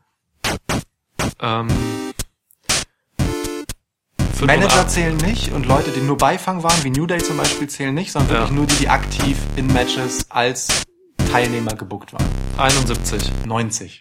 Ähm, 1.40 1.68
Manager 4.46 4.86
zählen 4.86 5.16
nicht 5.16 5.52
und 5.52 5.66
Leute, 5.66 5.90
die 5.90 6.00
nur 6.00 6.16
Beifang 6.16 6.62
waren, 6.62 6.82
wie 6.84 6.90
New 6.90 7.06
Day 7.06 7.18
zum 7.18 7.36
Beispiel, 7.36 7.68
zählen 7.68 7.94
nicht, 7.94 8.12
sondern 8.12 8.30
Ja. 8.34 8.40
wirklich 8.42 8.56
nur 8.56 8.66
die, 8.66 8.76
die 8.76 8.88
aktiv 8.88 9.36
in 9.56 9.66
Matches 9.68 10.26
als 10.30 10.68
Teilnehmer 11.32 11.74
gebuckt 11.74 12.12
waren. 12.12 12.24
71. 12.56 13.30
90. 13.46 13.96